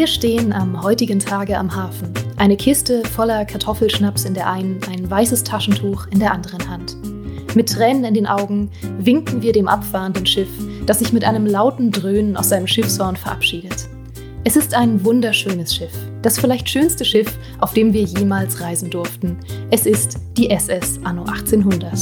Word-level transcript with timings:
Wir 0.00 0.06
stehen 0.06 0.54
am 0.54 0.82
heutigen 0.82 1.18
Tage 1.18 1.58
am 1.58 1.76
Hafen. 1.76 2.14
Eine 2.38 2.56
Kiste 2.56 3.02
voller 3.04 3.44
Kartoffelschnaps 3.44 4.24
in 4.24 4.32
der 4.32 4.50
einen, 4.50 4.80
ein 4.90 5.10
weißes 5.10 5.44
Taschentuch 5.44 6.06
in 6.06 6.20
der 6.20 6.32
anderen 6.32 6.70
Hand. 6.70 6.96
Mit 7.54 7.68
Tränen 7.68 8.04
in 8.04 8.14
den 8.14 8.26
Augen 8.26 8.70
winken 8.98 9.42
wir 9.42 9.52
dem 9.52 9.68
abfahrenden 9.68 10.24
Schiff, 10.24 10.48
das 10.86 11.00
sich 11.00 11.12
mit 11.12 11.22
einem 11.22 11.44
lauten 11.44 11.90
Dröhnen 11.90 12.38
aus 12.38 12.48
seinem 12.48 12.66
Schiffshorn 12.66 13.14
verabschiedet. 13.14 13.90
Es 14.42 14.56
ist 14.56 14.72
ein 14.72 15.04
wunderschönes 15.04 15.74
Schiff, 15.74 15.92
das 16.22 16.38
vielleicht 16.38 16.70
schönste 16.70 17.04
Schiff, 17.04 17.38
auf 17.58 17.74
dem 17.74 17.92
wir 17.92 18.04
jemals 18.04 18.62
reisen 18.62 18.88
durften. 18.88 19.36
Es 19.70 19.84
ist 19.84 20.16
die 20.38 20.48
SS 20.48 20.98
Anno 21.04 21.24
1800. 21.24 21.92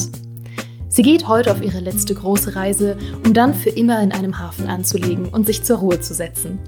Sie 0.88 1.02
geht 1.02 1.26
heute 1.26 1.50
auf 1.50 1.60
ihre 1.62 1.80
letzte 1.80 2.14
große 2.14 2.54
Reise, 2.54 2.96
um 3.26 3.34
dann 3.34 3.54
für 3.54 3.70
immer 3.70 4.00
in 4.00 4.12
einem 4.12 4.38
Hafen 4.38 4.68
anzulegen 4.68 5.26
und 5.30 5.46
sich 5.46 5.64
zur 5.64 5.78
Ruhe 5.78 5.98
zu 5.98 6.14
setzen. 6.14 6.60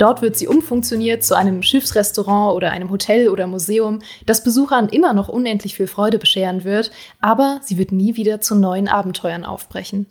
Dort 0.00 0.22
wird 0.22 0.34
sie 0.34 0.48
umfunktioniert 0.48 1.22
zu 1.22 1.36
einem 1.36 1.62
Schiffsrestaurant 1.62 2.56
oder 2.56 2.70
einem 2.70 2.90
Hotel 2.90 3.28
oder 3.28 3.46
Museum, 3.46 3.98
das 4.24 4.42
Besuchern 4.42 4.88
immer 4.88 5.12
noch 5.12 5.28
unendlich 5.28 5.74
viel 5.74 5.88
Freude 5.88 6.18
bescheren 6.18 6.64
wird, 6.64 6.90
aber 7.20 7.60
sie 7.62 7.76
wird 7.76 7.92
nie 7.92 8.16
wieder 8.16 8.40
zu 8.40 8.54
neuen 8.54 8.88
Abenteuern 8.88 9.44
aufbrechen. 9.44 10.06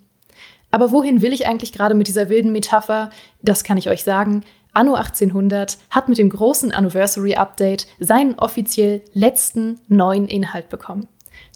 Aber 0.70 0.92
wohin 0.92 1.24
will 1.24 1.34
ich 1.34 1.48
eigentlich 1.48 1.74
gerade 1.74 1.96
mit 1.96 2.08
dieser 2.08 2.30
wilden 2.30 2.52
Metapher? 2.52 3.10
Das 3.42 3.64
kann 3.64 3.78
ich 3.78 3.90
euch 3.90 4.04
sagen. 4.04 4.44
Anno 4.74 4.94
1800 4.94 5.80
hat 5.90 6.08
mit 6.08 6.20
dem 6.20 6.30
großen 6.30 6.72
Anniversary 6.72 7.34
Update 7.34 7.88
seinen 8.00 8.38
offiziell 8.38 9.02
letzten 9.14 9.80
neuen 9.88 10.28
Inhalt 10.28 10.70
bekommen. 10.70 11.08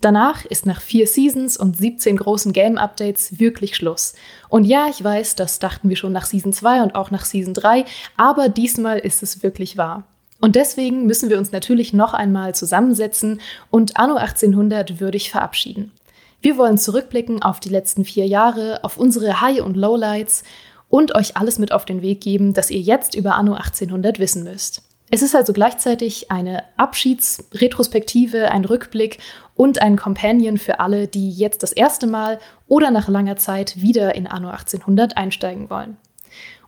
Danach 0.04 0.44
ist 0.44 0.66
nach 0.66 0.82
vier 0.82 1.08
Seasons 1.08 1.56
und 1.56 1.78
17 1.78 2.18
großen 2.18 2.52
Game-Updates 2.52 3.40
wirklich 3.40 3.78
Schluss. 3.78 4.16
Und 4.50 4.66
ja, 4.66 4.88
ich 4.90 5.02
weiß, 5.02 5.36
das 5.36 5.60
dachten 5.60 5.88
wir 5.88 5.96
schon 5.96 6.12
nach 6.12 6.26
Season 6.26 6.52
2 6.52 6.84
und 6.84 6.94
auch 6.94 7.10
nach 7.10 7.24
Season 7.24 7.54
3, 7.54 7.86
aber 8.18 8.50
diesmal 8.50 9.00
ist 9.00 9.24
es 9.24 9.44
wirklich 9.44 9.78
wahr. 9.78 10.04
Und 10.42 10.58
deswegen 10.58 11.06
müssen 11.06 11.30
wir 11.30 11.38
uns 11.38 11.54
natürlich 11.54 11.94
noch 11.94 12.14
einmal 12.14 12.54
zusammensetzen 12.54 13.40
und 13.72 13.96
Anno 13.96 14.16
1800 14.16 15.00
würdig 15.00 15.32
verabschieden. 15.32 15.94
Wir 16.42 16.58
wollen 16.58 16.78
zurückblicken 16.78 17.42
auf 17.42 17.62
die 17.62 17.70
letzten 17.70 18.04
vier 18.04 18.28
Jahre, 18.28 18.84
auf 18.84 18.98
unsere 18.98 19.40
High- 19.40 19.62
und 19.62 19.78
Lowlights 19.78 20.44
und 20.90 21.16
euch 21.16 21.38
alles 21.38 21.60
mit 21.60 21.72
auf 21.72 21.86
den 21.86 22.02
Weg 22.02 22.20
geben, 22.20 22.54
das 22.54 22.72
ihr 22.72 22.82
jetzt 22.82 23.16
über 23.16 23.36
Anno 23.36 23.54
1800 23.54 24.20
wissen 24.20 24.44
müsst. 24.44 24.82
Es 25.14 25.22
ist 25.22 25.36
also 25.36 25.54
gleichzeitig 25.54 26.32
eine 26.32 26.64
Abschiedsretrospektive, 26.76 28.50
ein 28.50 28.66
Rückblick 28.66 29.20
und 29.56 29.82
ein 29.82 29.98
Companion 29.98 30.58
für 30.58 30.80
alle, 30.80 31.08
die 31.08 31.32
jetzt 31.32 31.64
das 31.64 31.72
erste 31.72 32.08
Mal 32.08 32.40
oder 32.68 32.92
nach 32.92 33.08
langer 33.08 33.36
Zeit 33.36 33.82
wieder 33.82 34.16
in 34.16 34.28
Anno 34.28 34.50
1800 34.50 35.18
einsteigen 35.18 35.70
wollen. 35.70 35.98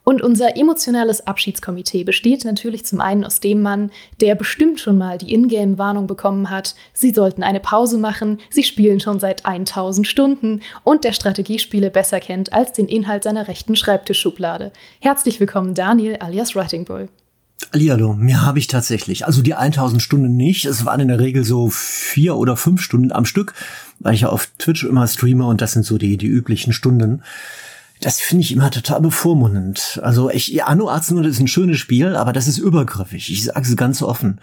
Und 0.05 0.21
unser 0.21 0.55
emotionales 0.55 1.25
Abschiedskomitee 1.25 2.03
besteht 2.03 2.45
natürlich 2.45 2.85
zum 2.85 3.01
einen 3.01 3.25
aus 3.25 3.39
dem 3.39 3.63
Mann, 3.63 3.89
der 4.21 4.35
bestimmt 4.35 4.79
schon 4.79 4.99
mal 4.99 5.17
die 5.17 5.33
Ingame-Warnung 5.33 6.05
bekommen 6.05 6.51
hat, 6.51 6.75
sie 6.93 7.11
sollten 7.11 7.41
eine 7.41 7.59
Pause 7.59 7.97
machen, 7.97 8.39
sie 8.51 8.63
spielen 8.63 8.99
schon 8.99 9.19
seit 9.19 9.47
1000 9.47 10.05
Stunden 10.05 10.61
und 10.83 11.03
der 11.03 11.11
Strategiespiele 11.11 11.89
besser 11.89 12.19
kennt 12.19 12.53
als 12.53 12.71
den 12.71 12.87
Inhalt 12.87 13.23
seiner 13.23 13.47
rechten 13.47 13.75
Schreibtischschublade. 13.75 14.71
Herzlich 15.01 15.39
willkommen 15.39 15.73
Daniel 15.73 16.17
alias 16.17 16.55
Writing 16.55 16.85
Bull. 16.85 17.09
Hallihallo, 17.73 18.13
mir 18.13 18.41
habe 18.41 18.59
ich 18.59 18.67
tatsächlich. 18.67 19.25
Also 19.25 19.41
die 19.41 19.53
1000 19.53 20.01
Stunden 20.01 20.35
nicht. 20.35 20.65
Es 20.65 20.85
waren 20.85 20.99
in 20.99 21.07
der 21.07 21.19
Regel 21.19 21.43
so 21.43 21.69
vier 21.69 22.35
oder 22.35 22.57
fünf 22.57 22.81
Stunden 22.81 23.11
am 23.11 23.25
Stück, 23.25 23.53
weil 23.99 24.13
ich 24.13 24.21
ja 24.21 24.29
auf 24.29 24.49
Twitch 24.57 24.83
immer 24.83 25.07
streame 25.07 25.45
und 25.45 25.61
das 25.61 25.73
sind 25.73 25.85
so 25.85 25.97
die, 25.97 26.17
die 26.17 26.27
üblichen 26.27 26.73
Stunden. 26.73 27.23
Das 28.01 28.19
finde 28.19 28.43
ich 28.43 28.51
immer 28.51 28.71
total 28.71 29.01
bevormundend. 29.01 29.99
Also 30.03 30.29
ich, 30.29 30.63
Anno 30.63 30.87
1800 30.87 31.31
ist 31.31 31.39
ein 31.39 31.47
schönes 31.47 31.79
Spiel, 31.79 32.15
aber 32.15 32.33
das 32.33 32.47
ist 32.47 32.57
übergriffig. 32.57 33.31
Ich 33.31 33.45
sage 33.45 33.61
es 33.61 33.75
ganz 33.75 34.01
offen 34.01 34.39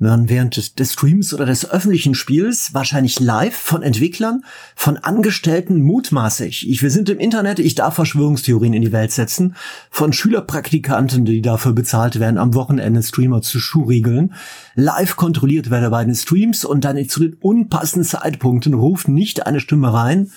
man 0.00 0.28
während 0.28 0.56
des, 0.56 0.92
Streams 0.92 1.34
oder 1.34 1.46
des 1.46 1.70
öffentlichen 1.70 2.14
Spiels 2.14 2.72
wahrscheinlich 2.72 3.20
live 3.20 3.54
von 3.54 3.82
Entwicklern, 3.82 4.42
von 4.74 4.96
Angestellten 4.96 5.82
mutmaßig. 5.82 6.68
Ich, 6.68 6.82
wir 6.82 6.90
sind 6.90 7.08
im 7.08 7.18
Internet, 7.18 7.58
ich 7.58 7.74
darf 7.74 7.94
Verschwörungstheorien 7.94 8.72
in 8.72 8.82
die 8.82 8.92
Welt 8.92 9.12
setzen, 9.12 9.54
von 9.90 10.12
Schülerpraktikanten, 10.12 11.24
die 11.24 11.42
dafür 11.42 11.72
bezahlt 11.72 12.18
werden, 12.18 12.38
am 12.38 12.54
Wochenende 12.54 13.02
Streamer 13.02 13.42
zu 13.42 13.60
schuhriegeln, 13.60 14.34
live 14.74 15.16
kontrolliert 15.16 15.70
werde 15.70 15.90
bei 15.90 16.04
den 16.04 16.14
Streams 16.14 16.64
und 16.64 16.84
dann 16.84 17.08
zu 17.08 17.20
den 17.20 17.34
unpassenden 17.34 18.08
Zeitpunkten 18.08 18.74
ruft 18.74 19.08
nicht 19.08 19.46
eine 19.46 19.60
Stimme 19.60 19.92
rein, 19.92 20.30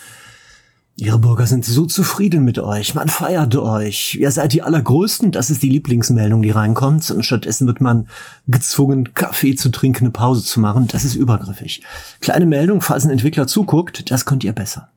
Ihre 0.96 1.18
Bürger 1.18 1.48
sind 1.48 1.66
so 1.66 1.88
zufrieden 1.88 2.46
mit 2.46 2.60
euch. 2.60 2.94
Man 2.94 3.10
feiert 3.10 3.56
euch. 3.56 4.16
Ihr 4.20 4.30
seid 4.30 4.54
die 4.54 4.62
Allergrößten. 4.62 5.32
Das 5.32 5.50
ist 5.50 5.64
die 5.64 5.70
Lieblingsmeldung, 5.70 6.44
die 6.44 6.52
reinkommt. 6.52 7.10
Und 7.10 7.26
stattdessen 7.26 7.66
wird 7.66 7.82
man 7.82 8.08
gezwungen, 8.48 9.16
Kaffee 9.16 9.56
zu 9.56 9.70
trinken, 9.70 10.06
eine 10.06 10.12
Pause 10.12 10.44
zu 10.44 10.60
machen. 10.60 10.88
Das 10.88 11.04
ist 11.04 11.16
übergriffig. 11.16 11.82
Kleine 12.22 12.46
Meldung, 12.46 12.82
falls 12.82 13.06
ein 13.06 13.10
Entwickler 13.10 13.48
zuguckt, 13.48 14.12
das 14.12 14.26
könnt 14.26 14.44
ihr 14.44 14.54
besser. 14.54 14.90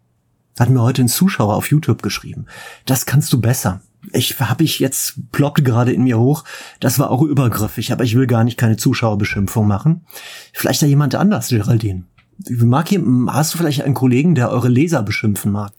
Hat 0.58 0.68
mir 0.68 0.82
heute 0.82 1.00
ein 1.00 1.08
Zuschauer 1.08 1.54
auf 1.54 1.70
YouTube 1.70 2.02
geschrieben. 2.02 2.44
Das 2.84 3.06
kannst 3.06 3.32
du 3.32 3.40
besser. 3.40 3.80
Ich 4.12 4.38
habe 4.38 4.64
ich 4.64 4.78
jetzt 4.78 5.32
ploppt 5.32 5.64
gerade 5.64 5.92
in 5.92 6.04
mir 6.04 6.18
hoch. 6.18 6.44
Das 6.78 6.98
war 6.98 7.10
auch 7.10 7.22
übergriffig, 7.22 7.90
aber 7.90 8.04
ich 8.04 8.14
will 8.14 8.26
gar 8.26 8.44
nicht 8.44 8.58
keine 8.58 8.76
Zuschauerbeschimpfung 8.76 9.66
machen. 9.66 10.04
Vielleicht 10.52 10.82
da 10.82 10.86
jemand 10.86 11.14
anders, 11.14 11.48
Geraldine. 11.48 12.04
Mag 12.50 12.88
hier, 12.88 13.02
hast 13.28 13.54
du 13.54 13.58
vielleicht 13.58 13.82
einen 13.82 13.94
Kollegen, 13.94 14.34
der 14.34 14.50
eure 14.50 14.68
Leser 14.68 15.02
beschimpfen 15.02 15.52
mag? 15.52 15.72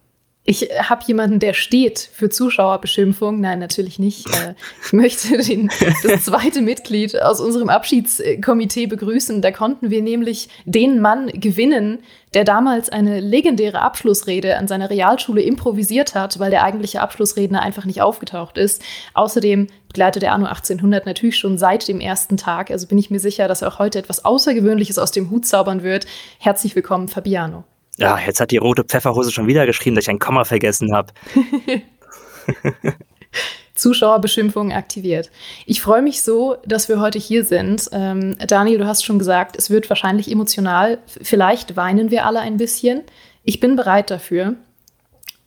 Ich 0.50 0.70
habe 0.82 1.04
jemanden, 1.06 1.40
der 1.40 1.54
steht 1.54 2.00
für 2.00 2.30
Zuschauerbeschimpfung. 2.30 3.42
Nein, 3.42 3.60
natürlich 3.60 4.00
nicht. 4.00 4.30
Äh, 4.30 4.54
ich 4.82 4.94
möchte 4.94 5.38
den, 5.44 5.70
das 6.04 6.24
zweite 6.24 6.62
Mitglied 6.62 7.22
aus 7.22 7.42
unserem 7.42 7.68
Abschiedskomitee 7.68 8.88
begrüßen. 8.88 9.42
Da 9.42 9.52
konnten 9.52 9.90
wir 9.90 10.02
nämlich 10.02 10.48
den 10.64 11.02
Mann 11.02 11.28
gewinnen, 11.28 12.00
der 12.34 12.46
damals 12.46 12.88
eine 12.88 13.20
legendäre 13.20 13.82
Abschlussrede 13.82 14.58
an 14.58 14.70
seiner 14.70 14.90
Realschule 14.90 15.42
improvisiert 15.42 16.16
hat, 16.16 16.40
weil 16.40 16.50
der 16.50 16.64
eigentliche 16.64 17.02
Abschlussredner 17.02 17.62
einfach 17.62 17.84
nicht 17.84 18.02
aufgetaucht 18.02 18.58
ist. 18.58 18.82
Außerdem 19.16 19.68
begleitet 19.90 20.24
der 20.24 20.32
Anno 20.32 20.46
1800 20.46 21.06
natürlich 21.06 21.36
schon 21.36 21.58
seit 21.58 21.90
dem 21.90 22.00
ersten 22.00 22.38
Tag. 22.38 22.72
Also 22.72 22.88
bin 22.88 22.98
ich 22.98 23.10
mir 23.10 23.20
sicher, 23.20 23.50
dass 23.50 23.64
er 23.64 23.68
auch 23.68 23.80
heute 23.80 24.00
etwas 24.00 24.24
Außergewöhnliches 24.24 24.98
aus 24.98 25.12
dem 25.12 25.30
Hut 25.30 25.46
zaubern 25.46 25.84
wird. 25.84 26.06
Herzlich 26.40 26.74
willkommen, 26.74 27.10
Fabiano. 27.10 27.66
Ja, 27.98 28.20
jetzt 28.20 28.40
hat 28.40 28.52
die 28.52 28.58
rote 28.58 28.84
Pfefferhose 28.84 29.32
schon 29.32 29.48
wieder 29.48 29.66
geschrieben, 29.66 29.96
dass 29.96 30.06
ich 30.06 30.10
ein 30.10 30.20
Komma 30.20 30.44
vergessen 30.44 30.94
habe. 30.94 31.14
Zuschauerbeschimpfungen 33.74 34.72
aktiviert. 34.72 35.30
Ich 35.66 35.82
freue 35.82 36.02
mich 36.02 36.22
so, 36.22 36.58
dass 36.66 36.90
wir 36.90 37.00
heute 37.00 37.20
hier 37.20 37.44
sind. 37.44 37.90
Ähm, 37.92 38.36
Daniel, 38.48 38.80
du 38.80 38.88
hast 38.88 39.04
schon 39.06 39.20
gesagt, 39.20 39.56
es 39.58 39.70
wird 39.70 39.90
wahrscheinlich 39.90 40.32
emotional. 40.32 41.00
Vielleicht 41.06 41.76
weinen 41.76 42.12
wir 42.12 42.26
alle 42.26 42.40
ein 42.40 42.58
bisschen. 42.58 43.04
Ich 43.44 43.60
bin 43.60 43.76
bereit 43.76 44.10
dafür. 44.10 44.56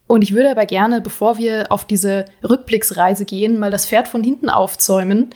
Und 0.06 0.22
ich 0.22 0.34
würde 0.34 0.50
aber 0.50 0.66
gerne, 0.66 1.00
bevor 1.00 1.38
wir 1.38 1.70
auf 1.70 1.84
diese 1.84 2.24
Rückblicksreise 2.42 3.24
gehen, 3.24 3.60
mal 3.60 3.70
das 3.70 3.86
Pferd 3.86 4.08
von 4.08 4.24
hinten 4.24 4.48
aufzäumen 4.48 5.30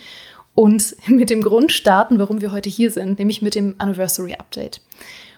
und 0.55 0.97
mit 1.07 1.31
dem 1.31 1.43
Grund 1.43 1.71
starten, 1.71 2.19
warum 2.19 2.41
wir 2.41 2.51
heute 2.51 2.71
hier 2.71 2.91
sind, 2.91 3.19
nämlich 3.21 3.43
mit 3.43 3.55
dem 3.55 3.77
Anniversary 3.79 4.35
Update. 4.35 4.81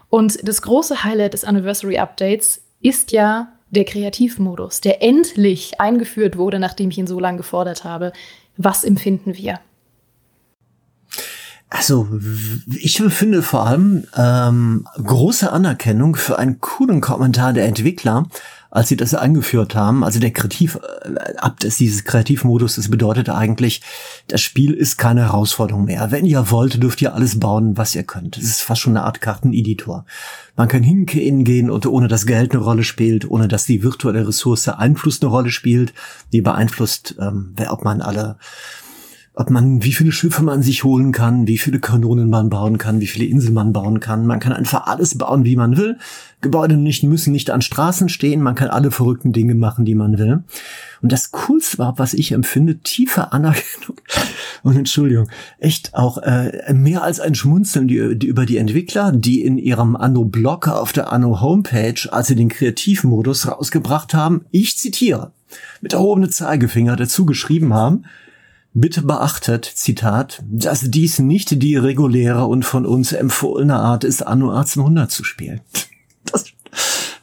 Und 0.08 0.47
das 0.47 0.62
große 0.62 1.05
Highlight 1.05 1.35
des 1.35 1.44
Anniversary 1.44 1.99
Updates 1.99 2.62
ist 2.81 3.12
ja 3.12 3.49
der 3.70 3.85
Kreativmodus, 3.85 4.81
der 4.81 5.03
endlich 5.03 5.81
eingeführt 5.81 6.37
wurde, 6.37 6.58
nachdem 6.58 6.91
ich 6.91 6.99
ihn 6.99 7.06
so 7.06 7.19
lange 7.19 7.38
gefordert 7.38 7.85
habe. 7.85 8.12
Was 8.56 8.85
empfinden 8.85 9.37
wir? 9.37 9.61
Also, 11.69 12.08
ich 12.70 12.97
finde 12.97 13.43
vor 13.43 13.67
allem 13.67 14.06
ähm, 14.17 14.87
große 15.03 15.50
Anerkennung 15.50 16.14
für 16.14 16.38
einen 16.38 16.61
coolen 16.61 17.00
Kommentar 17.00 17.53
der 17.53 17.67
Entwickler, 17.67 18.26
als 18.76 18.90
sie 18.90 18.96
das 18.96 19.14
eingeführt 19.14 19.75
haben. 19.75 20.05
Also 20.05 20.20
der 20.20 20.32
Kreativ, 20.32 20.78
äh, 21.02 21.37
ab 21.38 21.58
des 21.61 21.78
dieses 21.78 22.05
Kreativmodus, 22.05 22.76
das 22.76 22.90
bedeutet 22.90 23.31
eigentlich, 23.31 23.81
das 24.28 24.43
Spiel 24.43 24.75
ist 24.75 24.99
keine 24.99 25.23
Herausforderung 25.23 25.87
mehr. 25.87 26.11
Wenn 26.11 26.26
ihr 26.26 26.50
wollt, 26.50 26.82
dürft 26.82 27.00
ihr 27.00 27.14
alles 27.14 27.40
bauen, 27.40 27.78
was 27.78 27.94
ihr 27.94 28.02
könnt. 28.02 28.37
Es 28.37 28.44
ist 28.44 28.61
fast 28.61 28.82
schon 28.82 28.94
eine 28.94 29.06
Art 29.06 29.23
Karteneditor. 29.23 30.05
Man 30.56 30.69
kann 30.69 30.82
hingehen 30.82 31.70
und 31.70 31.87
ohne 31.87 32.06
dass 32.06 32.26
Geld 32.26 32.52
eine 32.52 32.62
Rolle 32.62 32.84
spielt, 32.84 33.31
ohne 33.31 33.49
dass 33.49 33.64
die 33.64 33.82
virtuelle 33.82 34.28
Ressource 34.28 34.69
Einfluss 34.69 35.22
eine 35.22 35.31
Rolle 35.31 35.50
spielt, 35.50 35.94
die 36.34 36.43
beeinflusst, 36.43 37.17
ähm, 37.19 37.55
ob 37.69 37.82
man 37.82 38.02
alle 38.02 38.37
ob 39.38 39.50
man, 39.50 39.82
wie 39.82 39.92
viele 39.92 40.12
Schiffe 40.12 40.42
man 40.42 40.62
sich 40.62 40.82
holen 40.82 41.12
kann, 41.12 41.46
wie 41.46 41.58
viele 41.58 41.78
Kanonen 41.78 42.30
man 42.30 42.48
bauen 42.48 42.78
kann, 42.78 43.02
wie 43.02 43.06
viele 43.06 43.26
Inseln 43.26 43.52
man 43.52 43.74
bauen 43.74 44.00
kann. 44.00 44.26
Man 44.26 44.40
kann 44.40 44.54
einfach 44.54 44.86
alles 44.86 45.18
bauen, 45.18 45.44
wie 45.44 45.56
man 45.56 45.76
will. 45.76 45.98
Gebäude 46.40 46.78
nicht, 46.78 47.02
müssen 47.02 47.32
nicht 47.32 47.50
an 47.50 47.60
Straßen 47.60 48.08
stehen. 48.08 48.40
Man 48.40 48.54
kann 48.54 48.68
alle 48.68 48.90
verrückten 48.90 49.34
Dinge 49.34 49.54
machen, 49.54 49.84
die 49.84 49.94
man 49.94 50.18
will. 50.18 50.42
Und 51.02 51.12
das 51.12 51.32
Coolste 51.32 51.76
war, 51.76 51.98
was 51.98 52.14
ich 52.14 52.32
empfinde, 52.32 52.78
tiefe 52.78 53.32
Anerkennung 53.32 54.00
und 54.62 54.74
Entschuldigung, 54.74 55.28
echt 55.58 55.94
auch 55.94 56.16
äh, 56.16 56.72
mehr 56.72 57.02
als 57.02 57.20
ein 57.20 57.34
Schmunzeln 57.34 57.88
die, 57.88 58.18
die, 58.18 58.28
über 58.28 58.46
die 58.46 58.56
Entwickler, 58.56 59.12
die 59.12 59.42
in 59.42 59.58
ihrem 59.58 59.96
Anno-Blog 59.96 60.68
auf 60.68 60.94
der 60.94 61.12
Anno-Homepage, 61.12 62.10
als 62.10 62.28
sie 62.28 62.36
den 62.36 62.48
Kreativmodus 62.48 63.48
rausgebracht 63.48 64.14
haben, 64.14 64.46
ich 64.50 64.78
zitiere, 64.78 65.32
mit 65.82 65.92
erhobenem 65.92 66.30
Zeigefinger 66.30 66.96
dazu 66.96 67.26
geschrieben 67.26 67.74
haben, 67.74 68.04
Bitte 68.78 69.00
beachtet, 69.00 69.64
Zitat, 69.64 70.43
dass 70.46 70.90
dies 70.90 71.19
nicht 71.19 71.62
die 71.62 71.76
reguläre 71.76 72.44
und 72.44 72.62
von 72.62 72.84
uns 72.84 73.12
empfohlene 73.12 73.76
Art 73.76 74.05
ist, 74.05 74.20
Anno 74.20 74.50
1800 74.50 75.11
zu 75.11 75.25
spielen. 75.25 75.61
Das, 76.32 76.44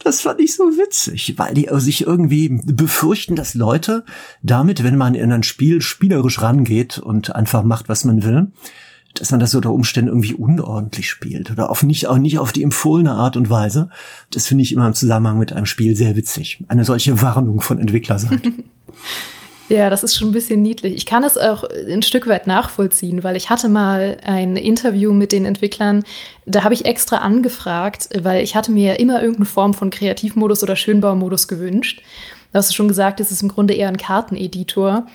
das 0.02 0.22
fand 0.22 0.40
ich 0.40 0.56
so 0.56 0.64
witzig, 0.64 1.34
weil 1.38 1.54
die 1.54 1.68
sich 1.74 2.08
irgendwie 2.08 2.58
befürchten, 2.64 3.36
dass 3.36 3.54
Leute 3.54 4.06
damit, 4.42 4.82
wenn 4.86 4.96
man 4.96 5.14
in 5.14 5.30
ein 5.30 5.44
Spiel 5.44 5.82
spielerisch 5.82 6.42
rangeht 6.42 7.00
und 7.00 7.36
einfach 7.36 7.64
macht, 7.64 7.90
was 7.90 8.06
man 8.06 8.24
will, 8.24 8.48
dass 9.14 9.32
man 9.32 9.42
das 9.42 9.54
unter 9.54 9.74
Umständen 9.74 10.08
irgendwie 10.08 10.36
unordentlich 10.36 11.10
spielt 11.10 11.52
oder 11.52 11.70
auf 11.70 11.84
nicht, 11.84 12.08
auch 12.08 12.18
nicht 12.18 12.40
auf 12.40 12.54
die 12.54 12.64
empfohlene 12.64 13.12
Art 13.12 13.36
und 13.36 13.50
Weise. 13.50 13.90
Das 14.32 14.48
finde 14.48 14.64
ich 14.64 14.72
immer 14.72 14.88
im 14.88 14.94
Zusammenhang 14.94 15.38
mit 15.38 15.52
einem 15.52 15.66
Spiel 15.66 15.98
sehr 15.98 16.16
witzig. 16.16 16.64
Eine 16.70 16.86
solche 16.86 17.22
Warnung 17.22 17.60
von 17.60 17.78
Entwicklerseite. 17.78 18.54
Ja, 19.70 19.90
das 19.90 20.04
ist 20.04 20.16
schon 20.16 20.30
ein 20.30 20.34
bisschen 20.34 20.62
niedlich. 20.62 20.94
Ich 20.94 21.06
kann 21.06 21.24
es 21.24 21.38
auch 21.38 21.64
ein 21.64 22.02
Stück 22.02 22.28
weit 22.28 22.48
nachvollziehen, 22.48 23.24
weil 23.24 23.38
ich 23.38 23.50
hatte 23.50 23.70
mal 23.70 24.18
ein 24.24 24.58
Interview 24.58 25.14
mit 25.14 25.32
den 25.32 25.46
Entwicklern, 25.46 26.04
da 26.46 26.64
habe 26.64 26.74
ich 26.74 26.86
extra 26.86 27.18
angefragt, 27.18 28.10
weil 28.22 28.44
ich 28.44 28.56
hatte 28.56 28.72
mir 28.72 29.00
immer 29.00 29.22
irgendeine 29.22 29.46
Form 29.46 29.74
von 29.74 29.90
Kreativmodus 29.90 30.64
oder 30.64 30.76
Schönbaumodus 30.76 31.48
gewünscht. 31.48 32.02
Du 32.52 32.58
hast 32.58 32.76
schon 32.76 32.90
gesagt, 32.90 33.20
es 33.20 33.32
ist 33.32 33.42
im 33.42 33.50
Grunde 33.50 33.74
eher 33.74 33.88
ein 33.88 33.98
Karteneditor. 33.98 35.08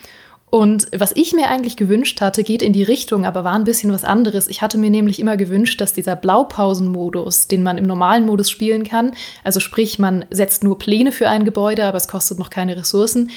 Und 0.50 0.86
was 0.96 1.12
ich 1.14 1.34
mir 1.34 1.48
eigentlich 1.48 1.76
gewünscht 1.76 2.22
hatte, 2.22 2.42
geht 2.42 2.62
in 2.62 2.72
die 2.72 2.82
Richtung, 2.82 3.26
aber 3.26 3.44
war 3.44 3.54
ein 3.54 3.64
bisschen 3.64 3.92
was 3.92 4.02
anderes. 4.02 4.48
Ich 4.48 4.62
hatte 4.62 4.78
mir 4.78 4.88
nämlich 4.88 5.20
immer 5.20 5.36
gewünscht, 5.36 5.78
dass 5.80 5.92
dieser 5.92 6.16
Blaupausenmodus, 6.16 7.48
den 7.48 7.62
man 7.62 7.76
im 7.76 7.84
normalen 7.84 8.24
Modus 8.24 8.48
spielen 8.48 8.84
kann, 8.84 9.12
also 9.44 9.60
sprich, 9.60 9.98
man 9.98 10.24
setzt 10.30 10.64
nur 10.64 10.78
Pläne 10.78 11.12
für 11.12 11.28
ein 11.28 11.44
Gebäude, 11.44 11.84
aber 11.84 11.98
es 11.98 12.08
kostet 12.08 12.38
noch 12.38 12.48
keine 12.48 12.78
Ressourcen, 12.78 13.30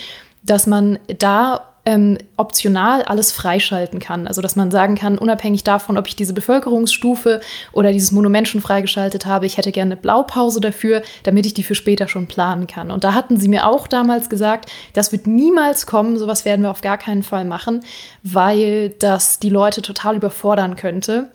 dass 0.44 0.68
man 0.68 1.00
da 1.20 1.72
ähm, 1.86 2.18
optional 2.38 3.02
alles 3.04 3.32
freischalten 3.32 4.00
kann. 4.00 4.28
Also 4.28 4.42
dass 4.42 4.56
man 4.56 4.70
sagen 4.70 4.96
kann, 4.96 5.18
unabhängig 5.18 5.64
davon, 5.64 5.98
ob 5.98 6.08
ich 6.08 6.16
diese 6.16 6.34
Bevölkerungsstufe 6.34 7.42
oder 7.72 7.92
dieses 7.92 8.12
Monument 8.12 8.48
schon 8.48 8.62
freigeschaltet 8.62 9.26
habe, 9.26 9.48
ich 9.48 9.58
hätte 9.58 9.72
gerne 9.72 9.94
eine 9.94 10.02
Blaupause 10.02 10.62
dafür, 10.62 11.02
damit 11.24 11.46
ich 11.46 11.54
die 11.54 11.64
für 11.64 11.76
später 11.76 12.08
schon 12.08 12.28
planen 12.28 12.68
kann. 12.68 12.92
Und 12.92 13.04
da 13.04 13.14
hatten 13.14 13.40
sie 13.40 13.48
mir 13.48 13.66
auch 13.66 13.88
damals 13.88 14.30
gesagt, 14.30 14.72
das 14.94 15.12
wird 15.12 15.26
niemals 15.26 15.88
kommen, 15.88 16.18
sowas 16.18 16.46
werden 16.46 16.62
wir 16.62 16.72
auf 16.72 16.82
gar 16.82 16.98
keinen 16.98 17.24
Fall 17.24 17.46
machen, 17.46 17.84
weil 18.22 18.90
das 19.00 19.40
die 19.40 19.50
Leute 19.50 19.82
total 19.82 20.16
überfordern 20.16 20.76
könnte. 20.76 21.30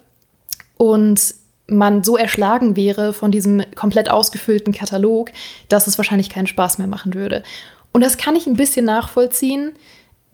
Und 0.76 1.34
man 1.68 2.04
so 2.04 2.16
erschlagen 2.16 2.76
wäre 2.76 3.12
von 3.12 3.32
diesem 3.32 3.62
komplett 3.74 4.08
ausgefüllten 4.08 4.72
Katalog, 4.72 5.32
dass 5.68 5.88
es 5.88 5.98
wahrscheinlich 5.98 6.30
keinen 6.30 6.46
Spaß 6.46 6.78
mehr 6.78 6.86
machen 6.86 7.14
würde. 7.14 7.42
Und 7.92 8.02
das 8.02 8.18
kann 8.18 8.36
ich 8.36 8.46
ein 8.46 8.56
bisschen 8.56 8.84
nachvollziehen. 8.84 9.72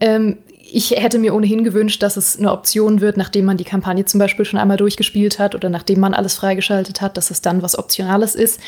Ähm, 0.01 0.39
ich 0.73 0.93
hätte 0.93 1.19
mir 1.19 1.35
ohnehin 1.35 1.65
gewünscht, 1.65 2.03
dass 2.03 2.17
es 2.17 2.39
eine 2.39 2.51
Option 2.51 3.01
wird, 3.01 3.17
nachdem 3.17 3.45
man 3.45 3.57
die 3.57 3.65
Kampagne 3.65 4.05
zum 4.05 4.19
Beispiel 4.19 4.45
schon 4.45 4.59
einmal 4.59 4.77
durchgespielt 4.79 5.39
hat 5.39 5.55
oder 5.55 5.69
nachdem 5.69 6.01
man 6.01 6.15
alles 6.15 6.35
freigeschaltet 6.35 7.01
hat, 7.01 7.17
dass 7.17 7.31
es 7.31 7.43
dann 7.43 7.63
was 7.63 7.79
Optionales 7.79 8.35
ist. 8.35 8.61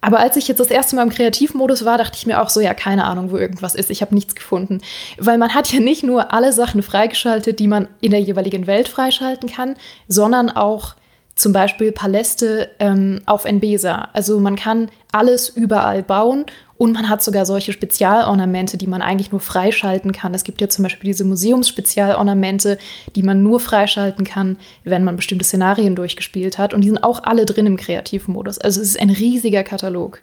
Aber 0.00 0.20
als 0.20 0.36
ich 0.36 0.48
jetzt 0.48 0.58
das 0.58 0.68
erste 0.68 0.96
Mal 0.96 1.04
im 1.04 1.10
Kreativmodus 1.10 1.86
war, 1.86 1.96
dachte 1.96 2.18
ich 2.18 2.26
mir 2.26 2.42
auch 2.42 2.50
so, 2.50 2.60
ja, 2.60 2.74
keine 2.74 3.04
Ahnung, 3.04 3.30
wo 3.30 3.38
irgendwas 3.38 3.74
ist. 3.74 3.90
Ich 3.90 4.02
habe 4.02 4.14
nichts 4.14 4.34
gefunden. 4.34 4.82
Weil 5.16 5.38
man 5.38 5.54
hat 5.54 5.72
ja 5.72 5.80
nicht 5.80 6.02
nur 6.02 6.32
alle 6.34 6.52
Sachen 6.52 6.82
freigeschaltet, 6.82 7.58
die 7.58 7.68
man 7.68 7.88
in 8.02 8.10
der 8.10 8.20
jeweiligen 8.20 8.66
Welt 8.66 8.88
freischalten 8.88 9.48
kann, 9.48 9.76
sondern 10.06 10.50
auch 10.50 10.94
zum 11.34 11.52
Beispiel 11.52 11.92
Paläste 11.92 12.70
ähm, 12.78 13.20
auf 13.26 13.44
Nbesa. 13.44 14.08
Also 14.12 14.38
man 14.38 14.56
kann 14.56 14.90
alles 15.12 15.48
überall 15.48 16.02
bauen 16.02 16.46
und 16.76 16.92
man 16.92 17.08
hat 17.08 17.22
sogar 17.22 17.46
solche 17.46 17.72
Spezialornamente, 17.72 18.76
die 18.76 18.86
man 18.86 19.02
eigentlich 19.02 19.32
nur 19.32 19.40
freischalten 19.40 20.12
kann. 20.12 20.34
Es 20.34 20.44
gibt 20.44 20.60
ja 20.60 20.68
zum 20.68 20.84
Beispiel 20.84 21.08
diese 21.08 21.24
Museumsspezialornamente, 21.24 22.78
die 23.14 23.22
man 23.22 23.42
nur 23.42 23.60
freischalten 23.60 24.24
kann, 24.24 24.58
wenn 24.84 25.04
man 25.04 25.16
bestimmte 25.16 25.44
Szenarien 25.44 25.96
durchgespielt 25.96 26.58
hat. 26.58 26.74
Und 26.74 26.82
die 26.82 26.88
sind 26.88 27.02
auch 27.02 27.22
alle 27.22 27.46
drin 27.46 27.66
im 27.66 27.76
Kreativmodus. 27.76 28.58
Also 28.58 28.80
es 28.80 28.88
ist 28.88 29.00
ein 29.00 29.10
riesiger 29.10 29.64
Katalog. 29.64 30.20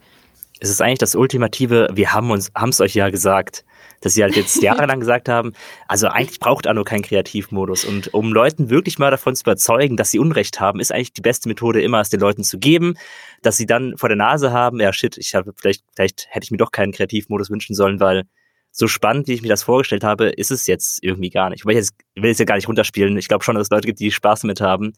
Es 0.60 0.70
ist 0.70 0.82
eigentlich 0.82 1.00
das 1.00 1.16
Ultimative, 1.16 1.90
wir 1.94 2.14
haben 2.14 2.32
uns, 2.32 2.52
haben 2.54 2.70
es 2.70 2.80
euch 2.82 2.94
ja 2.94 3.10
gesagt 3.10 3.64
dass 4.02 4.14
sie 4.14 4.24
halt 4.24 4.36
jetzt 4.36 4.56
jahrelang 4.62 5.00
gesagt 5.00 5.30
haben, 5.30 5.54
also 5.88 6.08
eigentlich 6.08 6.40
braucht 6.40 6.68
Anno 6.68 6.84
keinen 6.84 7.04
Kreativmodus. 7.04 7.86
Und 7.86 8.14
um 8.14 8.34
Leuten 8.34 8.70
wirklich 8.70 9.00
mal 9.00 9.12
davon 9.12 9.36
zu 9.36 9.44
überzeugen, 9.44 9.96
dass 9.96 10.12
sie 10.12 10.20
Unrecht 10.20 10.60
haben, 10.60 10.80
ist 10.80 10.92
eigentlich 10.92 11.14
die 11.14 11.22
beste 11.22 11.48
Methode 11.48 11.82
immer, 11.82 12.02
es 12.02 12.10
den 12.10 12.20
Leuten 12.20 12.44
zu 12.44 12.60
geben, 12.60 12.96
dass 13.42 13.58
sie 13.58 13.66
dann 13.66 13.98
vor 13.98 14.10
der 14.10 14.18
Nase 14.18 14.52
haben, 14.52 14.80
ja 14.80 14.92
shit, 14.92 15.18
ich 15.18 15.34
habe 15.36 15.54
vielleicht, 15.56 15.84
vielleicht 15.96 16.28
hätte 16.30 16.44
ich 16.44 16.52
mir 16.52 16.58
doch 16.58 16.72
keinen 16.72 16.92
Kreativmodus 16.92 17.50
wünschen 17.50 17.76
sollen, 17.76 18.00
weil 18.00 18.24
so 18.72 18.88
spannend, 18.88 19.28
wie 19.28 19.34
ich 19.34 19.42
mir 19.42 19.50
das 19.50 19.64
vorgestellt 19.64 20.04
habe, 20.04 20.30
ist 20.30 20.50
es 20.50 20.66
jetzt 20.66 21.04
irgendwie 21.04 21.30
gar 21.30 21.50
nicht. 21.50 21.66
Wobei 21.66 21.74
ich, 21.74 21.80
jetzt, 21.80 21.94
will 22.16 22.30
jetzt 22.30 22.40
ja 22.40 22.46
gar 22.46 22.56
nicht 22.56 22.70
runterspielen. 22.70 23.18
Ich 23.18 23.28
glaube 23.28 23.44
schon, 23.44 23.56
dass 23.56 23.64
es 23.64 23.70
Leute 23.70 23.86
gibt, 23.86 24.00
die 24.00 24.12
Spaß 24.12 24.42
damit 24.42 24.62
haben. 24.62 24.94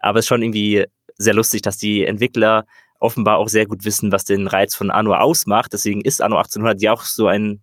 Aber 0.00 0.18
es 0.18 0.24
ist 0.24 0.28
schon 0.28 0.42
irgendwie 0.42 0.86
sehr 1.18 1.34
lustig, 1.34 1.62
dass 1.62 1.76
die 1.76 2.06
Entwickler 2.06 2.64
offenbar 3.00 3.36
auch 3.36 3.48
sehr 3.48 3.66
gut 3.66 3.84
wissen, 3.84 4.12
was 4.12 4.24
den 4.24 4.46
Reiz 4.46 4.74
von 4.74 4.90
Anno 4.90 5.14
ausmacht. 5.14 5.72
Deswegen 5.72 6.00
ist 6.00 6.22
Anno 6.22 6.36
1800 6.36 6.80
ja 6.80 6.92
auch 6.92 7.02
so 7.02 7.26
ein 7.26 7.60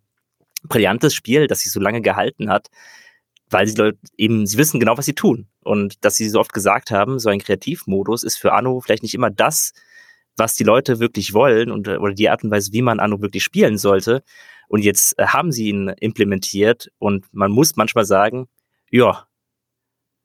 brillantes 0.68 1.14
Spiel, 1.14 1.48
das 1.48 1.62
sich 1.62 1.72
so 1.72 1.80
lange 1.80 2.02
gehalten 2.02 2.50
hat, 2.50 2.70
weil 3.50 3.68
sie 3.68 3.94
eben, 4.18 4.46
sie 4.48 4.58
wissen 4.58 4.80
genau, 4.80 4.98
was 4.98 5.06
sie 5.06 5.14
tun. 5.14 5.48
Und 5.64 6.04
dass 6.04 6.16
sie 6.16 6.30
so 6.30 6.40
oft 6.40 6.54
gesagt 6.54 6.92
haben, 6.92 7.20
so 7.20 7.30
ein 7.30 7.40
Kreativmodus 7.40 8.24
ist 8.24 8.38
für 8.38 8.54
Anno 8.54 8.80
vielleicht 8.80 9.04
nicht 9.04 9.14
immer 9.14 9.30
das, 9.30 9.74
was 10.38 10.56
die 10.56 10.64
Leute 10.64 11.00
wirklich 11.00 11.34
wollen 11.34 11.72
und, 11.72 11.88
oder 11.88 12.14
die 12.14 12.30
Art 12.30 12.44
und 12.44 12.52
Weise, 12.52 12.74
wie 12.74 12.82
man 12.82 13.00
Anno 13.00 13.22
wirklich 13.22 13.44
spielen 13.44 13.78
sollte. 13.78 14.24
Und 14.68 14.84
jetzt 14.84 15.18
äh, 15.20 15.28
haben 15.28 15.52
sie 15.52 15.70
ihn 15.70 15.90
implementiert 16.00 16.92
und 16.98 17.26
man 17.34 17.52
muss 17.52 17.76
manchmal 17.76 18.06
sagen, 18.06 18.48
ja, 18.92 19.28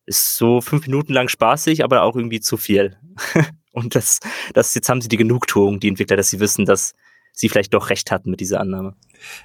ist 0.07 0.37
so 0.37 0.61
fünf 0.61 0.87
Minuten 0.87 1.13
lang 1.13 1.29
spaßig, 1.29 1.85
aber 1.85 2.03
auch 2.03 2.17
irgendwie 2.17 2.41
zu 2.41 2.57
viel. 2.57 2.97
und 3.73 3.95
das, 3.95 4.21
das, 4.55 4.75
jetzt 4.75 4.89
haben 4.89 5.01
sie 5.01 5.09
die 5.09 5.17
Genugtuung, 5.17 5.79
die 5.79 5.89
Entwickler, 5.89 6.17
dass 6.17 6.31
sie 6.31 6.41
wissen, 6.41 6.65
dass 6.65 6.95
sie 7.33 7.49
vielleicht 7.49 7.75
doch 7.75 7.91
recht 7.91 8.11
hatten 8.11 8.31
mit 8.31 8.41
dieser 8.41 8.61
Annahme. 8.61 8.97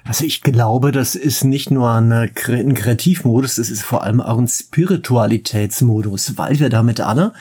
Also 0.04 0.24
ich 0.24 0.42
glaube, 0.42 0.92
das 0.92 1.14
ist 1.14 1.44
nicht 1.44 1.70
nur 1.70 1.90
ein 1.90 2.32
Kreativmodus, 2.34 3.56
das 3.56 3.70
ist 3.70 3.82
vor 3.82 4.02
allem 4.02 4.20
auch 4.20 4.38
ein 4.38 4.48
Spiritualitätsmodus, 4.48 6.36
weil 6.36 6.58
wir 6.58 6.70
damit 6.70 7.00
alle 7.00 7.32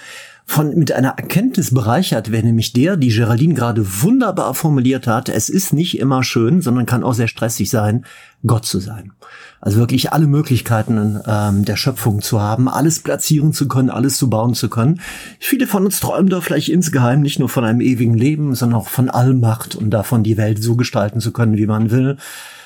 von, 0.48 0.76
mit 0.78 0.92
einer 0.92 1.10
Erkenntnis 1.18 1.74
bereichert 1.74 2.32
werden, 2.32 2.46
nämlich 2.46 2.72
der, 2.72 2.98
die 2.98 3.10
Geraldine 3.10 3.56
gerade 3.56 3.84
wunderbar 4.04 4.54
formuliert 4.54 5.08
hat. 5.08 5.28
Es 5.28 5.50
ist 5.50 5.74
nicht 5.74 6.00
immer 6.00 6.24
schön, 6.24 6.62
sondern 6.62 6.86
kann 6.86 7.04
auch 7.04 7.16
sehr 7.16 7.28
stressig 7.28 7.72
sein, 7.72 8.06
Gott 8.46 8.66
zu 8.66 8.80
sein. 8.80 9.12
Also 9.60 9.80
wirklich 9.80 10.14
alle 10.14 10.28
Möglichkeiten 10.28 11.20
ähm, 11.26 11.66
der 11.66 11.76
Schöpfung 11.78 12.22
zu 12.22 12.40
haben, 12.40 12.70
alles 12.70 13.00
platzieren 13.00 13.54
zu 13.54 13.68
können, 13.68 13.90
alles 13.90 14.18
zu 14.18 14.30
bauen 14.30 14.54
zu 14.54 14.70
können. 14.70 15.02
Viele 15.40 15.66
von 15.66 15.84
uns 15.84 16.00
träumen 16.00 16.30
da 16.30 16.42
vielleicht 16.42 16.70
insgeheim 16.70 17.22
nicht 17.22 17.40
nur 17.40 17.50
von 17.50 17.66
einem 17.66 17.82
ewigen 17.82 18.14
Leben, 18.14 18.54
sondern 18.54 18.80
auch 18.80 18.88
von 18.88 19.10
Allmacht 19.10 19.76
und 19.76 19.90
davon, 19.90 20.22
die 20.22 20.38
Welt 20.38 20.62
so 20.62 20.76
gestalten 20.76 21.22
zu 21.22 21.32
können, 21.32 21.58
wie 21.58 21.66
man 21.66 21.90
will 21.90 22.18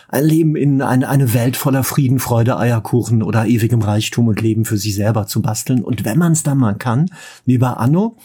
ein 0.10 0.26
Leben 0.26 0.56
in 0.56 0.82
eine, 0.82 1.08
eine 1.08 1.34
Welt 1.34 1.56
voller 1.56 1.84
Frieden, 1.84 2.20
Freude, 2.20 2.58
Eierkuchen 2.58 3.24
oder 3.24 3.46
ewigem 3.46 3.82
Reichtum 3.82 4.28
und 4.28 4.42
Leben 4.42 4.66
für 4.66 4.78
sich 4.78 4.96
selber 4.96 5.28
zu 5.28 5.42
basteln. 5.42 5.84
Und 5.84 6.04
wenn 6.04 6.18
man 6.18 6.34
es 6.34 6.44
dann 6.44 6.58
mal 6.58 6.76
kann, 6.76 7.12
wie 7.46 7.60
bei 7.60 7.70
Anno, 7.70 8.18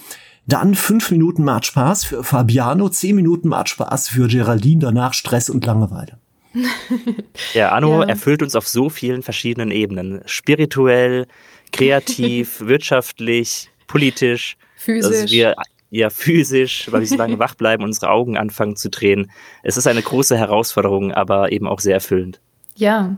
dann 0.47 0.75
fünf 0.75 1.11
Minuten 1.11 1.45
macht 1.45 1.67
Spaß 1.67 2.05
für 2.05 2.25
Fabiano, 2.25 2.89
zehn 2.89 3.17
Minuten 3.17 3.49
macht 3.49 3.69
Spaß 3.69 4.09
für 4.09 4.29
Geraldine, 4.29 4.81
danach 4.81 5.15
Stress 5.15 5.51
und 5.51 5.65
Langeweile. 5.65 6.19
ja, 7.55 7.71
Anno 7.71 8.03
ja. 8.03 8.09
erfüllt 8.09 8.43
uns 8.43 8.55
auf 8.55 8.67
so 8.67 8.89
vielen 8.89 9.23
verschiedenen 9.23 9.71
Ebenen. 9.71 10.21
Spirituell, 10.27 11.27
kreativ, 11.73 12.61
wirtschaftlich, 12.67 13.71
politisch. 13.87 14.57
Physisch. 14.77 15.23
Dass 15.23 15.31
wir 15.31 15.55
ja 15.95 16.11
physisch, 16.11 16.91
weil 16.91 17.01
wir 17.01 17.07
so 17.07 17.17
lange 17.17 17.39
wach 17.39 17.55
bleiben, 17.55 17.85
unsere 17.85 18.11
Augen 18.11 18.37
anfangen 18.37 18.77
zu 18.77 18.91
drehen. 18.91 19.31
Es 19.63 19.77
ist 19.77 19.87
eine 19.87 20.03
große 20.03 20.37
Herausforderung, 20.37 21.13
aber 21.13 21.53
eben 21.53 21.67
auch 21.67 21.81
sehr 21.81 21.95
erfüllend. 21.95 22.41
Ja, 22.77 23.17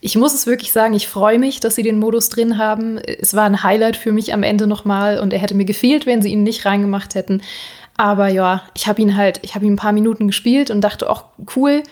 ich 0.00 0.16
muss 0.16 0.34
es 0.34 0.48
wirklich 0.48 0.72
sagen, 0.72 0.92
ich 0.92 1.06
freue 1.06 1.38
mich, 1.38 1.60
dass 1.60 1.76
sie 1.76 1.84
den 1.84 2.00
Modus 2.00 2.28
drin 2.28 2.58
haben. 2.58 2.98
Es 2.98 3.34
war 3.34 3.44
ein 3.44 3.62
Highlight 3.62 3.96
für 3.96 4.10
mich 4.10 4.34
am 4.34 4.42
Ende 4.42 4.66
nochmal 4.66 5.20
und 5.20 5.32
er 5.32 5.38
hätte 5.38 5.54
mir 5.54 5.64
gefehlt, 5.64 6.06
wenn 6.06 6.22
sie 6.22 6.32
ihn 6.32 6.42
nicht 6.42 6.66
reingemacht 6.66 7.14
hätten. 7.14 7.42
Aber 7.96 8.28
ja, 8.28 8.62
ich 8.74 8.88
habe 8.88 9.00
ihn 9.00 9.16
halt, 9.16 9.38
ich 9.42 9.54
habe 9.54 9.64
ihn 9.64 9.74
ein 9.74 9.78
paar 9.78 9.92
Minuten 9.92 10.26
gespielt 10.26 10.72
und 10.72 10.80
dachte, 10.80 11.08
auch 11.08 11.26
cool. 11.54 11.84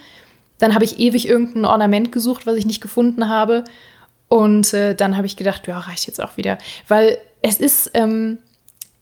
Dann 0.59 0.75
habe 0.75 0.85
ich 0.85 0.99
ewig 0.99 1.29
irgendein 1.29 1.65
Ornament 1.65 2.11
gesucht, 2.11 2.47
was 2.47 2.57
ich 2.57 2.67
nicht 2.67 2.81
gefunden 2.81 3.29
habe. 3.29 3.63
Und 4.29 4.75
äh, 4.75 4.97
dann 4.97 5.17
habe 5.17 5.27
ich 5.27 5.37
gedacht, 5.37 5.69
ja, 5.69 5.79
reicht 5.79 6.09
jetzt 6.09 6.21
auch 6.21 6.37
wieder. 6.37 6.59
Weil 6.89 7.19
es 7.43 7.59
ist, 7.59 7.93
ähm, 7.95 8.39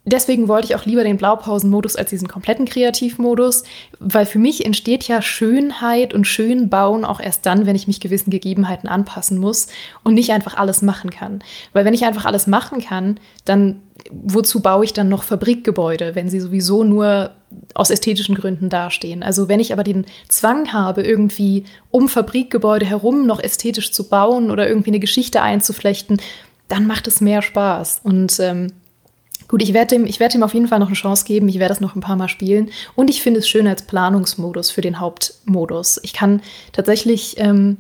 deswegen 0.05 0.49
wollte 0.49 0.67
ich 0.67 0.75
auch 0.77 0.85
lieber 0.85 1.05
den 1.05 1.17
Blaupausenmodus 1.17 1.97
als 1.97 2.11
diesen 2.11 2.29
kompletten 2.29 2.67
Kreativmodus, 2.67 3.65
weil 3.99 4.27
für 4.27 4.39
mich 4.39 4.65
entsteht 4.65 5.05
ja 5.05 5.23
Schönheit 5.23 6.15
und 6.15 6.27
schön 6.27 6.69
bauen 6.69 7.05
auch 7.05 7.21
erst 7.21 7.47
dann, 7.47 7.67
wenn 7.67 7.77
ich 7.77 7.87
mich 7.87 8.01
gewissen 8.01 8.31
Gegebenheiten 8.31 8.89
anpassen 8.89 9.39
muss 9.39 9.69
und 10.03 10.15
nicht 10.15 10.31
einfach 10.31 10.57
alles 10.57 10.83
machen 10.83 11.11
kann. 11.11 11.43
Weil 11.73 11.85
wenn 11.85 11.95
ich 11.95 12.05
einfach 12.05 12.25
alles 12.25 12.47
machen 12.47 12.81
kann, 12.81 13.21
dann 13.45 13.81
wozu 14.11 14.61
baue 14.61 14.85
ich 14.85 14.93
dann 14.93 15.09
noch 15.09 15.23
Fabrikgebäude, 15.23 16.15
wenn 16.15 16.29
sie 16.29 16.41
sowieso 16.41 16.83
nur 16.83 17.31
aus 17.75 17.91
ästhetischen 17.91 18.35
Gründen 18.35 18.69
dastehen? 18.69 19.23
Also 19.23 19.49
wenn 19.49 19.61
ich 19.61 19.73
aber 19.73 19.85
den 19.85 20.07
Zwang 20.29 20.73
habe, 20.73 21.03
irgendwie 21.03 21.65
um 21.91 22.09
Fabrikgebäude 22.09 22.87
herum 22.87 23.27
noch 23.27 23.41
ästhetisch 23.41 23.93
zu 23.93 24.09
bauen 24.09 24.51
oder 24.51 24.67
irgendwie 24.69 24.91
eine 24.91 25.01
Geschichte 25.01 25.43
einzuflechten, 25.43 26.21
dann 26.69 26.87
macht 26.87 27.07
es 27.07 27.21
mehr 27.21 27.43
Spaß. 27.43 28.01
Und 28.03 28.41
ähm, 28.41 28.73
Gut, 29.53 29.63
ich 29.63 29.75
werde 29.75 29.99
dem, 29.99 30.07
werd 30.19 30.43
auf 30.43 30.55
jeden 30.55 30.67
Fall 30.67 30.79
noch 30.79 30.87
eine 30.87 30.97
Chance 30.97 31.27
geben. 31.27 31.47
Ich 31.47 31.59
werde 31.59 31.75
das 31.75 31.83
noch 31.83 31.95
ein 31.95 32.01
paar 32.01 32.17
Mal 32.17 32.29
spielen. 32.29 32.71
Und 32.95 33.11
ich 33.11 33.21
finde 33.21 33.41
es 33.41 33.47
schön 33.47 33.67
als 33.67 33.83
Planungsmodus 33.83 34.71
für 34.71 34.81
den 34.81 34.99
Hauptmodus. 34.99 36.01
Ich 36.03 36.15
kann 36.15 36.41
tatsächlich, 36.73 37.35
ähm, 37.37 37.77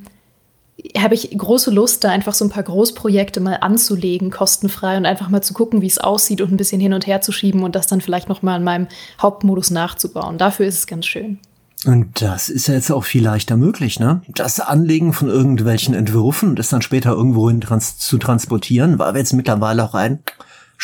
habe 0.98 1.14
ich 1.14 1.30
große 1.30 1.70
Lust, 1.70 2.04
da 2.04 2.10
einfach 2.10 2.34
so 2.34 2.44
ein 2.44 2.50
paar 2.50 2.64
Großprojekte 2.64 3.40
mal 3.40 3.54
anzulegen, 3.54 4.30
kostenfrei 4.30 4.98
und 4.98 5.06
einfach 5.06 5.30
mal 5.30 5.40
zu 5.40 5.54
gucken, 5.54 5.80
wie 5.80 5.86
es 5.86 5.96
aussieht 5.96 6.42
und 6.42 6.52
ein 6.52 6.58
bisschen 6.58 6.78
hin 6.78 6.92
und 6.92 7.06
her 7.06 7.22
zu 7.22 7.32
schieben 7.32 7.62
und 7.62 7.74
das 7.74 7.86
dann 7.86 8.02
vielleicht 8.02 8.28
noch 8.28 8.42
mal 8.42 8.56
in 8.56 8.64
meinem 8.64 8.88
Hauptmodus 9.22 9.70
nachzubauen. 9.70 10.36
Dafür 10.36 10.66
ist 10.66 10.76
es 10.76 10.86
ganz 10.86 11.06
schön. 11.06 11.38
Und 11.86 12.20
das 12.20 12.50
ist 12.50 12.66
ja 12.66 12.74
jetzt 12.74 12.92
auch 12.92 13.04
viel 13.04 13.24
leichter 13.24 13.56
möglich, 13.56 13.98
ne? 13.98 14.20
Das 14.28 14.60
Anlegen 14.60 15.14
von 15.14 15.30
irgendwelchen 15.30 15.94
Entwürfen 15.94 16.50
und 16.50 16.58
das 16.58 16.68
dann 16.68 16.82
später 16.82 17.12
irgendwohin 17.12 17.62
trans 17.62 17.96
zu 17.96 18.18
transportieren, 18.18 18.98
wir 19.14 19.20
jetzt 19.20 19.32
mittlerweile 19.32 19.84
auch 19.84 19.94
ein 19.94 20.18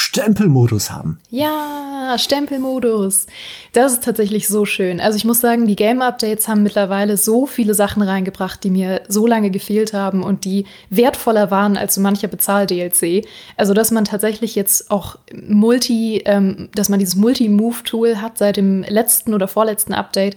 Stempelmodus 0.00 0.93
haben. 0.93 1.19
Ja, 1.28 2.14
Stempelmodus. 2.19 3.26
Das 3.73 3.95
ist 3.95 4.05
tatsächlich 4.05 4.47
so 4.47 4.64
schön. 4.64 5.00
Also 5.00 5.17
ich 5.17 5.25
muss 5.25 5.40
sagen, 5.40 5.67
die 5.67 5.75
Game-Updates 5.75 6.47
haben 6.47 6.62
mittlerweile 6.62 7.17
so 7.17 7.47
viele 7.47 7.75
Sachen 7.75 8.02
reingebracht, 8.02 8.62
die 8.62 8.71
mir 8.71 9.02
so 9.09 9.26
lange 9.26 9.50
gefehlt 9.50 9.95
haben 9.95 10.23
und 10.23 10.45
die 10.45 10.67
wertvoller 10.88 11.50
waren 11.50 11.76
als 11.76 11.97
so 11.97 12.00
mancher 12.00 12.28
Bezahl-DLC. 12.28 13.26
Also 13.57 13.75
dass 13.75 13.90
man 13.90 14.05
tatsächlich 14.05 14.55
jetzt 14.55 14.93
auch 14.93 15.19
Multi, 15.35 16.23
ähm, 16.26 16.69
dass 16.76 16.88
man 16.88 17.00
dieses 17.00 17.17
Multi-Move-Tool 17.17 18.21
hat 18.21 18.38
seit 18.38 18.57
dem 18.57 18.85
letzten 18.85 19.35
oder 19.35 19.49
vorletzten 19.49 19.95
Update 19.95 20.37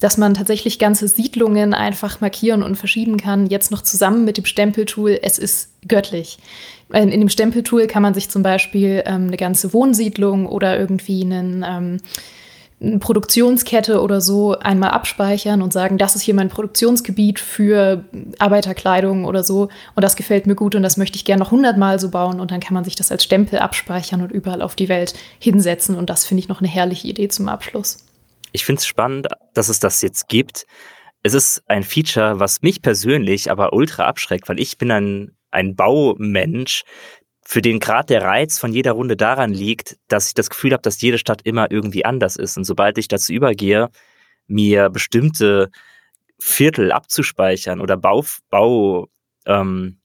dass 0.00 0.18
man 0.18 0.34
tatsächlich 0.34 0.78
ganze 0.78 1.08
Siedlungen 1.08 1.72
einfach 1.72 2.20
markieren 2.20 2.62
und 2.62 2.76
verschieben 2.76 3.16
kann, 3.16 3.46
jetzt 3.46 3.70
noch 3.70 3.82
zusammen 3.82 4.24
mit 4.24 4.36
dem 4.36 4.44
Stempeltool. 4.44 5.18
Es 5.22 5.38
ist 5.38 5.70
göttlich. 5.88 6.38
In, 6.92 7.10
dem 7.10 7.28
Stempeltool 7.28 7.86
kann 7.86 8.02
man 8.02 8.14
sich 8.14 8.28
zum 8.28 8.42
Beispiel 8.42 9.02
ähm, 9.06 9.28
eine 9.28 9.36
ganze 9.36 9.72
Wohnsiedlung 9.72 10.46
oder 10.46 10.78
irgendwie 10.78 11.22
einen, 11.22 11.64
ähm, 11.66 11.96
eine 12.80 12.98
Produktionskette 12.98 14.02
oder 14.02 14.20
so 14.20 14.56
einmal 14.58 14.90
abspeichern 14.90 15.62
und 15.62 15.72
sagen, 15.72 15.98
das 15.98 16.14
ist 16.14 16.22
hier 16.22 16.34
mein 16.34 16.50
Produktionsgebiet 16.50 17.40
für 17.40 18.04
Arbeiterkleidung 18.38 19.24
oder 19.24 19.42
so 19.42 19.70
und 19.94 20.02
das 20.02 20.14
gefällt 20.14 20.46
mir 20.46 20.54
gut 20.54 20.74
und 20.74 20.82
das 20.82 20.96
möchte 20.98 21.16
ich 21.16 21.24
gerne 21.24 21.42
noch 21.42 21.50
hundertmal 21.50 21.98
so 21.98 22.10
bauen 22.10 22.38
und 22.38 22.50
dann 22.50 22.60
kann 22.60 22.74
man 22.74 22.84
sich 22.84 22.94
das 22.94 23.10
als 23.10 23.24
Stempel 23.24 23.58
abspeichern 23.58 24.22
und 24.22 24.30
überall 24.30 24.62
auf 24.62 24.76
die 24.76 24.90
Welt 24.90 25.14
hinsetzen 25.40 25.96
und 25.96 26.10
das 26.10 26.26
finde 26.26 26.40
ich 26.42 26.48
noch 26.48 26.60
eine 26.60 26.68
herrliche 26.68 27.08
Idee 27.08 27.28
zum 27.28 27.48
Abschluss. 27.48 28.05
Ich 28.56 28.64
finde 28.64 28.80
es 28.80 28.86
spannend, 28.86 29.28
dass 29.52 29.68
es 29.68 29.80
das 29.80 30.00
jetzt 30.00 30.28
gibt. 30.28 30.64
Es 31.22 31.34
ist 31.34 31.62
ein 31.66 31.82
Feature, 31.82 32.40
was 32.40 32.62
mich 32.62 32.80
persönlich 32.80 33.50
aber 33.50 33.74
ultra 33.74 34.06
abschreckt, 34.06 34.48
weil 34.48 34.58
ich 34.58 34.78
bin 34.78 34.90
ein 34.90 35.36
ein 35.50 35.76
Baumensch, 35.76 36.84
für 37.42 37.60
den 37.62 37.80
gerade 37.80 38.06
der 38.06 38.22
Reiz 38.22 38.58
von 38.58 38.72
jeder 38.72 38.92
Runde 38.92 39.14
daran 39.14 39.52
liegt, 39.52 39.98
dass 40.08 40.28
ich 40.28 40.34
das 40.34 40.50
Gefühl 40.50 40.72
habe, 40.72 40.82
dass 40.82 41.00
jede 41.02 41.18
Stadt 41.18 41.42
immer 41.42 41.70
irgendwie 41.70 42.04
anders 42.06 42.36
ist. 42.36 42.56
Und 42.56 42.64
sobald 42.64 42.96
ich 42.98 43.08
dazu 43.08 43.32
übergehe, 43.32 43.90
mir 44.46 44.88
bestimmte 44.88 45.70
Viertel 46.38 46.92
abzuspeichern 46.92 47.80
oder 47.80 47.98
Bau, 47.98 48.24
Bau 48.50 49.08
ähm, 49.44 50.00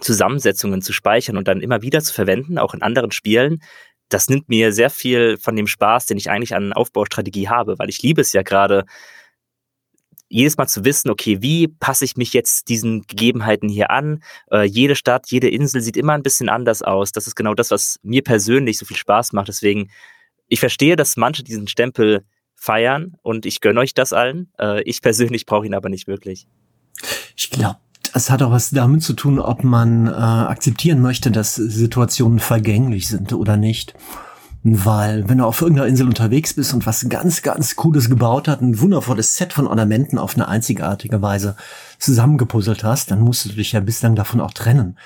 Zusammensetzungen 0.00 0.82
zu 0.82 0.92
speichern 0.92 1.36
und 1.38 1.48
dann 1.48 1.62
immer 1.62 1.80
wieder 1.80 2.02
zu 2.02 2.12
verwenden, 2.12 2.58
auch 2.58 2.74
in 2.74 2.82
anderen 2.82 3.10
Spielen, 3.10 3.62
das 4.08 4.28
nimmt 4.28 4.48
mir 4.48 4.72
sehr 4.72 4.90
viel 4.90 5.36
von 5.38 5.56
dem 5.56 5.66
Spaß, 5.66 6.06
den 6.06 6.16
ich 6.16 6.30
eigentlich 6.30 6.54
an 6.54 6.72
Aufbaustrategie 6.72 7.48
habe, 7.48 7.78
weil 7.78 7.88
ich 7.88 8.02
liebe 8.02 8.20
es 8.20 8.32
ja 8.32 8.42
gerade, 8.42 8.84
jedes 10.28 10.56
Mal 10.56 10.66
zu 10.66 10.84
wissen, 10.84 11.10
okay, 11.10 11.40
wie 11.40 11.68
passe 11.68 12.04
ich 12.04 12.16
mich 12.16 12.32
jetzt 12.32 12.68
diesen 12.68 13.02
Gegebenheiten 13.02 13.68
hier 13.68 13.90
an? 13.90 14.22
Äh, 14.50 14.64
jede 14.64 14.96
Stadt, 14.96 15.30
jede 15.30 15.48
Insel 15.48 15.80
sieht 15.80 15.96
immer 15.96 16.14
ein 16.14 16.22
bisschen 16.22 16.48
anders 16.48 16.82
aus. 16.82 17.12
Das 17.12 17.26
ist 17.26 17.36
genau 17.36 17.54
das, 17.54 17.70
was 17.70 18.00
mir 18.02 18.22
persönlich 18.22 18.78
so 18.78 18.84
viel 18.84 18.96
Spaß 18.96 19.32
macht. 19.32 19.48
Deswegen, 19.48 19.90
ich 20.48 20.60
verstehe, 20.60 20.96
dass 20.96 21.16
manche 21.16 21.44
diesen 21.44 21.68
Stempel 21.68 22.24
feiern 22.56 23.16
und 23.22 23.46
ich 23.46 23.60
gönne 23.60 23.80
euch 23.80 23.94
das 23.94 24.12
allen. 24.12 24.50
Äh, 24.58 24.82
ich 24.82 25.00
persönlich 25.00 25.46
brauche 25.46 25.66
ihn 25.66 25.74
aber 25.74 25.88
nicht 25.88 26.08
wirklich. 26.08 26.48
Ich 27.36 27.50
glaube, 27.50 27.78
das 28.16 28.30
hat 28.30 28.40
auch 28.40 28.50
was 28.50 28.70
damit 28.70 29.02
zu 29.02 29.12
tun, 29.12 29.38
ob 29.38 29.62
man 29.62 30.06
äh, 30.06 30.10
akzeptieren 30.10 31.02
möchte, 31.02 31.30
dass 31.30 31.54
Situationen 31.54 32.38
vergänglich 32.38 33.08
sind 33.08 33.34
oder 33.34 33.58
nicht. 33.58 33.92
Weil, 34.62 35.28
wenn 35.28 35.36
du 35.36 35.44
auf 35.44 35.60
irgendeiner 35.60 35.86
Insel 35.86 36.08
unterwegs 36.08 36.54
bist 36.54 36.72
und 36.72 36.86
was 36.86 37.06
ganz, 37.10 37.42
ganz 37.42 37.76
Cooles 37.76 38.08
gebaut 38.08 38.48
hat, 38.48 38.62
ein 38.62 38.80
wundervolles 38.80 39.36
Set 39.36 39.52
von 39.52 39.66
Ornamenten 39.66 40.16
auf 40.16 40.34
eine 40.34 40.48
einzigartige 40.48 41.20
Weise 41.20 41.56
zusammengepuzzelt 41.98 42.84
hast, 42.84 43.10
dann 43.10 43.20
musst 43.20 43.44
du 43.44 43.50
dich 43.50 43.72
ja 43.72 43.80
bislang 43.80 44.14
davon 44.14 44.40
auch 44.40 44.52
trennen. 44.52 44.96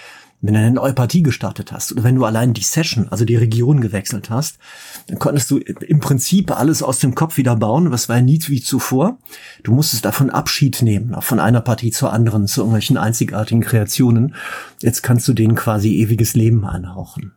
Wenn 0.43 0.55
du 0.55 0.61
eine 0.61 0.71
neue 0.71 0.95
Partie 0.95 1.23
gestartet 1.23 1.71
hast 1.71 1.93
oder 1.93 2.03
wenn 2.03 2.15
du 2.15 2.25
allein 2.25 2.55
die 2.55 2.63
Session, 2.63 3.09
also 3.11 3.27
die 3.27 3.37
Region 3.37 3.83
gewechselt 3.83 4.31
hast, 4.31 4.59
dann 5.07 5.19
konntest 5.19 5.51
du 5.51 5.59
im 5.59 6.01
Prinzip 6.01 6.51
alles 6.59 6.83
aus 6.83 6.99
dem 6.99 7.15
Kopf 7.15 7.37
wieder 7.37 7.57
bauen, 7.57 7.91
was 7.91 8.09
war 8.09 8.17
ja 8.17 8.23
nie 8.23 8.41
wie 8.47 8.63
zuvor. 8.63 9.19
Du 9.65 9.73
musstest 9.73 10.07
davon 10.07 10.31
Abschied 10.31 10.81
nehmen, 10.81 11.15
von 11.21 11.41
einer 11.41 11.61
Partie 11.61 11.91
zur 11.91 12.13
anderen, 12.13 12.47
zu 12.47 12.63
irgendwelchen 12.63 12.97
einzigartigen 12.97 13.61
Kreationen. 13.61 14.35
Jetzt 14.81 15.03
kannst 15.03 15.29
du 15.29 15.35
denen 15.35 15.57
quasi 15.57 15.97
ewiges 15.97 16.35
Leben 16.35 16.65
einhauchen. 16.65 17.33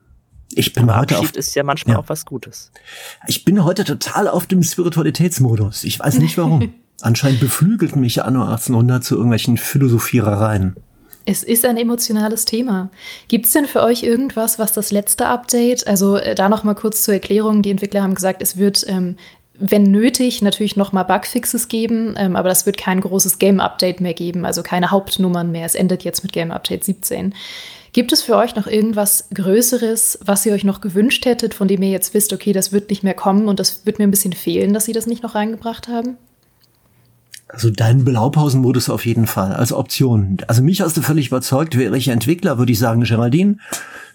Ich 0.56 0.72
bin 0.72 0.84
Aber 0.84 1.02
heute 1.02 1.18
Abschied 1.18 1.32
auf, 1.32 1.38
ist 1.38 1.56
ja 1.56 1.64
manchmal 1.64 1.96
ja. 1.96 2.00
auch 2.00 2.08
was 2.08 2.26
Gutes. 2.26 2.72
Ich 3.28 3.44
bin 3.44 3.66
heute 3.66 3.84
total 3.84 4.30
auf 4.30 4.46
dem 4.46 4.64
Spiritualitätsmodus. 4.64 5.84
Ich 5.84 6.00
weiß 6.00 6.20
nicht 6.20 6.38
warum. 6.38 6.74
Anscheinend 7.02 7.42
beflügelt 7.42 7.98
mich 7.98 8.24
Anno 8.24 8.44
1800 8.44 9.04
zu 9.04 9.16
irgendwelchen 9.16 9.58
Philosophierereien. 9.58 10.78
Es 11.26 11.44
ist 11.44 11.66
ein 11.66 11.78
emotionales 11.78 12.46
Thema. 12.46 12.90
Gibt 13.28 13.46
es 13.46 13.54
denn 13.54 13.66
für 13.66 13.82
euch 13.82 14.04
irgendwas, 14.04 14.60
was 14.60 14.74
das 14.74 14.92
letzte 14.92 15.28
Update, 15.28 15.88
also 15.88 16.18
äh, 16.18 16.36
da 16.36 16.50
noch 16.50 16.64
mal 16.64 16.76
kurz 16.76 17.04
zur 17.04 17.14
Erklärung, 17.14 17.62
die 17.62 17.72
Entwickler 17.72 18.04
haben 18.04 18.16
gesagt, 18.16 18.42
es 18.42 18.58
wird 18.58 18.86
ähm, 18.88 19.16
wenn 19.56 19.84
nötig, 19.84 20.42
natürlich 20.42 20.76
nochmal 20.76 21.06
Bugfixes 21.06 21.68
geben, 21.68 22.16
ähm, 22.18 22.36
aber 22.36 22.50
das 22.50 22.66
wird 22.66 22.78
kein 22.78 23.02
großes 23.02 23.40
Game-Update 23.40 24.02
mehr 24.02 24.14
geben, 24.14 24.46
also 24.46 24.64
keine 24.64 24.92
Hauptnummern 24.92 25.52
mehr. 25.52 25.66
Es 25.66 25.76
endet 25.76 26.04
jetzt 26.04 26.24
mit 26.24 26.34
Game 26.34 26.52
Update 26.52 26.84
17. 26.84 27.36
Gibt 27.94 28.12
es 28.12 28.24
für 28.24 28.36
euch 28.36 28.56
noch 28.56 28.66
irgendwas 28.66 29.30
Größeres, 29.34 30.20
was 30.26 30.46
ihr 30.46 30.54
euch 30.54 30.64
noch 30.64 30.82
gewünscht 30.82 31.26
hättet, 31.26 31.54
von 31.54 31.68
dem 31.68 31.84
ihr 31.84 31.92
jetzt 31.92 32.16
wisst, 32.16 32.34
okay, 32.34 32.52
das 32.52 32.72
wird 32.72 32.90
nicht 32.90 33.04
mehr 33.04 33.14
kommen 33.14 33.48
und 33.48 33.60
das 33.60 33.86
wird 33.86 34.00
mir 34.00 34.08
ein 34.08 34.12
bisschen 34.12 34.34
fehlen, 34.34 34.74
dass 34.74 34.86
sie 34.86 34.94
das 34.94 35.06
nicht 35.06 35.22
noch 35.22 35.36
reingebracht 35.36 35.88
haben? 35.88 36.18
Also 37.54 37.70
dein 37.70 38.04
Blaupausenmodus 38.04 38.90
auf 38.90 39.06
jeden 39.06 39.28
Fall 39.28 39.54
als 39.54 39.72
Option. 39.72 40.38
Also 40.48 40.64
mich 40.64 40.82
hast 40.82 40.98
du 40.98 41.02
völlig 41.02 41.28
überzeugt. 41.28 41.78
Wäre 41.78 41.96
ich 41.96 42.08
Entwickler, 42.08 42.58
würde 42.58 42.72
ich 42.72 42.80
sagen, 42.80 43.04
Geraldine, 43.04 43.58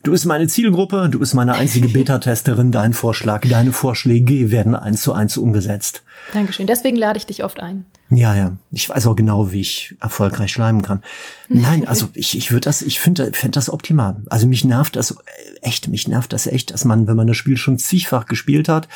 du 0.02 0.12
bist 0.12 0.26
meine 0.26 0.46
Zielgruppe, 0.46 1.08
du 1.10 1.18
bist 1.18 1.34
meine 1.34 1.54
einzige 1.54 1.88
Beta-Testerin. 1.88 2.72
Dein 2.72 2.92
Vorschlag, 2.92 3.46
deine 3.48 3.72
Vorschläge 3.72 4.50
werden 4.50 4.74
eins 4.74 5.02
zu 5.02 5.12
eins 5.12 5.36
umgesetzt. 5.36 6.02
Dankeschön. 6.32 6.66
Deswegen 6.66 6.96
lade 6.96 7.18
ich 7.18 7.26
dich 7.26 7.44
oft 7.44 7.60
ein. 7.60 7.86
Ja, 8.10 8.34
ja. 8.34 8.56
Ich 8.70 8.88
weiß 8.88 9.06
auch 9.06 9.16
genau, 9.16 9.52
wie 9.52 9.60
ich 9.60 9.94
erfolgreich 10.00 10.50
schleimen 10.50 10.80
kann. 10.80 11.02
Nein, 11.50 11.86
also 11.86 12.08
ich, 12.14 12.36
ich 12.36 12.50
würde 12.52 12.64
das, 12.64 12.80
ich 12.80 13.00
finde 13.00 13.32
find 13.32 13.54
das 13.54 13.70
optimal. 13.70 14.16
Also 14.30 14.46
mich 14.46 14.64
nervt 14.64 14.96
das 14.96 15.16
echt, 15.60 15.88
mich 15.88 16.08
nervt 16.08 16.32
das 16.32 16.46
echt, 16.46 16.70
dass 16.72 16.84
man, 16.86 17.06
wenn 17.06 17.16
man 17.16 17.26
das 17.26 17.36
Spiel 17.36 17.58
schon 17.58 17.78
zigfach 17.78 18.26
gespielt 18.26 18.68
hat, 18.68 18.88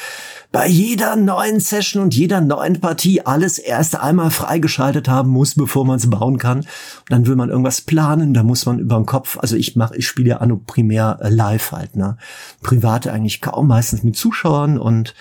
bei 0.51 0.67
jeder 0.67 1.17
neuen 1.17 1.61
Session 1.61 2.03
und 2.03 2.15
jeder 2.15 2.41
neuen 2.41 2.81
Partie 2.81 3.21
alles 3.23 3.59
erst 3.59 3.97
einmal 3.97 4.31
freigeschaltet 4.31 5.09
haben 5.09 5.31
muss, 5.31 5.55
bevor 5.55 5.85
man 5.85 5.97
es 5.97 6.09
bauen 6.09 6.39
kann. 6.39 6.59
Und 6.61 6.67
dann 7.11 7.27
will 7.27 7.37
man 7.37 7.51
irgendwas 7.51 7.83
planen, 7.83 8.33
da 8.33 8.43
muss 8.43 8.65
man 8.65 8.79
über 8.79 8.97
den 8.97 9.07
Kopf, 9.07 9.39
also 9.39 9.57
ich 9.57 9.77
mache, 9.77 9.97
ich 9.97 10.07
spiele 10.07 10.31
ja 10.31 10.37
Anno 10.39 10.57
primär 10.57 10.92
äh, 10.99 11.29
live 11.29 11.73
halt, 11.73 11.97
ne? 11.97 12.17
Private 12.63 13.13
eigentlich 13.13 13.41
kaum, 13.41 13.69
meistens 13.69 14.03
mit 14.03 14.17
Zuschauern 14.17 14.79
und 14.79 15.15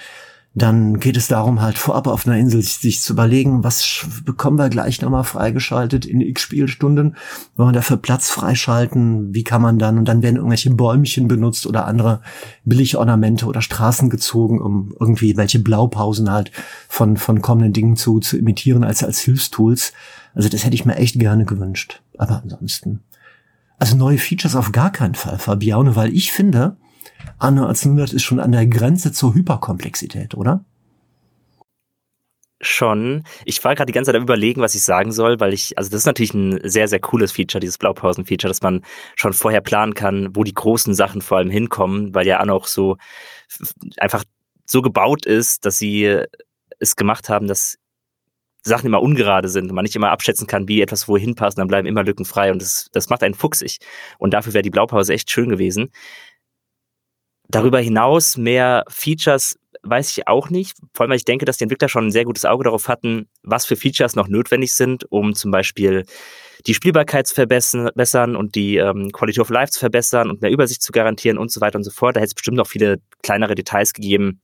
dann 0.53 0.99
geht 0.99 1.15
es 1.15 1.29
darum, 1.29 1.61
halt 1.61 1.77
vorab 1.77 2.07
auf 2.07 2.27
einer 2.27 2.37
Insel 2.37 2.61
sich, 2.61 3.01
zu 3.01 3.13
überlegen, 3.13 3.63
was 3.63 4.05
bekommen 4.25 4.57
wir 4.57 4.67
gleich 4.67 5.01
nochmal 5.01 5.23
freigeschaltet 5.23 6.05
in 6.05 6.19
x 6.19 6.41
Spielstunden, 6.41 7.15
wollen 7.55 7.69
wir 7.69 7.73
dafür 7.73 7.95
Platz 7.95 8.29
freischalten, 8.29 9.33
wie 9.33 9.45
kann 9.45 9.61
man 9.61 9.79
dann, 9.79 9.97
und 9.97 10.05
dann 10.05 10.21
werden 10.21 10.35
irgendwelche 10.35 10.71
Bäumchen 10.71 11.29
benutzt 11.29 11.65
oder 11.67 11.85
andere 11.85 12.19
Billigornamente 12.65 13.45
oder 13.45 13.61
Straßen 13.61 14.09
gezogen, 14.09 14.59
um 14.59 14.93
irgendwie 14.99 15.37
welche 15.37 15.59
Blaupausen 15.59 16.29
halt 16.29 16.51
von, 16.89 17.15
von 17.15 17.41
kommenden 17.41 17.71
Dingen 17.71 17.95
zu, 17.95 18.19
zu 18.19 18.37
imitieren 18.37 18.83
als, 18.83 19.05
als 19.05 19.19
Hilfstools. 19.19 19.93
Also 20.33 20.49
das 20.49 20.65
hätte 20.65 20.75
ich 20.75 20.85
mir 20.85 20.95
echt 20.95 21.17
gerne 21.17 21.45
gewünscht. 21.45 22.01
Aber 22.17 22.41
ansonsten. 22.43 22.99
Also 23.81 23.97
neue 23.97 24.19
Features 24.19 24.55
auf 24.55 24.71
gar 24.71 24.91
keinen 24.91 25.15
Fall, 25.15 25.39
Fabiane, 25.39 25.95
weil 25.95 26.13
ich 26.13 26.31
finde, 26.31 26.77
Anno 27.39 27.63
1800 27.63 28.13
ist 28.13 28.21
schon 28.21 28.39
an 28.39 28.51
der 28.51 28.67
Grenze 28.67 29.11
zur 29.11 29.33
Hyperkomplexität, 29.33 30.35
oder? 30.35 30.63
Schon. 32.61 33.23
Ich 33.43 33.63
war 33.63 33.73
gerade 33.73 33.87
die 33.87 33.93
ganze 33.93 34.09
Zeit 34.09 34.17
am 34.17 34.21
überlegen, 34.21 34.61
was 34.61 34.75
ich 34.75 34.83
sagen 34.83 35.11
soll, 35.11 35.39
weil 35.39 35.51
ich, 35.51 35.79
also 35.79 35.89
das 35.89 36.01
ist 36.01 36.05
natürlich 36.05 36.35
ein 36.35 36.59
sehr, 36.63 36.87
sehr 36.87 36.99
cooles 36.99 37.31
Feature, 37.31 37.59
dieses 37.59 37.79
Blaupausen-Feature, 37.79 38.49
dass 38.49 38.61
man 38.61 38.83
schon 39.15 39.33
vorher 39.33 39.61
planen 39.61 39.95
kann, 39.95 40.35
wo 40.35 40.43
die 40.43 40.53
großen 40.53 40.93
Sachen 40.93 41.23
vor 41.23 41.39
allem 41.39 41.49
hinkommen, 41.49 42.13
weil 42.13 42.27
ja 42.27 42.37
Anno 42.37 42.55
auch 42.55 42.67
so 42.67 42.97
einfach 43.97 44.23
so 44.67 44.83
gebaut 44.83 45.25
ist, 45.25 45.65
dass 45.65 45.79
sie 45.79 46.19
es 46.77 46.95
gemacht 46.95 47.29
haben, 47.29 47.47
dass 47.47 47.77
Sachen 48.63 48.87
immer 48.87 49.01
ungerade 49.01 49.49
sind 49.49 49.69
und 49.69 49.75
man 49.75 49.83
nicht 49.83 49.95
immer 49.95 50.11
abschätzen 50.11 50.47
kann, 50.47 50.67
wie 50.67 50.81
etwas 50.81 51.07
wohin 51.07 51.35
passt, 51.35 51.57
dann 51.57 51.67
bleiben 51.67 51.87
immer 51.87 52.03
Lücken 52.03 52.25
frei 52.25 52.51
und 52.51 52.61
das, 52.61 52.89
das 52.91 53.09
macht 53.09 53.23
einen 53.23 53.33
fuchsig. 53.33 53.79
Und 54.19 54.33
dafür 54.33 54.53
wäre 54.53 54.61
die 54.61 54.69
Blaupause 54.69 55.13
echt 55.13 55.31
schön 55.31 55.49
gewesen. 55.49 55.89
Darüber 57.47 57.79
hinaus 57.79 58.37
mehr 58.37 58.85
Features 58.87 59.57
weiß 59.83 60.15
ich 60.15 60.27
auch 60.27 60.49
nicht, 60.49 60.77
vor 60.93 61.03
allem 61.03 61.09
weil 61.09 61.17
ich 61.17 61.25
denke, 61.25 61.45
dass 61.45 61.57
die 61.57 61.63
Entwickler 61.63 61.89
schon 61.89 62.07
ein 62.07 62.11
sehr 62.11 62.25
gutes 62.25 62.45
Auge 62.45 62.65
darauf 62.65 62.87
hatten, 62.87 63.27
was 63.41 63.65
für 63.65 63.75
Features 63.75 64.15
noch 64.15 64.27
notwendig 64.27 64.73
sind, 64.73 65.11
um 65.11 65.33
zum 65.33 65.49
Beispiel 65.49 66.05
die 66.67 66.75
Spielbarkeit 66.75 67.27
zu 67.27 67.33
verbessern 67.33 68.35
und 68.35 68.55
die 68.55 68.77
ähm, 68.77 69.11
Quality 69.11 69.41
of 69.41 69.49
Life 69.49 69.71
zu 69.71 69.79
verbessern 69.79 70.29
und 70.29 70.41
mehr 70.41 70.51
Übersicht 70.51 70.83
zu 70.83 70.91
garantieren 70.91 71.39
und 71.39 71.51
so 71.51 71.61
weiter 71.61 71.77
und 71.77 71.83
so 71.83 71.91
fort. 71.91 72.15
Da 72.15 72.19
hätte 72.19 72.29
es 72.29 72.35
bestimmt 72.35 72.57
noch 72.57 72.67
viele 72.67 73.01
kleinere 73.23 73.55
Details 73.55 73.93
gegeben, 73.93 74.41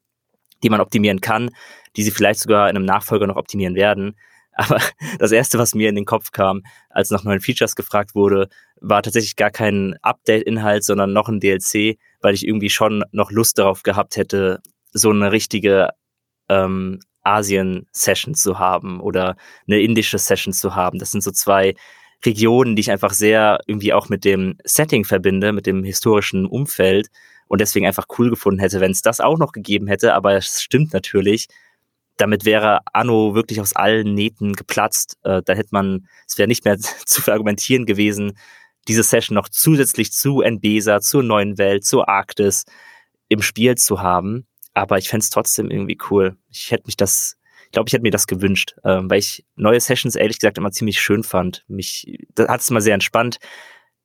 die 0.64 0.70
man 0.72 0.82
optimieren 0.82 1.22
kann, 1.22 1.52
die 1.98 2.04
sie 2.04 2.12
vielleicht 2.12 2.40
sogar 2.40 2.70
in 2.70 2.76
einem 2.76 2.86
Nachfolger 2.86 3.28
noch 3.28 3.36
optimieren 3.36 3.76
werden. 3.76 4.16
Aber 4.58 4.82
das 5.20 5.32
erste, 5.32 5.60
was 5.60 5.76
mir 5.76 5.90
in 5.90 5.96
den 5.96 6.06
Kopf 6.06 6.32
kam, 6.32 6.64
als 6.90 7.12
nach 7.12 7.24
neuen 7.24 7.42
Features 7.42 7.76
gefragt 7.76 8.16
wurde, 8.16 8.50
war 8.82 9.04
tatsächlich 9.04 9.36
gar 9.36 9.52
kein 9.52 9.96
Update-Inhalt, 10.02 10.84
sondern 10.84 11.14
noch 11.14 11.28
ein 11.30 11.40
DLC, 11.40 11.98
weil 12.22 12.34
ich 12.34 12.48
irgendwie 12.48 12.70
schon 12.70 13.04
noch 13.12 13.32
Lust 13.32 13.60
darauf 13.60 13.84
gehabt 13.84 14.18
hätte, 14.18 14.62
so 14.94 15.12
eine 15.12 15.32
richtige 15.32 15.90
ähm, 16.50 17.00
Asien-Session 17.24 18.34
zu 18.34 18.58
haben 18.58 19.00
oder 19.00 19.36
eine 19.68 19.80
indische 19.80 20.18
Session 20.18 20.54
zu 20.54 20.76
haben. 20.76 20.98
Das 20.98 21.12
sind 21.12 21.22
so 21.22 21.32
zwei 21.32 21.76
Regionen, 22.26 22.76
die 22.76 22.80
ich 22.82 22.92
einfach 22.92 23.12
sehr 23.12 23.60
irgendwie 23.68 23.94
auch 23.94 24.10
mit 24.10 24.26
dem 24.26 24.58
Setting 24.64 25.06
verbinde, 25.06 25.52
mit 25.52 25.68
dem 25.68 25.84
historischen 25.84 26.46
Umfeld 26.46 27.10
und 27.48 27.62
deswegen 27.62 27.86
einfach 27.86 28.06
cool 28.18 28.30
gefunden 28.30 28.60
hätte, 28.60 28.82
wenn 28.82 28.92
es 28.92 29.02
das 29.02 29.20
auch 29.20 29.38
noch 29.38 29.52
gegeben 29.52 29.88
hätte. 29.88 30.14
Aber 30.14 30.34
es 30.34 30.62
stimmt 30.62 30.94
natürlich. 30.94 31.48
Damit 32.18 32.46
wäre 32.46 32.80
Anno 32.94 33.36
wirklich 33.36 33.62
aus 33.62 33.76
allen 33.76 34.14
Nähten 34.14 34.54
geplatzt. 34.54 35.18
Äh, 35.24 35.42
da 35.44 35.54
hätte 35.54 35.70
man, 35.72 36.08
es 36.28 36.38
wäre 36.38 36.48
nicht 36.48 36.66
mehr 36.66 36.78
zu 37.06 37.22
verargumentieren 37.22 37.86
gewesen, 37.86 38.34
diese 38.88 39.04
Session 39.04 39.36
noch 39.36 39.50
zusätzlich 39.50 40.12
zu 40.12 40.42
NBESA, 40.42 41.02
zur 41.02 41.24
neuen 41.24 41.58
Welt, 41.58 41.86
zur 41.86 42.10
Arktis 42.10 42.66
im 43.28 43.42
Spiel 43.42 43.76
zu 43.76 44.02
haben. 44.02 44.48
Aber 44.74 44.98
ich 44.98 45.10
fände 45.10 45.24
es 45.24 45.30
trotzdem 45.30 45.70
irgendwie 45.70 45.98
cool. 46.10 46.38
Ich 46.50 46.72
hätte 46.72 46.84
mich 46.86 46.98
das, 46.98 47.38
ich 47.66 47.72
glaube, 47.72 47.90
ich 47.90 47.94
hätte 47.94 48.04
mir 48.04 48.12
das 48.12 48.28
gewünscht, 48.28 48.76
ähm, 48.84 49.10
weil 49.10 49.20
ich 49.20 49.46
neue 49.56 49.80
Sessions 49.80 50.16
ehrlich 50.16 50.40
gesagt 50.40 50.58
immer 50.58 50.72
ziemlich 50.72 51.02
schön 51.02 51.24
fand. 51.24 51.66
Mich, 51.68 52.18
da 52.36 52.48
hat 52.48 52.62
es 52.62 52.70
immer 52.70 52.82
sehr 52.82 52.94
entspannt, 52.94 53.40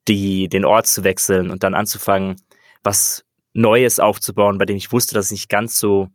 die, 0.09 0.48
den 0.48 0.64
Ort 0.64 0.87
zu 0.87 1.05
wechseln 1.05 1.51
und 1.51 1.62
dann 1.62 1.75
anzufangen, 1.75 2.37
was 2.83 3.25
Neues 3.53 4.01
aufzubauen, 4.01 4.59
bei 4.59 4.64
dem 4.64 4.77
ich 4.77 4.92
wusste, 4.92 5.14
dass 5.14 5.27
es 5.27 5.33
nicht 5.33 5.48
ganz 5.48 5.79
so 5.79 6.09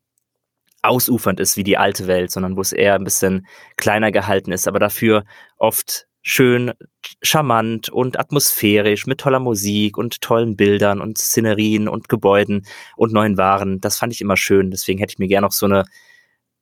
ausufernd 0.81 1.39
ist 1.39 1.57
wie 1.57 1.63
die 1.63 1.77
alte 1.77 2.07
Welt, 2.07 2.31
sondern 2.31 2.55
wo 2.55 2.61
es 2.61 2.71
eher 2.71 2.95
ein 2.95 3.03
bisschen 3.03 3.47
kleiner 3.77 4.11
gehalten 4.11 4.51
ist, 4.51 4.67
aber 4.67 4.79
dafür 4.79 5.23
oft 5.57 6.07
schön 6.21 6.73
charmant 7.21 7.87
und 7.87 8.19
atmosphärisch 8.19 9.07
mit 9.07 9.19
toller 9.19 9.39
Musik 9.39 9.97
und 9.97 10.21
tollen 10.21 10.57
Bildern 10.57 10.99
und 10.99 11.17
Szenerien 11.17 11.87
und 11.87 12.09
Gebäuden 12.09 12.65
und 12.97 13.13
neuen 13.13 13.37
Waren. 13.37 13.79
Das 13.79 13.97
fand 13.97 14.13
ich 14.13 14.19
immer 14.19 14.35
schön. 14.35 14.69
Deswegen 14.69 14.99
hätte 14.99 15.13
ich 15.13 15.19
mir 15.19 15.29
gerne 15.29 15.47
noch 15.47 15.53
so 15.53 15.65
eine 15.65 15.85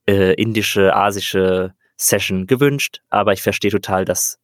äh, 0.07 0.33
indische, 0.35 0.95
asische 0.95 1.73
Session 1.97 2.45
gewünscht. 2.45 3.01
Aber 3.09 3.33
ich 3.33 3.41
verstehe 3.41 3.71
total, 3.71 4.05
dass 4.05 4.37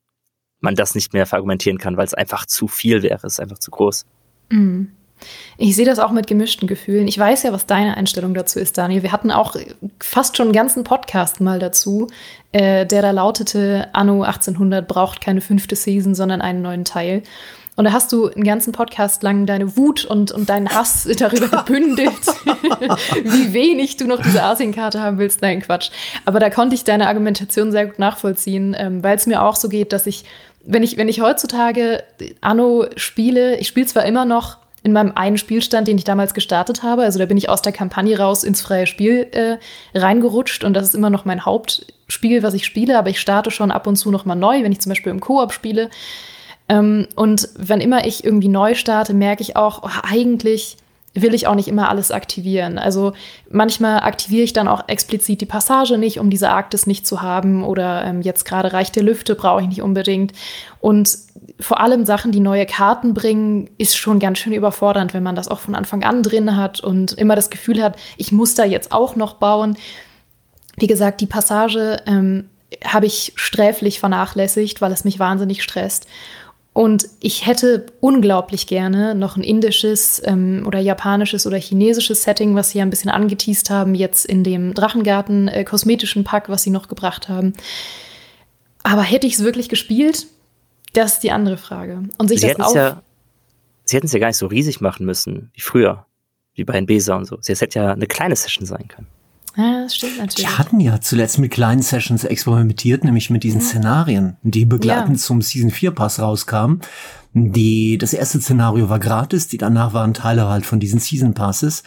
man 0.59 0.73
das 0.73 0.95
nicht 0.95 1.13
mehr 1.13 1.27
verargumentieren 1.27 1.77
kann, 1.77 1.97
weil 1.97 2.05
es 2.05 2.15
einfach 2.15 2.47
zu 2.47 2.67
viel 2.67 3.03
wäre. 3.03 3.27
Es 3.27 3.33
ist 3.33 3.39
einfach 3.39 3.59
zu 3.59 3.69
groß. 3.69 4.05
Mhm. 4.49 4.91
Ich 5.57 5.75
sehe 5.75 5.85
das 5.85 5.99
auch 5.99 6.11
mit 6.11 6.27
gemischten 6.27 6.67
Gefühlen. 6.67 7.07
Ich 7.07 7.17
weiß 7.17 7.43
ja, 7.43 7.53
was 7.53 7.65
deine 7.65 7.97
Einstellung 7.97 8.33
dazu 8.33 8.59
ist, 8.59 8.77
Daniel. 8.77 9.03
Wir 9.03 9.11
hatten 9.11 9.31
auch 9.31 9.55
fast 9.99 10.37
schon 10.37 10.47
einen 10.47 10.53
ganzen 10.53 10.83
Podcast 10.83 11.41
mal 11.41 11.59
dazu, 11.59 12.07
äh, 12.51 12.85
der 12.85 13.01
da 13.01 13.11
lautete, 13.11 13.89
Anno 13.93 14.23
1800 14.23 14.87
braucht 14.87 15.21
keine 15.21 15.41
fünfte 15.41 15.75
Season, 15.75 16.15
sondern 16.15 16.41
einen 16.41 16.61
neuen 16.61 16.85
Teil. 16.85 17.23
Und 17.75 17.85
da 17.85 17.93
hast 17.93 18.11
du 18.11 18.27
einen 18.27 18.43
ganzen 18.43 18.73
Podcast 18.73 19.23
lang 19.23 19.45
deine 19.45 19.77
Wut 19.77 20.03
und, 20.05 20.31
und 20.31 20.49
deinen 20.49 20.69
Hass 20.69 21.07
darüber 21.17 21.63
gebündelt, 21.63 22.11
wie 23.23 23.53
wenig 23.53 23.97
du 23.97 24.05
noch 24.05 24.21
diese 24.21 24.43
Asienkarte 24.43 25.01
haben 25.01 25.17
willst. 25.17 25.41
Nein, 25.41 25.61
Quatsch. 25.61 25.89
Aber 26.25 26.39
da 26.39 26.49
konnte 26.49 26.75
ich 26.75 26.83
deine 26.83 27.07
Argumentation 27.07 27.71
sehr 27.71 27.87
gut 27.87 27.97
nachvollziehen, 27.97 28.75
ähm, 28.77 29.03
weil 29.03 29.15
es 29.15 29.25
mir 29.25 29.41
auch 29.41 29.55
so 29.55 29.69
geht, 29.69 29.93
dass 29.93 30.05
ich, 30.05 30.25
wenn 30.63 30.83
ich, 30.83 30.97
wenn 30.97 31.07
ich 31.07 31.21
heutzutage 31.21 32.03
Anno 32.41 32.85
spiele, 32.97 33.57
ich 33.57 33.67
spiele 33.67 33.87
zwar 33.87 34.05
immer 34.05 34.25
noch 34.25 34.57
in 34.83 34.93
meinem 34.93 35.11
einen 35.15 35.37
Spielstand, 35.37 35.87
den 35.87 35.97
ich 35.97 36.03
damals 36.03 36.33
gestartet 36.33 36.81
habe. 36.81 37.03
Also 37.03 37.19
da 37.19 37.25
bin 37.25 37.37
ich 37.37 37.49
aus 37.49 37.61
der 37.61 37.71
Kampagne 37.71 38.17
raus 38.17 38.43
ins 38.43 38.61
freie 38.61 38.87
Spiel 38.87 39.27
äh, 39.31 39.57
reingerutscht 39.97 40.63
und 40.63 40.73
das 40.73 40.85
ist 40.85 40.95
immer 40.95 41.09
noch 41.09 41.25
mein 41.25 41.45
Hauptspiel, 41.45 42.41
was 42.41 42.53
ich 42.53 42.65
spiele, 42.65 42.97
aber 42.97 43.09
ich 43.09 43.19
starte 43.19 43.51
schon 43.51 43.71
ab 43.71 43.85
und 43.85 43.95
zu 43.95 44.09
noch 44.09 44.25
mal 44.25 44.35
neu, 44.35 44.63
wenn 44.63 44.71
ich 44.71 44.81
zum 44.81 44.89
Beispiel 44.89 45.11
im 45.11 45.19
Koop 45.19 45.53
spiele. 45.53 45.89
Ähm, 46.67 47.07
und 47.15 47.49
wenn 47.55 47.81
immer 47.81 48.05
ich 48.05 48.23
irgendwie 48.23 48.47
neu 48.47 48.73
starte, 48.73 49.13
merke 49.13 49.43
ich 49.43 49.55
auch, 49.55 49.83
oh, 49.83 49.99
eigentlich 50.09 50.77
will 51.13 51.33
ich 51.33 51.47
auch 51.47 51.55
nicht 51.55 51.67
immer 51.67 51.89
alles 51.89 52.11
aktivieren. 52.11 52.77
Also 52.77 53.13
manchmal 53.49 53.99
aktiviere 54.01 54.43
ich 54.43 54.53
dann 54.53 54.69
auch 54.69 54.87
explizit 54.87 55.41
die 55.41 55.45
Passage 55.45 55.97
nicht, 55.97 56.19
um 56.19 56.29
diese 56.29 56.49
Arktis 56.49 56.87
nicht 56.87 57.05
zu 57.05 57.21
haben 57.21 57.63
oder 57.63 58.05
ähm, 58.05 58.21
jetzt 58.21 58.45
gerade 58.45 58.71
reicht 58.71 58.95
der 58.95 59.03
Lüfte, 59.03 59.35
brauche 59.35 59.61
ich 59.61 59.67
nicht 59.67 59.81
unbedingt. 59.81 60.31
Und 60.79 61.17
vor 61.59 61.81
allem 61.81 62.05
Sachen, 62.05 62.31
die 62.31 62.39
neue 62.39 62.65
Karten 62.65 63.13
bringen, 63.13 63.69
ist 63.77 63.97
schon 63.97 64.19
ganz 64.19 64.39
schön 64.39 64.53
überfordernd, 64.53 65.13
wenn 65.13 65.23
man 65.23 65.35
das 65.35 65.49
auch 65.49 65.59
von 65.59 65.75
Anfang 65.75 66.03
an 66.03 66.23
drin 66.23 66.55
hat 66.55 66.79
und 66.79 67.13
immer 67.13 67.35
das 67.35 67.49
Gefühl 67.49 67.83
hat, 67.83 67.97
ich 68.15 68.31
muss 68.31 68.55
da 68.55 68.63
jetzt 68.63 68.93
auch 68.93 69.17
noch 69.17 69.33
bauen. 69.33 69.75
Wie 70.77 70.87
gesagt, 70.87 71.19
die 71.19 71.27
Passage 71.27 72.01
ähm, 72.07 72.49
habe 72.85 73.05
ich 73.05 73.33
sträflich 73.35 73.99
vernachlässigt, 73.99 74.81
weil 74.81 74.93
es 74.93 75.03
mich 75.03 75.19
wahnsinnig 75.19 75.61
stresst. 75.61 76.07
Und 76.73 77.09
ich 77.19 77.45
hätte 77.45 77.85
unglaublich 77.99 78.65
gerne 78.65 79.13
noch 79.13 79.35
ein 79.35 79.43
indisches 79.43 80.21
ähm, 80.23 80.63
oder 80.65 80.79
japanisches 80.79 81.45
oder 81.45 81.57
chinesisches 81.57 82.23
Setting, 82.23 82.55
was 82.55 82.69
sie 82.69 82.77
ja 82.77 82.85
ein 82.85 82.89
bisschen 82.89 83.11
angeteased 83.11 83.69
haben, 83.69 83.93
jetzt 83.93 84.25
in 84.25 84.45
dem 84.45 84.73
Drachengarten 84.73 85.49
äh, 85.49 85.65
kosmetischen 85.65 86.23
Pack, 86.23 86.47
was 86.47 86.63
sie 86.63 86.69
noch 86.69 86.87
gebracht 86.87 87.27
haben. 87.27 87.53
Aber 88.83 89.01
hätte 89.01 89.27
ich 89.27 89.33
es 89.33 89.43
wirklich 89.43 89.67
gespielt? 89.67 90.27
Das 90.93 91.13
ist 91.13 91.23
die 91.23 91.31
andere 91.31 91.57
Frage. 91.57 92.03
Und 92.17 92.29
sich 92.29 92.39
sie 92.39 92.53
das 92.53 92.59
auch. 92.59 92.75
Ja, 92.75 93.01
sie 93.83 93.97
hätten 93.97 94.07
es 94.07 94.13
ja 94.13 94.19
gar 94.19 94.27
nicht 94.27 94.37
so 94.37 94.47
riesig 94.47 94.79
machen 94.79 95.05
müssen, 95.05 95.51
wie 95.53 95.61
früher, 95.61 96.05
wie 96.55 96.63
bei 96.63 96.79
Besa 96.81 97.17
und 97.17 97.25
so. 97.25 97.37
Es 97.45 97.61
hätte 97.61 97.79
ja 97.79 97.91
eine 97.91 98.07
kleine 98.07 98.35
Session 98.35 98.65
sein 98.65 98.87
können. 98.87 99.07
Ja, 99.57 99.83
das 99.83 99.95
stimmt 99.95 100.17
natürlich. 100.17 100.47
Die 100.49 100.57
hatten 100.57 100.79
ja 100.79 101.01
zuletzt 101.01 101.39
mit 101.39 101.51
kleinen 101.51 101.81
Sessions 101.81 102.23
experimentiert, 102.23 103.03
nämlich 103.03 103.29
mit 103.29 103.43
diesen 103.43 103.61
mhm. 103.61 103.65
Szenarien, 103.65 104.37
die 104.43 104.65
begleitend 104.65 105.17
ja. 105.17 105.23
zum 105.23 105.41
Season 105.41 105.71
4 105.71 105.91
Pass 105.91 106.19
rauskamen. 106.19 106.81
Die, 107.33 107.97
das 107.97 108.13
erste 108.13 108.41
Szenario 108.41 108.89
war 108.89 108.99
gratis, 108.99 109.47
die 109.47 109.57
danach 109.57 109.93
waren 109.93 110.13
Teile 110.13 110.49
halt 110.49 110.65
von 110.65 110.79
diesen 110.79 110.99
Season 110.99 111.33
Passes. 111.33 111.83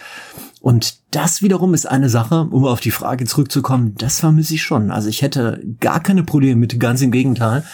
Und 0.61 1.01
das 1.11 1.43
wiederum 1.43 1.75
ist 1.75 1.87
eine 1.87 2.09
Sache, 2.09 2.49
um 2.51 2.65
auf 2.65 2.81
die 2.81 2.91
Frage 2.91 3.27
zurückzukommen, 3.27 3.95
das 3.99 4.21
vermisse 4.21 4.55
ich 4.55 4.63
schon. 4.63 4.91
Also 4.91 5.11
ich 5.11 5.21
hätte 5.21 5.63
gar 5.81 6.03
keine 6.03 6.23
Probleme 6.23 6.57
mit, 6.57 6.81
ganz 6.81 7.03
im 7.03 7.11
Gegenteil. 7.11 7.65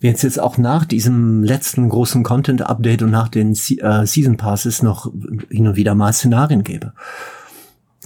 Wenn 0.00 0.14
es 0.14 0.22
jetzt 0.22 0.40
auch 0.40 0.56
nach 0.56 0.86
diesem 0.86 1.42
letzten 1.42 1.88
großen 1.88 2.22
Content-Update 2.22 3.02
und 3.02 3.10
nach 3.10 3.28
den 3.28 3.52
äh, 3.52 4.06
Season 4.06 4.36
Passes 4.36 4.82
noch 4.82 5.12
hin 5.50 5.66
und 5.66 5.76
wieder 5.76 5.94
mal 5.94 6.12
Szenarien 6.12 6.62
gäbe. 6.62 6.94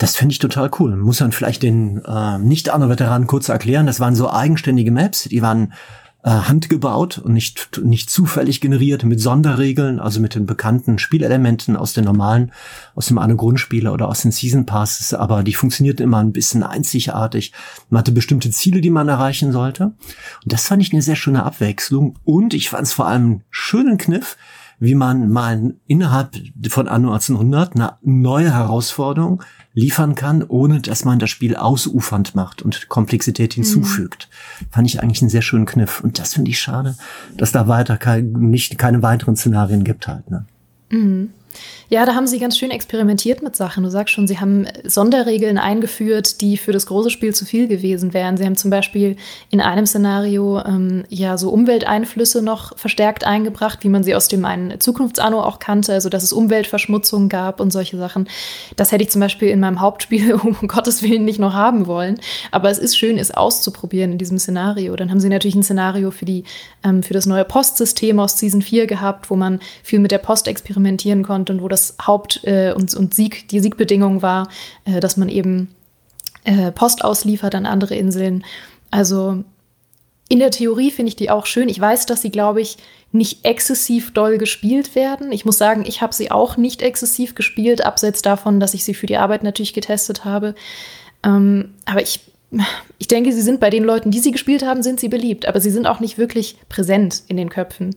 Das 0.03 0.17
finde 0.17 0.33
ich 0.33 0.41
total 0.41 0.69
cool. 0.81 0.97
Muss 0.97 1.21
man 1.21 1.31
vielleicht 1.31 1.63
den 1.63 2.03
äh, 2.05 2.37
Nicht-Anno-Veteranen 2.37 3.29
kurz 3.29 3.49
erklären. 3.49 3.87
Das 3.87 4.01
waren 4.01 4.17
so 4.17 4.29
eigenständige 4.29 4.91
Maps, 4.91 5.29
die 5.31 5.43
waren 5.43 5.75
äh, 6.25 6.31
handgebaut 6.31 7.19
und 7.19 7.35
nicht, 7.35 7.81
nicht 7.85 8.11
zufällig 8.11 8.61
generiert 8.61 9.05
mit 9.05 9.21
Sonderregeln, 9.21 10.01
also 10.01 10.19
mit 10.19 10.35
den 10.35 10.45
bekannten 10.45 10.99
Spielelementen 10.99 11.77
aus 11.77 11.93
den 11.93 12.03
normalen, 12.03 12.51
aus 12.97 13.07
dem 13.07 13.19
Anno-Grundspiele 13.19 13.93
oder 13.93 14.09
aus 14.09 14.23
den 14.23 14.33
Season 14.33 14.67
Passes, 14.67 15.15
aber 15.15 15.45
die 15.45 15.55
funktionierten 15.55 16.03
immer 16.03 16.19
ein 16.19 16.33
bisschen 16.33 16.65
einzigartig. 16.65 17.53
Man 17.89 18.01
hatte 18.01 18.11
bestimmte 18.11 18.51
Ziele, 18.51 18.81
die 18.81 18.91
man 18.91 19.09
erreichen 19.09 19.53
sollte. 19.53 19.85
Und 19.85 20.53
das 20.53 20.67
fand 20.67 20.83
ich 20.83 20.93
eine 20.93 21.03
sehr 21.03 21.15
schöne 21.15 21.45
Abwechslung. 21.45 22.19
Und 22.25 22.55
ich 22.55 22.71
fand 22.71 22.89
es 22.89 22.93
vor 22.93 23.07
allem 23.07 23.23
einen 23.23 23.45
schönen 23.51 23.99
Kniff, 23.99 24.37
wie 24.81 24.97
man 24.97 25.31
mal 25.31 25.75
innerhalb 25.87 26.35
von 26.71 26.89
Anno 26.89 27.13
1800 27.13 27.77
eine 27.77 27.99
neue 28.03 28.53
Herausforderung 28.53 29.45
liefern 29.75 30.15
kann, 30.15 30.43
ohne 30.43 30.81
dass 30.81 31.05
man 31.05 31.19
das 31.19 31.31
Spiel 31.31 31.57
ausufernd 31.57 32.35
macht 32.35 32.63
und 32.63 32.89
Komplexität 32.89 33.55
hinzufügt. 33.55 34.29
Mhm. 34.61 34.67
Fand 34.71 34.89
ich 34.89 35.03
eigentlich 35.03 35.23
einen 35.23 35.31
sehr 35.31 35.43
schönen 35.43 35.67
Kniff. 35.67 36.01
Und 36.01 36.19
das 36.19 36.35
finde 36.35 36.51
ich 36.51 36.61
schade, 36.61 36.97
dass 37.37 37.53
da 37.53 37.69
weiter 37.69 37.97
kein, 37.97 38.33
nicht, 38.33 38.77
keine 38.79 39.03
weiteren 39.03 39.37
Szenarien 39.37 39.85
gibt 39.85 40.09
halt. 40.09 40.31
Ne? 40.31 40.47
Mhm. 40.91 41.31
Ja, 41.93 42.07
da 42.07 42.15
haben 42.15 42.27
sie 42.27 42.39
ganz 42.39 42.57
schön 42.57 42.71
experimentiert 42.71 43.43
mit 43.43 43.55
Sachen. 43.55 43.85
Du 43.85 43.91
sagst 43.91 44.15
schon, 44.15 44.27
sie 44.27 44.41
haben 44.41 44.67
Sonderregeln 44.83 45.59
eingeführt, 45.59 46.41
die 46.41 46.57
für 46.57 46.73
das 46.73 46.87
große 46.87 47.11
Spiel 47.11 47.35
zu 47.35 47.45
viel 47.45 47.69
gewesen 47.69 48.15
wären. 48.15 48.39
Sie 48.39 48.47
haben 48.47 48.57
zum 48.57 48.71
Beispiel 48.71 49.17
in 49.51 49.61
einem 49.61 49.85
Szenario 49.85 50.61
ähm, 50.65 51.05
ja 51.11 51.37
so 51.37 51.51
Umwelteinflüsse 51.51 52.41
noch 52.41 52.79
verstärkt 52.79 53.25
eingebracht, 53.25 53.85
wie 53.85 53.91
man 53.91 54.05
sie 54.05 54.15
aus 54.15 54.29
dem 54.29 54.47
einen 54.47 54.81
Zukunftsanno 54.81 55.43
auch 55.43 55.59
kannte, 55.59 55.93
also 55.93 56.09
dass 56.09 56.23
es 56.23 56.33
Umweltverschmutzung 56.33 57.29
gab 57.29 57.61
und 57.61 57.73
solche 57.73 57.99
Sachen. 57.99 58.27
Das 58.77 58.91
hätte 58.91 59.05
ich 59.05 59.11
zum 59.11 59.21
Beispiel 59.21 59.49
in 59.49 59.61
meinem 59.61 59.81
Hauptspiel 59.81 60.33
um 60.43 60.57
Gottes 60.67 61.03
Willen 61.03 61.27
nicht 61.27 61.41
noch 61.41 61.53
haben 61.53 61.87
wollen. 61.87 62.19
Aber 62.53 62.71
es 62.71 62.79
ist 62.79 62.97
schön, 62.97 63.19
es 63.19 63.33
auszuprobieren 63.33 64.13
in 64.13 64.19
diesem 64.19 64.39
Szenario. 64.39 64.97
Dann 64.97 65.11
haben 65.11 65.21
sie 65.21 65.29
natürlich 65.29 65.57
ein 65.57 65.63
Szenario 65.63 66.11
für, 66.11 66.25
die, 66.25 66.45
ähm, 66.85 67.03
für 67.03 67.13
das 67.13 67.27
neue 67.27 67.45
Postsystem 67.45 68.19
aus 68.19 68.39
Season 68.39 68.63
4 68.63 68.87
gehabt, 68.87 69.29
wo 69.29 69.37
man 69.37 69.61
viel 69.83 69.99
mit 69.99 70.11
der 70.11 70.17
Post 70.17 70.49
experimentieren 70.49 71.23
konnte 71.23 71.42
und 71.51 71.63
wo 71.63 71.69
das 71.69 71.83
das 71.83 72.07
Haupt- 72.07 72.41
äh, 72.45 72.73
und, 72.73 72.95
und 72.95 73.15
Sieg, 73.15 73.49
die 73.49 73.61
Siegbedingung 73.61 74.23
war, 74.23 74.49
äh, 74.85 75.01
dass 75.01 75.17
man 75.17 75.29
eben 75.29 75.75
äh, 76.45 76.73
Post 76.73 77.05
ausliefert 77.05 77.55
an 77.55 77.67
andere 77.67 77.95
Inseln. 77.95 78.45
Also 78.91 79.45
in 80.29 80.39
der 80.39 80.51
Theorie 80.51 80.91
finde 80.91 81.11
ich 81.11 81.17
die 81.17 81.31
auch 81.31 81.47
schön. 81.47 81.69
Ich 81.69 81.81
weiß, 81.81 82.07
dass 82.07 82.23
sie, 82.23 82.31
glaube 82.31 82.61
ich, 82.61 82.79
nicht 83.11 83.45
exzessiv 83.45 84.13
doll 84.13 84.39
gespielt 84.39 84.95
werden. 84.95 85.33
Ich 85.33 85.45
muss 85.45 85.59
sagen, 85.59 85.85
ich 85.87 86.01
habe 86.01 86.15
sie 86.15 86.31
auch 86.31 86.57
nicht 86.57 86.81
exzessiv 86.81 87.35
gespielt, 87.35 87.85
abseits 87.85 88.23
davon, 88.23 88.59
dass 88.59 88.73
ich 88.73 88.85
sie 88.85 88.95
für 88.95 89.07
die 89.07 89.19
Arbeit 89.19 89.43
natürlich 89.43 89.75
getestet 89.75 90.25
habe. 90.25 90.55
Ähm, 91.23 91.75
aber 91.85 92.01
ich, 92.01 92.21
ich 92.99 93.09
denke, 93.09 93.33
sie 93.33 93.43
sind 93.43 93.61
bei 93.61 93.69
den 93.69 93.85
Leuten, 93.85 94.11
die 94.11 94.21
sie 94.21 94.31
gespielt 94.31 94.65
haben, 94.65 94.83
sind 94.83 95.01
sie 95.01 95.09
beliebt. 95.09 95.47
Aber 95.47 95.61
sie 95.61 95.71
sind 95.71 95.87
auch 95.87 96.01
nicht 96.01 96.17
wirklich 96.17 96.57
präsent 96.71 97.23
in 97.29 97.37
den 97.37 97.51
Köpfen. 97.51 97.95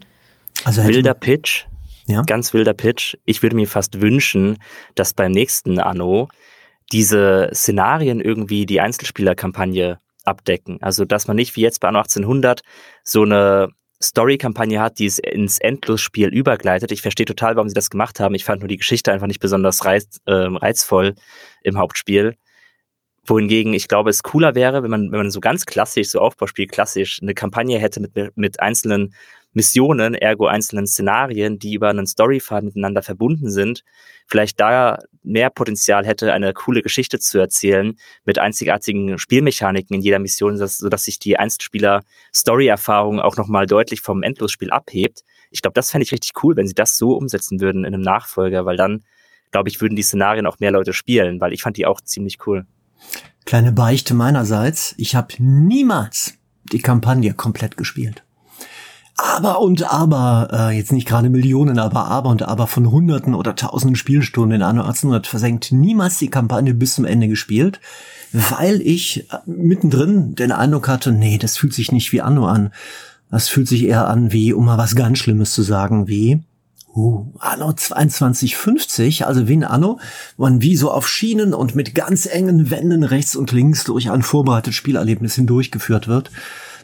Also 0.65 0.83
Wilder 0.83 1.13
Pitch 1.13 1.65
ja. 2.07 2.21
Ganz 2.23 2.53
wilder 2.53 2.73
Pitch. 2.73 3.15
Ich 3.25 3.41
würde 3.41 3.55
mir 3.55 3.67
fast 3.67 4.01
wünschen, 4.01 4.57
dass 4.95 5.13
beim 5.13 5.31
nächsten 5.31 5.79
Anno 5.79 6.29
diese 6.91 7.49
Szenarien 7.53 8.21
irgendwie 8.21 8.65
die 8.65 8.79
Einzelspielerkampagne 8.79 9.99
abdecken. 10.23 10.77
Also, 10.81 11.05
dass 11.05 11.27
man 11.27 11.35
nicht 11.35 11.55
wie 11.55 11.61
jetzt 11.61 11.79
bei 11.79 11.87
Anno 11.87 11.99
1800 11.99 12.61
so 13.03 13.23
eine 13.23 13.69
Story-Kampagne 14.01 14.81
hat, 14.81 14.99
die 14.99 15.05
es 15.05 15.19
ins 15.19 15.57
Endlosspiel 15.57 16.27
übergleitet. 16.27 16.91
Ich 16.91 17.01
verstehe 17.01 17.25
total, 17.25 17.55
warum 17.55 17.69
sie 17.69 17.75
das 17.75 17.89
gemacht 17.89 18.19
haben. 18.19 18.35
Ich 18.35 18.45
fand 18.45 18.61
nur 18.61 18.67
die 18.67 18.77
Geschichte 18.77 19.11
einfach 19.11 19.27
nicht 19.27 19.39
besonders 19.39 19.85
reiz, 19.85 20.19
äh, 20.25 20.33
reizvoll 20.33 21.15
im 21.63 21.77
Hauptspiel. 21.77 22.35
Wohingegen 23.25 23.73
ich 23.73 23.87
glaube, 23.87 24.11
es 24.11 24.21
cooler 24.21 24.53
wäre, 24.53 24.83
wenn 24.83 24.91
man, 24.91 25.11
wenn 25.11 25.19
man 25.19 25.31
so 25.31 25.39
ganz 25.39 25.65
klassisch, 25.65 26.09
so 26.09 26.19
Aufbauspiel 26.19 26.67
klassisch, 26.67 27.19
eine 27.21 27.33
Kampagne 27.33 27.79
hätte 27.79 27.99
mit, 27.99 28.37
mit 28.37 28.59
einzelnen 28.59 29.15
Missionen, 29.55 30.15
ergo 30.15 30.47
einzelnen 30.47 30.85
Szenarien, 30.85 31.59
die 31.59 31.73
über 31.73 31.89
einen 31.89 32.05
Storyfaden 32.05 32.67
miteinander 32.67 33.01
verbunden 33.01 33.49
sind, 33.49 33.83
vielleicht 34.27 34.59
da 34.59 34.99
mehr 35.23 35.49
Potenzial 35.49 36.05
hätte, 36.05 36.33
eine 36.33 36.53
coole 36.53 36.81
Geschichte 36.81 37.19
zu 37.19 37.39
erzählen 37.39 37.95
mit 38.25 38.37
einzigartigen 38.37 39.17
Spielmechaniken 39.17 39.95
in 39.95 40.01
jeder 40.01 40.19
Mission, 40.19 40.57
sodass 40.57 41.03
sich 41.03 41.19
die 41.19 41.37
Einzelspieler-Story-Erfahrung 41.37 43.21
auch 43.21 43.37
nochmal 43.37 43.65
deutlich 43.65 44.01
vom 44.01 44.23
Endlosspiel 44.23 44.71
abhebt. 44.71 45.23
Ich 45.51 45.61
glaube, 45.61 45.73
das 45.73 45.89
fände 45.89 46.03
ich 46.03 46.11
richtig 46.11 46.33
cool, 46.43 46.57
wenn 46.57 46.67
sie 46.67 46.75
das 46.75 46.97
so 46.97 47.15
umsetzen 47.15 47.61
würden 47.61 47.85
in 47.85 47.93
einem 47.93 48.03
Nachfolger, 48.03 48.65
weil 48.65 48.75
dann, 48.75 49.05
glaube 49.51 49.69
ich, 49.69 49.79
würden 49.79 49.95
die 49.95 50.03
Szenarien 50.03 50.47
auch 50.47 50.59
mehr 50.59 50.71
Leute 50.71 50.91
spielen, 50.91 51.39
weil 51.39 51.53
ich 51.53 51.63
fand 51.63 51.77
die 51.77 51.85
auch 51.85 52.01
ziemlich 52.01 52.45
cool. 52.45 52.65
Kleine 53.45 53.71
Beichte 53.71 54.15
meinerseits, 54.15 54.95
ich 54.97 55.15
habe 55.15 55.35
niemals 55.37 56.33
die 56.73 56.81
Kampagne 56.81 57.33
komplett 57.33 57.77
gespielt 57.77 58.24
aber 59.15 59.61
und 59.61 59.91
aber, 59.91 60.49
äh, 60.51 60.77
jetzt 60.77 60.91
nicht 60.91 61.07
gerade 61.07 61.29
Millionen, 61.29 61.79
aber 61.79 62.05
aber 62.05 62.29
und 62.29 62.43
aber 62.43 62.67
von 62.67 62.91
Hunderten 62.91 63.33
oder 63.33 63.55
Tausenden 63.55 63.95
Spielstunden 63.95 64.57
in 64.57 64.61
Anno 64.61 64.81
1800 64.81 65.25
versenkt, 65.25 65.71
niemals 65.71 66.17
die 66.17 66.29
Kampagne 66.29 66.73
bis 66.73 66.95
zum 66.95 67.05
Ende 67.05 67.29
gespielt, 67.29 67.79
weil 68.33 68.81
ich 68.81 69.31
äh, 69.31 69.37
mittendrin 69.45 70.35
den 70.35 70.51
Eindruck 70.51 70.89
hatte, 70.89 71.13
nee, 71.13 71.37
das 71.37 71.55
fühlt 71.55 71.73
sich 71.73 71.93
nicht 71.93 72.11
wie 72.11 72.21
Anno 72.21 72.45
an. 72.45 72.71
Das 73.31 73.47
fühlt 73.47 73.67
sich 73.67 73.83
eher 73.83 74.07
an 74.07 74.31
wie, 74.33 74.53
um 74.53 74.65
mal 74.65 74.77
was 74.77 74.95
ganz 74.95 75.17
Schlimmes 75.17 75.53
zu 75.53 75.61
sagen, 75.61 76.07
wie 76.07 76.41
Uh, 76.97 77.25
Anno 77.39 77.73
2250, 77.73 79.25
also 79.25 79.49
wie 79.49 79.57
ein 79.57 79.65
Anno, 79.65 79.99
man 80.37 80.61
wie 80.61 80.77
so 80.77 80.91
auf 80.91 81.09
Schienen 81.09 81.53
und 81.53 81.75
mit 81.75 81.93
ganz 81.93 82.25
engen 82.25 82.69
Wänden 82.69 83.03
rechts 83.03 83.35
und 83.35 83.51
links 83.51 83.83
durch 83.83 84.09
ein 84.09 84.21
vorbereitetes 84.21 84.75
Spielerlebnis 84.75 85.35
hindurchgeführt 85.35 86.07
wird 86.07 86.31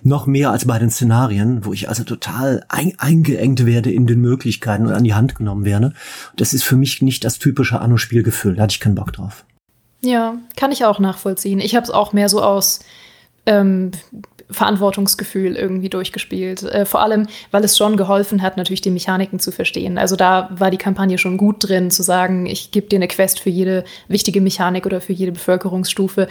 noch 0.04 0.26
mehr 0.26 0.52
als 0.52 0.66
bei 0.66 0.80
den 0.80 0.90
Szenarien, 0.90 1.66
wo 1.66 1.74
ich 1.74 1.90
also 1.90 2.04
total 2.04 2.64
ein, 2.70 2.94
eingeengt 2.98 3.66
werde 3.66 3.92
in 3.92 4.08
den 4.08 4.22
Möglichkeiten 4.22 4.88
und 4.88 4.94
an 4.94 5.04
die 5.04 5.14
Hand 5.14 5.36
genommen 5.36 5.66
werde. 5.66 5.94
Das 6.36 6.54
ist 6.54 6.64
für 6.64 6.76
mich 6.76 7.02
nicht 7.02 7.24
das 7.24 7.40
typische 7.40 7.80
Anno-Spielgefühl. 7.80 8.56
Da 8.56 8.64
hatte 8.64 8.74
ich 8.74 8.80
keinen 8.80 8.96
Bock 8.96 9.14
drauf. 9.14 9.46
Ja, 10.04 10.36
kann 10.56 10.72
ich 10.72 10.84
auch 10.86 11.00
nachvollziehen. 11.00 11.60
Ich 11.60 11.76
habe 11.76 11.84
es 11.84 11.92
auch 11.92 12.14
mehr 12.14 12.30
so 12.30 12.42
aus 12.42 12.80
ähm, 13.46 13.92
Verantwortungsgefühl 14.52 15.56
irgendwie 15.56 15.90
durchgespielt. 15.90 16.64
Äh, 16.64 16.86
vor 16.86 17.02
allem, 17.02 17.28
weil 17.52 17.64
es 17.64 17.78
schon 17.78 17.98
geholfen 17.98 18.42
hat, 18.42 18.58
natürlich 18.58 18.82
die 18.82 18.92
Mechaniken 18.92 19.40
zu 19.40 19.52
verstehen. 19.52 19.98
Also 19.98 20.16
da 20.16 20.50
war 20.52 20.72
die 20.72 20.78
Kampagne 20.78 21.18
schon 21.18 21.38
gut 21.38 21.68
drin, 21.68 21.92
zu 21.92 22.04
sagen, 22.04 22.46
ich 22.46 22.72
gebe 22.72 22.88
dir 22.88 22.98
eine 22.98 23.08
Quest 23.08 23.40
für 23.40 23.50
jede 23.50 23.84
wichtige 24.08 24.42
Mechanik 24.42 24.86
oder 24.86 25.02
für 25.02 25.14
jede 25.14 25.32
Bevölkerungsstufe 25.32 26.28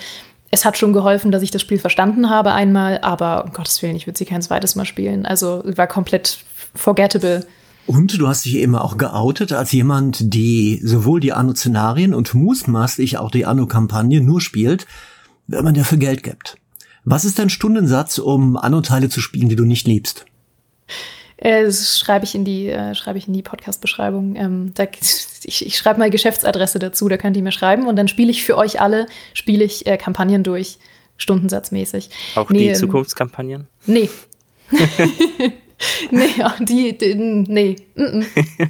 es 0.51 0.65
hat 0.65 0.77
schon 0.77 0.93
geholfen, 0.93 1.31
dass 1.31 1.43
ich 1.43 1.51
das 1.51 1.63
Spiel 1.63 1.79
verstanden 1.79 2.29
habe 2.29 2.53
einmal, 2.53 2.99
aber 3.03 3.45
um 3.45 3.53
Gottes 3.53 3.81
Willen, 3.83 3.97
ich 3.97 4.07
würde 4.07 4.19
sie 4.19 4.25
kein 4.25 4.43
zweites 4.43 4.75
Mal 4.75 4.85
spielen. 4.85 5.25
Also 5.25 5.63
war 5.65 5.87
komplett 5.87 6.45
forgettable. 6.75 7.47
Und 7.87 8.21
du 8.21 8.29
hast 8.29 8.45
dich 8.45 8.57
eben 8.57 8.75
auch 8.77 8.97
geoutet 8.97 9.53
als 9.53 9.73
jemand, 9.73 10.35
die 10.35 10.81
sowohl 10.83 11.21
die 11.21 11.33
Anno-Szenarien 11.33 12.15
und 12.15 12.35
mutmaßlich 12.35 13.19
auch 13.19 13.31
die 13.31 13.47
Anno-Kampagne 13.47 14.21
nur 14.21 14.41
spielt, 14.41 14.87
wenn 15.47 15.65
man 15.65 15.75
dafür 15.75 15.99
Geld 15.99 16.23
gibt. 16.23 16.57
Was 17.05 17.25
ist 17.25 17.39
dein 17.39 17.51
Stundensatz, 17.51 18.19
um 18.19 18.57
Anno-Teile 18.57 19.09
zu 19.09 19.21
spielen, 19.21 19.49
die 19.49 19.57
du 19.57 19.65
nicht 19.65 19.87
liebst? 19.87 20.27
Äh, 21.41 21.65
das 21.65 21.99
schreibe 21.99 22.25
ich 22.25 22.35
in 22.35 22.45
die, 22.45 22.69
äh, 22.69 22.95
schreibe 22.95 23.19
ich 23.19 23.27
in 23.27 23.33
die 23.33 23.43
Podcast-Beschreibung. 23.43 24.37
Ähm, 24.37 24.73
da, 24.75 24.85
ich, 25.45 25.67
ich 25.67 25.77
schreibe 25.77 25.99
mal 25.99 26.11
Geschäftsadresse 26.11 26.79
dazu, 26.79 27.09
da 27.09 27.17
könnt 27.17 27.37
ihr 27.37 27.43
mir 27.43 27.53
schreiben 27.53 27.87
und 27.87 27.97
dann 27.97 28.09
spiele 28.09 28.31
ich 28.31 28.45
für 28.45 28.57
euch 28.57 28.81
alle, 28.81 29.07
spiele 29.35 29.65
ich 29.65 29.87
äh, 29.87 29.97
Kampagnen 29.97 30.45
durch, 30.45 30.79
stundensatzmäßig. 31.17 32.11
Auch 32.37 32.51
nee, 32.51 32.59
die 32.59 32.67
ähm, 32.69 32.75
Zukunftskampagnen? 32.75 33.67
Nee. 33.87 34.11
nee, 36.11 36.29
die, 36.61 36.99
die 36.99 37.15
nee. 37.15 37.77
Mm 37.95 38.03
-mm. 38.03 38.27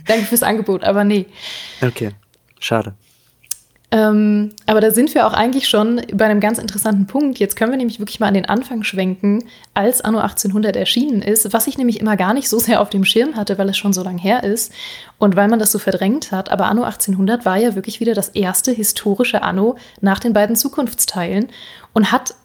Danke 0.06 0.26
fürs 0.26 0.44
Angebot, 0.44 0.85
aber 0.85 1.02
nee. 1.02 1.26
Okay, 1.83 2.11
schade. 2.61 2.94
Ähm, 3.92 4.53
aber 4.66 4.81
da 4.81 4.92
sind 4.92 5.14
wir 5.14 5.26
auch 5.26 5.33
eigentlich 5.33 5.68
schon 5.68 6.00
bei 6.14 6.26
einem 6.26 6.38
ganz 6.38 6.59
interessanten 6.59 7.07
Punkt. 7.07 7.40
Jetzt 7.40 7.57
können 7.57 7.72
wir 7.72 7.76
nämlich 7.76 7.98
wirklich 7.98 8.20
mal 8.20 8.29
an 8.29 8.35
den 8.35 8.48
Anfang 8.48 8.85
schwenken, 8.85 9.42
als 9.74 10.00
Anno 10.00 10.18
1800 10.18 10.76
erschienen 10.76 11.22
ist, 11.22 11.53
was 11.53 11.66
ich 11.66 11.76
nämlich 11.76 11.98
immer 11.98 12.16
gar 12.16 12.33
nicht 12.33 12.48
so 12.48 12.61
sehr 12.61 12.81
auf 12.81 12.90
dem 12.90 13.05
Schirm 13.05 13.35
hatte, 13.35 13.59
weil 13.59 13.68
es 13.68 13.76
schon 13.76 13.92
so 13.92 14.05
lang 14.05 14.16
her 14.16 14.44
ist 14.44 14.72
und 15.18 15.35
weil 15.35 15.48
man 15.48 15.59
das 15.59 15.72
so 15.72 15.81
verdrängt 15.81 16.31
hat. 16.31 16.53
Aber 16.53 16.66
Anno 16.66 16.85
1800 16.85 17.44
war 17.44 17.57
ja 17.57 17.74
wirklich 17.74 17.98
wieder 17.98 18.14
das 18.14 18.29
erste 18.29 18.70
historische 18.70 19.42
Anno 19.42 19.76
nach 20.00 20.20
den 20.20 20.35
beiden 20.35 20.55
Zukunftsteilen 20.55 21.48
und 21.92 22.12
hat 22.12 22.37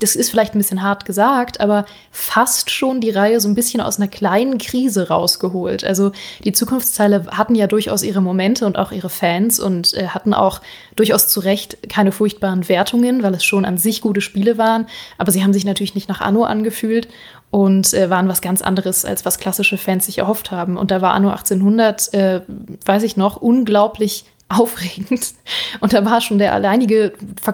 das 0.00 0.16
ist 0.16 0.30
vielleicht 0.30 0.54
ein 0.54 0.58
bisschen 0.58 0.82
hart 0.82 1.04
gesagt, 1.04 1.60
aber 1.60 1.86
fast 2.10 2.70
schon 2.70 3.00
die 3.00 3.10
Reihe 3.10 3.40
so 3.40 3.48
ein 3.48 3.54
bisschen 3.54 3.80
aus 3.80 3.98
einer 3.98 4.08
kleinen 4.08 4.58
Krise 4.58 5.08
rausgeholt. 5.08 5.84
Also 5.84 6.12
die 6.44 6.52
Zukunftsteile 6.52 7.26
hatten 7.28 7.54
ja 7.54 7.66
durchaus 7.66 8.02
ihre 8.02 8.20
Momente 8.20 8.66
und 8.66 8.78
auch 8.78 8.92
ihre 8.92 9.08
Fans 9.08 9.60
und 9.60 9.94
äh, 9.94 10.08
hatten 10.08 10.34
auch 10.34 10.60
durchaus 10.96 11.28
zu 11.28 11.40
Recht 11.40 11.78
keine 11.88 12.12
furchtbaren 12.12 12.68
Wertungen, 12.68 13.22
weil 13.22 13.34
es 13.34 13.44
schon 13.44 13.64
an 13.64 13.78
sich 13.78 14.00
gute 14.00 14.20
Spiele 14.20 14.58
waren. 14.58 14.86
Aber 15.18 15.30
sie 15.30 15.42
haben 15.42 15.52
sich 15.52 15.64
natürlich 15.64 15.94
nicht 15.94 16.08
nach 16.08 16.20
Anno 16.20 16.44
angefühlt 16.44 17.08
und 17.50 17.94
äh, 17.94 18.10
waren 18.10 18.28
was 18.28 18.40
ganz 18.40 18.62
anderes, 18.62 19.04
als 19.04 19.24
was 19.24 19.38
klassische 19.38 19.78
Fans 19.78 20.06
sich 20.06 20.18
erhofft 20.18 20.50
haben. 20.50 20.76
Und 20.76 20.90
da 20.90 21.00
war 21.02 21.14
Anno 21.14 21.30
1800, 21.30 22.14
äh, 22.14 22.40
weiß 22.84 23.02
ich 23.04 23.16
noch, 23.16 23.36
unglaublich 23.36 24.24
aufregend. 24.48 25.34
Und 25.80 25.92
da 25.92 26.04
war 26.04 26.20
schon 26.20 26.38
der 26.38 26.52
alleinige, 26.52 27.12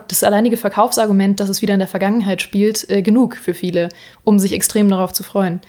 das 0.08 0.22
alleinige 0.22 0.56
Verkaufsargument, 0.56 1.40
dass 1.40 1.48
es 1.48 1.62
wieder 1.62 1.74
in 1.74 1.80
der 1.80 1.88
Vergangenheit 1.88 2.42
spielt, 2.42 2.88
äh, 2.90 3.02
genug 3.02 3.36
für 3.36 3.54
viele, 3.54 3.88
um 4.24 4.38
sich 4.38 4.52
extrem 4.52 4.88
darauf 4.88 5.12
zu 5.12 5.22
freuen. 5.22 5.60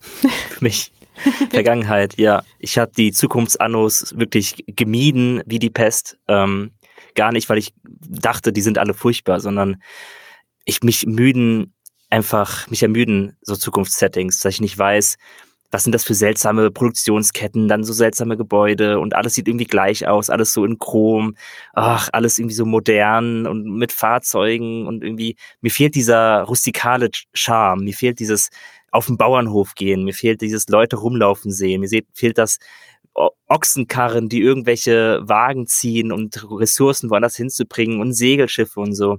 Für 0.00 0.64
mich. 0.64 0.92
Vergangenheit, 1.50 2.18
ja. 2.18 2.42
Ich 2.58 2.78
habe 2.78 2.92
die 2.96 3.12
Zukunftsannos 3.12 4.14
wirklich 4.16 4.64
gemieden 4.66 5.42
wie 5.46 5.58
die 5.58 5.70
Pest. 5.70 6.18
Ähm, 6.28 6.72
gar 7.14 7.32
nicht, 7.32 7.48
weil 7.48 7.58
ich 7.58 7.74
dachte, 7.82 8.52
die 8.52 8.62
sind 8.62 8.78
alle 8.78 8.94
furchtbar, 8.94 9.40
sondern 9.40 9.82
ich 10.64 10.82
mich 10.82 11.06
müden, 11.06 11.74
einfach, 12.08 12.68
mich 12.68 12.82
ermüden 12.82 13.36
so 13.42 13.56
Zukunftssettings, 13.56 14.40
dass 14.40 14.54
ich 14.54 14.60
nicht 14.60 14.78
weiß, 14.78 15.16
was 15.70 15.84
sind 15.84 15.94
das 15.94 16.04
für 16.04 16.14
seltsame 16.14 16.70
Produktionsketten, 16.70 17.68
dann 17.68 17.84
so 17.84 17.92
seltsame 17.92 18.36
Gebäude 18.36 18.98
und 18.98 19.14
alles 19.14 19.34
sieht 19.34 19.48
irgendwie 19.48 19.66
gleich 19.66 20.06
aus, 20.08 20.30
alles 20.30 20.52
so 20.52 20.64
in 20.64 20.78
Chrom, 20.78 21.36
ach, 21.74 22.08
alles 22.12 22.38
irgendwie 22.38 22.54
so 22.54 22.66
modern 22.66 23.46
und 23.46 23.64
mit 23.64 23.92
Fahrzeugen 23.92 24.86
und 24.86 25.04
irgendwie, 25.04 25.36
mir 25.60 25.70
fehlt 25.70 25.94
dieser 25.94 26.42
rustikale 26.42 27.10
Charme, 27.32 27.84
mir 27.84 27.94
fehlt 27.94 28.18
dieses 28.20 28.50
auf 28.90 29.06
den 29.06 29.16
Bauernhof 29.16 29.74
gehen, 29.74 30.04
mir 30.04 30.14
fehlt 30.14 30.40
dieses 30.40 30.68
Leute 30.68 30.96
rumlaufen 30.96 31.52
sehen, 31.52 31.80
mir 31.80 32.02
fehlt 32.14 32.38
das 32.38 32.58
Ochsenkarren, 33.48 34.28
die 34.28 34.40
irgendwelche 34.40 35.20
Wagen 35.22 35.66
ziehen 35.66 36.12
und 36.12 36.46
Ressourcen 36.50 37.10
woanders 37.10 37.36
hinzubringen 37.36 38.00
und 38.00 38.12
Segelschiffe 38.12 38.80
und 38.80 38.94
so 38.94 39.18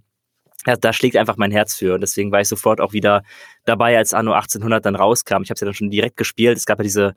ja, 0.66 0.76
da 0.76 0.94
schlägt 0.94 1.18
einfach 1.18 1.38
mein 1.38 1.52
Herz 1.52 1.76
für. 1.76 1.96
Und 1.96 2.02
deswegen 2.02 2.32
war 2.32 2.42
ich 2.42 2.48
sofort 2.48 2.82
auch 2.82 2.94
wieder 2.94 3.24
dabei, 3.66 3.98
als 3.98 4.14
Anno 4.14 4.34
1800 4.34 4.86
dann 4.86 4.96
rauskam. 4.96 5.42
Ich 5.44 5.50
habe 5.50 5.56
es 5.56 5.62
ja 5.62 5.66
dann 5.66 5.74
schon 5.74 5.90
direkt 5.90 6.18
gespielt. 6.18 6.58
Es 6.58 6.66
gab 6.66 6.80
ja 6.80 6.84
diese 6.84 7.16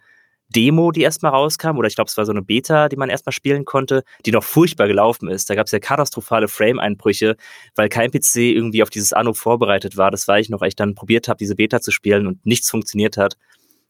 Demo, 0.49 0.93
die 0.93 1.03
erstmal 1.03 1.33
rauskam, 1.33 1.79
oder 1.79 1.89
ich 1.89 1.95
glaube, 1.95 2.09
es 2.09 2.17
war 2.17 2.27
so 2.27 2.33
eine 2.33 2.43
Beta, 2.43 2.89
die 2.89 2.97
man 2.97 3.09
erstmal 3.09 3.33
spielen 3.33 3.65
konnte, 3.65 4.05
die 4.27 4.31
noch 4.31 4.45
furchtbar 4.45 4.87
gelaufen 4.87 5.29
ist. 5.29 5.49
Da 5.49 5.55
gab 5.55 5.67
es 5.67 5.73
ja 5.73 5.79
katastrophale 5.79 6.49
Frame-Einbrüche, 6.49 7.37
weil 7.75 7.89
kein 7.89 8.11
PC 8.11 8.37
irgendwie 8.37 8.83
auf 8.83 8.91
dieses 8.91 9.13
Anno 9.13 9.33
vorbereitet 9.33 9.97
war. 9.97 10.11
Das 10.11 10.29
war 10.29 10.39
ich 10.39 10.51
noch, 10.51 10.61
als 10.63 10.73
ich 10.73 10.77
dann 10.77 10.95
probiert 10.95 11.29
habe, 11.29 11.39
diese 11.39 11.57
Beta 11.57 11.81
zu 11.81 11.91
spielen 11.91 12.27
und 12.27 12.45
nichts 12.45 12.71
funktioniert 12.71 13.17
hat. 13.17 13.37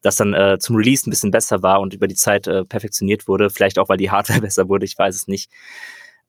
Das 0.02 0.16
dann 0.16 0.34
äh, 0.34 0.58
zum 0.58 0.76
Release 0.76 1.08
ein 1.08 1.10
bisschen 1.10 1.30
besser 1.30 1.62
war 1.62 1.80
und 1.80 1.94
über 1.94 2.06
die 2.06 2.14
Zeit 2.14 2.46
äh, 2.46 2.64
perfektioniert 2.64 3.26
wurde. 3.26 3.50
Vielleicht 3.50 3.78
auch, 3.78 3.88
weil 3.88 3.96
die 3.96 4.10
Hardware 4.10 4.40
besser 4.42 4.68
wurde, 4.68 4.84
ich 4.84 4.98
weiß 4.98 5.14
es 5.14 5.28
nicht. 5.28 5.50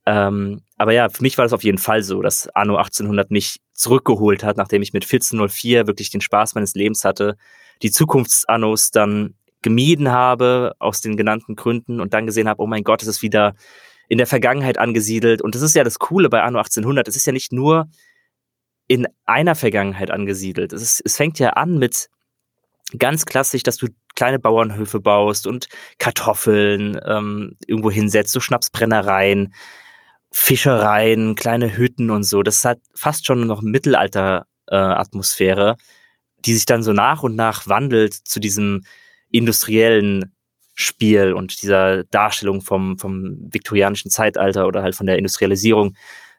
Ähm, 0.06 0.62
aber 0.78 0.94
ja, 0.94 1.10
für 1.10 1.24
mich 1.24 1.38
war 1.38 1.46
das 1.46 1.54
auf 1.54 1.64
jeden 1.64 1.78
Fall 1.78 2.04
so, 2.04 2.22
dass 2.22 2.48
Anno 2.50 2.76
1800 2.76 3.32
mich 3.32 3.60
zurückgeholt 3.74 4.44
hat, 4.44 4.58
nachdem 4.58 4.82
ich 4.82 4.94
mit 4.94 5.04
1404 5.04 5.88
wirklich 5.88 6.10
den 6.12 6.22
Spaß 6.22 6.56
meines 6.56 6.76
Lebens 6.76 7.04
hatte, 7.04 7.38
die 7.82 7.92
Zukunftsannos 7.92 8.92
dann 8.92 9.36
gemieden 9.62 10.12
habe 10.12 10.76
aus 10.80 11.02
den 11.02 11.18
genannten 11.18 11.56
Gründen 11.56 12.00
und 12.00 12.14
dann 12.14 12.28
gesehen 12.28 12.48
habe, 12.48 12.62
oh 12.62 12.68
mein 12.68 12.84
Gott, 12.84 13.02
es 13.02 13.08
ist 13.08 13.24
wieder 13.24 13.56
in 14.08 14.20
der 14.20 14.28
Vergangenheit 14.28 14.78
angesiedelt. 14.78 15.42
Und 15.42 15.56
das 15.56 15.64
ist 15.64 15.76
ja 15.76 15.84
das 15.84 15.98
Coole 15.98 16.30
bei 16.30 16.44
Anno 16.44 16.60
1800. 16.60 17.08
Es 17.08 17.16
ist 17.16 17.26
ja 17.26 17.34
nicht 17.34 17.52
nur 17.52 17.90
in 18.88 19.08
einer 19.26 19.56
Vergangenheit 19.56 20.12
angesiedelt. 20.12 20.74
Es, 20.74 20.84
ist, 20.84 21.02
es 21.04 21.18
fängt 21.18 21.40
ja 21.40 21.52
an 21.52 21.80
mit 21.80 22.10
ganz 23.00 23.26
klassisch, 23.26 23.64
dass 23.64 23.78
du 23.78 23.88
kleine 24.16 24.38
Bauernhöfe 24.38 25.00
baust 25.00 25.48
und 25.48 25.68
Kartoffeln 25.98 27.00
ähm, 27.06 27.58
irgendwo 27.66 27.90
hinsetzt, 27.90 28.32
so 28.32 28.40
Schnapsbrennereien, 28.40 29.54
Fischereien, 30.38 31.36
kleine 31.36 31.78
Hütten 31.78 32.12
und 32.12 32.24
so. 32.24 32.44
Das 32.44 32.66
hat 32.66 32.80
fast 32.94 33.26
schon 33.26 33.48
noch 33.48 33.62
Mittelalter-Atmosphäre, 33.62 35.70
äh, 35.72 35.76
die 36.40 36.54
sich 36.54 36.66
dann 36.66 36.84
so 36.84 36.92
nach 36.92 37.24
und 37.24 37.38
nach 37.38 37.68
wandelt 37.68 38.14
zu 38.14 38.42
diesem 38.42 38.84
industriellen 39.30 40.36
Spiel 40.74 41.32
und 41.32 41.62
dieser 41.62 42.04
Darstellung 42.04 42.60
vom, 42.60 43.00
vom 43.00 43.48
viktorianischen 43.50 44.12
Zeitalter 44.12 44.68
oder 44.68 44.84
halt 44.84 44.96
von 44.96 45.08
der 45.08 45.18
Industrialisierung. 45.18 45.96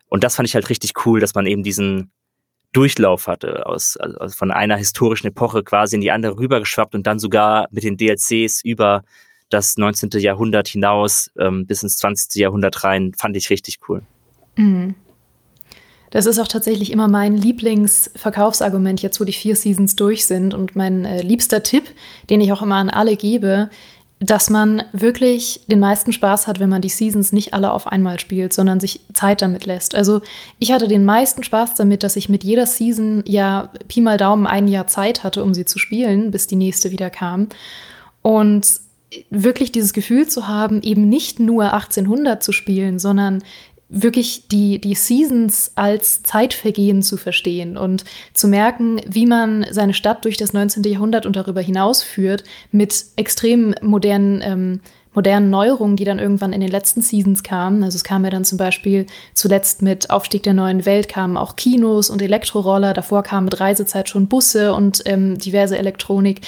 Und 0.09 0.25
das 0.25 0.37
fand 0.37 0.47
ich 0.47 0.55
halt 0.55 0.69
richtig 0.69 1.07
cool, 1.07 1.19
dass 1.19 1.35
man 1.35 1.47
eben 1.47 1.63
diesen 1.63 2.13
Durchlauf 2.73 3.29
hatte, 3.29 3.65
aus, 3.65 3.97
also 3.97 4.37
von 4.37 4.51
einer 4.51 4.77
historischen 4.77 5.29
Epoche 5.29 5.65
quasi 5.65 5.97
in 5.97 6.03
die 6.03 6.11
andere 6.11 6.39
rübergeschwappt 6.39 6.95
und 6.95 7.07
dann 7.07 7.19
sogar 7.19 7.67
mit 7.71 7.83
den 7.83 7.97
DLCs 7.97 8.63
über 8.63 9.05
das 9.49 9.77
19. 9.77 10.11
Jahrhundert 10.21 10.69
hinaus 10.69 11.31
ähm, 11.39 11.67
bis 11.67 11.83
ins 11.83 11.97
20. 11.99 12.35
Jahrhundert 12.41 12.85
rein, 12.85 13.13
fand 13.17 13.37
ich 13.37 13.51
richtig 13.51 13.79
cool. 13.89 14.03
Mhm. 14.57 14.95
Das 16.11 16.27
ist 16.27 16.39
auch 16.39 16.49
tatsächlich 16.49 16.93
immer 16.93 17.09
mein 17.09 17.37
Lieblingsverkaufsargument, 17.37 19.03
jetzt 19.03 19.21
wo 19.21 19.25
die 19.25 19.33
vier 19.33 19.57
Seasons 19.57 19.97
durch 19.97 20.27
sind. 20.27 20.55
Und 20.55 20.77
mein 20.77 21.05
äh, 21.05 21.23
liebster 21.23 21.63
Tipp, 21.63 21.85
den 22.31 22.41
ich 22.41 22.53
auch 22.53 22.63
immer 22.63 22.77
an 22.77 22.91
alle 22.91 23.17
gebe, 23.17 23.71
dass 24.19 24.49
man 24.49 24.83
wirklich 24.93 25.61
den 25.67 25.79
meisten 25.79 26.13
Spaß 26.13 26.47
hat, 26.47 26.59
wenn 26.59 26.71
man 26.71 26.81
die 26.81 26.89
Seasons 26.89 27.33
nicht 27.33 27.53
alle 27.53 27.71
auf 27.71 27.87
einmal 27.87 28.19
spielt, 28.19 28.55
sondern 28.55 28.81
sich 28.81 29.01
Zeit 29.13 29.43
damit 29.43 29.67
lässt. 29.67 29.95
Also 29.95 30.23
ich 30.59 30.73
hatte 30.73 30.89
den 30.89 31.05
meisten 31.05 31.43
Spaß 31.43 31.75
damit, 31.75 32.03
dass 32.03 32.17
ich 32.17 32.31
mit 32.31 32.43
jeder 32.43 32.65
Season 32.65 33.23
ja 33.27 33.71
Pi 33.89 34.01
mal 34.01 34.17
Daumen 34.17 34.47
ein 34.47 34.69
Jahr 34.69 34.87
Zeit 34.87 35.23
hatte, 35.23 35.45
um 35.45 35.53
sie 35.53 35.67
zu 35.67 35.79
spielen, 35.79 36.31
bis 36.31 36.47
die 36.47 36.57
nächste 36.57 36.93
wieder 36.93 37.11
kam. 37.11 37.49
Und 38.23 38.81
wirklich 39.31 39.73
dieses 39.73 39.93
Gefühl 39.93 40.27
zu 40.27 40.49
haben, 40.49 40.83
eben 40.83 41.09
nicht 41.09 41.39
nur 41.41 41.73
1800 41.73 42.43
zu 42.43 42.53
spielen, 42.53 42.99
sondern 42.99 43.43
wirklich 43.89 44.49
die, 44.49 44.81
die 44.81 44.95
Seasons 44.95 45.73
als 45.77 46.23
Zeitvergehen 46.23 47.03
zu 47.03 47.17
verstehen 47.17 47.77
und 47.77 48.05
zu 48.35 48.49
merken, 48.49 49.01
wie 49.07 49.27
man 49.27 49.65
seine 49.71 49.95
Stadt 49.95 50.25
durch 50.25 50.37
das 50.37 50.53
19. 50.53 50.83
Jahrhundert 50.85 51.25
und 51.25 51.37
darüber 51.37 51.61
hinaus 51.61 52.03
führt 52.03 52.43
mit 52.73 53.05
extrem 53.15 53.75
modernen 53.83 54.43
ähm, 54.43 54.81
modernen 55.17 55.51
Neuerungen, 55.51 55.97
die 55.97 56.05
dann 56.05 56.21
irgendwann 56.21 56.53
in 56.53 56.61
den 56.61 56.71
letzten 56.71 57.01
Seasons 57.01 57.43
kamen. 57.43 57.83
Also 57.83 57.97
es 57.97 58.05
kam 58.05 58.23
ja 58.23 58.31
dann 58.31 58.45
zum 58.45 58.59
Beispiel 58.59 59.07
zuletzt 59.35 59.81
mit 59.81 60.11
Aufstieg 60.11 60.43
der 60.43 60.53
neuen 60.53 60.85
Welt 60.85 61.09
kamen 61.09 61.39
auch 61.39 61.57
Kinos 61.57 62.11
und 62.11 62.21
Elektroroller. 62.21 62.93
Davor 62.93 63.23
kamen 63.23 63.47
mit 63.47 63.59
Reisezeit 63.59 64.11
schon 64.11 64.29
Busse 64.29 64.75
und 64.75 65.03
ähm, 65.07 65.39
diverse 65.39 65.79
Elektronik. 65.79 66.43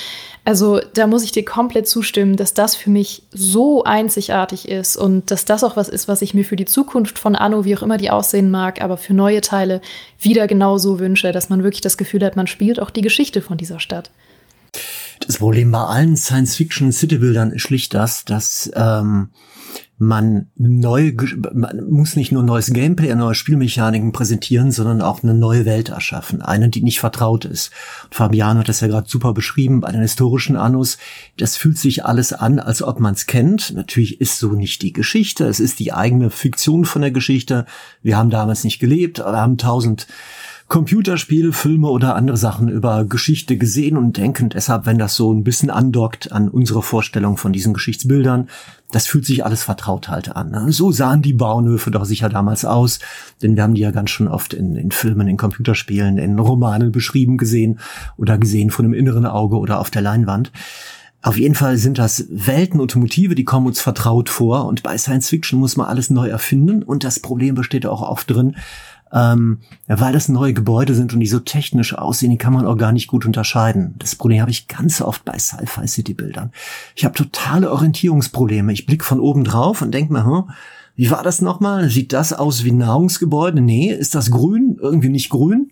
Also 0.44 0.80
da 0.94 1.06
muss 1.06 1.24
ich 1.24 1.32
dir 1.32 1.44
komplett 1.44 1.88
zustimmen, 1.88 2.36
dass 2.36 2.52
das 2.54 2.76
für 2.76 2.90
mich 2.90 3.22
so 3.32 3.84
einzigartig 3.84 4.68
ist 4.68 4.98
und 4.98 5.30
dass 5.30 5.46
das 5.46 5.64
auch 5.64 5.76
was 5.76 5.88
ist, 5.88 6.06
was 6.06 6.20
ich 6.20 6.34
mir 6.34 6.44
für 6.44 6.56
die 6.56 6.66
Zukunft 6.66 7.18
von 7.18 7.36
Anno, 7.36 7.64
wie 7.64 7.74
auch 7.74 7.82
immer 7.82 7.96
die 7.96 8.10
aussehen 8.10 8.50
mag, 8.50 8.82
aber 8.82 8.98
für 8.98 9.14
neue 9.14 9.40
Teile 9.40 9.80
wieder 10.20 10.46
genauso 10.46 11.00
wünsche, 11.00 11.32
dass 11.32 11.48
man 11.48 11.62
wirklich 11.62 11.80
das 11.80 11.96
Gefühl 11.96 12.24
hat, 12.24 12.36
man 12.36 12.46
spielt 12.46 12.80
auch 12.80 12.90
die 12.90 13.02
Geschichte 13.02 13.40
von 13.40 13.56
dieser 13.56 13.80
Stadt. 13.80 14.10
Das 15.28 15.36
Problem 15.36 15.70
bei 15.70 15.84
allen 15.84 16.16
Science-Fiction-City-Bildern 16.16 17.52
ist 17.52 17.60
schlicht 17.60 17.92
das, 17.92 18.24
dass 18.24 18.70
ähm, 18.74 19.28
man 19.98 20.46
neu, 20.56 21.12
man 21.52 21.90
muss 21.90 22.16
nicht 22.16 22.32
nur 22.32 22.42
neues 22.42 22.72
Gameplay, 22.72 23.14
neue 23.14 23.34
Spielmechaniken 23.34 24.12
präsentieren, 24.12 24.72
sondern 24.72 25.02
auch 25.02 25.22
eine 25.22 25.34
neue 25.34 25.66
Welt 25.66 25.90
erschaffen. 25.90 26.40
Eine, 26.40 26.70
die 26.70 26.82
nicht 26.82 27.00
vertraut 27.00 27.44
ist. 27.44 27.72
Und 28.04 28.14
Fabiano 28.14 28.60
hat 28.60 28.70
das 28.70 28.80
ja 28.80 28.88
gerade 28.88 29.06
super 29.06 29.34
beschrieben 29.34 29.82
bei 29.82 29.92
den 29.92 30.00
historischen 30.00 30.56
Anus. 30.56 30.96
Das 31.36 31.58
fühlt 31.58 31.76
sich 31.76 32.06
alles 32.06 32.32
an, 32.32 32.58
als 32.58 32.82
ob 32.82 32.98
man 32.98 33.12
es 33.12 33.26
kennt. 33.26 33.74
Natürlich 33.74 34.22
ist 34.22 34.38
so 34.38 34.52
nicht 34.52 34.80
die 34.80 34.94
Geschichte. 34.94 35.46
Es 35.46 35.60
ist 35.60 35.78
die 35.78 35.92
eigene 35.92 36.30
Fiktion 36.30 36.86
von 36.86 37.02
der 37.02 37.10
Geschichte. 37.10 37.66
Wir 38.00 38.16
haben 38.16 38.30
damals 38.30 38.64
nicht 38.64 38.78
gelebt, 38.78 39.20
aber 39.20 39.36
haben 39.36 39.58
tausend 39.58 40.06
Computerspiele, 40.68 41.54
Filme 41.54 41.88
oder 41.88 42.14
andere 42.14 42.36
Sachen 42.36 42.68
über 42.68 43.06
Geschichte 43.06 43.56
gesehen 43.56 43.96
und 43.96 44.18
denken 44.18 44.50
deshalb, 44.50 44.84
wenn 44.84 44.98
das 44.98 45.16
so 45.16 45.32
ein 45.32 45.42
bisschen 45.42 45.70
andockt 45.70 46.30
an 46.30 46.50
unsere 46.50 46.82
Vorstellung 46.82 47.38
von 47.38 47.54
diesen 47.54 47.72
Geschichtsbildern, 47.72 48.50
das 48.92 49.06
fühlt 49.06 49.24
sich 49.24 49.46
alles 49.46 49.62
vertraut 49.62 50.10
halt 50.10 50.36
an. 50.36 50.50
Ne? 50.50 50.70
So 50.70 50.92
sahen 50.92 51.22
die 51.22 51.32
Bauernhöfe 51.32 51.90
doch 51.90 52.04
sicher 52.04 52.28
damals 52.28 52.66
aus, 52.66 52.98
denn 53.40 53.56
wir 53.56 53.62
haben 53.62 53.74
die 53.74 53.80
ja 53.80 53.92
ganz 53.92 54.10
schon 54.10 54.28
oft 54.28 54.52
in, 54.52 54.76
in 54.76 54.90
Filmen, 54.90 55.26
in 55.26 55.38
Computerspielen, 55.38 56.18
in 56.18 56.38
Romanen 56.38 56.92
beschrieben 56.92 57.38
gesehen 57.38 57.78
oder 58.18 58.36
gesehen 58.36 58.70
von 58.70 58.84
einem 58.84 58.94
inneren 58.94 59.24
Auge 59.24 59.56
oder 59.56 59.80
auf 59.80 59.88
der 59.88 60.02
Leinwand. 60.02 60.52
Auf 61.20 61.36
jeden 61.36 61.56
Fall 61.56 61.78
sind 61.78 61.98
das 61.98 62.26
Welten 62.30 62.78
und 62.78 62.94
Motive, 62.94 63.34
die 63.34 63.44
kommen 63.44 63.66
uns 63.66 63.80
vertraut 63.80 64.28
vor. 64.28 64.66
Und 64.66 64.84
bei 64.84 64.96
Science 64.96 65.28
Fiction 65.28 65.58
muss 65.58 65.76
man 65.76 65.88
alles 65.88 66.10
neu 66.10 66.28
erfinden. 66.28 66.82
Und 66.84 67.02
das 67.02 67.18
Problem 67.18 67.56
besteht 67.56 67.86
auch 67.86 68.02
oft 68.02 68.30
drin, 68.30 68.54
ähm, 69.12 69.58
weil 69.86 70.12
das 70.12 70.28
neue 70.28 70.52
Gebäude 70.52 70.94
sind 70.94 71.12
und 71.12 71.20
die 71.20 71.26
so 71.26 71.40
technisch 71.40 71.94
aussehen, 71.94 72.30
die 72.30 72.38
kann 72.38 72.52
man 72.52 72.66
auch 72.66 72.76
gar 72.76 72.92
nicht 72.92 73.06
gut 73.06 73.26
unterscheiden. 73.26 73.94
Das 73.98 74.14
Problem 74.14 74.40
habe 74.40 74.50
ich 74.50 74.68
ganz 74.68 75.00
oft 75.00 75.24
bei 75.24 75.38
Sci-Fi-City-Bildern. 75.38 76.52
Ich 76.94 77.04
habe 77.04 77.14
totale 77.14 77.70
Orientierungsprobleme. 77.70 78.72
Ich 78.72 78.86
blick 78.86 79.04
von 79.04 79.20
oben 79.20 79.44
drauf 79.44 79.82
und 79.82 79.92
denk 79.92 80.10
mir, 80.10 80.24
hm, 80.24 80.50
wie 80.98 81.12
war 81.12 81.22
das 81.22 81.40
nochmal? 81.40 81.88
Sieht 81.90 82.12
das 82.12 82.32
aus 82.32 82.64
wie 82.64 82.72
Nahrungsgebäude? 82.72 83.60
Nee. 83.60 83.92
Ist 83.92 84.16
das 84.16 84.32
grün? 84.32 84.78
Irgendwie 84.82 85.10
nicht 85.10 85.30
grün? 85.30 85.70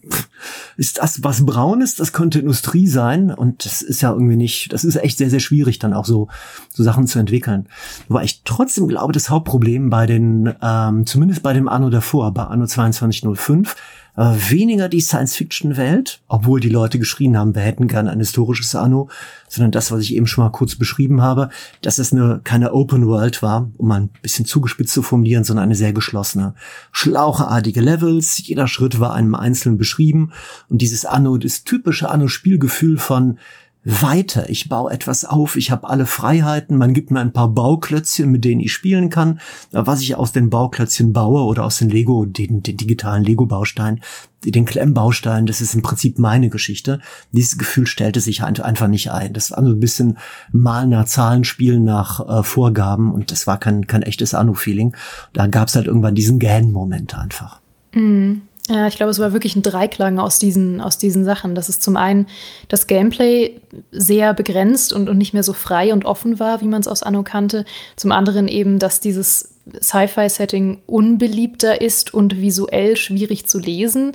Ist 0.77 0.99
das 0.99 1.25
was 1.25 1.45
Braunes? 1.45 1.97
Das 1.97 2.13
könnte 2.13 2.39
Industrie 2.39 2.87
sein. 2.87 3.33
Und 3.33 3.65
das 3.65 3.83
ist 3.83 4.03
ja 4.03 4.13
irgendwie 4.13 4.37
nicht, 4.37 4.73
das 4.73 4.85
ist 4.85 4.95
echt 4.95 5.19
sehr, 5.19 5.29
sehr 5.29 5.41
schwierig, 5.41 5.81
dann 5.81 5.95
auch 5.95 6.05
so, 6.05 6.29
so 6.73 6.85
Sachen 6.85 7.09
zu 7.09 7.19
entwickeln. 7.19 7.67
Wobei 8.07 8.23
ich 8.23 8.43
trotzdem 8.45 8.87
glaube, 8.87 9.13
das 9.13 9.29
Hauptproblem 9.29 9.91
bei 9.91 10.07
den, 10.07 10.55
ähm, 10.63 11.07
zumindest 11.07 11.43
bei 11.43 11.53
dem 11.53 11.69
Anno 11.69 11.91
davor, 11.91 12.33
bei 12.33 12.45
Anno 12.45 12.65
2205, 12.65 13.75
äh, 14.17 14.33
weniger 14.51 14.89
die 14.89 15.01
Science-Fiction-Welt, 15.01 16.21
obwohl 16.29 16.61
die 16.61 16.69
Leute 16.69 16.99
geschrien 16.99 17.37
haben, 17.37 17.55
wir 17.55 17.63
hätten 17.63 17.87
gern 17.89 18.09
ein 18.09 18.19
historisches 18.19 18.75
Anno, 18.75 19.09
sondern 19.49 19.73
das, 19.73 19.91
was 19.93 20.03
ich 20.03 20.15
eben 20.15 20.27
schon 20.27 20.45
mal 20.45 20.51
kurz 20.51 20.77
beschrieben 20.77 21.23
habe, 21.23 21.51
dass 21.83 21.99
es 21.99 22.13
eine 22.13 22.41
keine 22.43 22.73
Open 22.73 23.07
World 23.07 23.43
war, 23.43 23.71
um 23.77 23.89
mal 23.89 24.01
ein 24.01 24.11
bisschen 24.23 24.47
zugespitzt 24.47 24.95
zu 24.95 25.03
formulieren, 25.03 25.45
sondern 25.45 25.65
eine 25.65 25.75
sehr 25.75 25.93
geschlossene, 25.93 26.55
schlaucheartige 26.93 27.81
Levels. 27.81 28.39
Jeder 28.47 28.69
Schritt 28.69 29.01
war 29.01 29.15
einem 29.15 29.35
Einzelnen 29.35 29.79
beschrieben 29.79 30.33
und 30.69 30.83
dieses 30.83 31.05
Anno, 31.05 31.37
das 31.37 31.65
typische 31.65 32.09
Anno-Spielgefühl 32.09 32.99
von 32.99 33.39
weiter. 33.87 34.51
Ich 34.51 34.69
baue 34.69 34.91
etwas 34.91 35.25
auf, 35.25 35.55
ich 35.55 35.71
habe 35.71 35.89
alle 35.89 36.07
Freiheiten, 36.07 36.77
man 36.77 36.93
gibt 36.93 37.13
mir 37.13 37.21
ein 37.21 37.33
paar 37.33 37.49
Bauklötzchen, 37.49 38.29
mit 38.31 38.45
denen 38.45 38.61
ich 38.61 38.73
spielen 38.73 39.11
kann. 39.11 39.39
Was 39.71 40.01
ich 40.01 40.17
aus 40.17 40.33
den 40.33 40.51
Bauklötzchen 40.51 41.13
baue 41.13 41.43
oder 41.43 41.65
aus 41.65 41.79
den 41.79 41.89
Lego, 41.89 42.25
den, 42.25 42.65
den 42.65 42.77
digitalen 42.77 43.23
Lego-Bausteinen, 43.23 44.01
den 44.45 44.65
Klemmbausteinen, 44.65 45.47
das 45.47 45.61
ist 45.61 45.75
im 45.77 45.83
Prinzip 45.83 46.19
meine 46.19 46.51
Geschichte. 46.51 47.01
Dieses 47.31 47.59
Gefühl 47.59 47.87
stellte 47.87 48.19
sich 48.19 48.43
einfach 48.43 48.89
nicht 48.89 49.13
ein. 49.13 49.33
Das 49.33 49.53
war 49.53 49.63
so 49.63 49.71
ein 49.71 49.81
bisschen 49.81 50.19
mal 50.51 50.89
nach 50.89 51.05
Zahlen 51.05 51.45
spielen 51.45 51.85
nach 51.85 52.29
äh, 52.29 52.43
Vorgaben 52.43 53.13
und 53.13 53.31
das 53.31 53.47
war 53.47 53.59
kein, 53.59 53.87
kein 53.87 54.03
echtes 54.03 54.35
Anu-Feeling. 54.35 54.97
Da 55.33 55.47
gab 55.47 55.69
es 55.69 55.77
halt 55.77 55.87
irgendwann 55.87 56.17
diesen 56.17 56.41
Gan-Moment 56.41 57.17
einfach. 57.17 57.61
Mhm. 57.95 58.43
Ja, 58.69 58.89
ich 58.89 58.97
glaube, 58.97 59.11
es 59.11 59.21
war 59.21 59.33
wirklich 59.33 59.55
ein 59.55 59.63
Dreiklang 59.63 60.19
aus 60.19 60.39
diesen, 60.41 60.81
aus 60.81 60.99
diesen 60.99 61.25
Sachen. 61.25 61.55
Dass 61.55 61.69
es 61.69 61.79
zum 61.79 61.97
einen 61.97 62.27
das 62.69 62.87
Gameplay 62.87 63.61
sehr 63.93 64.35
begrenzt 64.35 64.93
und, 64.93 65.09
und 65.09 65.19
nicht 65.19 65.35
mehr 65.35 65.45
so 65.45 65.53
frei 65.53 65.93
und 65.93 66.05
offen 66.05 66.41
war, 66.41 66.61
wie 66.61 66.67
man 66.67 66.81
es 66.81 66.89
aus 66.89 67.03
Anno 67.03 67.23
kannte. 67.23 67.65
Zum 67.95 68.11
anderen 68.11 68.49
eben, 68.49 68.79
dass 68.79 69.01
dieses 69.01 69.55
Sci-Fi-Setting 69.81 70.83
unbeliebter 70.87 71.81
ist 71.81 72.13
und 72.13 72.41
visuell 72.41 72.97
schwierig 72.97 73.47
zu 73.47 73.59
lesen. 73.59 74.13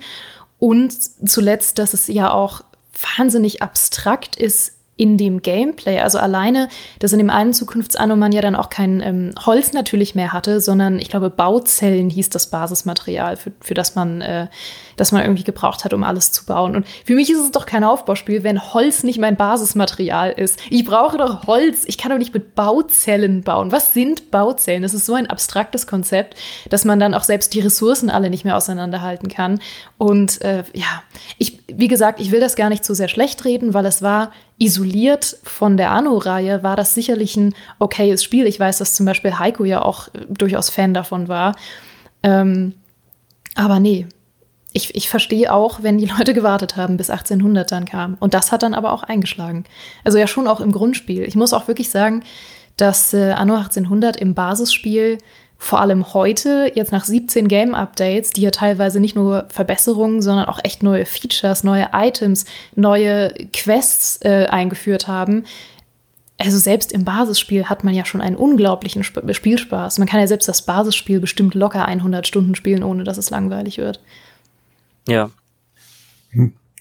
Und 0.60 0.94
zuletzt, 1.28 1.80
dass 1.80 1.94
es 1.94 2.08
ja 2.08 2.32
auch 2.32 2.62
wahnsinnig 3.18 3.62
abstrakt 3.62 4.36
ist 4.36 4.74
in 5.02 5.18
dem 5.18 5.42
Gameplay. 5.42 6.00
Also 6.00 6.20
alleine, 6.20 6.70
dass 7.00 7.12
in 7.12 7.18
dem 7.18 7.32
einen 7.32 7.54
Zukunftsanno 7.54 8.16
man 8.16 8.32
ja 8.32 8.42
dann 8.42 8.56
auch 8.56 8.70
kein 8.70 9.02
ähm, 9.02 9.34
Holz 9.44 9.74
natürlich 9.74 10.14
mehr 10.14 10.32
hatte, 10.32 10.62
sondern 10.62 11.00
ich 11.00 11.10
glaube 11.10 11.32
Bauzellen 11.32 12.12
hieß 12.12 12.30
das 12.30 12.52
Basismaterial, 12.52 13.36
für, 13.36 13.52
für 13.62 13.74
das 13.74 13.96
man, 13.96 14.22
äh, 14.22 14.46
das 14.98 15.12
man 15.12 15.24
irgendwie 15.24 15.44
gebraucht 15.44 15.86
hat, 15.86 15.96
um 15.96 16.04
alles 16.04 16.32
zu 16.32 16.46
bauen. 16.46 16.76
Und 16.76 16.86
für 17.04 17.16
mich 17.16 17.32
ist 17.32 17.40
es 17.40 17.50
doch 17.50 17.66
kein 17.66 17.84
Aufbauspiel, 17.84 18.44
wenn 18.44 18.74
Holz 18.76 19.02
nicht 19.02 19.18
mein 19.18 19.38
Basismaterial 19.38 20.34
ist. 20.34 20.60
Ich 20.70 20.86
brauche 20.86 21.18
doch 21.18 21.48
Holz. 21.48 21.84
Ich 21.88 21.98
kann 21.98 22.12
doch 22.12 22.20
nicht 22.20 22.36
mit 22.36 22.54
Bauzellen 22.54 23.42
bauen. 23.42 23.72
Was 23.72 23.96
sind 23.96 24.30
Bauzellen? 24.30 24.84
Das 24.84 24.94
ist 24.94 25.08
so 25.08 25.16
ein 25.16 25.26
abstraktes 25.26 25.88
Konzept, 25.88 26.36
dass 26.70 26.86
man 26.86 27.00
dann 27.00 27.16
auch 27.16 27.24
selbst 27.24 27.56
die 27.56 27.62
Ressourcen 27.62 28.12
alle 28.12 28.30
nicht 28.30 28.46
mehr 28.46 28.56
auseinanderhalten 28.56 29.30
kann. 29.30 29.62
Und 29.98 30.42
äh, 30.44 30.64
ja, 30.74 31.02
ich, 31.40 31.61
wie 31.78 31.88
gesagt, 31.88 32.20
ich 32.20 32.32
will 32.32 32.40
das 32.40 32.56
gar 32.56 32.70
nicht 32.70 32.86
zu 32.86 32.94
sehr 32.94 33.08
schlecht 33.08 33.46
reden, 33.46 33.74
weil 33.74 33.86
es 33.86 34.02
war 34.02 34.32
isoliert 34.58 35.38
von 35.44 35.78
der 35.78 35.92
Anno-Reihe 35.92 36.64
war 36.64 36.76
das 36.76 36.94
sicherlich 36.94 37.36
ein 37.36 37.54
okayes 37.80 38.24
Spiel. 38.24 38.46
Ich 38.48 38.60
weiß, 38.60 38.78
dass 38.78 38.96
zum 38.96 39.06
Beispiel 39.06 39.40
Heiko 39.40 39.66
ja 39.66 39.82
auch 39.82 40.08
äh, 40.10 40.26
durchaus 40.30 40.70
Fan 40.70 40.94
davon 40.94 41.28
war. 41.28 41.56
Ähm, 42.24 42.74
aber 43.56 43.80
nee, 43.80 44.08
ich, 44.74 44.96
ich 44.96 45.10
verstehe 45.10 45.54
auch, 45.54 45.84
wenn 45.84 45.98
die 45.98 46.06
Leute 46.18 46.34
gewartet 46.34 46.76
haben, 46.76 46.98
bis 46.98 47.10
1800 47.10 47.72
dann 47.72 47.86
kam. 47.86 48.18
Und 48.20 48.34
das 48.34 48.52
hat 48.52 48.64
dann 48.64 48.74
aber 48.74 48.94
auch 48.94 49.04
eingeschlagen. 49.04 49.66
Also 50.04 50.18
ja 50.18 50.28
schon 50.28 50.48
auch 50.48 50.62
im 50.62 50.72
Grundspiel. 50.72 51.24
Ich 51.24 51.36
muss 51.36 51.54
auch 51.54 51.68
wirklich 51.68 51.90
sagen, 51.90 52.24
dass 52.78 53.14
äh, 53.14 53.32
Anno 53.32 53.56
1800 53.56 54.18
im 54.18 54.34
Basisspiel 54.34 55.18
vor 55.63 55.80
allem 55.80 56.15
heute, 56.15 56.71
jetzt 56.74 56.91
nach 56.91 57.06
17 57.06 57.47
Game-Updates, 57.47 58.32
die 58.32 58.41
ja 58.41 58.50
teilweise 58.50 59.00
nicht 59.00 59.15
nur 59.15 59.45
Verbesserungen, 59.50 60.24
sondern 60.24 60.47
auch 60.47 60.60
echt 60.63 60.82
neue 60.82 61.06
Features, 61.06 61.63
neue 61.63 61.89
Items, 61.93 62.45
neue 62.76 63.32
Quests 63.54 64.17
äh, 64.24 64.47
eingeführt 64.47 65.08
haben. 65.08 65.45
Also 66.39 66.58
selbst 66.58 66.91
im 66.91 67.06
Basisspiel 67.06 67.65
hat 67.65 67.84
man 67.84 67.93
ja 67.93 68.06
schon 68.06 68.21
einen 68.21 68.38
unglaublichen 68.38 69.04
Sp 69.06 69.21
Spielspaß. 69.32 70.00
Man 70.00 70.08
kann 70.08 70.19
ja 70.19 70.26
selbst 70.26 70.50
das 70.50 70.63
Basisspiel 70.63 71.19
bestimmt 71.19 71.54
locker 71.54 71.86
100 71.86 72.26
Stunden 72.26 72.56
spielen, 72.56 72.84
ohne 72.84 73.04
dass 73.04 73.19
es 73.19 73.30
langweilig 73.30 73.78
wird. 73.78 74.00
Ja. 75.08 75.30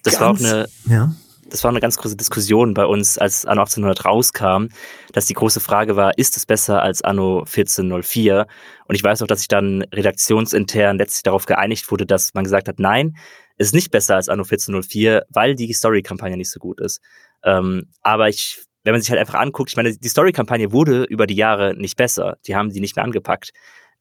Das 0.03 0.19
Ganz, 0.19 0.21
war 0.21 0.31
auch 0.31 0.39
eine, 0.39 0.69
ja 0.87 1.13
das 1.51 1.65
war 1.65 1.71
eine 1.71 1.81
ganz 1.81 1.97
große 1.97 2.17
Diskussion 2.17 2.75
bei 2.75 2.87
uns, 2.87 3.19
als 3.19 3.45
Anno 3.45 3.63
1800 3.63 4.05
rauskam, 4.05 4.69
dass 5.13 5.27
die 5.27 5.35
große 5.35 5.61
Frage 5.61 5.97
war, 5.97 6.17
ist 6.17 6.37
es 6.37 6.47
besser 6.47 6.83
als 6.83 7.03
Anno 7.03 7.41
1404? 7.41 8.47
Und 8.87 8.95
ich 8.95 9.05
weiß 9.05 9.23
auch, 9.23 9.27
dass 9.27 9.41
sich 9.41 9.49
dann 9.49 9.83
redaktionsintern 9.93 10.99
letztlich 10.99 11.25
darauf 11.25 11.47
geeinigt 11.47 11.91
wurde, 11.91 12.07
dass 12.07 12.35
man 12.35 12.45
gesagt 12.45 12.69
hat, 12.69 12.79
nein, 12.79 13.17
es 13.57 13.69
ist 13.69 13.75
nicht 13.75 13.91
besser 13.91 14.17
als 14.17 14.29
Anno 14.29 14.43
1404, 14.43 15.25
weil 15.29 15.55
die 15.55 15.73
Story-Kampagne 15.73 16.37
nicht 16.37 16.51
so 16.51 16.59
gut 16.59 16.81
ist. 16.81 17.01
Ähm, 17.45 17.89
aber 18.01 18.29
ich, 18.29 18.63
wenn 18.85 18.95
man 18.95 19.03
sich 19.03 19.11
halt 19.11 19.21
einfach 19.21 19.39
anguckt, 19.39 19.71
ich 19.71 19.77
meine, 19.77 19.95
die 19.95 20.09
Story-Kampagne 20.09 20.73
wurde 20.73 21.05
über 21.05 21.27
die 21.27 21.37
Jahre 21.37 21.75
nicht 21.77 21.97
besser. 21.97 22.39
Die 22.47 22.57
haben 22.57 22.71
die 22.71 22.81
nicht 22.81 22.97
mehr 22.97 23.05
angepackt. 23.05 23.51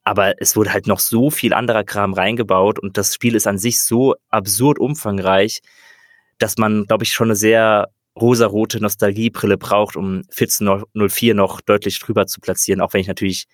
Aber 0.02 0.40
es 0.40 0.56
wurde 0.56 0.72
halt 0.72 0.86
noch 0.86 0.98
so 0.98 1.30
viel 1.30 1.52
anderer 1.52 1.84
Kram 1.84 2.14
reingebaut 2.14 2.78
und 2.78 2.96
das 2.96 3.14
Spiel 3.14 3.34
ist 3.34 3.46
an 3.46 3.58
sich 3.58 3.82
so 3.82 4.14
absurd 4.30 4.78
umfangreich, 4.78 5.60
dass 6.40 6.56
man, 6.56 6.86
glaube 6.86 7.04
ich, 7.04 7.12
schon 7.12 7.28
eine 7.28 7.36
sehr 7.36 7.90
rosarote 8.18 8.80
Nostalgiebrille 8.80 9.56
braucht, 9.56 9.96
um 9.96 10.22
1404 10.30 11.34
noch 11.34 11.60
deutlich 11.60 12.00
drüber 12.00 12.26
zu 12.26 12.40
platzieren, 12.40 12.80
auch 12.80 12.92
wenn 12.92 13.00
ich 13.00 13.06
natürlich 13.06 13.46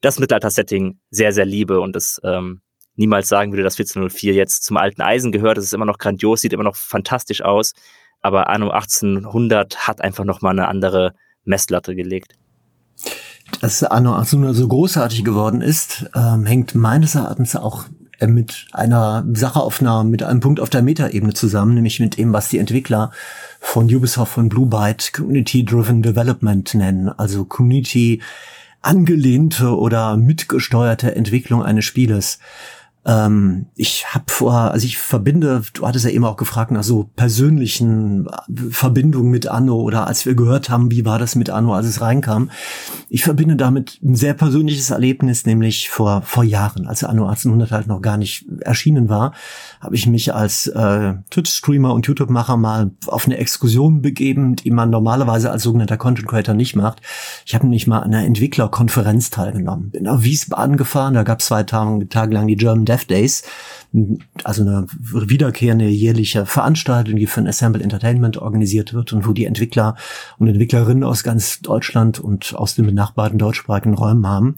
das 0.00 0.18
Mittelalter-Setting 0.18 0.98
sehr, 1.10 1.32
sehr 1.32 1.44
liebe 1.44 1.80
und 1.80 1.94
es 1.94 2.20
ähm, 2.24 2.60
niemals 2.96 3.28
sagen 3.28 3.52
würde, 3.52 3.62
dass 3.62 3.74
1404 3.74 4.34
jetzt 4.34 4.64
zum 4.64 4.76
alten 4.76 5.02
Eisen 5.02 5.32
gehört. 5.32 5.58
Es 5.58 5.64
ist 5.64 5.74
immer 5.74 5.84
noch 5.84 5.98
grandios, 5.98 6.40
sieht 6.40 6.52
immer 6.52 6.64
noch 6.64 6.76
fantastisch 6.76 7.42
aus, 7.42 7.74
aber 8.20 8.48
Anno 8.48 8.70
1800 8.70 9.86
hat 9.88 10.00
einfach 10.00 10.24
noch 10.24 10.40
mal 10.40 10.50
eine 10.50 10.68
andere 10.68 11.14
Messlatte 11.44 11.94
gelegt. 11.94 12.34
Dass 13.60 13.82
Anno 13.82 14.14
1800 14.14 14.56
so 14.56 14.68
großartig 14.68 15.24
geworden 15.24 15.60
ist, 15.60 16.06
ähm, 16.14 16.46
hängt 16.46 16.74
meines 16.74 17.14
Erachtens 17.14 17.56
auch 17.56 17.84
äh, 18.20 18.26
mit 18.26 18.66
einer 18.72 19.24
Sache 19.32 19.60
auf 19.60 19.80
einer, 19.80 20.04
mit 20.04 20.22
einem 20.22 20.40
Punkt 20.40 20.60
auf 20.60 20.70
der 20.70 20.82
Metaebene 20.82 21.34
zusammen, 21.34 21.74
nämlich 21.74 22.00
mit 22.00 22.18
dem, 22.18 22.32
was 22.32 22.48
die 22.48 22.58
Entwickler 22.58 23.10
von 23.58 23.92
Ubisoft 23.92 24.32
von 24.32 24.48
Blue 24.48 24.66
Byte 24.66 25.12
Community 25.12 25.64
Driven 25.64 26.02
Development 26.02 26.72
nennen, 26.74 27.08
also 27.08 27.44
Community 27.44 28.20
angelehnte 28.82 29.76
oder 29.76 30.16
mitgesteuerte 30.16 31.14
Entwicklung 31.14 31.62
eines 31.62 31.84
Spieles. 31.84 32.38
Ähm, 33.06 33.66
ich 33.76 34.06
habe 34.14 34.24
vor, 34.28 34.52
also 34.52 34.84
ich 34.84 34.98
verbinde, 34.98 35.62
du 35.72 35.86
hattest 35.86 36.04
ja 36.04 36.10
eben 36.10 36.24
auch 36.24 36.36
gefragt 36.36 36.70
nach 36.70 36.82
so 36.82 37.08
persönlichen 37.16 38.28
Verbindungen 38.70 39.30
mit 39.30 39.48
Anno 39.48 39.80
oder 39.80 40.06
als 40.06 40.26
wir 40.26 40.34
gehört 40.34 40.68
haben, 40.68 40.90
wie 40.90 41.06
war 41.06 41.18
das 41.18 41.34
mit 41.34 41.48
Anno, 41.48 41.74
als 41.74 41.86
es 41.86 42.00
reinkam. 42.02 42.50
Ich 43.08 43.24
verbinde 43.24 43.56
damit 43.56 43.98
ein 44.02 44.14
sehr 44.16 44.34
persönliches 44.34 44.90
Erlebnis, 44.90 45.46
nämlich 45.46 45.88
vor, 45.88 46.22
vor 46.22 46.44
Jahren, 46.44 46.86
als 46.86 47.02
Anno 47.02 47.26
1800 47.26 47.70
halt 47.72 47.86
noch 47.86 48.02
gar 48.02 48.18
nicht 48.18 48.44
erschienen 48.60 49.08
war, 49.08 49.32
habe 49.80 49.96
ich 49.96 50.06
mich 50.06 50.34
als 50.34 50.66
äh, 50.66 51.14
Twitch-Streamer 51.30 51.94
und 51.94 52.06
YouTube-Macher 52.06 52.56
mal 52.58 52.90
auf 53.06 53.24
eine 53.24 53.38
Exkursion 53.38 54.02
begeben, 54.02 54.56
die 54.56 54.70
man 54.70 54.90
normalerweise 54.90 55.50
als 55.50 55.62
sogenannter 55.62 55.96
Content 55.96 56.28
Creator 56.28 56.54
nicht 56.54 56.76
macht. 56.76 57.00
Ich 57.46 57.54
habe 57.54 57.64
nämlich 57.64 57.86
mal 57.86 58.00
an 58.00 58.14
einer 58.14 58.26
Entwicklerkonferenz 58.26 59.30
teilgenommen. 59.30 59.90
Bin 59.90 60.04
nach 60.04 60.22
Wiesbaden 60.22 60.76
gefahren, 60.76 61.14
da 61.14 61.22
gab 61.22 61.40
es 61.40 61.46
zwei 61.46 61.62
Tage, 61.62 62.08
Tage 62.08 62.34
lang 62.34 62.46
die 62.46 62.56
German 62.56 62.84
Dev 62.84 62.99
Dev 63.00 63.06
Days, 63.06 63.42
also 64.44 64.62
eine 64.62 64.86
wiederkehrende 64.90 65.86
jährliche 65.86 66.46
Veranstaltung, 66.46 67.16
die 67.16 67.26
von 67.26 67.46
Assemble 67.46 67.82
Entertainment 67.82 68.38
organisiert 68.38 68.94
wird 68.94 69.12
und 69.12 69.26
wo 69.26 69.32
die 69.32 69.46
Entwickler 69.46 69.96
und 70.38 70.48
Entwicklerinnen 70.48 71.04
aus 71.04 71.22
ganz 71.22 71.60
Deutschland 71.60 72.20
und 72.20 72.54
aus 72.54 72.74
den 72.74 72.86
benachbarten 72.86 73.38
deutschsprachigen 73.38 73.94
Räumen 73.94 74.26
haben. 74.26 74.56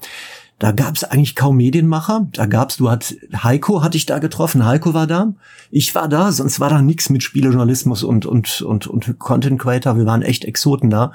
Da 0.59 0.71
gab 0.71 0.95
es 0.95 1.03
eigentlich 1.03 1.35
kaum 1.35 1.57
Medienmacher. 1.57 2.29
Da 2.33 2.47
gab's, 2.47 2.77
du 2.77 2.89
hat 2.89 3.17
Heiko 3.43 3.83
hatte 3.83 3.97
ich 3.97 4.07
da 4.07 4.21
getroffen. 4.21 4.65
Heiko 4.65 4.95
war 4.95 5.09
da. 5.09 5.35
Ich 5.73 5.93
war 5.97 6.09
da, 6.09 6.31
sonst 6.31 6.61
war 6.61 6.71
da 6.71 6.81
nichts 6.83 7.11
mit 7.11 7.25
Spielejournalismus 7.25 8.05
und 8.05 8.27
und 8.27 8.63
und 8.63 8.87
und 8.87 9.19
Content 9.19 9.61
Creator. 9.61 9.97
Wir 9.97 10.07
waren 10.07 10.23
echt 10.23 10.45
Exoten 10.45 10.89
da. 10.89 11.13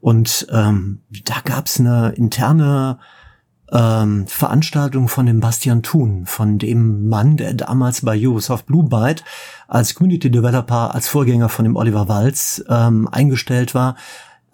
Und 0.00 0.46
ähm, 0.52 1.00
da 1.24 1.34
gab's 1.44 1.80
eine 1.80 2.12
interne 2.16 3.00
ähm, 3.72 4.26
Veranstaltung 4.26 5.08
von 5.08 5.26
dem 5.26 5.40
Bastian 5.40 5.82
Thun, 5.82 6.26
von 6.26 6.58
dem 6.58 7.08
Mann, 7.08 7.36
der 7.36 7.54
damals 7.54 8.02
bei 8.02 8.16
Ubisoft 8.26 8.66
Blue 8.66 8.88
Byte 8.88 9.24
als 9.68 9.94
Community 9.94 10.30
Developer, 10.30 10.94
als 10.94 11.08
Vorgänger 11.08 11.48
von 11.48 11.64
dem 11.64 11.76
Oliver 11.76 12.08
Walz 12.08 12.64
ähm, 12.68 13.08
eingestellt 13.08 13.74
war, 13.74 13.96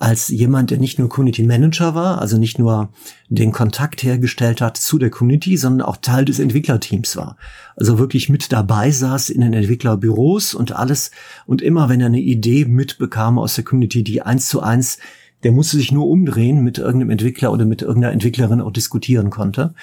als 0.03 0.29
jemand, 0.29 0.73
der 0.73 0.79
nicht 0.79 0.99
nur 0.99 1.09
Community 1.09 1.45
Manager 1.45 1.95
war, 1.95 2.21
also 2.21 2.37
nicht 2.37 2.59
nur 2.59 2.89
den 3.29 3.53
Kontakt 3.53 4.03
hergestellt 4.03 4.61
hat 4.61 4.77
zu 4.77 4.99
der 4.99 5.11
Community, 5.11 5.57
sondern 5.57 5.87
auch 5.87 5.97
Teil 5.97 6.25
des 6.25 6.41
Entwicklerteams 6.41 7.17
war. 7.17 7.37
Also 7.77 8.01
wirklich 8.01 8.29
mit 8.29 8.51
dabei 8.51 8.91
saß 8.91 9.31
in 9.31 9.43
den 9.43 9.53
Entwicklerbüros 9.53 10.55
und 10.55 10.73
alles 10.73 11.13
und 11.47 11.63
immer 11.63 11.89
wenn 11.89 12.01
er 12.01 12.07
eine 12.07 12.19
Idee 12.19 12.65
mitbekam 12.65 13.39
aus 13.39 13.55
der 13.55 13.65
Community, 13.65 14.03
die 14.03 14.23
eins 14.23 14.49
zu 14.49 14.61
eins 14.61 14.99
der 15.43 15.53
musste 15.53 15.77
sich 15.77 15.93
nur 15.93 16.07
umdrehen 16.07 16.63
mit 16.63 16.79
irgendeinem 16.79 17.11
Entwickler 17.11 17.53
oder 17.53 17.65
mit 17.65 17.83
irgendeiner 17.83 18.13
Entwicklerin 18.13 18.61
auch 18.61 18.73
diskutieren 18.73 19.31
konnte. 19.31 19.75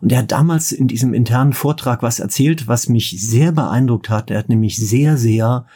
Und 0.00 0.12
er 0.12 0.18
hat 0.18 0.32
damals 0.32 0.72
in 0.72 0.88
diesem 0.88 1.14
internen 1.14 1.52
Vortrag 1.52 2.02
was 2.02 2.20
erzählt, 2.20 2.68
was 2.68 2.88
mich 2.88 3.16
sehr 3.20 3.52
beeindruckt 3.52 4.10
hat. 4.10 4.30
Er 4.30 4.38
hat 4.38 4.48
nämlich 4.48 4.76
sehr, 4.76 5.16
sehr 5.16 5.66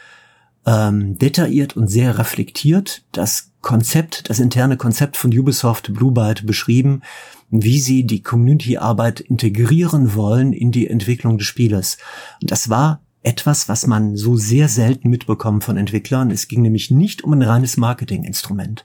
ähm, 0.65 1.17
detailliert 1.17 1.75
und 1.75 1.87
sehr 1.87 2.17
reflektiert 2.17 3.03
das 3.11 3.51
Konzept, 3.61 4.29
das 4.29 4.39
interne 4.39 4.77
Konzept 4.77 5.17
von 5.17 5.37
Ubisoft 5.37 5.93
Blue 5.93 6.11
Byte 6.11 6.45
beschrieben, 6.45 7.01
wie 7.49 7.79
sie 7.79 8.05
die 8.05 8.23
Community-Arbeit 8.23 9.19
integrieren 9.19 10.15
wollen 10.15 10.53
in 10.53 10.71
die 10.71 10.87
Entwicklung 10.87 11.37
des 11.37 11.47
Spieles. 11.47 11.97
Und 12.41 12.51
das 12.51 12.69
war 12.69 13.01
etwas, 13.23 13.69
was 13.69 13.85
man 13.85 14.15
so 14.15 14.35
sehr 14.35 14.67
selten 14.67 15.09
mitbekommt 15.09 15.63
von 15.63 15.77
Entwicklern. 15.77 16.31
Es 16.31 16.47
ging 16.47 16.61
nämlich 16.61 16.89
nicht 16.89 17.23
um 17.23 17.33
ein 17.33 17.41
reines 17.43 17.77
Marketinginstrument. 17.77 18.83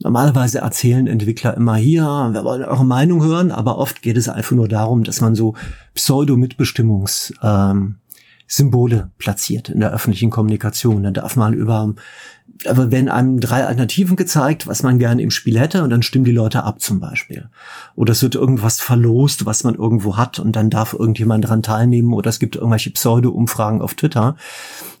Normalerweise 0.00 0.58
erzählen 0.58 1.06
Entwickler 1.06 1.56
immer 1.56 1.76
hier, 1.76 2.02
wir 2.02 2.44
wollen 2.44 2.64
eure 2.64 2.84
Meinung 2.84 3.22
hören, 3.22 3.52
aber 3.52 3.78
oft 3.78 4.02
geht 4.02 4.16
es 4.16 4.28
einfach 4.28 4.56
nur 4.56 4.68
darum, 4.68 5.04
dass 5.04 5.20
man 5.20 5.34
so 5.34 5.54
Pseudo-Mitbestimmungs 5.94 7.34
ähm, 7.42 7.96
Symbole 8.46 9.10
platziert 9.18 9.68
in 9.68 9.80
der 9.80 9.92
öffentlichen 9.92 10.30
Kommunikation. 10.30 11.02
Dann 11.02 11.14
darf 11.14 11.36
man 11.36 11.52
über, 11.52 11.94
aber 12.64 12.90
wenn 12.90 13.08
einem 13.08 13.40
drei 13.40 13.64
Alternativen 13.64 14.16
gezeigt, 14.16 14.66
was 14.66 14.82
man 14.82 14.98
gerne 14.98 15.22
im 15.22 15.30
Spiel 15.30 15.58
hätte, 15.58 15.82
und 15.82 15.90
dann 15.90 16.02
stimmen 16.02 16.24
die 16.24 16.32
Leute 16.32 16.62
ab 16.62 16.80
zum 16.80 17.00
Beispiel. 17.00 17.48
Oder 17.96 18.12
es 18.12 18.22
wird 18.22 18.36
irgendwas 18.36 18.80
verlost, 18.80 19.46
was 19.46 19.64
man 19.64 19.74
irgendwo 19.74 20.16
hat, 20.16 20.38
und 20.38 20.54
dann 20.54 20.70
darf 20.70 20.92
irgendjemand 20.92 21.44
daran 21.44 21.62
teilnehmen, 21.62 22.12
oder 22.12 22.30
es 22.30 22.38
gibt 22.38 22.56
irgendwelche 22.56 22.90
Pseudo-Umfragen 22.90 23.82
auf 23.82 23.94
Twitter. 23.94 24.36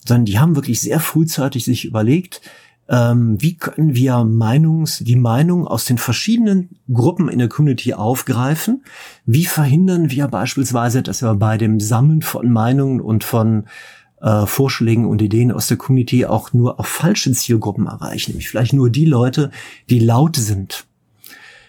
Sondern 0.04 0.24
die 0.24 0.38
haben 0.38 0.56
wirklich 0.56 0.80
sehr 0.80 1.00
frühzeitig 1.00 1.64
sich 1.64 1.84
überlegt, 1.84 2.40
ähm, 2.88 3.36
wie 3.40 3.56
können 3.56 3.94
wir 3.94 4.24
Meinungs, 4.24 4.98
die 4.98 5.16
Meinung 5.16 5.66
aus 5.66 5.84
den 5.84 5.98
verschiedenen 5.98 6.70
Gruppen 6.92 7.28
in 7.28 7.38
der 7.38 7.48
Community 7.48 7.94
aufgreifen? 7.94 8.84
Wie 9.24 9.44
verhindern 9.44 10.10
wir 10.10 10.28
beispielsweise, 10.28 11.02
dass 11.02 11.22
wir 11.22 11.34
bei 11.34 11.58
dem 11.58 11.80
Sammeln 11.80 12.22
von 12.22 12.50
Meinungen 12.50 13.00
und 13.00 13.24
von 13.24 13.64
äh, 14.20 14.46
Vorschlägen 14.46 15.06
und 15.06 15.20
Ideen 15.20 15.52
aus 15.52 15.66
der 15.66 15.76
Community 15.76 16.26
auch 16.26 16.52
nur 16.52 16.78
auf 16.80 16.86
falsche 16.86 17.32
Zielgruppen 17.32 17.86
erreichen, 17.86 18.32
nämlich 18.32 18.48
vielleicht 18.48 18.72
nur 18.72 18.90
die 18.90 19.04
Leute, 19.04 19.50
die 19.90 19.98
laut 19.98 20.36
sind 20.36 20.85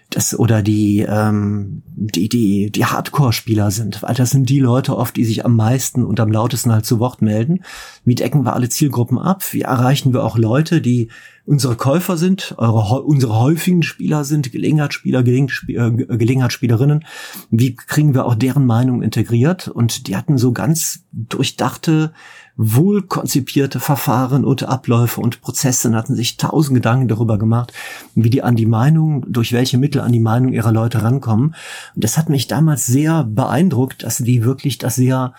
das 0.10 0.38
oder 0.38 0.62
die 0.62 1.05
ähm, 1.08 1.84
die 1.88 2.30
die 2.30 2.72
die 2.72 2.86
Hardcore-Spieler 2.86 3.72
sind, 3.72 4.01
weil 4.03 4.16
das 4.16 4.30
sind 4.30 4.49
die 4.49 4.60
Leute 4.60 4.95
oft, 4.95 5.18
die 5.18 5.26
sich 5.26 5.43
am 5.43 5.55
meisten 5.55 6.05
und 6.05 6.20
am 6.20 6.32
lautesten 6.32 6.72
halt 6.72 6.86
zu 6.86 6.99
Wort 6.99 7.22
melden. 7.22 7.64
Wie 8.05 8.16
decken 8.16 8.45
wir 8.45 8.53
alle 8.53 8.70
Zielgruppen 8.70 9.20
ab? 9.20 9.43
Wie 9.51 9.62
erreichen 9.62 10.14
wir 10.14 10.24
auch 10.24 10.38
Leute, 10.38 10.80
die 10.82 11.10
unsere 11.45 11.76
Käufer 11.76 12.18
sind, 12.18 12.55
eure 12.58 13.03
unsere 13.03 13.39
häufigen 13.39 13.84
Spieler 13.84 14.24
sind, 14.24 14.51
Gelegenheitsspieler, 14.51 15.26
äh, 15.26 15.91
Gelegenheitsspielerinnen? 15.91 17.05
Wie 17.49 17.76
kriegen 17.76 18.14
wir 18.14 18.26
auch 18.26 18.36
deren 18.36 18.66
Meinung 18.66 19.01
integriert? 19.01 19.68
Und 19.68 20.08
die 20.08 20.16
hatten 20.16 20.38
so 20.38 20.53
ganz 20.53 21.03
durchdachte 21.12 22.14
wohl 22.58 23.03
konzipierte 23.03 23.80
Verfahren 23.80 24.43
und 24.43 24.64
Abläufe 24.64 25.22
und 25.22 25.41
Prozesse 25.41 25.88
und 25.88 25.95
hatten 25.95 26.16
sich 26.16 26.38
tausend 26.38 26.76
Gedanken 26.76 27.08
darüber 27.08 27.38
gemacht, 27.38 27.72
wie 28.16 28.32
die 28.32 28.41
an 28.41 28.55
die 28.55 28.66
Meinung, 28.66 29.24
durch 29.32 29.53
welche 29.53 29.78
Mittel 29.78 30.01
an 30.01 30.12
die 30.12 30.20
Meinung 30.20 30.51
ihrer 30.51 30.72
Leute 30.72 31.03
rankommen. 31.03 31.55
Und 31.93 32.03
das 32.03 32.18
hat 32.18 32.30
mich 32.30 32.47
damals 32.47 32.88
sehr 32.88 33.24
beeindruckt, 33.24 34.03
dass 34.03 34.18
die 34.18 34.43
wirklich 34.43 34.80
das 34.80 34.95
sehr 34.95 35.34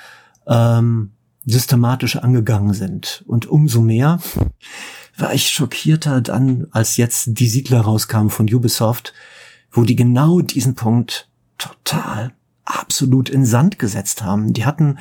ähm, 0.46 1.10
systematisch 1.44 2.16
angegangen 2.16 2.72
sind. 2.72 3.24
Und 3.26 3.46
umso 3.46 3.80
mehr 3.80 4.20
war 5.16 5.34
ich 5.34 5.50
schockierter 5.50 6.20
dann, 6.20 6.68
als 6.70 6.96
jetzt 6.96 7.38
die 7.38 7.48
Siedler 7.48 7.80
rauskamen 7.80 8.30
von 8.30 8.52
Ubisoft, 8.52 9.12
wo 9.72 9.82
die 9.82 9.96
genau 9.96 10.40
diesen 10.40 10.76
Punkt 10.76 11.28
total 11.58 12.32
absolut 12.64 13.28
in 13.28 13.44
Sand 13.44 13.78
gesetzt 13.78 14.22
haben. 14.22 14.52
Die 14.52 14.64
hatten 14.64 14.98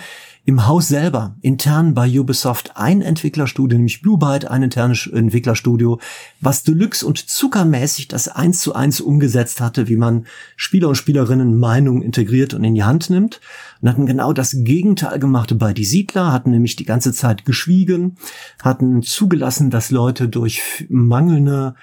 im 0.47 0.65
Haus 0.65 0.87
selber, 0.87 1.35
intern 1.41 1.93
bei 1.93 2.07
Ubisoft, 2.07 2.77
ein 2.77 3.01
Entwicklerstudio, 3.01 3.75
nämlich 3.75 4.01
Blue 4.01 4.17
Byte, 4.17 4.49
ein 4.49 4.63
internes 4.63 5.05
Entwicklerstudio, 5.05 5.99
was 6.39 6.63
Deluxe 6.63 7.05
und 7.05 7.17
zuckermäßig 7.17 8.07
das 8.07 8.29
eins 8.29 8.61
zu 8.61 8.73
eins 8.73 9.01
umgesetzt 9.01 9.59
hatte, 9.59 9.89
wie 9.89 9.97
man 9.97 10.25
Spieler 10.55 10.87
und 10.87 10.95
Spielerinnen 10.95 11.59
Meinungen 11.59 12.01
integriert 12.01 12.53
und 12.53 12.63
in 12.63 12.75
die 12.75 12.85
Hand 12.85 13.09
nimmt. 13.09 13.41
Und 13.81 13.89
hatten 13.89 14.05
genau 14.05 14.31
das 14.31 14.55
Gegenteil 14.63 15.19
gemacht 15.19 15.53
bei 15.59 15.73
Die 15.73 15.83
Siedler, 15.83 16.31
hatten 16.31 16.51
nämlich 16.51 16.77
die 16.77 16.85
ganze 16.85 17.11
Zeit 17.11 17.43
geschwiegen, 17.43 18.15
hatten 18.63 19.03
zugelassen, 19.03 19.69
dass 19.69 19.91
Leute 19.91 20.29
durch 20.29 20.87
mangelnde 20.87 21.75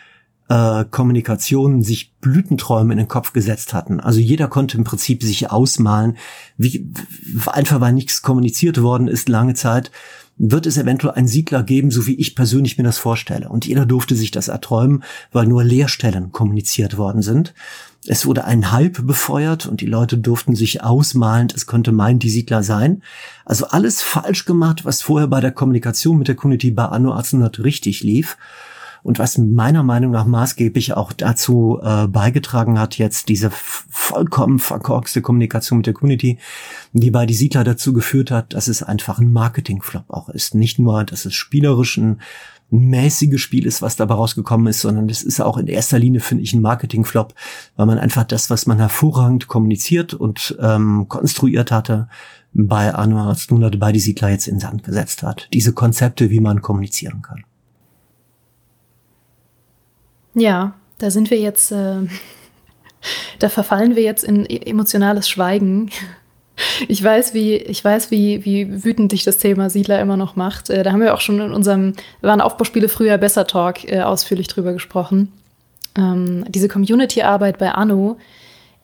äh, 0.48 0.84
Kommunikation 0.90 1.82
sich 1.82 2.14
Blütenträume 2.20 2.92
in 2.92 2.98
den 2.98 3.08
Kopf 3.08 3.32
gesetzt 3.32 3.72
hatten. 3.72 4.00
Also 4.00 4.20
jeder 4.20 4.48
konnte 4.48 4.76
im 4.76 4.84
Prinzip 4.84 5.22
sich 5.22 5.50
ausmalen, 5.50 6.16
wie 6.56 6.92
einfach 7.46 7.80
weil 7.80 7.92
nichts 7.92 8.22
kommuniziert 8.22 8.82
worden 8.82 9.08
ist 9.08 9.28
lange 9.28 9.54
Zeit, 9.54 9.90
wird 10.36 10.66
es 10.66 10.76
eventuell 10.76 11.14
einen 11.14 11.28
Siedler 11.28 11.62
geben, 11.62 11.90
so 11.90 12.06
wie 12.06 12.16
ich 12.16 12.34
persönlich 12.34 12.76
mir 12.76 12.84
das 12.84 12.98
vorstelle. 12.98 13.48
Und 13.48 13.66
jeder 13.66 13.86
durfte 13.86 14.16
sich 14.16 14.32
das 14.32 14.48
erträumen, 14.48 15.04
weil 15.32 15.46
nur 15.46 15.62
Leerstellen 15.62 16.32
kommuniziert 16.32 16.96
worden 16.96 17.22
sind. 17.22 17.54
Es 18.06 18.26
wurde 18.26 18.44
ein 18.44 18.72
Hype 18.72 19.06
befeuert 19.06 19.66
und 19.66 19.80
die 19.80 19.86
Leute 19.86 20.18
durften 20.18 20.54
sich 20.54 20.82
ausmalen, 20.82 21.48
es 21.54 21.66
könnte 21.66 21.92
mein 21.92 22.18
die 22.18 22.28
Siedler 22.28 22.62
sein. 22.62 23.02
Also 23.46 23.66
alles 23.68 24.02
falsch 24.02 24.44
gemacht, 24.44 24.84
was 24.84 25.00
vorher 25.00 25.28
bei 25.28 25.40
der 25.40 25.52
Kommunikation 25.52 26.18
mit 26.18 26.28
der 26.28 26.34
Community 26.34 26.70
bei 26.70 26.84
Anno 26.84 27.12
1800 27.12 27.64
richtig 27.64 28.02
lief 28.02 28.36
und 29.04 29.18
was 29.18 29.36
meiner 29.36 29.82
Meinung 29.82 30.12
nach 30.12 30.24
maßgeblich 30.24 30.94
auch 30.94 31.12
dazu 31.12 31.78
äh, 31.82 32.08
beigetragen 32.08 32.78
hat, 32.78 32.96
jetzt 32.96 33.28
diese 33.28 33.50
vollkommen 33.52 34.58
verkorkste 34.58 35.20
Kommunikation 35.20 35.76
mit 35.76 35.86
der 35.86 35.92
Community, 35.92 36.38
die 36.94 37.10
bei 37.10 37.26
die 37.26 37.34
Siedler 37.34 37.64
dazu 37.64 37.92
geführt 37.92 38.30
hat, 38.30 38.54
dass 38.54 38.66
es 38.66 38.82
einfach 38.82 39.18
ein 39.18 39.30
Marketingflop 39.30 40.04
auch 40.08 40.30
ist. 40.30 40.54
Nicht 40.54 40.78
nur, 40.78 41.04
dass 41.04 41.26
es 41.26 41.34
spielerisch 41.34 41.98
ein 41.98 42.22
mäßiges 42.70 43.42
Spiel 43.42 43.66
ist, 43.66 43.82
was 43.82 43.96
dabei 43.96 44.14
rausgekommen 44.14 44.68
ist, 44.68 44.80
sondern 44.80 45.10
es 45.10 45.22
ist 45.22 45.38
auch 45.38 45.58
in 45.58 45.66
erster 45.66 45.98
Linie, 45.98 46.20
finde 46.20 46.42
ich, 46.42 46.54
ein 46.54 46.62
Marketingflop, 46.62 47.34
weil 47.76 47.86
man 47.86 47.98
einfach 47.98 48.24
das, 48.24 48.48
was 48.48 48.66
man 48.66 48.78
hervorragend 48.78 49.48
kommuniziert 49.48 50.14
und 50.14 50.56
ähm, 50.60 51.06
konstruiert 51.08 51.70
hatte, 51.70 52.08
bei 52.54 52.94
Anno 52.94 53.18
1800 53.18 53.78
bei 53.78 53.92
die 53.92 54.00
Siedler 54.00 54.30
jetzt 54.30 54.48
in 54.48 54.60
Sand 54.60 54.82
gesetzt 54.82 55.22
hat. 55.22 55.48
Diese 55.52 55.74
Konzepte, 55.74 56.30
wie 56.30 56.40
man 56.40 56.62
kommunizieren 56.62 57.20
kann. 57.20 57.44
Ja, 60.34 60.74
da 60.98 61.10
sind 61.10 61.30
wir 61.30 61.38
jetzt, 61.38 61.72
äh, 61.72 61.96
da 63.38 63.48
verfallen 63.48 63.96
wir 63.96 64.02
jetzt 64.02 64.24
in 64.24 64.44
e-, 64.46 64.70
emotionales 64.70 65.28
Schweigen. 65.28 65.90
Ich 66.86 67.02
weiß, 67.02 67.34
wie, 67.34 67.56
ich 67.56 67.84
weiß, 67.84 68.12
wie, 68.12 68.44
wie 68.44 68.84
wütend 68.84 69.10
dich 69.10 69.24
das 69.24 69.38
Thema 69.38 69.70
Siedler 69.70 70.00
immer 70.00 70.16
noch 70.16 70.36
macht. 70.36 70.70
Äh, 70.70 70.84
da 70.84 70.92
haben 70.92 71.00
wir 71.00 71.12
auch 71.12 71.20
schon 71.20 71.40
in 71.40 71.52
unserem, 71.52 71.94
waren 72.20 72.40
Aufbauspiele 72.40 72.88
früher 72.88 73.18
besser 73.18 73.48
Talk 73.48 73.82
äh, 73.90 74.02
ausführlich 74.02 74.46
drüber 74.46 74.72
gesprochen. 74.72 75.32
Ähm, 75.96 76.44
diese 76.48 76.68
Community-Arbeit 76.68 77.58
bei 77.58 77.72
Anno 77.72 78.18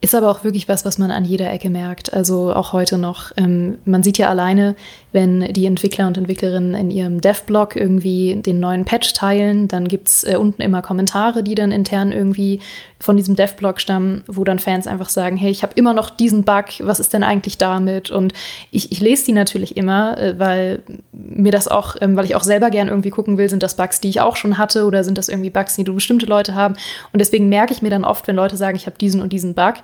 Ist 0.00 0.16
aber 0.16 0.30
auch 0.30 0.42
wirklich 0.42 0.68
was, 0.68 0.84
was 0.84 0.98
man 0.98 1.12
an 1.12 1.24
jeder 1.24 1.48
Ecke 1.52 1.70
merkt. 1.70 2.12
Also 2.12 2.52
auch 2.52 2.72
heute 2.72 2.98
noch. 2.98 3.30
Ähm, 3.36 3.78
man 3.84 4.02
sieht 4.02 4.18
ja 4.18 4.28
alleine, 4.28 4.74
wenn 5.12 5.52
die 5.52 5.66
Entwickler 5.66 6.06
und 6.06 6.16
Entwicklerinnen 6.16 6.74
in 6.74 6.90
ihrem 6.90 7.20
Dev-Blog 7.20 7.74
irgendwie 7.74 8.36
den 8.36 8.60
neuen 8.60 8.84
Patch 8.84 9.12
teilen, 9.12 9.66
dann 9.66 9.88
gibt's 9.88 10.24
äh, 10.24 10.36
unten 10.36 10.62
immer 10.62 10.82
Kommentare, 10.82 11.42
die 11.42 11.54
dann 11.54 11.72
intern 11.72 12.12
irgendwie 12.12 12.60
von 13.00 13.16
diesem 13.16 13.34
Dev-Blog 13.34 13.80
stammen, 13.80 14.22
wo 14.26 14.44
dann 14.44 14.58
Fans 14.58 14.86
einfach 14.86 15.08
sagen, 15.08 15.36
hey, 15.36 15.50
ich 15.50 15.62
habe 15.62 15.72
immer 15.74 15.94
noch 15.94 16.10
diesen 16.10 16.44
Bug, 16.44 16.66
was 16.80 17.00
ist 17.00 17.12
denn 17.14 17.24
eigentlich 17.24 17.56
damit? 17.56 18.10
Und 18.10 18.34
ich, 18.70 18.92
ich 18.92 19.00
lese 19.00 19.24
die 19.24 19.32
natürlich 19.32 19.76
immer, 19.76 20.18
äh, 20.18 20.38
weil 20.38 20.82
mir 21.12 21.50
das 21.50 21.66
auch, 21.66 21.96
ähm, 22.00 22.16
weil 22.16 22.26
ich 22.26 22.36
auch 22.36 22.44
selber 22.44 22.70
gern 22.70 22.88
irgendwie 22.88 23.10
gucken 23.10 23.38
will, 23.38 23.48
sind 23.48 23.62
das 23.62 23.76
Bugs, 23.76 24.00
die 24.00 24.10
ich 24.10 24.20
auch 24.20 24.36
schon 24.36 24.58
hatte 24.58 24.84
oder 24.84 25.02
sind 25.02 25.18
das 25.18 25.28
irgendwie 25.28 25.50
Bugs, 25.50 25.76
die 25.76 25.84
du 25.84 25.94
bestimmte 25.94 26.26
Leute 26.26 26.54
haben? 26.54 26.74
Und 27.12 27.18
deswegen 27.18 27.48
merke 27.48 27.72
ich 27.72 27.82
mir 27.82 27.90
dann 27.90 28.04
oft, 28.04 28.28
wenn 28.28 28.36
Leute 28.36 28.56
sagen, 28.56 28.76
ich 28.76 28.86
habe 28.86 28.98
diesen 28.98 29.22
und 29.22 29.32
diesen 29.32 29.54
Bug 29.54 29.74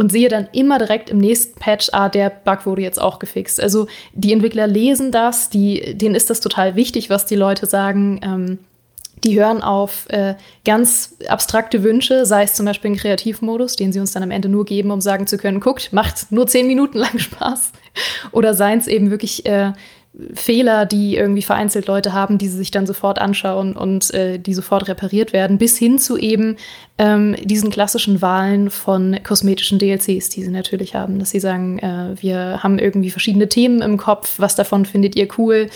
und 0.00 0.10
sehe 0.10 0.30
dann 0.30 0.48
immer 0.52 0.78
direkt 0.78 1.10
im 1.10 1.18
nächsten 1.18 1.60
Patch, 1.60 1.90
ah, 1.92 2.08
der 2.08 2.30
Bug 2.30 2.64
wurde 2.64 2.80
jetzt 2.80 2.98
auch 2.98 3.18
gefixt. 3.18 3.60
Also 3.60 3.86
die 4.14 4.32
Entwickler 4.32 4.66
lesen 4.66 5.12
das, 5.12 5.50
die, 5.50 5.94
denen 5.94 6.14
ist 6.14 6.30
das 6.30 6.40
total 6.40 6.74
wichtig, 6.74 7.10
was 7.10 7.26
die 7.26 7.36
Leute 7.36 7.66
sagen. 7.66 8.18
Ähm, 8.24 8.58
die 9.22 9.38
hören 9.38 9.62
auf 9.62 10.06
äh, 10.08 10.36
ganz 10.64 11.18
abstrakte 11.28 11.82
Wünsche, 11.82 12.24
sei 12.24 12.44
es 12.44 12.54
zum 12.54 12.64
Beispiel 12.64 12.92
ein 12.92 12.96
Kreativmodus, 12.96 13.76
den 13.76 13.92
sie 13.92 14.00
uns 14.00 14.12
dann 14.12 14.22
am 14.22 14.30
Ende 14.30 14.48
nur 14.48 14.64
geben, 14.64 14.90
um 14.90 15.02
sagen 15.02 15.26
zu 15.26 15.36
können, 15.36 15.60
guckt, 15.60 15.92
macht 15.92 16.32
nur 16.32 16.46
zehn 16.46 16.66
Minuten 16.66 16.96
lang 16.96 17.18
Spaß. 17.18 17.72
Oder 18.32 18.54
seien 18.54 18.78
es 18.78 18.86
eben 18.86 19.10
wirklich 19.10 19.44
äh, 19.44 19.74
Fehler, 20.34 20.86
die 20.86 21.14
irgendwie 21.14 21.42
vereinzelt 21.42 21.86
Leute 21.86 22.12
haben, 22.12 22.36
die 22.36 22.48
sie 22.48 22.56
sich 22.56 22.72
dann 22.72 22.84
sofort 22.84 23.20
anschauen 23.20 23.76
und 23.76 24.12
äh, 24.12 24.38
die 24.38 24.54
sofort 24.54 24.88
repariert 24.88 25.32
werden, 25.32 25.56
bis 25.56 25.78
hin 25.78 26.00
zu 26.00 26.18
eben 26.18 26.56
ähm, 26.98 27.36
diesen 27.44 27.70
klassischen 27.70 28.20
Wahlen 28.20 28.70
von 28.70 29.20
kosmetischen 29.22 29.78
DLCs, 29.78 30.28
die 30.28 30.42
sie 30.42 30.50
natürlich 30.50 30.96
haben, 30.96 31.20
dass 31.20 31.30
sie 31.30 31.38
sagen, 31.38 31.78
äh, 31.78 32.16
wir 32.20 32.60
haben 32.60 32.80
irgendwie 32.80 33.10
verschiedene 33.10 33.48
Themen 33.48 33.82
im 33.82 33.98
Kopf, 33.98 34.34
was 34.38 34.56
davon 34.56 34.84
findet 34.84 35.14
ihr 35.14 35.28
cool? 35.38 35.68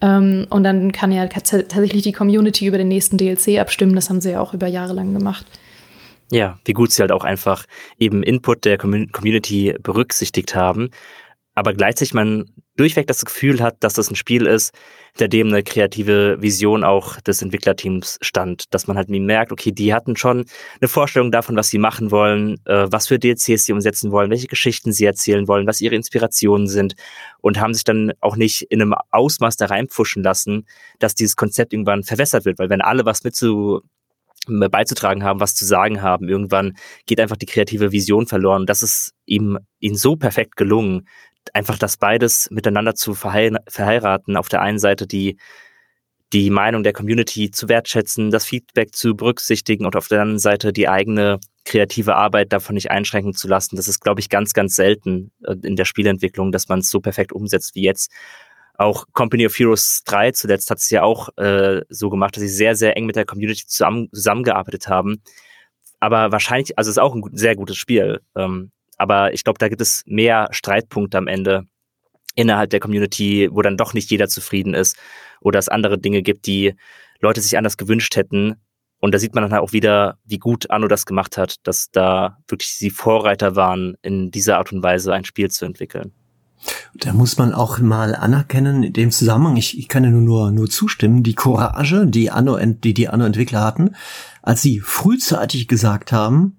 Ähm, 0.00 0.46
und 0.50 0.62
dann 0.62 0.92
kann 0.92 1.10
ja 1.10 1.26
tatsächlich 1.26 2.02
die 2.02 2.12
Community 2.12 2.66
über 2.66 2.78
den 2.78 2.88
nächsten 2.88 3.18
DLC 3.18 3.58
abstimmen. 3.58 3.96
Das 3.96 4.08
haben 4.08 4.20
sie 4.20 4.30
ja 4.30 4.40
auch 4.40 4.54
über 4.54 4.68
Jahre 4.68 4.92
lang 4.92 5.14
gemacht. 5.14 5.44
Ja, 6.30 6.60
wie 6.64 6.74
gut 6.74 6.92
sie 6.92 7.02
halt 7.02 7.10
auch 7.10 7.24
einfach 7.24 7.64
eben 7.98 8.22
Input 8.22 8.64
der 8.64 8.78
Community 8.78 9.74
berücksichtigt 9.82 10.54
haben 10.54 10.90
aber 11.54 11.74
gleichzeitig 11.74 12.14
man 12.14 12.46
durchweg 12.76 13.06
das 13.06 13.24
Gefühl 13.24 13.60
hat, 13.60 13.76
dass 13.80 13.94
das 13.94 14.10
ein 14.10 14.16
Spiel 14.16 14.46
ist, 14.46 14.72
der 15.18 15.28
dem 15.28 15.48
eine 15.48 15.62
kreative 15.62 16.40
Vision 16.40 16.84
auch 16.84 17.20
des 17.20 17.42
Entwicklerteams 17.42 18.18
stand, 18.22 18.72
dass 18.72 18.86
man 18.86 18.96
halt 18.96 19.10
merkt, 19.10 19.52
okay, 19.52 19.72
die 19.72 19.92
hatten 19.92 20.16
schon 20.16 20.46
eine 20.80 20.88
Vorstellung 20.88 21.30
davon, 21.30 21.56
was 21.56 21.68
sie 21.68 21.78
machen 21.78 22.10
wollen, 22.10 22.56
äh, 22.64 22.86
was 22.90 23.08
für 23.08 23.18
DLCs 23.18 23.64
sie 23.64 23.72
umsetzen 23.72 24.12
wollen, 24.12 24.30
welche 24.30 24.46
Geschichten 24.46 24.92
sie 24.92 25.04
erzählen 25.04 25.48
wollen, 25.48 25.66
was 25.66 25.80
ihre 25.80 25.96
Inspirationen 25.96 26.68
sind 26.68 26.94
und 27.40 27.60
haben 27.60 27.74
sich 27.74 27.84
dann 27.84 28.12
auch 28.20 28.36
nicht 28.36 28.62
in 28.70 28.80
einem 28.80 28.94
Ausmaß 29.10 29.56
da 29.56 29.66
reinpfuschen 29.66 30.22
lassen, 30.22 30.66
dass 31.00 31.14
dieses 31.14 31.36
Konzept 31.36 31.72
irgendwann 31.72 32.04
verwässert 32.04 32.44
wird, 32.44 32.58
weil 32.58 32.70
wenn 32.70 32.80
alle 32.80 33.04
was 33.04 33.24
mit 33.24 33.34
zu 33.34 33.82
beizutragen 34.46 35.22
haben, 35.22 35.40
was 35.40 35.54
zu 35.54 35.64
sagen 35.64 36.02
haben. 36.02 36.28
Irgendwann 36.28 36.76
geht 37.06 37.20
einfach 37.20 37.36
die 37.36 37.46
kreative 37.46 37.92
Vision 37.92 38.26
verloren. 38.26 38.66
Das 38.66 38.82
ist 38.82 39.12
ihm 39.26 39.58
ihnen 39.80 39.96
so 39.96 40.16
perfekt 40.16 40.56
gelungen, 40.56 41.06
einfach 41.54 41.78
das 41.78 41.96
beides 41.96 42.48
miteinander 42.50 42.94
zu 42.94 43.14
verheiraten. 43.14 44.36
Auf 44.36 44.48
der 44.48 44.62
einen 44.62 44.78
Seite 44.78 45.06
die, 45.06 45.36
die 46.32 46.50
Meinung 46.50 46.82
der 46.82 46.92
Community 46.92 47.50
zu 47.50 47.68
wertschätzen, 47.68 48.30
das 48.30 48.44
Feedback 48.44 48.94
zu 48.94 49.16
berücksichtigen 49.16 49.84
und 49.84 49.96
auf 49.96 50.08
der 50.08 50.22
anderen 50.22 50.38
Seite 50.38 50.72
die 50.72 50.88
eigene 50.88 51.40
kreative 51.64 52.16
Arbeit 52.16 52.52
davon 52.52 52.74
nicht 52.74 52.90
einschränken 52.90 53.34
zu 53.34 53.48
lassen. 53.48 53.76
Das 53.76 53.88
ist, 53.88 54.00
glaube 54.00 54.20
ich, 54.20 54.28
ganz, 54.28 54.52
ganz 54.52 54.76
selten 54.76 55.32
äh, 55.44 55.56
in 55.62 55.76
der 55.76 55.84
Spielentwicklung, 55.84 56.52
dass 56.52 56.68
man 56.68 56.80
es 56.80 56.90
so 56.90 57.00
perfekt 57.00 57.32
umsetzt 57.32 57.74
wie 57.74 57.82
jetzt. 57.82 58.10
Auch 58.74 59.06
Company 59.12 59.46
of 59.46 59.58
Heroes 59.58 60.02
3 60.06 60.32
zuletzt 60.32 60.70
hat 60.70 60.78
es 60.78 60.88
ja 60.88 61.02
auch 61.02 61.28
äh, 61.36 61.82
so 61.90 62.08
gemacht, 62.08 62.36
dass 62.36 62.42
sie 62.42 62.48
sehr, 62.48 62.74
sehr 62.76 62.96
eng 62.96 63.04
mit 63.06 63.16
der 63.16 63.26
Community 63.26 63.66
zusammen, 63.66 64.08
zusammengearbeitet 64.12 64.88
haben. 64.88 65.22
Aber 66.00 66.32
wahrscheinlich, 66.32 66.78
also 66.78 66.88
es 66.88 66.96
ist 66.96 67.02
auch 67.02 67.14
ein 67.14 67.22
sehr 67.32 67.56
gutes 67.56 67.76
Spiel. 67.76 68.20
Ähm, 68.34 68.72
aber 69.00 69.32
ich 69.32 69.44
glaube, 69.44 69.58
da 69.58 69.68
gibt 69.68 69.80
es 69.80 70.02
mehr 70.06 70.48
Streitpunkte 70.50 71.16
am 71.16 71.26
Ende 71.26 71.64
innerhalb 72.34 72.70
der 72.70 72.80
Community, 72.80 73.48
wo 73.50 73.62
dann 73.62 73.76
doch 73.76 73.94
nicht 73.94 74.10
jeder 74.10 74.28
zufrieden 74.28 74.74
ist 74.74 74.96
oder 75.40 75.58
es 75.58 75.68
andere 75.68 75.98
Dinge 75.98 76.22
gibt, 76.22 76.46
die 76.46 76.74
Leute 77.20 77.40
sich 77.40 77.56
anders 77.56 77.76
gewünscht 77.76 78.16
hätten. 78.16 78.56
Und 79.00 79.14
da 79.14 79.18
sieht 79.18 79.34
man 79.34 79.42
dann 79.42 79.52
halt 79.52 79.62
auch 79.62 79.72
wieder, 79.72 80.18
wie 80.24 80.38
gut 80.38 80.70
Anno 80.70 80.86
das 80.86 81.06
gemacht 81.06 81.38
hat, 81.38 81.56
dass 81.66 81.90
da 81.90 82.36
wirklich 82.46 82.74
sie 82.74 82.90
Vorreiter 82.90 83.56
waren, 83.56 83.96
in 84.02 84.30
dieser 84.30 84.58
Art 84.58 84.72
und 84.72 84.82
Weise 84.82 85.14
ein 85.14 85.24
Spiel 85.24 85.50
zu 85.50 85.64
entwickeln. 85.64 86.12
Da 86.94 87.14
muss 87.14 87.38
man 87.38 87.54
auch 87.54 87.78
mal 87.78 88.14
anerkennen, 88.14 88.82
in 88.82 88.92
dem 88.92 89.10
Zusammenhang, 89.10 89.56
ich, 89.56 89.78
ich 89.78 89.88
kann 89.88 90.04
ja 90.04 90.10
nur, 90.10 90.20
nur, 90.20 90.50
nur 90.50 90.68
zustimmen, 90.68 91.22
die 91.22 91.34
Courage, 91.34 92.06
die 92.06 92.30
Anno, 92.30 92.58
die 92.58 92.92
die 92.92 93.08
Anno-Entwickler 93.08 93.62
hatten, 93.62 93.96
als 94.42 94.60
sie 94.60 94.80
frühzeitig 94.80 95.68
gesagt 95.68 96.12
haben, 96.12 96.58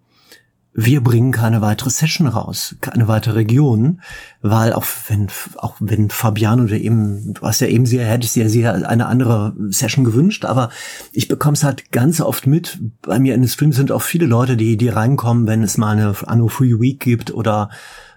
wir 0.73 1.03
bringen 1.03 1.33
keine 1.33 1.61
weitere 1.61 1.89
Session 1.89 2.27
raus, 2.27 2.75
keine 2.79 3.09
weitere 3.09 3.35
Region, 3.35 4.01
weil 4.41 4.71
auch 4.71 4.85
wenn, 5.09 5.27
auch 5.57 5.75
wenn 5.81 6.09
Fabian 6.09 6.61
oder 6.61 6.77
eben, 6.77 7.33
du 7.33 7.41
hast 7.41 7.59
ja 7.59 7.67
eben 7.67 7.85
sehr, 7.85 8.05
hättest 8.05 8.37
ja 8.37 8.47
sehr 8.47 8.87
eine 8.87 9.07
andere 9.07 9.53
Session 9.69 10.05
gewünscht, 10.05 10.45
aber 10.45 10.69
ich 11.11 11.27
bekomme 11.27 11.53
es 11.53 11.65
halt 11.65 11.91
ganz 11.91 12.21
oft 12.21 12.47
mit. 12.47 12.79
Bei 13.01 13.19
mir 13.19 13.35
in 13.35 13.41
den 13.41 13.49
Streams 13.49 13.75
sind 13.75 13.91
auch 13.91 14.01
viele 14.01 14.25
Leute, 14.25 14.55
die, 14.55 14.77
die 14.77 14.89
reinkommen, 14.89 15.45
wenn 15.45 15.61
es 15.61 15.77
mal 15.77 15.91
eine 15.91 16.15
Anno 16.25 16.47
Free 16.47 16.79
Week 16.79 17.01
gibt 17.01 17.33
oder 17.33 17.69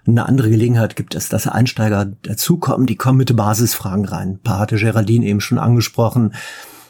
eine 0.07 0.25
andere 0.25 0.49
Gelegenheit 0.49 0.95
gibt 0.95 1.13
es, 1.15 1.27
dass 1.27 1.47
Einsteiger 1.47 2.05
dazukommen, 2.05 2.85
die 2.87 2.95
kommen 2.95 3.17
mit 3.17 3.35
Basisfragen 3.35 4.05
rein. 4.05 4.29
Ein 4.29 4.39
paar 4.39 4.59
hatte 4.59 4.77
Geraldine 4.77 5.25
eben 5.25 5.41
schon 5.41 5.57
angesprochen 5.57 6.31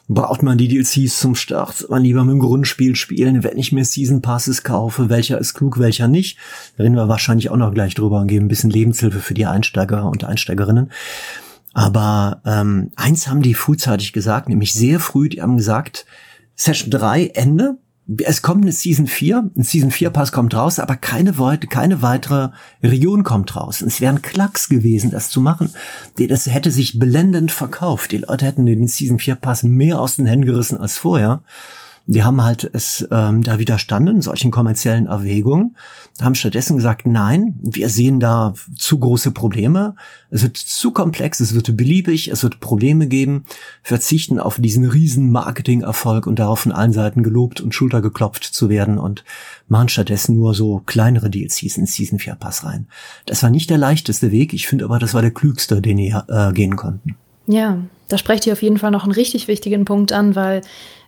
braucht 0.07 0.43
man 0.43 0.57
die 0.57 0.67
DLCs 0.67 1.19
zum 1.19 1.35
Start? 1.35 1.77
Soll 1.77 1.89
man 1.89 2.03
lieber 2.03 2.23
mit 2.23 2.33
dem 2.33 2.39
Grundspiel 2.39 2.95
spielen, 2.95 3.43
wenn 3.43 3.57
ich 3.57 3.71
mir 3.71 3.85
Season 3.85 4.21
Passes 4.21 4.63
kaufe? 4.63 5.09
Welcher 5.09 5.39
ist 5.39 5.53
klug, 5.53 5.79
welcher 5.79 6.07
nicht? 6.07 6.37
Da 6.77 6.83
reden 6.83 6.95
wir 6.95 7.07
wahrscheinlich 7.07 7.49
auch 7.49 7.57
noch 7.57 7.73
gleich 7.73 7.95
drüber 7.95 8.19
und 8.19 8.27
geben 8.27 8.45
ein 8.45 8.49
bisschen 8.49 8.69
Lebenshilfe 8.69 9.19
für 9.19 9.33
die 9.33 9.45
Einsteiger 9.45 10.09
und 10.09 10.23
Einsteigerinnen. 10.23 10.91
Aber 11.73 12.41
ähm, 12.45 12.91
eins 12.95 13.27
haben 13.27 13.41
die 13.41 13.53
frühzeitig 13.53 14.13
gesagt, 14.13 14.47
nämlich 14.47 14.73
sehr 14.73 14.99
früh, 14.99 15.27
die 15.27 15.41
haben 15.41 15.57
gesagt, 15.57 16.05
Session 16.55 16.89
3 16.89 17.27
Ende, 17.33 17.77
es 18.23 18.41
kommt 18.41 18.61
eine 18.61 18.71
Season 18.71 19.07
4, 19.07 19.51
ein 19.57 19.63
Season 19.63 19.89
4 19.89 20.11
Pass 20.11 20.31
kommt 20.31 20.53
raus, 20.53 20.79
aber 20.79 20.95
keine, 20.95 21.33
keine 21.69 22.01
weitere 22.01 22.49
Region 22.83 23.23
kommt 23.23 23.55
raus. 23.55 23.81
Es 23.81 23.99
wäre 23.99 24.13
ein 24.13 24.21
Klacks 24.21 24.69
gewesen, 24.69 25.09
das 25.09 25.29
zu 25.29 25.41
machen. 25.41 25.71
Das 26.17 26.45
hätte 26.45 26.71
sich 26.71 26.99
blendend 26.99 27.51
verkauft. 27.51 28.11
Die 28.11 28.17
Leute 28.17 28.45
hätten 28.45 28.65
den 28.65 28.87
Season 28.87 29.17
4 29.17 29.35
Pass 29.35 29.63
mehr 29.63 29.99
aus 29.99 30.17
den 30.17 30.27
Händen 30.27 30.45
gerissen 30.45 30.77
als 30.77 30.97
vorher 30.97 31.41
die 32.07 32.23
haben 32.23 32.43
halt 32.43 32.69
es 32.71 33.07
ähm, 33.11 33.41
da 33.41 33.57
widerstanden, 33.57 34.21
solchen 34.21 34.51
kommerziellen 34.51 35.07
Erwägungen, 35.07 35.75
haben 36.21 36.35
stattdessen 36.35 36.77
gesagt, 36.77 37.07
nein, 37.07 37.55
wir 37.61 37.89
sehen 37.89 38.19
da 38.19 38.53
zu 38.77 38.99
große 38.99 39.31
Probleme, 39.31 39.95
es 40.29 40.43
wird 40.43 40.57
zu 40.57 40.91
komplex, 40.91 41.39
es 41.39 41.55
wird 41.55 41.75
beliebig, 41.75 42.29
es 42.29 42.43
wird 42.43 42.59
Probleme 42.59 43.07
geben, 43.07 43.45
verzichten 43.81 44.39
auf 44.39 44.57
diesen 44.59 44.85
riesen 44.85 45.31
Marketing-Erfolg 45.31 46.27
und 46.27 46.37
darauf 46.37 46.59
von 46.59 46.71
allen 46.71 46.93
Seiten 46.93 47.23
gelobt 47.23 47.59
und 47.59 47.73
Schulter 47.73 48.01
geklopft 48.01 48.43
zu 48.43 48.69
werden 48.69 48.99
und 48.99 49.23
machen 49.67 49.89
stattdessen 49.89 50.35
nur 50.35 50.53
so 50.53 50.83
kleinere 50.85 51.29
DLCs 51.29 51.77
in 51.77 51.87
Season 51.87 52.19
4 52.19 52.35
Pass 52.35 52.63
rein. 52.63 52.87
Das 53.25 53.41
war 53.41 53.49
nicht 53.49 53.69
der 53.69 53.79
leichteste 53.79 54.31
Weg, 54.31 54.53
ich 54.53 54.67
finde 54.67 54.85
aber, 54.85 54.99
das 54.99 55.13
war 55.15 55.21
der 55.21 55.31
klügste, 55.31 55.81
den 55.81 55.97
die 55.97 56.15
äh, 56.27 56.53
gehen 56.53 56.75
konnten. 56.75 57.15
Ja, 57.47 57.79
da 58.07 58.17
sprecht 58.17 58.45
ihr 58.47 58.53
auf 58.53 58.61
jeden 58.61 58.77
Fall 58.77 58.91
noch 58.91 59.03
einen 59.03 59.11
richtig 59.11 59.47
wichtigen 59.47 59.85
Punkt 59.85 60.11
an, 60.11 60.35
weil 60.35 60.61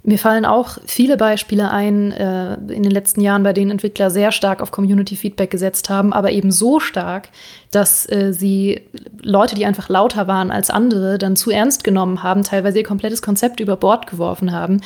mir 0.04 0.18
fallen 0.18 0.46
auch 0.46 0.78
viele 0.86 1.18
Beispiele 1.18 1.70
ein 1.70 2.12
äh, 2.12 2.54
in 2.54 2.84
den 2.84 2.92
letzten 2.92 3.22
Jahren, 3.22 3.44
bei 3.44 3.54
denen 3.54 3.72
Entwickler 3.72 4.10
sehr 4.10 4.32
stark 4.32 4.62
auf 4.62 4.72
Community-Feedback 4.72 5.52
gesetzt 5.52 5.90
haben, 5.90 6.14
aber 6.14 6.32
eben 6.32 6.52
so 6.52 6.80
stark, 6.80 7.30
dass 7.72 8.10
äh, 8.10 8.32
sie 8.32 8.82
Leute, 9.22 9.56
die 9.56 9.66
einfach 9.66 9.90
lauter 9.90 10.28
waren 10.28 10.52
als 10.52 10.70
andere, 10.70 11.18
dann 11.18 11.36
zu 11.36 11.52
ernst 11.52 11.84
genommen 11.84 12.24
haben, 12.24 12.44
teilweise 12.44 12.78
ihr 12.78 12.86
komplettes 12.86 13.22
Konzept 13.22 13.60
über 13.60 13.76
Bord 13.76 14.08
geworfen 14.08 14.52
haben. 14.52 14.82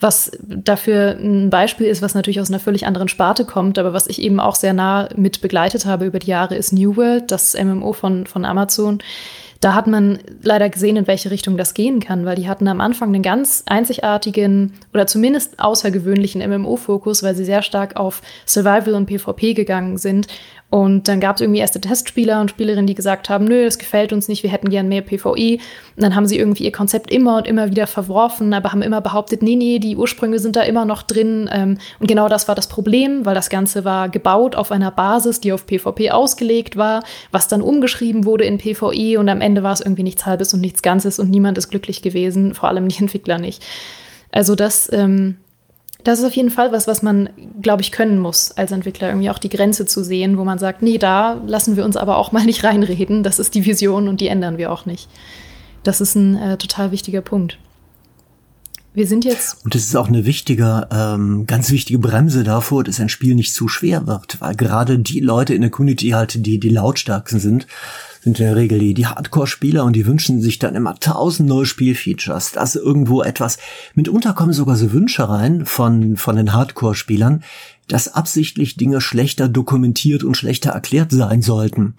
Was 0.00 0.32
dafür 0.42 1.16
ein 1.20 1.50
Beispiel 1.50 1.86
ist, 1.86 2.02
was 2.02 2.14
natürlich 2.14 2.40
aus 2.40 2.50
einer 2.50 2.58
völlig 2.58 2.86
anderen 2.86 3.08
Sparte 3.08 3.44
kommt, 3.44 3.78
aber 3.78 3.92
was 3.92 4.06
ich 4.06 4.20
eben 4.20 4.40
auch 4.40 4.56
sehr 4.56 4.72
nah 4.72 5.08
mit 5.14 5.40
begleitet 5.40 5.86
habe 5.86 6.06
über 6.06 6.18
die 6.18 6.30
Jahre, 6.30 6.56
ist 6.56 6.72
New 6.72 6.96
World, 6.96 7.30
das 7.30 7.54
MMO 7.54 7.92
von, 7.92 8.26
von 8.26 8.44
Amazon 8.44 8.98
da 9.64 9.72
hat 9.72 9.86
man 9.86 10.18
leider 10.42 10.68
gesehen, 10.68 10.96
in 10.96 11.06
welche 11.06 11.30
Richtung 11.30 11.56
das 11.56 11.72
gehen 11.72 11.98
kann, 11.98 12.26
weil 12.26 12.36
die 12.36 12.50
hatten 12.50 12.68
am 12.68 12.82
Anfang 12.82 13.08
einen 13.08 13.22
ganz 13.22 13.62
einzigartigen 13.64 14.74
oder 14.92 15.06
zumindest 15.06 15.58
außergewöhnlichen 15.58 16.46
MMO-Fokus, 16.46 17.22
weil 17.22 17.34
sie 17.34 17.46
sehr 17.46 17.62
stark 17.62 17.96
auf 17.96 18.20
Survival 18.46 18.92
und 18.92 19.06
PvP 19.06 19.54
gegangen 19.54 19.96
sind 19.96 20.26
und 20.70 21.06
dann 21.06 21.20
gab 21.20 21.36
es 21.36 21.40
irgendwie 21.40 21.60
erste 21.60 21.80
Testspieler 21.80 22.40
und 22.40 22.50
Spielerinnen, 22.50 22.88
die 22.88 22.96
gesagt 22.96 23.28
haben, 23.28 23.44
nö, 23.44 23.64
das 23.64 23.78
gefällt 23.78 24.12
uns 24.12 24.26
nicht, 24.26 24.42
wir 24.42 24.50
hätten 24.50 24.70
gern 24.70 24.88
mehr 24.88 25.02
PvE. 25.02 25.58
Und 25.94 26.02
dann 26.02 26.16
haben 26.16 26.26
sie 26.26 26.36
irgendwie 26.36 26.64
ihr 26.64 26.72
Konzept 26.72 27.12
immer 27.12 27.36
und 27.36 27.46
immer 27.46 27.70
wieder 27.70 27.86
verworfen, 27.86 28.52
aber 28.52 28.72
haben 28.72 28.82
immer 28.82 29.00
behauptet, 29.00 29.40
nee, 29.40 29.54
nee, 29.54 29.78
die 29.78 29.96
Ursprünge 29.96 30.40
sind 30.40 30.56
da 30.56 30.62
immer 30.62 30.84
noch 30.84 31.02
drin. 31.02 31.48
Ähm, 31.52 31.78
und 32.00 32.08
genau 32.08 32.28
das 32.28 32.48
war 32.48 32.56
das 32.56 32.66
Problem, 32.66 33.24
weil 33.24 33.36
das 33.36 33.50
Ganze 33.50 33.84
war 33.84 34.08
gebaut 34.08 34.56
auf 34.56 34.72
einer 34.72 34.90
Basis, 34.90 35.38
die 35.38 35.52
auf 35.52 35.64
PvP 35.64 36.10
ausgelegt 36.10 36.76
war, 36.76 37.04
was 37.30 37.46
dann 37.46 37.62
umgeschrieben 37.62 38.24
wurde 38.24 38.44
in 38.44 38.58
PvE 38.58 39.20
und 39.20 39.28
am 39.28 39.40
Ende 39.40 39.62
war 39.62 39.74
es 39.74 39.80
irgendwie 39.80 40.02
nichts 40.02 40.26
Halbes 40.26 40.54
und 40.54 40.60
nichts 40.60 40.82
Ganzes 40.82 41.20
und 41.20 41.30
niemand 41.30 41.56
ist 41.56 41.68
glücklich 41.68 42.02
gewesen, 42.02 42.52
vor 42.52 42.68
allem 42.68 42.88
die 42.88 42.98
Entwickler 43.00 43.38
nicht. 43.38 43.64
Also 44.32 44.56
das 44.56 44.92
ähm, 44.92 45.36
das 46.04 46.18
ist 46.18 46.24
auf 46.24 46.36
jeden 46.36 46.50
Fall 46.50 46.70
was, 46.70 46.86
was 46.86 47.02
man, 47.02 47.30
glaube 47.60 47.82
ich, 47.82 47.90
können 47.90 48.18
muss 48.18 48.52
als 48.52 48.72
Entwickler, 48.72 49.08
irgendwie 49.08 49.30
auch 49.30 49.38
die 49.38 49.48
Grenze 49.48 49.86
zu 49.86 50.04
sehen, 50.04 50.38
wo 50.38 50.44
man 50.44 50.58
sagt, 50.58 50.82
nee, 50.82 50.98
da 50.98 51.40
lassen 51.46 51.76
wir 51.76 51.84
uns 51.84 51.96
aber 51.96 52.18
auch 52.18 52.30
mal 52.30 52.44
nicht 52.44 52.62
reinreden. 52.64 53.22
Das 53.22 53.38
ist 53.38 53.54
die 53.54 53.66
Vision 53.66 54.08
und 54.08 54.20
die 54.20 54.28
ändern 54.28 54.58
wir 54.58 54.70
auch 54.70 54.86
nicht. 54.86 55.08
Das 55.82 56.00
ist 56.00 56.14
ein 56.14 56.36
äh, 56.36 56.56
total 56.58 56.92
wichtiger 56.92 57.20
Punkt. 57.20 57.58
Wir 58.94 59.08
sind 59.08 59.24
jetzt. 59.24 59.64
Und 59.64 59.74
das 59.74 59.82
ist 59.82 59.96
auch 59.96 60.06
eine 60.06 60.24
wichtige, 60.24 60.86
ähm, 60.92 61.46
ganz 61.46 61.72
wichtige 61.72 61.98
Bremse 61.98 62.44
davor, 62.44 62.84
dass 62.84 63.00
ein 63.00 63.08
Spiel 63.08 63.34
nicht 63.34 63.52
zu 63.52 63.66
schwer 63.66 64.06
wird, 64.06 64.40
weil 64.40 64.54
gerade 64.54 65.00
die 65.00 65.18
Leute 65.18 65.52
in 65.52 65.62
der 65.62 65.70
Community 65.70 66.10
halt, 66.10 66.46
die 66.46 66.60
die 66.60 66.68
lautstarksten 66.68 67.40
sind, 67.40 67.66
sind 68.24 68.40
in 68.40 68.46
der 68.46 68.56
Regel 68.56 68.78
die, 68.78 68.94
die 68.94 69.06
Hardcore-Spieler 69.06 69.84
und 69.84 69.94
die 69.94 70.06
wünschen 70.06 70.40
sich 70.40 70.58
dann 70.58 70.74
immer 70.74 70.98
tausend 70.98 71.46
neue 71.48 71.66
Spielfeatures, 71.66 72.52
dass 72.52 72.74
irgendwo 72.74 73.22
etwas, 73.22 73.58
mitunter 73.94 74.32
kommen 74.32 74.54
sogar 74.54 74.76
so 74.76 74.92
Wünsche 74.92 75.28
rein 75.28 75.66
von, 75.66 76.16
von 76.16 76.36
den 76.36 76.54
Hardcore-Spielern, 76.54 77.44
dass 77.88 78.14
absichtlich 78.14 78.76
Dinge 78.76 79.00
schlechter 79.00 79.48
dokumentiert 79.48 80.24
und 80.24 80.36
schlechter 80.36 80.70
erklärt 80.70 81.12
sein 81.12 81.42
sollten, 81.42 81.94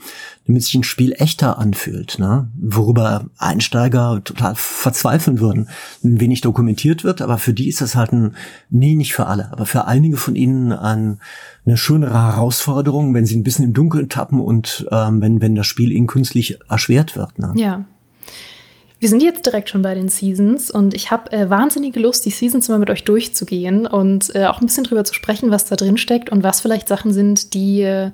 damit 0.48 0.64
sich 0.64 0.76
ein 0.76 0.84
Spiel 0.84 1.14
echter 1.18 1.58
anfühlt, 1.60 2.18
ne? 2.20 2.50
worüber 2.60 3.26
Einsteiger 3.38 4.22
total 4.24 4.56
verzweifeln 4.56 5.40
würden, 5.40 5.70
wenn 6.02 6.20
wenig 6.20 6.42
dokumentiert 6.42 7.04
wird, 7.04 7.22
aber 7.22 7.38
für 7.38 7.54
die 7.54 7.70
ist 7.70 7.82
das 7.82 7.96
halt 7.96 8.14
ein, 8.14 8.36
nee, 8.70 8.96
nicht 8.96 9.14
für 9.14 9.28
alle, 9.28 9.52
aber 9.52 9.66
für 9.66 9.86
einige 9.86 10.18
von 10.18 10.36
ihnen 10.36 10.72
ein, 10.72 11.20
eine 11.66 11.78
schönere 11.78 12.14
Herausforderung, 12.14 13.14
wenn 13.14 13.26
sie 13.26 13.36
ein 13.36 13.44
bisschen 13.44 13.66
im 13.66 13.74
Dunkeln 13.74 14.10
tappen 14.10 14.40
und 14.40 14.88
ähm, 14.92 15.22
wenn, 15.22 15.42
wenn 15.42 15.56
das 15.56 15.68
Spiel 15.68 15.92
ihnen 15.92 16.08
künstlich 16.08 16.60
erschwert 16.70 17.16
wird. 17.16 17.40
Ne? 17.40 17.54
Ja, 17.56 17.86
wir 19.06 19.10
sind 19.10 19.22
jetzt 19.22 19.46
direkt 19.46 19.70
schon 19.70 19.84
bei 19.84 19.94
den 19.94 20.10
Seasons 20.10 20.72
und 20.72 20.96
ich 20.96 21.12
habe 21.12 21.32
äh, 21.32 21.48
wahnsinnige 21.48 22.00
Lust, 22.00 22.26
die 22.26 22.32
Seasons 22.32 22.70
mal 22.70 22.80
mit 22.80 22.90
euch 22.90 23.04
durchzugehen 23.04 23.86
und 23.86 24.34
äh, 24.34 24.48
auch 24.48 24.62
ein 24.62 24.66
bisschen 24.66 24.84
drüber 24.84 25.04
zu 25.04 25.14
sprechen, 25.14 25.52
was 25.52 25.66
da 25.66 25.76
drin 25.76 25.98
steckt 25.98 26.32
und 26.32 26.42
was 26.42 26.60
vielleicht 26.60 26.88
Sachen 26.88 27.14
sind, 27.14 27.54
die 27.54 27.84
äh, 27.84 28.10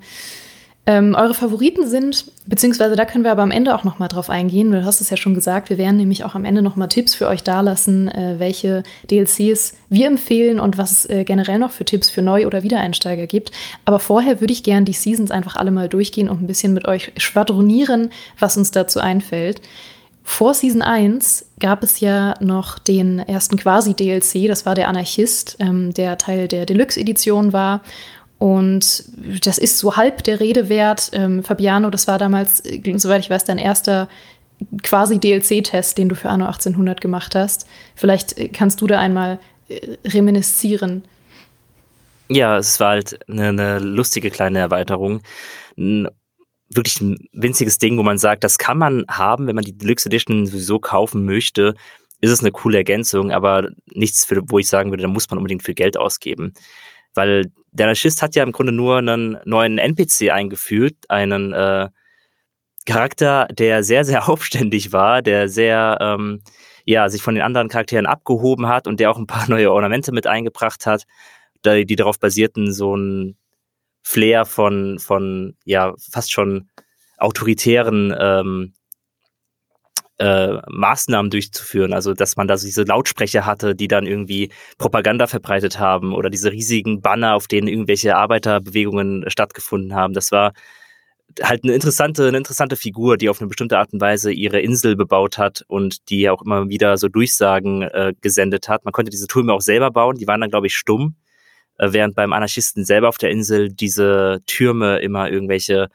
ähm, 0.84 1.14
eure 1.14 1.32
Favoriten 1.32 1.88
sind, 1.88 2.26
beziehungsweise 2.44 2.94
da 2.94 3.06
können 3.06 3.24
wir 3.24 3.32
aber 3.32 3.40
am 3.40 3.52
Ende 3.52 3.74
auch 3.74 3.84
noch 3.84 4.00
mal 4.00 4.08
drauf 4.08 4.28
eingehen, 4.28 4.70
weil 4.70 4.80
du 4.80 4.84
hast 4.84 5.00
es 5.00 5.08
ja 5.08 5.16
schon 5.16 5.32
gesagt, 5.32 5.70
wir 5.70 5.78
werden 5.78 5.96
nämlich 5.96 6.24
auch 6.24 6.34
am 6.34 6.44
Ende 6.44 6.60
noch 6.60 6.76
mal 6.76 6.88
Tipps 6.88 7.14
für 7.14 7.26
euch 7.26 7.42
dalassen, 7.42 8.08
äh, 8.08 8.34
welche 8.36 8.82
DLCs 9.10 9.72
wir 9.88 10.06
empfehlen 10.08 10.60
und 10.60 10.76
was 10.76 10.90
es 10.90 11.08
äh, 11.08 11.24
generell 11.24 11.58
noch 11.58 11.70
für 11.70 11.86
Tipps 11.86 12.10
für 12.10 12.20
Neu- 12.20 12.46
oder 12.46 12.64
Wiedereinsteiger 12.64 13.26
gibt. 13.26 13.50
Aber 13.86 13.98
vorher 13.98 14.42
würde 14.42 14.52
ich 14.52 14.62
gerne 14.62 14.84
die 14.84 14.92
Seasons 14.92 15.30
einfach 15.30 15.56
alle 15.56 15.70
mal 15.70 15.88
durchgehen 15.88 16.28
und 16.28 16.42
ein 16.42 16.46
bisschen 16.46 16.74
mit 16.74 16.86
euch 16.86 17.12
schwadronieren, 17.16 18.10
was 18.38 18.58
uns 18.58 18.72
dazu 18.72 19.00
einfällt. 19.00 19.62
Vor 20.24 20.54
Season 20.54 20.82
1 20.82 21.46
gab 21.58 21.82
es 21.82 22.00
ja 22.00 22.34
noch 22.40 22.78
den 22.78 23.18
ersten 23.18 23.56
Quasi-DLC, 23.56 24.46
das 24.46 24.64
war 24.64 24.74
der 24.74 24.88
Anarchist, 24.88 25.56
ähm, 25.58 25.92
der 25.94 26.16
Teil 26.16 26.48
der 26.48 26.64
Deluxe-Edition 26.64 27.52
war. 27.52 27.82
Und 28.38 29.04
das 29.44 29.58
ist 29.58 29.78
so 29.78 29.96
halb 29.96 30.24
der 30.24 30.40
Rede 30.40 30.68
wert. 30.68 31.10
Ähm, 31.12 31.44
Fabiano, 31.44 31.90
das 31.90 32.08
war 32.08 32.18
damals, 32.18 32.60
äh, 32.60 32.98
soweit 32.98 33.20
ich 33.20 33.30
weiß, 33.30 33.44
dein 33.44 33.58
erster 33.58 34.08
quasi 34.82 35.18
DLC-Test, 35.18 35.98
den 35.98 36.08
du 36.08 36.14
für 36.14 36.28
Anno 36.28 36.46
1800 36.46 37.00
gemacht 37.00 37.34
hast. 37.34 37.66
Vielleicht 37.94 38.38
äh, 38.38 38.48
kannst 38.48 38.80
du 38.80 38.86
da 38.86 38.98
einmal 38.98 39.38
äh, 39.68 39.96
reminiszieren. 40.04 41.04
Ja, 42.28 42.58
es 42.58 42.80
war 42.80 42.90
halt 42.90 43.18
eine, 43.28 43.48
eine 43.48 43.78
lustige 43.78 44.30
kleine 44.30 44.58
Erweiterung 44.60 45.20
wirklich 46.74 47.00
ein 47.00 47.28
winziges 47.32 47.78
Ding, 47.78 47.98
wo 47.98 48.02
man 48.02 48.18
sagt, 48.18 48.44
das 48.44 48.58
kann 48.58 48.78
man 48.78 49.04
haben, 49.08 49.46
wenn 49.46 49.54
man 49.54 49.64
die 49.64 49.76
Deluxe 49.76 50.06
Edition 50.08 50.46
sowieso 50.46 50.78
kaufen 50.78 51.24
möchte, 51.24 51.74
ist 52.20 52.30
es 52.30 52.40
eine 52.40 52.52
coole 52.52 52.78
Ergänzung, 52.78 53.32
aber 53.32 53.70
nichts, 53.92 54.24
für, 54.24 54.42
wo 54.46 54.58
ich 54.58 54.68
sagen 54.68 54.90
würde, 54.90 55.02
da 55.02 55.08
muss 55.08 55.28
man 55.28 55.38
unbedingt 55.38 55.64
viel 55.64 55.74
Geld 55.74 55.96
ausgeben. 55.96 56.54
Weil 57.14 57.50
der 57.72 57.86
Anarchist 57.86 58.22
hat 58.22 58.34
ja 58.36 58.42
im 58.42 58.52
Grunde 58.52 58.72
nur 58.72 58.98
einen 58.98 59.38
neuen 59.44 59.78
NPC 59.78 60.30
eingeführt, 60.30 60.94
einen 61.08 61.52
äh, 61.52 61.88
Charakter, 62.86 63.48
der 63.50 63.82
sehr, 63.82 64.04
sehr 64.04 64.28
aufständig 64.28 64.92
war, 64.92 65.20
der 65.20 65.48
sehr, 65.48 65.98
ähm, 66.00 66.42
ja, 66.84 67.08
sich 67.08 67.22
von 67.22 67.34
den 67.34 67.42
anderen 67.42 67.68
Charakteren 67.68 68.06
abgehoben 68.06 68.68
hat 68.68 68.86
und 68.86 69.00
der 69.00 69.10
auch 69.10 69.18
ein 69.18 69.26
paar 69.26 69.48
neue 69.48 69.72
Ornamente 69.72 70.12
mit 70.12 70.26
eingebracht 70.26 70.86
hat, 70.86 71.04
die, 71.64 71.86
die 71.86 71.96
darauf 71.96 72.18
basierten, 72.18 72.72
so 72.72 72.96
ein 72.96 73.36
Flair 74.02 74.44
von, 74.44 74.98
von 74.98 75.56
ja, 75.64 75.94
fast 76.10 76.32
schon 76.32 76.68
autoritären 77.18 78.14
ähm, 78.18 78.74
äh, 80.18 80.58
Maßnahmen 80.68 81.30
durchzuführen. 81.30 81.92
Also, 81.92 82.14
dass 82.14 82.36
man 82.36 82.48
da 82.48 82.56
so 82.56 82.66
diese 82.66 82.84
Lautsprecher 82.84 83.46
hatte, 83.46 83.74
die 83.74 83.88
dann 83.88 84.06
irgendwie 84.06 84.50
Propaganda 84.78 85.26
verbreitet 85.26 85.78
haben 85.78 86.14
oder 86.14 86.30
diese 86.30 86.52
riesigen 86.52 87.00
Banner, 87.00 87.34
auf 87.34 87.48
denen 87.48 87.68
irgendwelche 87.68 88.16
Arbeiterbewegungen 88.16 89.24
stattgefunden 89.28 89.94
haben. 89.94 90.14
Das 90.14 90.32
war 90.32 90.52
halt 91.42 91.64
eine 91.64 91.74
interessante, 91.74 92.28
eine 92.28 92.36
interessante 92.36 92.76
Figur, 92.76 93.16
die 93.16 93.28
auf 93.28 93.40
eine 93.40 93.48
bestimmte 93.48 93.78
Art 93.78 93.92
und 93.92 94.00
Weise 94.00 94.32
ihre 94.32 94.60
Insel 94.60 94.96
bebaut 94.96 95.38
hat 95.38 95.64
und 95.68 96.08
die 96.10 96.28
auch 96.28 96.42
immer 96.42 96.68
wieder 96.68 96.98
so 96.98 97.08
Durchsagen 97.08 97.82
äh, 97.82 98.12
gesendet 98.20 98.68
hat. 98.68 98.84
Man 98.84 98.92
konnte 98.92 99.10
diese 99.10 99.26
Türme 99.26 99.52
auch 99.52 99.60
selber 99.60 99.90
bauen, 99.90 100.16
die 100.16 100.26
waren 100.26 100.40
dann, 100.40 100.50
glaube 100.50 100.66
ich, 100.66 100.76
stumm. 100.76 101.16
Äh, 101.78 101.92
während 101.92 102.14
beim 102.14 102.32
Anarchisten 102.32 102.84
selber 102.84 103.08
auf 103.08 103.18
der 103.18 103.30
Insel 103.30 103.70
diese 103.70 104.40
Türme 104.46 104.98
immer 104.98 105.30
irgendwelche 105.30 105.88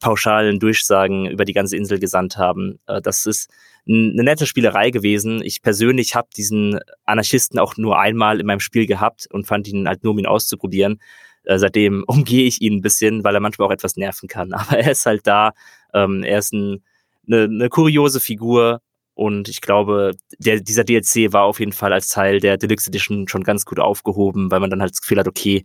pauschalen 0.00 0.58
Durchsagen 0.58 1.26
über 1.26 1.44
die 1.44 1.52
ganze 1.52 1.76
Insel 1.76 1.98
gesandt 1.98 2.36
haben. 2.36 2.78
Äh, 2.86 3.00
das 3.00 3.26
ist 3.26 3.50
eine 3.88 4.24
nette 4.24 4.46
Spielerei 4.46 4.90
gewesen. 4.90 5.42
Ich 5.42 5.62
persönlich 5.62 6.14
habe 6.14 6.28
diesen 6.36 6.80
Anarchisten 7.04 7.58
auch 7.58 7.76
nur 7.76 7.98
einmal 7.98 8.40
in 8.40 8.46
meinem 8.46 8.60
Spiel 8.60 8.86
gehabt 8.86 9.26
und 9.30 9.46
fand 9.46 9.68
ihn 9.68 9.86
halt 9.86 10.02
nur, 10.02 10.12
um 10.12 10.18
ihn 10.18 10.26
auszuprobieren. 10.26 11.00
Äh, 11.44 11.58
seitdem 11.58 12.04
umgehe 12.06 12.46
ich 12.46 12.60
ihn 12.60 12.74
ein 12.74 12.82
bisschen, 12.82 13.24
weil 13.24 13.34
er 13.34 13.40
manchmal 13.40 13.68
auch 13.68 13.72
etwas 13.72 13.96
nerven 13.96 14.28
kann. 14.28 14.52
Aber 14.54 14.78
er 14.78 14.90
ist 14.90 15.06
halt 15.06 15.26
da. 15.26 15.52
Ähm, 15.94 16.22
er 16.22 16.38
ist 16.38 16.52
ein, 16.52 16.82
eine, 17.26 17.44
eine 17.44 17.68
kuriose 17.68 18.20
Figur, 18.20 18.80
und 19.16 19.48
ich 19.48 19.62
glaube, 19.62 20.12
der, 20.38 20.60
dieser 20.60 20.84
DLC 20.84 21.32
war 21.32 21.44
auf 21.44 21.58
jeden 21.58 21.72
Fall 21.72 21.94
als 21.94 22.10
Teil 22.10 22.38
der 22.38 22.58
Deluxe 22.58 22.88
Edition 22.88 23.26
schon 23.28 23.44
ganz 23.44 23.64
gut 23.64 23.80
aufgehoben, 23.80 24.50
weil 24.50 24.60
man 24.60 24.68
dann 24.68 24.82
halt 24.82 24.92
das 24.92 25.00
Gefühl 25.00 25.18
hat, 25.18 25.26
okay, 25.26 25.64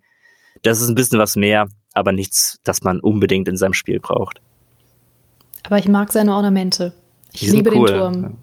das 0.62 0.80
ist 0.80 0.88
ein 0.88 0.96
bisschen 0.96 1.20
was 1.20 1.36
mehr, 1.36 1.68
aber 1.94 2.14
nichts, 2.14 2.60
das 2.64 2.82
man 2.82 3.02
unbedingt 3.02 3.50
in 3.50 3.58
seinem 3.58 3.74
Spiel 3.74 4.00
braucht. 4.00 4.40
Aber 5.64 5.78
ich 5.78 5.90
mag 5.90 6.14
seine 6.14 6.34
Ornamente. 6.34 6.94
Ich 7.34 7.42
liebe 7.42 7.76
cool. 7.76 7.88
den 7.88 7.98
Turm. 7.98 8.38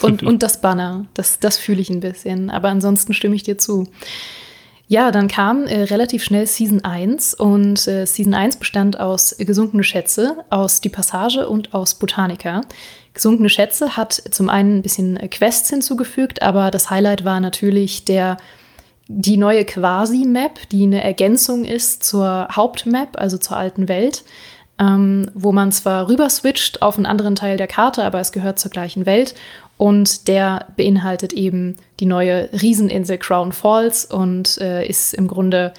Und, 0.00 0.22
und 0.26 0.42
das 0.42 0.62
Banner. 0.62 1.04
Das, 1.12 1.38
das 1.40 1.58
fühle 1.58 1.82
ich 1.82 1.90
ein 1.90 2.00
bisschen. 2.00 2.48
Aber 2.48 2.68
ansonsten 2.70 3.12
stimme 3.12 3.36
ich 3.36 3.42
dir 3.42 3.58
zu. 3.58 3.86
Ja, 4.86 5.10
dann 5.10 5.28
kam 5.28 5.64
äh, 5.64 5.82
relativ 5.82 6.24
schnell 6.24 6.46
Season 6.46 6.82
1 6.84 7.34
und 7.34 7.86
äh, 7.86 8.06
Season 8.06 8.32
1 8.32 8.56
bestand 8.56 8.98
aus 8.98 9.34
gesunkene 9.38 9.84
Schätze, 9.84 10.38
aus 10.48 10.80
Die 10.80 10.88
Passage 10.88 11.48
und 11.48 11.74
aus 11.74 11.94
Botanica. 11.94 12.62
Gesunkene 13.14 13.48
Schätze 13.48 13.96
hat 13.96 14.12
zum 14.12 14.50
einen 14.50 14.78
ein 14.78 14.82
bisschen 14.82 15.18
Quests 15.30 15.70
hinzugefügt, 15.70 16.42
aber 16.42 16.70
das 16.70 16.90
Highlight 16.90 17.24
war 17.24 17.40
natürlich 17.40 18.04
der 18.04 18.36
die 19.06 19.36
neue 19.36 19.64
Quasi-Map, 19.64 20.68
die 20.70 20.84
eine 20.84 21.02
Ergänzung 21.02 21.64
ist 21.64 22.04
zur 22.04 22.48
Hauptmap, 22.50 23.18
also 23.18 23.36
zur 23.36 23.56
alten 23.56 23.88
Welt, 23.88 24.24
ähm, 24.78 25.30
wo 25.34 25.52
man 25.52 25.72
zwar 25.72 26.08
rüber 26.08 26.28
switcht 26.30 26.82
auf 26.82 26.96
einen 26.96 27.06
anderen 27.06 27.36
Teil 27.36 27.56
der 27.56 27.66
Karte, 27.66 28.02
aber 28.02 28.20
es 28.20 28.32
gehört 28.32 28.58
zur 28.58 28.70
gleichen 28.70 29.06
Welt. 29.06 29.34
Und 29.76 30.28
der 30.28 30.68
beinhaltet 30.76 31.32
eben 31.32 31.76
die 32.00 32.06
neue 32.06 32.48
Rieseninsel 32.52 33.18
Crown 33.18 33.52
Falls 33.52 34.04
und 34.04 34.58
äh, 34.58 34.86
ist 34.86 35.14
im 35.14 35.28
Grunde 35.28 35.74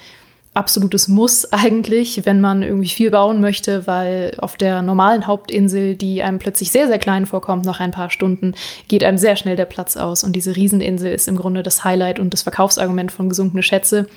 absolutes 0.56 1.08
Muss 1.08 1.52
eigentlich, 1.52 2.24
wenn 2.24 2.40
man 2.40 2.62
irgendwie 2.62 2.88
viel 2.88 3.10
bauen 3.10 3.40
möchte, 3.40 3.86
weil 3.86 4.34
auf 4.38 4.56
der 4.56 4.82
normalen 4.82 5.26
Hauptinsel, 5.26 5.94
die 5.94 6.22
einem 6.22 6.38
plötzlich 6.38 6.70
sehr, 6.70 6.86
sehr 6.88 6.98
klein 6.98 7.26
vorkommt, 7.26 7.64
nach 7.64 7.80
ein 7.80 7.90
paar 7.90 8.10
Stunden, 8.10 8.54
geht 8.88 9.04
einem 9.04 9.18
sehr 9.18 9.36
schnell 9.36 9.56
der 9.56 9.66
Platz 9.66 9.96
aus. 9.96 10.24
Und 10.24 10.34
diese 10.34 10.56
Rieseninsel 10.56 11.12
ist 11.12 11.28
im 11.28 11.36
Grunde 11.36 11.62
das 11.62 11.84
Highlight 11.84 12.18
und 12.18 12.32
das 12.32 12.42
Verkaufsargument 12.42 13.12
von 13.12 13.28
gesunkene 13.28 13.62
Schätze. 13.62 14.08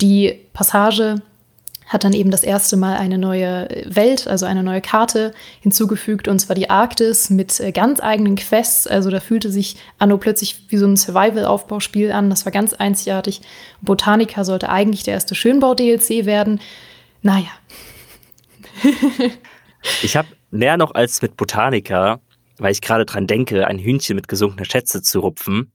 Die 0.00 0.38
Passage 0.52 1.22
hat 1.88 2.04
dann 2.04 2.12
eben 2.12 2.30
das 2.30 2.42
erste 2.42 2.76
Mal 2.76 2.96
eine 2.96 3.18
neue 3.18 3.68
Welt, 3.86 4.28
also 4.28 4.46
eine 4.46 4.62
neue 4.62 4.82
Karte 4.82 5.32
hinzugefügt, 5.60 6.28
und 6.28 6.38
zwar 6.38 6.54
die 6.54 6.70
Arktis 6.70 7.30
mit 7.30 7.58
äh, 7.60 7.72
ganz 7.72 8.00
eigenen 8.00 8.36
Quests. 8.36 8.86
Also 8.86 9.10
da 9.10 9.20
fühlte 9.20 9.50
sich 9.50 9.76
Anno 9.98 10.18
plötzlich 10.18 10.66
wie 10.68 10.76
so 10.76 10.86
ein 10.86 10.96
Survival-Aufbauspiel 10.96 12.12
an. 12.12 12.30
Das 12.30 12.44
war 12.44 12.52
ganz 12.52 12.74
einzigartig. 12.74 13.40
Botanica 13.80 14.44
sollte 14.44 14.68
eigentlich 14.68 15.02
der 15.02 15.14
erste 15.14 15.34
Schönbau-DLC 15.34 16.26
werden. 16.26 16.60
Naja. 17.22 17.50
ich 20.02 20.16
habe 20.16 20.28
näher 20.50 20.76
noch 20.76 20.94
als 20.94 21.22
mit 21.22 21.36
Botanica, 21.36 22.20
weil 22.58 22.72
ich 22.72 22.82
gerade 22.82 23.06
dran 23.06 23.26
denke, 23.26 23.66
ein 23.66 23.78
Hühnchen 23.78 24.14
mit 24.14 24.28
gesunkenen 24.28 24.66
Schätze 24.66 25.02
zu 25.02 25.20
rupfen, 25.20 25.72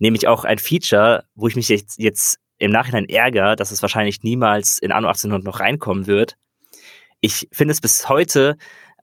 nämlich 0.00 0.26
auch 0.26 0.44
ein 0.44 0.58
Feature, 0.58 1.24
wo 1.34 1.46
ich 1.46 1.56
mich 1.56 1.68
jetzt, 1.68 1.98
jetzt 1.98 2.38
im 2.62 2.70
Nachhinein 2.70 3.08
ärgere, 3.08 3.56
dass 3.56 3.72
es 3.72 3.82
wahrscheinlich 3.82 4.22
niemals 4.22 4.78
in 4.78 4.92
Anno 4.92 5.08
1800 5.08 5.44
noch 5.44 5.58
reinkommen 5.58 6.06
wird. 6.06 6.36
Ich 7.20 7.48
finde 7.50 7.72
es 7.72 7.80
bis 7.80 8.08
heute 8.08 8.56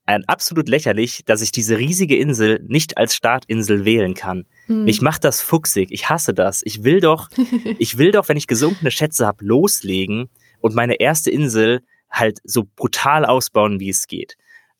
ein 0.05 0.23
absolut 0.25 0.69
lächerlich, 0.69 1.23
dass 1.25 1.41
ich 1.41 1.51
diese 1.51 1.77
riesige 1.77 2.17
Insel 2.17 2.63
nicht 2.65 2.97
als 2.97 3.15
Startinsel 3.15 3.83
wählen 3.83 4.13
kann. 4.13 4.45
Hm. 4.67 4.85
Mich 4.85 5.01
macht 5.01 5.25
das 5.25 5.41
fuchsig. 5.41 5.89
Ich 5.91 6.09
hasse 6.09 6.33
das. 6.33 6.61
Ich 6.63 6.83
will 6.85 7.01
doch, 7.01 7.29
ich 7.79 7.97
will 7.97 8.11
doch, 8.11 8.29
wenn 8.29 8.37
ich 8.37 8.47
gesunkene 8.47 8.91
Schätze 8.91 9.27
habe, 9.27 9.43
loslegen 9.43 10.29
und 10.61 10.73
meine 10.73 10.99
erste 10.99 11.29
Insel 11.29 11.81
halt 12.09 12.39
so 12.45 12.63
brutal 12.75 13.25
ausbauen, 13.25 13.81
wie 13.81 13.89
es 13.89 14.07
geht. 14.07 14.35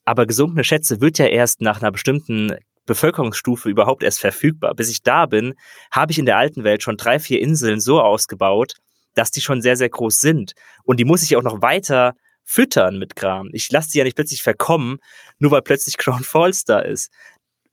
Aber 0.06 0.26
gesunkene 0.26 0.64
Schätze 0.64 1.02
wird 1.02 1.20
ja 1.20 1.26
erst 1.26 1.62
nach 1.62 1.82
einer 1.82 1.92
bestimmten 1.92 2.56
Bevölkerungsstufe 2.90 3.70
überhaupt 3.70 4.04
erst 4.04 4.20
verfügbar. 4.20 4.74
Bis 4.74 4.90
ich 4.90 5.04
da 5.04 5.28
bin, 5.28 5.54
habe 5.92 6.12
ich 6.12 6.20
in 6.20 6.26
der 6.26 6.38
alten 6.38 6.64
Welt 6.64 6.84
schon 6.84 6.98
drei, 6.98 7.20
vier 7.20 7.40
Inseln 7.40 7.80
so 7.80 8.02
ausgebaut, 8.02 8.74
dass 9.14 9.32
die 9.32 9.42
schon 9.42 9.62
sehr, 9.62 9.78
sehr 9.78 9.90
groß 9.90 10.20
sind. 10.20 10.54
Und 10.84 11.00
die 11.00 11.06
muss 11.06 11.24
ich 11.24 11.38
auch 11.38 11.44
noch 11.44 11.62
weiter 11.62 12.16
füttern 12.44 12.98
mit 12.98 13.16
Kram. 13.16 13.50
Ich 13.54 13.72
lasse 13.72 13.92
die 13.92 14.00
ja 14.00 14.04
nicht 14.04 14.16
plötzlich 14.16 14.42
verkommen, 14.42 14.98
nur 15.38 15.52
weil 15.52 15.62
plötzlich 15.62 15.98
Crown 16.00 16.24
Falls 16.24 16.64
da 16.66 16.80
ist. 16.80 17.12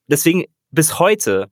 Deswegen 0.06 0.44
bis 0.70 0.98
heute 0.98 1.50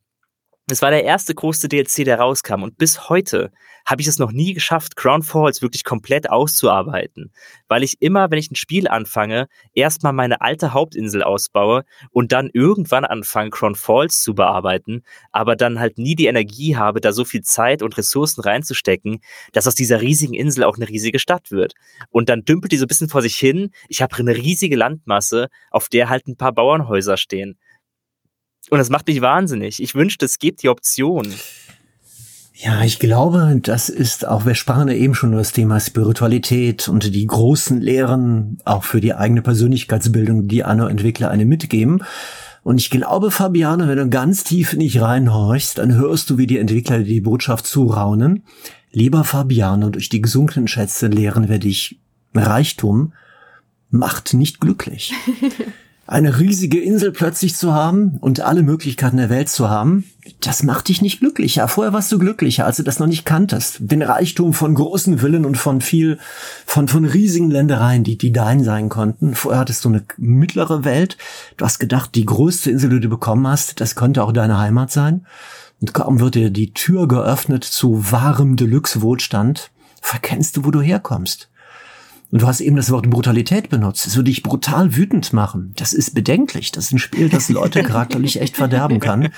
es 0.71 0.81
war 0.81 0.91
der 0.91 1.05
erste 1.05 1.35
große 1.35 1.69
DLC, 1.69 2.05
der 2.05 2.19
rauskam 2.19 2.62
und 2.62 2.79
bis 2.79 3.11
heute 3.11 3.53
habe 3.85 4.01
ich 4.01 4.09
es 4.09 4.19
noch 4.19 4.33
nie 4.33 4.55
geschafft, 4.55 4.97
Crown 4.97 5.23
Falls 5.23 5.61
wirklich 5.61 5.85
komplett 5.85 6.31
auszuarbeiten, 6.31 7.33
weil 7.69 7.83
ich 7.83 8.01
immer, 8.01 8.31
wenn 8.31 8.39
ich 8.39 8.51
ein 8.51 8.55
Spiel 8.55 8.89
anfange, 8.89 9.49
erstmal 9.75 10.15
meine 10.15 10.41
alte 10.41 10.73
Hauptinsel 10.73 11.23
ausbaue 11.23 11.85
und 12.12 12.33
dann 12.33 12.49
irgendwann 12.51 13.05
anfange, 13.05 13.51
Crown 13.51 13.75
Falls 13.75 14.23
zu 14.23 14.35
bearbeiten, 14.35 15.03
aber 15.33 15.55
dann 15.55 15.81
halt 15.81 15.99
nie 15.99 16.15
die 16.15 16.27
Energie 16.27 16.77
habe, 16.77 17.03
da 17.03 17.12
so 17.12 17.27
viel 17.27 17.43
Zeit 17.43 17.83
und 17.83 17.99
Ressourcen 17.99 18.41
reinzustecken, 18.41 19.21
dass 19.53 19.67
aus 19.67 19.75
dieser 19.75 20.01
riesigen 20.01 20.33
Insel 20.33 20.65
auch 20.65 20.77
eine 20.77 20.89
riesige 20.89 21.19
Stadt 21.19 21.51
wird. 21.51 21.75
Und 22.09 22.31
dann 22.31 22.47
dümpelt 22.47 22.73
die 22.73 22.79
so 22.79 22.87
ein 22.87 22.89
bisschen 22.89 23.11
vor 23.11 23.21
sich 23.21 23.37
hin. 23.37 23.71
Ich 23.89 24.01
habe 24.01 24.17
eine 24.17 24.35
riesige 24.35 24.77
Landmasse, 24.77 25.49
auf 25.71 25.91
der 25.91 26.09
halt 26.09 26.27
ein 26.27 26.39
paar 26.39 26.53
Bauernhäuser 26.53 27.19
stehen. 27.19 27.59
Und 28.71 28.79
das 28.79 28.91
macht 28.91 29.07
mich 29.07 29.21
wahnsinnig. 29.21 29.83
Ich 29.83 29.95
wünschte, 29.95 30.25
es 30.25 30.39
gibt 30.39 30.62
die 30.62 30.69
Option. 30.69 31.27
Ja, 32.57 32.85
ich 32.85 33.01
glaube, 33.01 33.59
das 33.61 33.89
ist 33.89 34.27
auch, 34.27 34.47
wir 34.47 34.55
sprachen 34.55 34.89
ja 34.89 34.95
eben 34.95 35.15
schon 35.15 35.31
über 35.31 35.41
das 35.41 35.53
Thema 35.53 35.81
Spiritualität 35.81 36.89
und 36.89 37.12
die 37.15 37.27
großen 37.27 37.81
Lehren 37.81 38.59
auch 38.65 38.85
für 38.85 39.01
die 39.01 39.12
eigene 39.12 39.43
Persönlichkeitsbildung, 39.43 40.47
die 40.47 40.62
Anno-Entwickler 40.62 41.31
eine 41.31 41.47
mitgeben. 41.47 42.05
Und 42.62 42.79
ich 42.79 42.91
glaube, 42.91 43.33
Fabiane, 43.33 43.89
wenn 43.89 43.99
du 43.99 44.09
ganz 44.09 44.45
tief 44.45 44.73
in 44.73 44.81
dich 44.81 45.01
reinhorchst, 45.01 45.79
dann 45.79 45.95
hörst 45.95 46.31
du, 46.31 46.39
wie 46.39 46.47
die 46.47 46.59
Entwickler 46.59 47.01
die 47.01 47.21
Botschaft 47.21 47.67
zuraunen. 47.67 48.45
Lieber 48.93 49.25
Fabiane, 49.25 49.91
durch 49.91 50.09
die 50.09 50.23
gesunkenen 50.23 50.69
Schätze 50.69 51.09
lehren 51.09 51.49
wir 51.49 51.59
dich, 51.59 51.99
Reichtum 52.35 53.12
macht 53.91 54.33
nicht 54.33 54.61
glücklich. 54.61 55.12
eine 56.07 56.38
riesige 56.38 56.80
Insel 56.80 57.12
plötzlich 57.12 57.55
zu 57.57 57.72
haben 57.72 58.18
und 58.20 58.40
alle 58.40 58.62
Möglichkeiten 58.62 59.16
der 59.16 59.30
Welt 59.30 59.48
zu 59.48 59.70
haben, 59.70 60.05
das 60.40 60.62
macht 60.62 60.88
dich 60.88 61.00
nicht 61.00 61.20
glücklicher. 61.20 61.66
Vorher 61.68 61.92
warst 61.92 62.12
du 62.12 62.18
glücklicher, 62.18 62.66
als 62.66 62.76
du 62.76 62.82
das 62.82 62.98
noch 62.98 63.07
nicht 63.07 63.24
kanntest. 63.24 63.78
Den 63.80 64.02
Reichtum 64.02 64.52
von 64.52 64.74
großen 64.74 65.18
Villen 65.18 65.46
und 65.46 65.57
von 65.57 65.80
viel, 65.80 66.18
von, 66.66 66.88
von 66.88 67.05
riesigen 67.05 67.50
Ländereien, 67.50 68.05
die, 68.05 68.18
die 68.18 68.32
dein 68.32 68.62
sein 68.64 68.88
konnten. 68.88 69.34
Vorher 69.34 69.61
hattest 69.61 69.84
du 69.84 69.88
eine 69.90 70.05
mittlere 70.18 70.84
Welt. 70.84 71.16
Du 71.57 71.64
hast 71.64 71.78
gedacht, 71.78 72.14
die 72.14 72.26
größte 72.26 72.70
Insel, 72.70 72.90
die 72.90 73.00
du 73.00 73.09
bekommen 73.09 73.46
hast, 73.46 73.80
das 73.80 73.94
könnte 73.94 74.22
auch 74.22 74.32
deine 74.32 74.59
Heimat 74.59 74.90
sein. 74.90 75.26
Und 75.80 75.94
kaum 75.94 76.20
wird 76.20 76.34
dir 76.34 76.50
die 76.50 76.72
Tür 76.72 77.09
geöffnet 77.09 77.64
zu 77.64 78.11
wahrem 78.11 78.57
Deluxe-Wohlstand, 78.57 79.70
verkennst 80.00 80.57
du, 80.57 80.64
wo 80.64 80.70
du 80.70 80.80
herkommst. 80.80 81.48
Und 82.35 82.43
du 82.43 82.49
hast 82.49 82.61
eben 82.61 82.74
das 82.74 82.91
Wort 82.91 83.09
Brutalität 83.09 83.68
benutzt. 83.68 84.09
Es 84.09 84.16
würde 84.16 84.28
dich 84.28 84.43
brutal 84.43 84.97
wütend 84.97 85.32
machen. 85.32 85.72
Das 85.76 85.93
ist 85.93 86.16
bedenklich. 86.16 86.72
Das 86.72 86.87
ist 86.87 86.93
ein 86.93 86.99
Spiel, 86.99 87.28
das 87.28 87.49
Leute 87.49 87.85
charakterlich 87.85 88.41
echt 88.41 88.57
verderben 88.57 88.99
kann. 88.99 89.28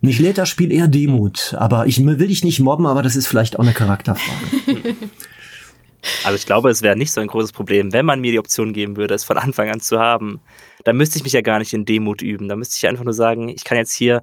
Mich 0.00 0.18
lädt 0.18 0.38
das 0.38 0.48
Spiel 0.48 0.72
eher 0.72 0.88
Demut. 0.88 1.54
Aber 1.56 1.86
ich 1.86 2.04
will 2.04 2.16
dich 2.16 2.42
nicht 2.42 2.58
mobben, 2.58 2.86
aber 2.86 3.02
das 3.02 3.14
ist 3.14 3.28
vielleicht 3.28 3.60
auch 3.60 3.62
eine 3.62 3.72
Charakterfrage. 3.72 4.96
Also 6.24 6.34
ich 6.34 6.44
glaube, 6.44 6.68
es 6.68 6.82
wäre 6.82 6.96
nicht 6.96 7.12
so 7.12 7.20
ein 7.20 7.28
großes 7.28 7.52
Problem, 7.52 7.92
wenn 7.92 8.04
man 8.04 8.20
mir 8.20 8.32
die 8.32 8.40
Option 8.40 8.72
geben 8.72 8.96
würde, 8.96 9.14
es 9.14 9.22
von 9.22 9.38
Anfang 9.38 9.70
an 9.70 9.78
zu 9.78 10.00
haben. 10.00 10.40
Dann 10.82 10.96
müsste 10.96 11.18
ich 11.18 11.22
mich 11.22 11.34
ja 11.34 11.42
gar 11.42 11.60
nicht 11.60 11.72
in 11.74 11.84
Demut 11.84 12.22
üben. 12.22 12.48
Da 12.48 12.56
müsste 12.56 12.74
ich 12.76 12.88
einfach 12.88 13.04
nur 13.04 13.14
sagen, 13.14 13.50
ich 13.50 13.62
kann 13.62 13.78
jetzt 13.78 13.94
hier 13.94 14.20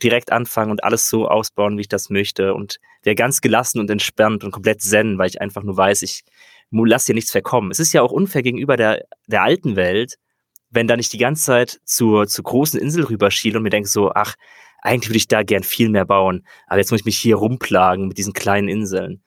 direkt 0.00 0.30
anfangen 0.30 0.70
und 0.70 0.84
alles 0.84 1.08
so 1.08 1.26
ausbauen, 1.26 1.76
wie 1.78 1.80
ich 1.80 1.88
das 1.88 2.10
möchte 2.10 2.54
und 2.54 2.78
wäre 3.02 3.16
ganz 3.16 3.40
gelassen 3.40 3.80
und 3.80 3.90
entspannt 3.90 4.44
und 4.44 4.52
komplett 4.52 4.82
zen, 4.82 5.18
weil 5.18 5.28
ich 5.28 5.40
einfach 5.40 5.64
nur 5.64 5.76
weiß, 5.76 6.02
ich 6.02 6.22
lass 6.70 7.04
dir 7.04 7.14
nichts 7.14 7.30
verkommen. 7.30 7.70
Es 7.70 7.80
ist 7.80 7.92
ja 7.92 8.02
auch 8.02 8.12
unfair 8.12 8.42
gegenüber 8.42 8.76
der, 8.76 9.04
der 9.26 9.42
alten 9.42 9.76
Welt, 9.76 10.16
wenn 10.70 10.86
da 10.86 10.96
nicht 10.96 11.12
die 11.12 11.18
ganze 11.18 11.44
Zeit 11.44 11.80
zur, 11.84 12.26
zur 12.28 12.44
großen 12.44 12.80
Insel 12.80 13.04
rüberschiele 13.04 13.58
und 13.58 13.64
mir 13.64 13.70
denke 13.70 13.88
so, 13.88 14.12
ach, 14.12 14.36
eigentlich 14.82 15.10
würde 15.10 15.18
ich 15.18 15.28
da 15.28 15.42
gern 15.42 15.62
viel 15.62 15.90
mehr 15.90 16.06
bauen, 16.06 16.46
aber 16.66 16.78
jetzt 16.78 16.90
muss 16.90 17.00
ich 17.00 17.06
mich 17.06 17.18
hier 17.18 17.36
rumplagen 17.36 18.08
mit 18.08 18.18
diesen 18.18 18.32
kleinen 18.32 18.68
Inseln. 18.68 19.22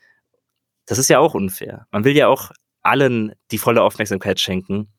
Das 0.85 0.97
ist 0.97 1.09
ja 1.09 1.19
auch 1.19 1.33
unfair. 1.33 1.85
Man 1.91 2.03
will 2.03 2.15
ja 2.15 2.27
auch 2.27 2.51
allen 2.81 3.33
die 3.51 3.57
volle 3.57 3.81
Aufmerksamkeit 3.81 4.39
schenken. 4.39 4.91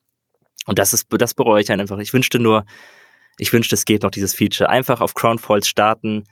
Und 0.65 0.79
das 0.79 0.93
ist, 0.93 1.07
das 1.09 1.33
bereue 1.33 1.61
ich 1.61 1.71
einfach. 1.71 1.99
Ich 1.99 2.13
wünschte 2.13 2.39
nur, 2.39 2.65
ich 3.37 3.53
wünschte, 3.53 3.75
es 3.75 3.85
geht 3.85 4.03
noch 4.03 4.11
dieses 4.11 4.33
Feature. 4.33 4.69
Einfach 4.69 5.01
auf 5.01 5.13
Crown 5.13 5.37
Falls 5.37 5.67
starten 5.67 6.23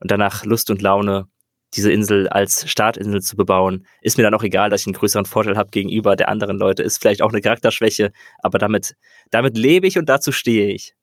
und 0.00 0.10
danach 0.10 0.44
Lust 0.44 0.70
und 0.70 0.80
Laune 0.80 1.28
diese 1.74 1.90
Insel 1.90 2.28
als 2.28 2.68
Startinsel 2.70 3.22
zu 3.22 3.36
bebauen, 3.36 3.86
ist 4.00 4.18
mir 4.18 4.24
dann 4.24 4.34
auch 4.34 4.42
egal, 4.42 4.70
dass 4.70 4.82
ich 4.82 4.86
einen 4.86 4.94
größeren 4.94 5.24
Vorteil 5.24 5.56
habe 5.56 5.70
gegenüber 5.70 6.16
der 6.16 6.28
anderen 6.28 6.58
Leute. 6.58 6.82
Ist 6.82 6.98
vielleicht 6.98 7.22
auch 7.22 7.32
eine 7.32 7.40
Charakterschwäche, 7.40 8.12
aber 8.40 8.58
damit, 8.58 8.94
damit 9.30 9.56
lebe 9.56 9.86
ich 9.86 9.98
und 9.98 10.08
dazu 10.08 10.32
stehe 10.32 10.72
ich. 10.72 10.94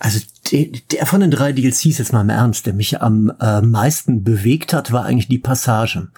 Also 0.00 0.20
der, 0.52 1.06
von 1.06 1.20
den 1.20 1.32
drei 1.32 1.52
DLCs 1.52 1.98
jetzt 1.98 2.12
mal 2.12 2.20
im 2.20 2.30
Ernst, 2.30 2.66
der 2.66 2.72
mich 2.72 3.02
am 3.02 3.32
äh, 3.40 3.60
meisten 3.60 4.22
bewegt 4.22 4.72
hat, 4.72 4.92
war 4.92 5.04
eigentlich 5.04 5.28
die 5.28 5.38
Passage. 5.38 6.08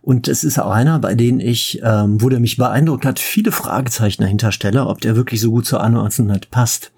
Und 0.00 0.26
es 0.26 0.42
ist 0.42 0.58
auch 0.58 0.70
einer, 0.70 0.98
bei 1.00 1.14
dem 1.14 1.38
ich, 1.38 1.80
ähm, 1.82 2.22
wo 2.22 2.30
der 2.30 2.40
mich 2.40 2.56
beeindruckt 2.56 3.04
hat, 3.04 3.18
viele 3.18 3.52
Fragezeichen 3.52 4.22
dahinter 4.22 4.52
stelle, 4.52 4.86
ob 4.86 5.02
der 5.02 5.16
wirklich 5.16 5.40
so 5.40 5.50
gut 5.50 5.66
zur 5.66 5.82
Anno 5.82 6.00
1800 6.00 6.50
passt. 6.50 6.92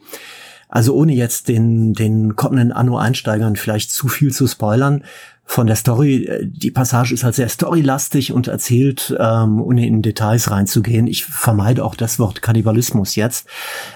Also 0.68 0.94
ohne 0.94 1.14
jetzt 1.14 1.48
den, 1.48 1.94
den 1.94 2.36
kommenden 2.36 2.72
Anno-Einsteigern 2.72 3.56
vielleicht 3.56 3.90
zu 3.90 4.06
viel 4.06 4.32
zu 4.32 4.46
spoilern, 4.46 5.04
von 5.50 5.66
der 5.66 5.76
Story, 5.76 6.24
äh, 6.24 6.46
die 6.46 6.70
Passage 6.70 7.14
ist 7.14 7.24
halt 7.24 7.34
sehr 7.34 7.48
storylastig 7.48 8.32
und 8.32 8.48
erzählt, 8.48 9.16
ähm, 9.18 9.62
ohne 9.62 9.86
in 9.86 10.02
Details 10.02 10.50
reinzugehen. 10.50 11.06
Ich 11.06 11.24
vermeide 11.24 11.84
auch 11.84 11.94
das 11.94 12.18
Wort 12.18 12.42
Kannibalismus 12.42 13.16
jetzt. 13.16 13.48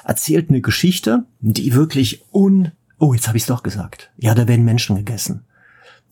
Erzählt 0.03 0.48
eine 0.48 0.62
Geschichte, 0.62 1.24
die 1.40 1.74
wirklich 1.74 2.24
un... 2.32 2.72
Oh, 2.98 3.12
jetzt 3.12 3.28
habe 3.28 3.36
ich 3.36 3.42
es 3.42 3.48
doch 3.48 3.62
gesagt. 3.62 4.11
Ja, 4.16 4.34
da 4.34 4.48
werden 4.48 4.64
Menschen 4.64 4.96
gegessen. 4.96 5.44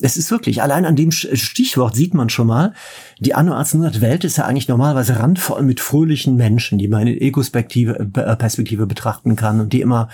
Es 0.03 0.17
ist 0.17 0.31
wirklich, 0.31 0.63
allein 0.63 0.87
an 0.87 0.97
dem 0.97 1.11
Stichwort 1.11 1.95
sieht 1.95 2.15
man 2.15 2.31
schon 2.31 2.47
mal, 2.47 2.73
die 3.19 3.35
Anno 3.35 3.53
1800 3.53 4.01
Welt 4.01 4.25
ist 4.25 4.39
ja 4.39 4.47
eigentlich 4.47 4.69
normalerweise 4.69 5.19
randvoll 5.19 5.63
mit 5.63 5.81
fröhlichen 5.81 6.37
Menschen, 6.37 6.79
die 6.79 6.89
man 6.89 7.07
in 7.07 7.21
Ego-Perspektive 7.21 7.99
äh, 8.15 8.37
Perspektive 8.37 8.87
betrachten 8.87 9.37
kann 9.37 9.61
und 9.61 9.73
die 9.73 9.83
immer 9.83 10.09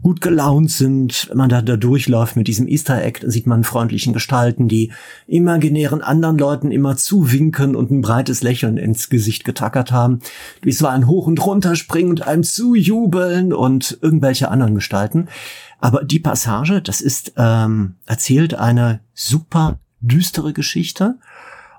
gut 0.00 0.20
gelaunt 0.20 0.70
sind. 0.70 1.28
Wenn 1.28 1.38
man 1.38 1.48
da, 1.48 1.60
da 1.60 1.76
durchläuft 1.76 2.36
mit 2.36 2.46
diesem 2.46 2.68
Easter 2.68 3.02
Egg, 3.02 3.20
sieht 3.26 3.46
man 3.46 3.64
freundlichen 3.64 4.12
Gestalten, 4.12 4.68
die 4.68 4.92
imaginären 5.26 6.02
anderen 6.02 6.38
Leuten 6.38 6.70
immer 6.70 6.96
zuwinken 6.96 7.74
und 7.74 7.90
ein 7.90 8.00
breites 8.00 8.42
Lächeln 8.42 8.76
ins 8.76 9.08
Gesicht 9.08 9.44
getackert 9.44 9.90
haben, 9.90 10.20
die 10.64 10.72
so 10.72 10.86
ein 10.86 11.06
Hoch 11.08 11.26
und 11.26 11.44
Runter 11.44 11.74
springen 11.74 12.10
und 12.10 12.26
einem 12.26 12.44
zujubeln 12.44 13.52
und 13.52 13.98
irgendwelche 14.02 14.50
anderen 14.50 14.74
Gestalten. 14.74 15.28
Aber 15.82 16.04
die 16.04 16.20
Passage, 16.20 16.80
das 16.80 17.00
ist 17.00 17.32
ähm, 17.36 17.96
erzählt 18.06 18.54
eine 18.54 19.00
super 19.14 19.80
düstere 20.00 20.52
Geschichte 20.52 21.18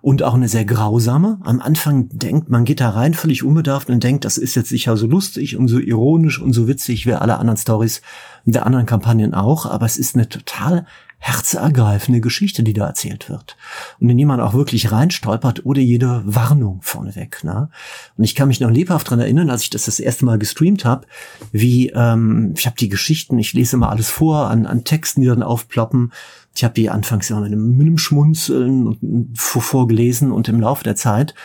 und 0.01 0.24
auch 0.24 0.34
eine 0.34 0.49
sehr 0.49 0.66
grausame. 0.66 1.39
Am 1.45 1.62
Anfang 1.62 2.10
denkt 2.10 2.49
man 2.49 2.66
geht 2.66 2.82
da 2.82 2.89
rein 2.89 3.14
völlig 3.14 3.45
unbedarft 3.45 3.89
und 3.89 4.04
denkt, 4.04 4.26
das 4.26 4.38
ist 4.38 4.56
jetzt 4.56 4.68
sicher 4.68 4.97
so 4.97 5.08
lustig 5.08 5.56
und 5.56 5.70
so 5.70 5.80
ironisch 5.80 6.41
und 6.41 6.51
so 6.51 6.68
witzig 6.68 7.06
wie 7.06 7.14
alle 7.14 7.39
anderen 7.39 7.56
Stories 7.56 8.01
der 8.43 8.66
anderen 8.66 8.86
Kampagnen 8.86 9.34
auch, 9.34 9.66
aber 9.66 9.86
es 9.86 9.97
ist 9.97 10.16
eine 10.16 10.28
total 10.28 10.86
herzergreifende 11.26 12.19
Geschichte, 12.19 12.63
die 12.63 12.74
da 12.74 12.86
erzählt 12.86 13.30
wird. 13.30 13.55
Und 14.01 14.09
in 14.09 14.17
die 14.17 14.26
man 14.26 14.41
auch 14.41 14.53
wirklich 14.53 14.91
reinstolpert 14.91 15.65
oder 15.65 15.80
jede 15.80 16.21
Warnung 16.26 16.82
vorneweg. 16.82 17.45
Ne? 17.45 17.69
Und 18.17 18.26
ich 18.26 18.36
kann 18.36 18.49
mich 18.49 18.59
noch 18.59 18.69
lebhaft 18.69 19.09
dran 19.09 19.21
erinnern, 19.21 19.49
als 19.49 19.63
ich 19.63 19.69
das 19.69 19.86
das 19.86 20.01
erste 20.01 20.26
Mal 20.26 20.38
gestreamt 20.38 20.84
habe, 20.84 21.07
wie 21.53 21.91
ähm, 21.95 22.53
ich 22.57 22.65
habe 22.65 22.76
die 22.76 22.89
Geschichten, 22.89 23.39
ich 23.39 23.53
lese 23.53 23.78
immer 23.78 23.89
alles 23.89 24.09
vor 24.09 24.49
an, 24.49 24.65
an 24.65 24.84
Texten, 24.84 25.21
die 25.21 25.28
dann 25.28 25.43
aufploppen. 25.43 26.11
Ich 26.55 26.65
habe 26.65 26.74
die 26.74 26.89
anfangs 26.89 27.30
immer 27.30 27.39
mit 27.39 27.53
einem, 27.53 27.78
mit 27.78 27.88
einem 27.88 27.97
Schmunzeln 27.97 29.32
vorgelesen 29.34 30.30
und 30.30 30.49
im 30.49 30.59
Laufe 30.59 30.84
der 30.84 30.97
Zeit 30.97 31.36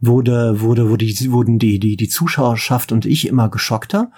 wurde, 0.00 0.62
wurde, 0.62 0.88
wurde 0.88 1.06
wurden 1.30 1.58
die, 1.58 1.78
die, 1.78 1.98
die 1.98 2.08
Zuschauerschaft 2.08 2.90
und 2.90 3.04
ich 3.04 3.28
immer 3.28 3.50
geschockter 3.50 4.10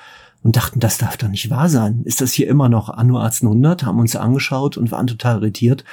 und 0.42 0.56
dachten, 0.56 0.80
das 0.80 0.98
darf 0.98 1.16
doch 1.16 1.28
nicht 1.28 1.50
wahr 1.50 1.68
sein. 1.68 2.02
Ist 2.04 2.20
das 2.20 2.32
hier 2.32 2.48
immer 2.48 2.68
noch 2.68 2.88
Anno 2.88 3.18
1800? 3.18 3.84
Haben 3.84 4.00
uns 4.00 4.16
angeschaut 4.16 4.76
und 4.76 4.90
waren 4.90 5.06
total 5.06 5.36
irritiert, 5.38 5.84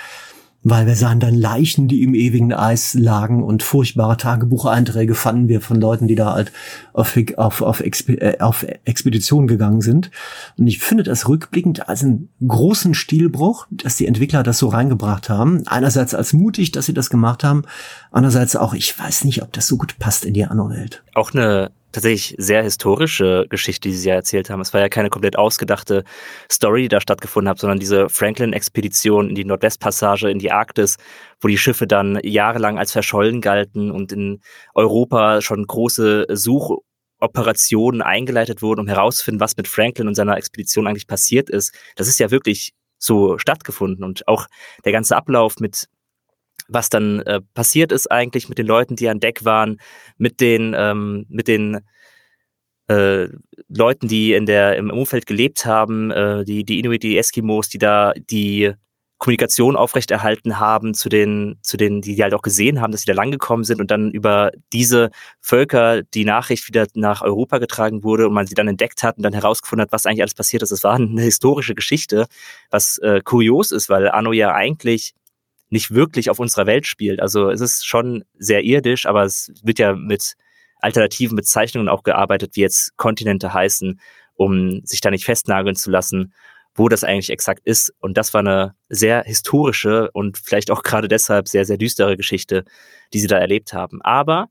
weil 0.68 0.88
wir 0.88 0.96
sahen 0.96 1.20
dann 1.20 1.36
Leichen, 1.36 1.88
die 1.88 2.02
im 2.02 2.16
ewigen 2.16 2.52
Eis 2.52 2.96
lagen 2.96 3.44
und 3.44 3.62
furchtbare 3.62 4.18
Tagebucheinträge 4.18 5.14
fanden 5.14 5.48
wir 5.48 5.62
von 5.62 5.80
Leuten, 5.80 6.08
die 6.08 6.16
da 6.16 6.34
halt 6.34 6.52
auf, 6.92 7.16
auf, 7.38 7.62
auf, 7.62 7.80
Expe 7.82 8.20
äh, 8.20 8.40
auf 8.40 8.66
Expedition 8.84 9.46
gegangen 9.46 9.82
sind. 9.82 10.10
Und 10.58 10.66
ich 10.66 10.80
finde 10.80 11.04
das 11.04 11.28
rückblickend 11.28 11.88
als 11.88 12.04
einen 12.04 12.30
großen 12.46 12.96
Stilbruch, 12.96 13.68
dass 13.70 13.98
die 13.98 14.08
Entwickler 14.08 14.42
das 14.42 14.58
so 14.58 14.70
reingebracht 14.70 15.30
haben. 15.30 15.68
Einerseits 15.68 16.16
als 16.16 16.34
mutig, 16.34 16.72
dass 16.72 16.88
sie 16.88 16.96
das 16.96 17.12
gemacht 17.12 17.44
haben. 17.44 17.62
Andererseits 18.12 18.56
auch, 18.56 18.74
ich 18.74 18.98
weiß 18.98 19.24
nicht, 19.26 19.44
ob 19.44 19.54
das 19.54 19.68
so 19.68 19.78
gut 19.78 20.00
passt 20.00 20.26
in 20.26 20.34
die 20.34 20.46
Anno-Welt. 20.46 21.04
Auch 21.14 21.32
eine 21.32 21.70
tatsächlich 21.96 22.36
sehr 22.38 22.62
historische 22.64 23.46
Geschichte, 23.50 23.90
die 23.90 23.96
sie 23.96 24.10
ja 24.10 24.16
erzählt 24.16 24.50
haben. 24.50 24.62
Es 24.62 24.74
war 24.74 24.82
ja 24.82 24.90
keine 24.90 25.10
komplett 25.10 25.38
ausgedachte 25.38 26.04
Story, 26.52 26.84
die 26.84 26.88
da 26.90 27.02
stattgefunden 27.02 27.50
hat, 27.50 27.60
sondern 27.60 27.80
diese 27.80 28.10
Franklin-Expedition 28.10 29.30
in 29.30 29.36
die 29.36 29.46
Nordwestpassage, 29.46 30.30
in 30.30 30.40
die 30.40 30.52
Arktis, 30.52 30.98
wo 31.42 31.48
die 31.48 31.58
Schiffe 31.58 31.88
dann 31.88 32.20
jahrelang 32.24 32.78
als 32.78 32.92
verschollen 32.92 33.42
galten 33.42 33.92
und 33.92 34.12
in 34.12 34.42
Europa 34.74 35.42
schon 35.42 35.66
große 35.66 36.28
Suchoperationen 36.30 38.02
eingeleitet 38.02 38.62
wurden, 38.62 38.82
um 38.82 38.88
herauszufinden, 38.88 39.40
was 39.40 39.58
mit 39.58 39.68
Franklin 39.68 40.08
und 40.08 40.16
seiner 40.16 40.38
Expedition 40.38 40.88
eigentlich 40.88 41.08
passiert 41.08 41.50
ist. 41.50 41.74
Das 41.96 42.08
ist 42.08 42.20
ja 42.20 42.30
wirklich 42.30 42.74
so 42.98 43.38
stattgefunden 43.38 44.04
und 44.04 44.28
auch 44.28 44.48
der 44.84 44.92
ganze 44.92 45.16
Ablauf 45.16 45.56
mit 45.60 45.88
was 46.68 46.90
dann 46.90 47.22
äh, 47.22 47.42
passiert 47.54 47.92
ist 47.92 48.12
eigentlich 48.12 48.50
mit 48.50 48.58
den 48.58 48.68
Leuten, 48.68 48.96
die 48.96 49.10
an 49.10 49.20
Deck 49.20 49.46
waren, 49.46 49.80
mit 50.18 50.42
den, 50.42 50.76
ähm, 50.78 51.26
mit 51.30 51.48
den 51.48 51.82
äh, 52.88 53.28
Leuten, 53.68 54.08
die 54.08 54.34
in 54.34 54.46
der, 54.46 54.78
im 54.78 54.90
Umfeld 54.90 55.26
gelebt 55.26 55.66
haben, 55.66 56.12
äh, 56.12 56.44
die, 56.46 56.64
die 56.64 56.80
Inuit, 56.80 57.04
die 57.04 57.18
Eskimos, 57.18 57.70
die 57.70 57.80
da 57.80 58.14
die 58.14 58.74
Kommunikation 59.18 59.76
aufrechterhalten 59.78 60.60
haben 60.60 60.94
zu 60.94 61.08
den, 61.08 61.58
zu 61.62 61.78
den, 61.78 62.02
die, 62.02 62.16
die 62.16 62.22
halt 62.22 62.34
auch 62.34 62.42
gesehen 62.42 62.82
haben, 62.82 62.92
dass 62.92 63.02
sie 63.02 63.08
da 63.08 63.14
langgekommen 63.14 63.64
sind 63.64 63.80
und 63.80 63.90
dann 63.90 64.12
über 64.12 64.52
diese 64.74 65.10
Völker 65.40 66.04
die 66.04 66.26
Nachricht 66.26 66.68
wieder 66.68 66.86
nach 66.96 67.22
Europa 67.22 67.60
getragen 67.60 68.04
wurde 68.04 68.28
und 68.28 68.34
man 68.34 68.46
sie 68.46 68.56
dann 68.56 68.68
entdeckt 68.68 69.04
hat 69.04 69.18
und 69.18 69.24
dann 69.24 69.34
herausgefunden 69.34 69.84
hat, 69.84 69.94
was 69.94 70.06
eigentlich 70.06 70.22
alles 70.22 70.34
passiert 70.34 70.64
ist. 70.64 70.72
Es 70.72 70.84
war 70.84 70.96
eine 70.96 71.22
historische 71.22 71.76
Geschichte, 71.76 72.28
was 72.70 72.98
äh, 73.00 73.22
kurios 73.24 73.72
ist, 73.72 73.90
weil 73.90 74.10
Anno 74.10 74.34
ja 74.34 74.54
eigentlich 74.54 75.14
nicht 75.70 75.92
wirklich 75.92 76.30
auf 76.30 76.40
unserer 76.40 76.66
Welt 76.66 76.86
spielt. 76.86 77.20
Also 77.20 77.50
es 77.50 77.62
ist 77.62 77.86
schon 77.86 78.24
sehr 78.38 78.64
irdisch, 78.64 79.06
aber 79.06 79.24
es 79.24 79.52
wird 79.64 79.80
ja 79.80 79.94
mit 79.94 80.36
alternativen 80.80 81.36
Bezeichnungen 81.36 81.90
auch 81.90 82.04
gearbeitet, 82.04 82.56
wie 82.56 82.62
jetzt 82.62 82.96
Kontinente 82.98 83.54
heißen, 83.54 84.00
um 84.36 84.82
sich 84.86 85.02
da 85.02 85.10
nicht 85.10 85.26
festnageln 85.26 85.76
zu 85.76 85.90
lassen, 85.90 86.34
wo 86.76 86.90
das 86.90 87.04
eigentlich 87.04 87.30
exakt 87.30 87.62
ist. 87.66 87.94
Und 88.00 88.18
das 88.18 88.34
war 88.34 88.42
eine 88.42 88.76
sehr 88.90 89.24
historische 89.24 90.12
und 90.12 90.38
vielleicht 90.38 90.70
auch 90.70 90.84
gerade 90.84 91.08
deshalb 91.08 91.48
sehr, 91.48 91.66
sehr 91.66 91.78
düstere 91.78 92.18
Geschichte, 92.18 92.66
die 93.14 93.20
sie 93.20 93.28
da 93.28 93.38
erlebt 93.38 93.74
haben. 93.74 94.02
Aber 94.02 94.50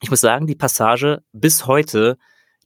ich 0.00 0.10
muss 0.10 0.20
sagen, 0.20 0.46
die 0.46 0.56
Passage 0.56 1.22
bis 1.32 1.66
heute, 1.66 2.18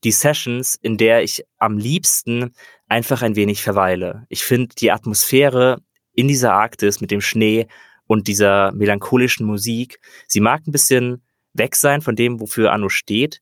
die 0.04 0.12
Sessions, 0.12 0.76
in 0.80 0.96
der 0.96 1.22
ich 1.22 1.44
am 1.58 1.76
liebsten 1.76 2.54
einfach 2.88 3.22
ein 3.22 3.36
wenig 3.36 3.62
verweile. 3.62 4.24
Ich 4.28 4.42
finde 4.42 4.74
die 4.76 4.90
Atmosphäre 4.90 5.82
in 6.20 6.28
dieser 6.28 6.52
Arktis 6.52 7.00
mit 7.00 7.10
dem 7.10 7.20
Schnee 7.20 7.66
und 8.06 8.28
dieser 8.28 8.72
melancholischen 8.72 9.46
Musik. 9.46 10.00
Sie 10.26 10.40
mag 10.40 10.66
ein 10.66 10.72
bisschen 10.72 11.22
weg 11.54 11.74
sein 11.76 12.02
von 12.02 12.16
dem, 12.16 12.40
wofür 12.40 12.72
Anno 12.72 12.88
steht, 12.88 13.40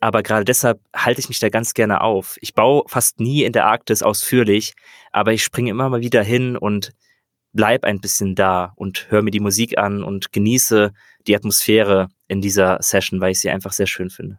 aber 0.00 0.22
gerade 0.22 0.44
deshalb 0.44 0.80
halte 0.94 1.20
ich 1.20 1.28
mich 1.28 1.38
da 1.38 1.48
ganz 1.48 1.72
gerne 1.72 2.00
auf. 2.00 2.36
Ich 2.40 2.54
baue 2.54 2.82
fast 2.88 3.20
nie 3.20 3.44
in 3.44 3.52
der 3.52 3.66
Arktis 3.66 4.02
ausführlich, 4.02 4.74
aber 5.12 5.32
ich 5.32 5.44
springe 5.44 5.70
immer 5.70 5.88
mal 5.88 6.00
wieder 6.00 6.22
hin 6.22 6.56
und 6.56 6.92
bleib 7.52 7.84
ein 7.84 8.00
bisschen 8.00 8.34
da 8.34 8.72
und 8.76 9.06
höre 9.10 9.22
mir 9.22 9.30
die 9.30 9.40
Musik 9.40 9.78
an 9.78 10.02
und 10.02 10.32
genieße 10.32 10.92
die 11.26 11.36
Atmosphäre 11.36 12.08
in 12.28 12.40
dieser 12.40 12.78
Session, 12.82 13.20
weil 13.20 13.32
ich 13.32 13.40
sie 13.40 13.50
einfach 13.50 13.72
sehr 13.72 13.86
schön 13.86 14.10
finde 14.10 14.38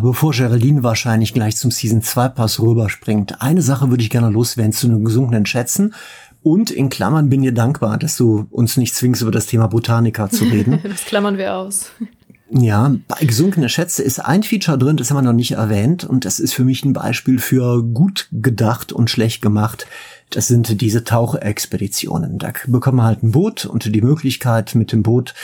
bevor 0.00 0.32
Geraldine 0.32 0.82
wahrscheinlich 0.82 1.34
gleich 1.34 1.56
zum 1.56 1.70
Season 1.70 2.02
2 2.02 2.28
Pass 2.28 2.60
rüberspringt, 2.60 3.42
eine 3.42 3.62
Sache 3.62 3.90
würde 3.90 4.02
ich 4.02 4.10
gerne 4.10 4.30
loswerden 4.30 4.72
zu 4.72 4.88
den 4.88 5.04
gesunkenen 5.04 5.46
Schätzen. 5.46 5.94
Und 6.42 6.70
in 6.70 6.90
Klammern 6.90 7.28
bin 7.28 7.42
dir 7.42 7.52
dankbar, 7.52 7.98
dass 7.98 8.16
du 8.16 8.46
uns 8.50 8.76
nicht 8.76 8.94
zwingst, 8.94 9.22
über 9.22 9.32
das 9.32 9.46
Thema 9.46 9.66
Botanika 9.66 10.30
zu 10.30 10.44
reden. 10.44 10.80
das 10.84 11.04
klammern 11.04 11.38
wir 11.38 11.56
aus. 11.56 11.90
Ja, 12.48 12.94
bei 13.08 13.26
gesunkene 13.26 13.68
Schätze 13.68 14.04
ist 14.04 14.20
ein 14.20 14.44
Feature 14.44 14.78
drin, 14.78 14.96
das 14.96 15.10
haben 15.10 15.16
wir 15.16 15.22
noch 15.22 15.32
nicht 15.32 15.52
erwähnt. 15.52 16.04
Und 16.04 16.24
das 16.24 16.38
ist 16.38 16.54
für 16.54 16.64
mich 16.64 16.84
ein 16.84 16.92
Beispiel 16.92 17.40
für 17.40 17.82
gut 17.82 18.28
gedacht 18.30 18.92
und 18.92 19.10
schlecht 19.10 19.42
gemacht. 19.42 19.86
Das 20.30 20.46
sind 20.46 20.80
diese 20.80 21.02
Tauchexpeditionen. 21.02 22.38
Da 22.38 22.52
bekommen 22.66 22.98
wir 22.98 23.04
halt 23.04 23.22
ein 23.22 23.32
Boot 23.32 23.64
und 23.64 23.92
die 23.92 24.02
Möglichkeit, 24.02 24.74
mit 24.74 24.92
dem 24.92 25.02
Boot 25.02 25.34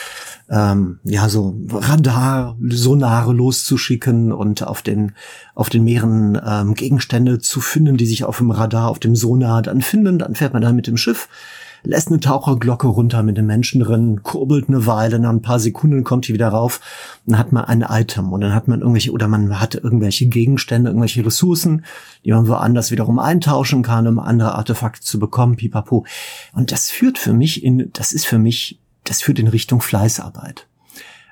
ähm, 0.49 0.99
ja 1.05 1.29
so 1.29 1.57
Radar, 1.71 2.57
Sonare 2.69 3.33
loszuschicken 3.33 4.33
und 4.33 4.63
auf 4.65 4.83
den 4.83 5.13
auf 5.55 5.71
den 5.71 5.85
Meeren 5.85 6.41
ähm, 6.45 6.75
Gegenstände 6.75 7.39
zu 7.41 7.61
finden, 7.61 7.97
die 7.97 8.07
sich 8.07 8.25
auf 8.25 8.39
dem 8.39 8.51
Radar, 8.51 8.89
auf 8.89 8.99
dem 8.99 9.17
Sonar 9.17 9.63
dann 9.63 9.83
finden. 9.83 10.19
Dann 10.19 10.35
fährt 10.35 10.53
man 10.53 10.63
dann 10.63 10.77
mit 10.77 10.87
dem 10.87 10.97
Schiff 10.97 11.29
lässt 11.85 12.09
eine 12.09 12.21
Taucherglocke 12.21 12.87
runter 12.87 13.23
mit 13.23 13.37
den 13.37 13.47
Menschen 13.47 13.81
drin, 13.81 14.23
kurbelt 14.23 14.69
eine 14.69 14.87
Weile, 14.87 15.19
nach 15.19 15.31
ein 15.31 15.43
paar 15.43 15.59
Sekunden 15.59 16.05
kommt 16.05 16.29
die 16.29 16.35
wieder 16.35 16.49
rauf, 16.49 16.81
dann 17.27 17.39
hat 17.39 17.53
man 17.53 17.65
ein 17.65 17.83
Item 17.83 18.33
und 18.33 18.41
dann 18.41 18.55
hat 18.55 18.69
man 18.69 18.81
irgendwelche, 18.81 19.13
oder 19.13 19.29
man 19.29 19.61
hat 19.61 19.75
irgendwelche 19.75 20.27
Gegenstände, 20.27 20.91
irgendwelche 20.91 21.25
Ressourcen, 21.25 21.85
die 22.25 22.33
man 22.33 22.47
woanders 22.47 22.91
wiederum 22.91 23.19
eintauschen 23.19 23.83
kann, 23.83 24.07
um 24.07 24.19
andere 24.19 24.55
Artefakte 24.55 25.03
zu 25.03 25.19
bekommen, 25.19 25.57
pipapo. 25.57 26.07
Und 26.53 26.73
das 26.73 26.91
führt 26.91 27.19
für 27.19 27.33
mich 27.33 27.65
in, 27.65 27.91
das 27.93 28.13
ist 28.13 28.27
für 28.27 28.39
mich, 28.39 28.81
das 29.05 29.23
führt 29.23 29.39
in 29.39 29.49
Richtung 29.49 29.81
Fleißarbeit. 29.81 30.69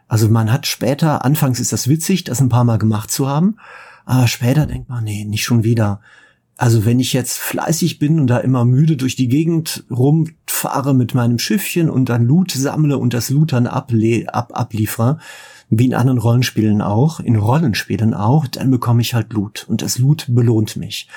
Also 0.08 0.28
man 0.28 0.52
hat 0.52 0.66
später, 0.66 1.24
anfangs 1.24 1.60
ist 1.60 1.72
das 1.72 1.86
witzig, 1.86 2.24
das 2.24 2.40
ein 2.40 2.48
paar 2.48 2.64
Mal 2.64 2.78
gemacht 2.78 3.12
zu 3.12 3.28
haben, 3.28 3.56
aber 4.04 4.26
später 4.26 4.66
denkt 4.66 4.88
man, 4.88 5.04
nee, 5.04 5.24
nicht 5.24 5.44
schon 5.44 5.62
wieder. 5.62 6.00
Also 6.60 6.84
wenn 6.84 7.00
ich 7.00 7.14
jetzt 7.14 7.38
fleißig 7.38 7.98
bin 7.98 8.20
und 8.20 8.26
da 8.26 8.36
immer 8.36 8.66
müde 8.66 8.98
durch 8.98 9.16
die 9.16 9.28
Gegend 9.28 9.82
rumfahre 9.90 10.92
mit 10.92 11.14
meinem 11.14 11.38
Schiffchen 11.38 11.88
und 11.88 12.10
dann 12.10 12.26
Loot 12.26 12.50
sammle 12.50 12.98
und 12.98 13.14
das 13.14 13.30
Loot 13.30 13.54
dann 13.54 13.66
able 13.66 14.26
ab 14.30 14.50
abliefere, 14.52 15.16
wie 15.70 15.86
in 15.86 15.94
anderen 15.94 16.18
Rollenspielen 16.18 16.82
auch, 16.82 17.18
in 17.18 17.36
Rollenspielen 17.36 18.12
auch, 18.12 18.46
dann 18.46 18.70
bekomme 18.70 19.00
ich 19.00 19.14
halt 19.14 19.32
Loot 19.32 19.64
und 19.70 19.80
das 19.80 19.96
Loot 19.96 20.26
belohnt 20.28 20.76
mich. 20.76 21.08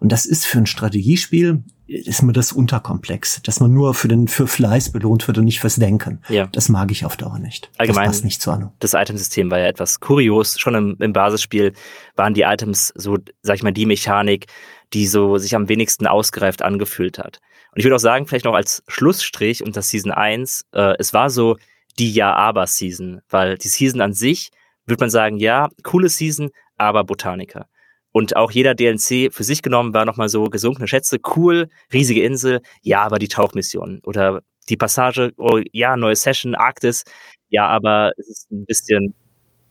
Und 0.00 0.12
das 0.12 0.24
ist 0.24 0.46
für 0.46 0.56
ein 0.56 0.66
Strategiespiel 0.66 1.62
ist 1.86 2.22
mir 2.22 2.32
das 2.32 2.52
unterkomplex, 2.52 3.42
dass 3.42 3.60
man 3.60 3.72
nur 3.72 3.94
für 3.94 4.08
den 4.08 4.26
für 4.26 4.46
Fleiß 4.46 4.90
belohnt 4.90 5.26
wird 5.28 5.38
und 5.38 5.44
nicht 5.44 5.60
fürs 5.60 5.76
Denken. 5.76 6.20
Ja. 6.28 6.46
Das 6.46 6.68
mag 6.68 6.90
ich 6.90 7.04
auf 7.04 7.16
Dauer 7.16 7.38
nicht. 7.38 7.70
Allgemein. 7.78 8.06
Das 8.06 8.16
passt 8.16 8.24
nicht 8.24 8.42
zu 8.42 8.50
Ahnung. 8.50 8.72
Das 8.80 8.94
Itemsystem 8.94 9.50
war 9.50 9.60
ja 9.60 9.66
etwas 9.66 10.00
kurios. 10.00 10.58
Schon 10.58 10.74
im, 10.74 10.96
im 10.98 11.12
Basisspiel 11.12 11.74
waren 12.16 12.34
die 12.34 12.42
Items 12.42 12.92
so, 12.96 13.18
sag 13.42 13.56
ich 13.56 13.62
mal, 13.62 13.72
die 13.72 13.86
Mechanik, 13.86 14.46
die 14.92 15.06
so 15.06 15.38
sich 15.38 15.54
am 15.54 15.68
wenigsten 15.68 16.06
ausgereift 16.06 16.62
angefühlt 16.62 17.18
hat. 17.18 17.40
Und 17.72 17.78
ich 17.78 17.84
würde 17.84 17.96
auch 17.96 18.00
sagen, 18.00 18.26
vielleicht 18.26 18.44
noch 18.44 18.54
als 18.54 18.82
Schlussstrich 18.88 19.62
unter 19.62 19.82
Season 19.82 20.12
1, 20.12 20.66
äh, 20.72 20.94
es 20.98 21.12
war 21.12 21.30
so 21.30 21.56
die 21.98 22.12
Ja-Aber-Season, 22.12 23.20
weil 23.28 23.58
die 23.58 23.68
Season 23.68 24.00
an 24.00 24.12
sich, 24.12 24.50
würde 24.86 25.02
man 25.02 25.10
sagen, 25.10 25.38
ja, 25.38 25.68
coole 25.82 26.08
Season, 26.08 26.50
aber 26.76 27.04
Botaniker. 27.04 27.66
Und 28.12 28.36
auch 28.36 28.50
jeder 28.50 28.74
DLC 28.74 29.32
für 29.32 29.44
sich 29.44 29.60
genommen 29.62 29.92
war 29.92 30.06
nochmal 30.06 30.28
so 30.28 30.44
gesunkene 30.44 30.88
Schätze, 30.88 31.18
cool, 31.36 31.68
riesige 31.92 32.22
Insel, 32.22 32.62
ja, 32.80 33.02
aber 33.02 33.18
die 33.18 33.28
Tauchmission. 33.28 34.00
Oder 34.04 34.40
die 34.68 34.76
Passage, 34.76 35.32
oh 35.36 35.60
ja, 35.72 35.96
neue 35.96 36.16
Session, 36.16 36.54
Arktis, 36.54 37.04
ja, 37.48 37.66
aber 37.66 38.12
es 38.16 38.28
ist 38.28 38.50
ein 38.50 38.64
bisschen 38.64 39.14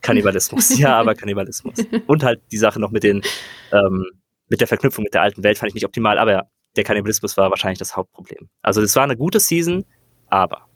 Kannibalismus. 0.00 0.78
ja, 0.78 0.96
aber 0.96 1.14
Kannibalismus. 1.14 1.74
Und 2.06 2.22
halt 2.22 2.40
die 2.52 2.58
Sache 2.58 2.78
noch 2.78 2.92
mit 2.92 3.02
den 3.02 3.22
ähm, 3.72 4.06
mit 4.48 4.60
der 4.60 4.68
Verknüpfung 4.68 5.04
mit 5.04 5.14
der 5.14 5.22
alten 5.22 5.42
Welt 5.42 5.58
fand 5.58 5.68
ich 5.68 5.74
nicht 5.74 5.86
optimal, 5.86 6.18
aber 6.18 6.48
der 6.76 6.84
Kannibalismus 6.84 7.36
war 7.36 7.50
wahrscheinlich 7.50 7.78
das 7.78 7.96
Hauptproblem. 7.96 8.48
Also 8.62 8.82
es 8.82 8.94
war 8.96 9.04
eine 9.04 9.16
gute 9.16 9.40
Season, 9.40 9.84
aber. 10.28 10.66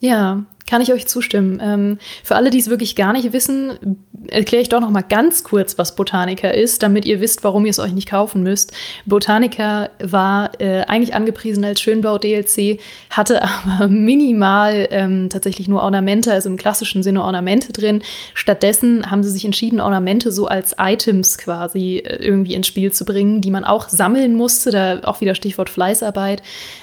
Ja, 0.00 0.44
Kann 0.68 0.82
ich 0.82 0.92
euch 0.92 1.06
zustimmen. 1.06 1.60
Ähm, 1.62 1.98
für 2.22 2.36
alle, 2.36 2.50
die 2.50 2.58
es 2.58 2.68
wirklich 2.68 2.94
gar 2.94 3.14
nicht 3.14 3.32
wissen, 3.32 3.96
erkläre 4.28 4.60
ich 4.60 4.68
doch 4.68 4.80
noch 4.80 4.90
mal 4.90 5.02
ganz 5.02 5.42
kurz, 5.42 5.78
was 5.78 5.94
Botanica 5.94 6.48
ist, 6.48 6.82
damit 6.82 7.06
ihr 7.06 7.20
wisst, 7.20 7.42
warum 7.42 7.64
ihr 7.64 7.70
es 7.70 7.78
euch 7.78 7.92
nicht 7.92 8.10
kaufen 8.10 8.42
müsst. 8.42 8.72
Botanica 9.06 9.88
war 9.98 10.60
äh, 10.60 10.82
eigentlich 10.82 11.14
angepriesen 11.14 11.64
als 11.64 11.80
Schönbau-DLC, 11.80 12.80
hatte 13.08 13.42
aber 13.66 13.88
minimal 13.88 14.88
ähm, 14.90 15.30
tatsächlich 15.30 15.68
nur 15.68 15.82
Ornamente, 15.82 16.32
also 16.32 16.50
im 16.50 16.58
klassischen 16.58 17.02
Sinne 17.02 17.24
Ornamente 17.24 17.72
drin. 17.72 18.02
Stattdessen 18.34 19.10
haben 19.10 19.22
sie 19.22 19.30
sich 19.30 19.46
entschieden, 19.46 19.80
Ornamente 19.80 20.32
so 20.32 20.48
als 20.48 20.76
Items 20.78 21.38
quasi 21.38 21.98
äh, 21.98 22.16
irgendwie 22.16 22.54
ins 22.54 22.66
Spiel 22.66 22.92
zu 22.92 23.06
bringen, 23.06 23.40
die 23.40 23.50
man 23.50 23.64
auch 23.64 23.88
sammeln 23.88 24.34
musste. 24.34 24.70
Da 24.70 25.00
auch 25.04 25.22
wieder 25.22 25.34
Stichwort 25.34 25.70
Fleißarbeit. 25.70 26.42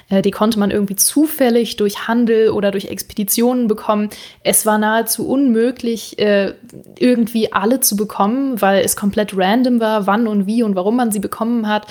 Äh, 0.10 0.24
die 0.24 0.32
konnte 0.32 0.58
man 0.58 0.72
irgendwie 0.72 0.96
zufällig 0.96 1.76
durch 1.76 2.08
Handel 2.08 2.50
oder 2.50 2.72
durch 2.72 2.86
Expeditionen 2.86 3.68
bekommen. 3.68 3.75
Es 4.44 4.66
war 4.66 4.78
nahezu 4.78 5.28
unmöglich, 5.28 6.20
äh, 6.20 6.54
irgendwie 6.98 7.54
alle 7.54 7.80
zu 7.80 7.96
bekommen, 7.96 8.62
weil 8.62 8.84
es 8.84 8.96
komplett 8.96 9.36
random 9.36 9.80
war, 9.80 10.08
wann 10.08 10.28
und 10.28 10.48
wie 10.48 10.64
und 10.64 10.76
warum 10.76 10.96
man 10.96 11.12
sie 11.12 11.20
bekommen 11.20 11.68
hat. 11.68 11.88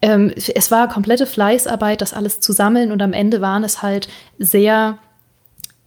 Ähm, 0.00 0.32
es 0.36 0.70
war 0.70 0.88
komplette 0.88 1.26
Fleißarbeit, 1.26 2.00
das 2.00 2.14
alles 2.14 2.40
zu 2.40 2.52
sammeln 2.52 2.92
und 2.92 3.02
am 3.02 3.12
Ende 3.12 3.40
waren 3.40 3.64
es 3.64 3.82
halt 3.82 4.08
sehr 4.38 4.98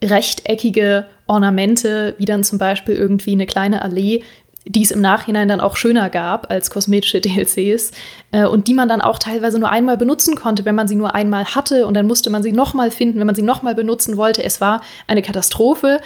rechteckige 0.04 1.06
Ornamente, 1.28 2.16
wie 2.18 2.26
dann 2.26 2.44
zum 2.44 2.58
Beispiel 2.58 2.96
irgendwie 2.96 3.32
eine 3.32 3.46
kleine 3.46 3.84
Allee, 3.84 4.24
die 4.66 4.84
es 4.84 4.92
im 4.92 5.02
Nachhinein 5.02 5.48
dann 5.48 5.60
auch 5.60 5.76
schöner 5.76 6.10
gab 6.10 6.52
als 6.52 6.70
kosmetische 6.70 7.22
DLCs 7.22 7.92
äh, 8.32 8.46
und 8.46 8.68
die 8.68 8.74
man 8.74 8.88
dann 8.88 9.02
auch 9.02 9.20
teilweise 9.20 9.60
nur 9.60 9.70
einmal 9.70 9.98
benutzen 9.98 10.36
konnte, 10.36 10.66
wenn 10.66 10.76
man 10.76 10.88
sie 10.88 10.96
nur 10.96 11.16
einmal 11.16 11.46
hatte 11.46 11.88
und 11.88 11.94
dann 11.96 12.08
musste 12.08 12.30
man 12.30 12.44
sie 12.44 12.52
nochmal 12.52 12.92
finden, 12.92 13.20
wenn 13.20 13.28
man 13.28 13.36
sie 13.36 13.42
nochmal 13.42 13.76
benutzen 13.76 14.18
wollte. 14.18 14.44
Es 14.44 14.62
war 14.62 14.82
eine 15.08 15.22
Katastrophe. 15.22 16.00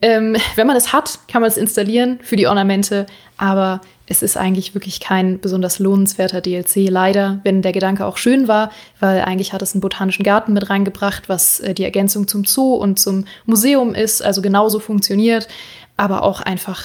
Ähm, 0.00 0.36
wenn 0.54 0.68
man 0.68 0.76
es 0.76 0.92
hat, 0.92 1.18
kann 1.26 1.42
man 1.42 1.50
es 1.50 1.56
installieren 1.56 2.20
für 2.22 2.36
die 2.36 2.46
Ornamente, 2.46 3.06
aber 3.36 3.80
es 4.06 4.22
ist 4.22 4.36
eigentlich 4.36 4.74
wirklich 4.74 5.00
kein 5.00 5.40
besonders 5.40 5.80
lohnenswerter 5.80 6.40
DLC, 6.40 6.88
leider, 6.88 7.40
wenn 7.42 7.62
der 7.62 7.72
Gedanke 7.72 8.06
auch 8.06 8.16
schön 8.16 8.46
war, 8.46 8.70
weil 9.00 9.22
eigentlich 9.22 9.52
hat 9.52 9.60
es 9.60 9.74
einen 9.74 9.80
botanischen 9.80 10.22
Garten 10.22 10.52
mit 10.52 10.70
reingebracht, 10.70 11.28
was 11.28 11.58
äh, 11.60 11.74
die 11.74 11.84
Ergänzung 11.84 12.28
zum 12.28 12.44
Zoo 12.44 12.74
und 12.74 13.00
zum 13.00 13.24
Museum 13.44 13.92
ist, 13.92 14.22
also 14.22 14.40
genauso 14.40 14.78
funktioniert, 14.78 15.48
aber 15.96 16.22
auch 16.22 16.40
einfach 16.40 16.84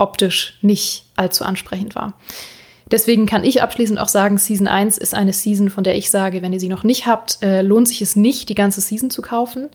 optisch 0.00 0.58
nicht 0.62 1.04
allzu 1.16 1.44
ansprechend 1.44 1.94
war. 1.94 2.14
Deswegen 2.90 3.26
kann 3.26 3.44
ich 3.44 3.62
abschließend 3.62 4.00
auch 4.00 4.08
sagen, 4.08 4.36
Season 4.36 4.66
1 4.66 4.98
ist 4.98 5.14
eine 5.14 5.32
Season, 5.32 5.70
von 5.70 5.84
der 5.84 5.96
ich 5.96 6.10
sage, 6.10 6.42
wenn 6.42 6.52
ihr 6.52 6.58
sie 6.58 6.68
noch 6.68 6.82
nicht 6.82 7.06
habt, 7.06 7.38
äh, 7.40 7.62
lohnt 7.62 7.86
sich 7.86 8.02
es 8.02 8.16
nicht, 8.16 8.48
die 8.48 8.56
ganze 8.56 8.80
Season 8.80 9.10
zu 9.10 9.22
kaufen. 9.22 9.68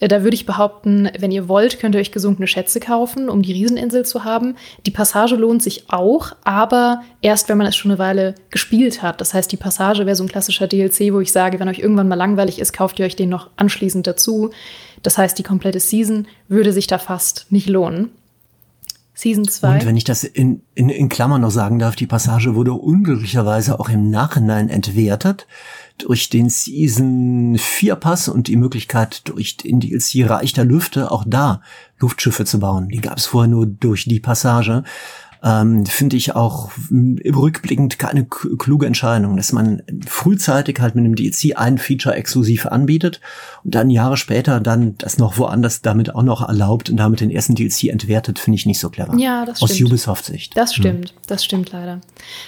Äh, 0.00 0.08
da 0.08 0.22
würde 0.22 0.34
ich 0.34 0.46
behaupten, 0.46 1.08
wenn 1.18 1.30
ihr 1.30 1.48
wollt, 1.48 1.78
könnt 1.78 1.94
ihr 1.94 2.00
euch 2.00 2.10
gesunkene 2.12 2.48
Schätze 2.48 2.80
kaufen, 2.80 3.28
um 3.28 3.42
die 3.42 3.52
Rieseninsel 3.52 4.04
zu 4.04 4.24
haben. 4.24 4.56
Die 4.86 4.90
Passage 4.90 5.36
lohnt 5.36 5.62
sich 5.62 5.84
auch, 5.88 6.32
aber 6.42 7.02
erst, 7.22 7.48
wenn 7.48 7.58
man 7.58 7.66
es 7.66 7.76
schon 7.76 7.92
eine 7.92 7.98
Weile 7.98 8.34
gespielt 8.50 9.02
hat. 9.02 9.20
Das 9.20 9.34
heißt, 9.34 9.50
die 9.52 9.56
Passage 9.56 10.06
wäre 10.06 10.16
so 10.16 10.24
ein 10.24 10.28
klassischer 10.28 10.66
DLC, 10.66 11.12
wo 11.12 11.20
ich 11.20 11.30
sage, 11.30 11.60
wenn 11.60 11.68
euch 11.68 11.78
irgendwann 11.78 12.08
mal 12.08 12.16
langweilig 12.16 12.58
ist, 12.58 12.72
kauft 12.72 12.98
ihr 12.98 13.06
euch 13.06 13.16
den 13.16 13.28
noch 13.28 13.50
anschließend 13.56 14.06
dazu. 14.06 14.50
Das 15.02 15.16
heißt, 15.16 15.38
die 15.38 15.44
komplette 15.44 15.80
Season 15.80 16.26
würde 16.48 16.72
sich 16.72 16.86
da 16.86 16.98
fast 16.98 17.46
nicht 17.50 17.68
lohnen. 17.68 18.10
Season 19.18 19.48
2. 19.48 19.74
Und 19.74 19.86
wenn 19.86 19.96
ich 19.96 20.04
das 20.04 20.22
in, 20.22 20.62
in, 20.76 20.90
in 20.90 21.08
Klammern 21.08 21.40
noch 21.40 21.50
sagen 21.50 21.80
darf, 21.80 21.96
die 21.96 22.06
Passage 22.06 22.54
wurde 22.54 22.72
unglücklicherweise 22.72 23.80
auch 23.80 23.88
im 23.88 24.10
Nachhinein 24.10 24.68
entwertet 24.68 25.48
durch 25.98 26.30
den 26.30 26.48
Season 26.48 27.58
4 27.58 27.96
Pass 27.96 28.28
und 28.28 28.46
die 28.46 28.54
Möglichkeit 28.54 29.26
durch 29.26 29.56
den 29.56 29.80
DLC 29.80 30.30
Reich 30.30 30.52
der 30.52 30.64
Lüfte 30.64 31.10
auch 31.10 31.24
da 31.26 31.62
Luftschiffe 31.98 32.44
zu 32.44 32.60
bauen. 32.60 32.90
Die 32.90 33.00
gab 33.00 33.18
es 33.18 33.26
vorher 33.26 33.48
nur 33.48 33.66
durch 33.66 34.04
die 34.04 34.20
Passage 34.20 34.84
ähm, 35.42 35.86
finde 35.86 36.16
ich 36.16 36.34
auch 36.34 36.70
rückblickend 36.90 37.98
keine 37.98 38.24
kluge 38.24 38.86
Entscheidung, 38.86 39.36
dass 39.36 39.52
man 39.52 39.82
frühzeitig 40.06 40.80
halt 40.80 40.94
mit 40.94 41.04
dem 41.04 41.14
DLC 41.14 41.56
ein 41.56 41.78
Feature 41.78 42.14
exklusiv 42.14 42.66
anbietet 42.66 43.20
und 43.64 43.74
dann 43.74 43.90
Jahre 43.90 44.16
später 44.16 44.60
dann 44.60 44.96
das 44.98 45.18
noch 45.18 45.38
woanders 45.38 45.82
damit 45.82 46.14
auch 46.14 46.22
noch 46.22 46.46
erlaubt 46.46 46.90
und 46.90 46.96
damit 46.96 47.20
den 47.20 47.30
ersten 47.30 47.54
DLC 47.54 47.84
entwertet, 47.84 48.38
finde 48.38 48.56
ich 48.56 48.66
nicht 48.66 48.80
so 48.80 48.90
clever. 48.90 49.16
Ja, 49.16 49.44
das 49.44 49.62
Aus 49.62 49.74
stimmt. 49.74 49.90
Ubisoft-Sicht. 49.90 50.56
Das 50.56 50.74
hm. 50.74 50.82
stimmt, 50.82 51.10
hm. 51.10 51.16
das 51.26 51.44
stimmt 51.44 51.72
leider. 51.72 52.00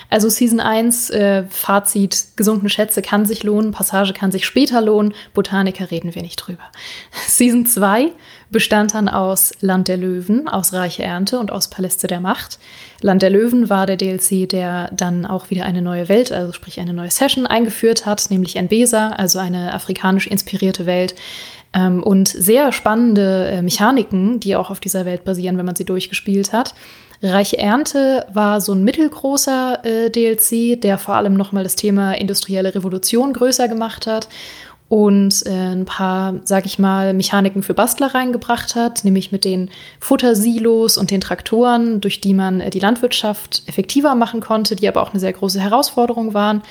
Also 0.09 0.29
Season 0.29 0.61
1, 0.61 1.11
äh, 1.11 1.45
Fazit, 1.49 2.27
gesunkene 2.37 2.71
Schätze 2.71 3.03
kann 3.03 3.25
sich 3.25 3.45
lohnen, 3.45 3.73
Passage 3.73 4.13
kann 4.13 4.33
sich 4.33 4.45
später 4.45 4.81
lohnen, 4.81 5.15
Botaniker 5.35 5.91
reden 5.91 6.15
wir 6.15 6.23
nicht 6.23 6.37
drüber. 6.37 6.65
Season 7.29 7.67
2 7.67 8.11
bestand 8.51 8.95
dann 8.95 9.09
aus 9.09 9.53
Land 9.61 9.89
der 9.89 9.97
Löwen, 9.97 10.49
aus 10.49 10.73
Reiche 10.73 11.03
Ernte 11.03 11.39
und 11.39 11.53
aus 11.53 11.69
Paläste 11.69 12.07
der 12.07 12.21
Macht. 12.21 12.59
Land 13.01 13.23
der 13.23 13.31
Löwen 13.31 13.71
war 13.71 13.87
der 13.87 13.97
DLC, 13.97 14.49
der 14.49 14.91
dann 14.93 15.25
auch 15.25 15.51
wieder 15.51 15.65
eine 15.65 15.83
neue 15.83 16.09
Welt, 16.09 16.33
also 16.33 16.53
sprich 16.53 16.81
eine 16.81 16.93
neue 16.93 17.11
Session 17.11 17.47
eingeführt 17.47 18.07
hat, 18.07 18.31
nämlich 18.31 18.57
Enbesa, 18.57 19.11
also 19.11 19.39
eine 19.39 19.73
afrikanisch 19.73 20.27
inspirierte 20.27 20.87
Welt. 20.87 21.15
Ähm, 21.73 22.03
und 22.03 22.27
sehr 22.27 22.73
spannende 22.73 23.47
äh, 23.47 23.63
Mechaniken, 23.63 24.41
die 24.41 24.57
auch 24.57 24.71
auf 24.71 24.81
dieser 24.81 25.05
Welt 25.05 25.25
basieren, 25.25 25.57
wenn 25.57 25.67
man 25.67 25.77
sie 25.77 25.85
durchgespielt 25.85 26.53
hat. 26.53 26.75
Reiche 27.23 27.59
Ernte 27.59 28.27
war 28.33 28.61
so 28.61 28.73
ein 28.73 28.83
mittelgroßer 28.83 29.85
äh, 29.85 30.11
DLC, 30.11 30.81
der 30.81 30.99
vor 30.99 31.15
allem 31.15 31.35
nochmal 31.35 31.63
das 31.63 31.77
Thema 31.77 32.15
industrielle 32.15 32.75
Revolution 32.75 33.33
größer 33.33 33.69
gemacht 33.69 34.07
hat 34.07 34.29
und 34.91 35.47
äh, 35.47 35.51
ein 35.51 35.85
paar, 35.85 36.35
sag 36.43 36.67
ich 36.67 36.81
mal, 36.81 37.15
Mechaniken 37.15 37.63
für 37.63 37.75
Bastler 37.75 38.13
reingebracht 38.13 38.75
hat, 38.75 39.05
nämlich 39.05 39.31
mit 39.31 39.45
den 39.45 39.71
Futtersilos 40.01 40.99
und 40.99 41.13
den 41.13 41.21
Traktoren, 41.21 42.01
durch 42.01 42.21
die 42.21 42.35
man 42.35 42.61
äh, 42.61 42.71
die 42.71 42.81
Landwirtschaft 42.81 43.63
effektiver 43.67 44.17
machen 44.17 44.41
konnte, 44.41 44.75
die 44.75 44.89
aber 44.89 45.01
auch 45.01 45.11
eine 45.11 45.21
sehr 45.21 45.33
große 45.33 45.61
Herausforderung 45.61 46.35
waren. 46.35 46.63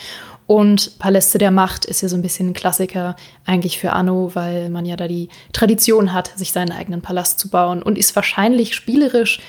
Und 0.48 1.00
Paläste 1.00 1.38
der 1.38 1.52
Macht 1.52 1.86
ist 1.86 2.02
ja 2.02 2.10
so 2.10 2.18
ein 2.18 2.22
bisschen 2.22 2.50
ein 2.50 2.54
Klassiker 2.54 3.16
eigentlich 3.46 3.80
für 3.80 3.94
Anno, 3.94 4.32
weil 4.34 4.70
man 4.70 4.86
ja 4.86 4.98
da 4.98 5.08
die 5.08 5.30
Tradition 5.54 6.12
hat, 6.12 6.38
sich 6.38 6.52
seinen 6.52 6.74
eigenen 6.74 7.02
Palast 7.02 7.40
zu 7.40 7.50
bauen 7.50 7.82
und 7.82 7.98
ist 7.98 8.18
wahrscheinlich 8.18 8.76
spielerisch 8.76 9.40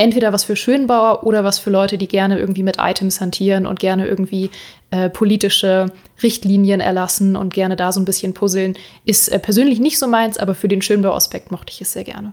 entweder 0.00 0.32
was 0.32 0.44
für 0.44 0.56
Schönbauer 0.56 1.24
oder 1.24 1.44
was 1.44 1.58
für 1.58 1.70
Leute, 1.70 1.98
die 1.98 2.08
gerne 2.08 2.38
irgendwie 2.38 2.62
mit 2.62 2.78
Items 2.78 3.20
hantieren 3.20 3.66
und 3.66 3.78
gerne 3.78 4.06
irgendwie 4.06 4.50
äh, 4.90 5.10
politische 5.10 5.92
Richtlinien 6.22 6.80
erlassen 6.80 7.36
und 7.36 7.52
gerne 7.52 7.76
da 7.76 7.92
so 7.92 8.00
ein 8.00 8.06
bisschen 8.06 8.32
puzzeln. 8.32 8.76
Ist 9.04 9.28
äh, 9.28 9.38
persönlich 9.38 9.78
nicht 9.78 9.98
so 9.98 10.08
meins, 10.08 10.38
aber 10.38 10.54
für 10.54 10.68
den 10.68 10.80
Schönbauaspekt 10.80 11.52
mochte 11.52 11.72
ich 11.72 11.82
es 11.82 11.92
sehr 11.92 12.04
gerne. 12.04 12.32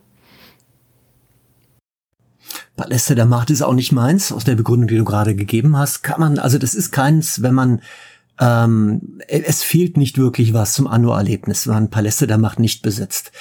Paläste 2.78 3.15
der 3.15 3.26
Macht 3.26 3.49
ist 3.49 3.61
auch 3.61 3.74
nicht 3.74 3.91
meins, 3.91 4.32
aus 4.32 4.45
der 4.45 4.55
Begründung, 4.55 4.88
die 4.88 4.97
du 4.97 5.03
gerade 5.03 5.36
gegeben 5.36 5.78
hast. 5.78 6.03
Kann 6.03 6.22
man, 6.22 6.39
also 6.39 6.57
das 6.57 6.74
ist 6.74 6.91
keins, 6.91 7.41
wenn 7.41 7.53
man 7.53 7.82
ähm, 8.39 9.20
es 9.28 9.63
fehlt 9.63 9.97
nicht 9.97 10.18
wirklich 10.18 10.53
was 10.53 10.74
zum 10.74 10.88
Anno-Erlebnis, 10.88 11.68
wenn 11.68 11.74
man 11.74 11.89
Paläste 11.89 12.28
der 12.28 12.38
Macht 12.38 12.59
nicht 12.59 12.82
besitzt 12.82 13.32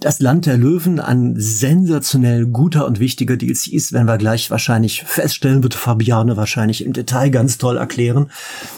das 0.00 0.20
Land 0.20 0.46
der 0.46 0.56
Löwen 0.56 0.98
ein 0.98 1.34
sensationell 1.36 2.46
guter 2.46 2.86
und 2.86 3.00
wichtiger 3.00 3.36
DLC 3.36 3.68
ist, 3.68 3.92
wenn 3.92 4.06
wir 4.06 4.18
gleich 4.18 4.50
wahrscheinlich 4.50 5.04
feststellen, 5.04 5.62
wird 5.62 5.74
Fabiane 5.74 6.36
wahrscheinlich 6.36 6.84
im 6.84 6.92
Detail 6.92 7.30
ganz 7.30 7.58
toll 7.58 7.76
erklären. 7.76 8.30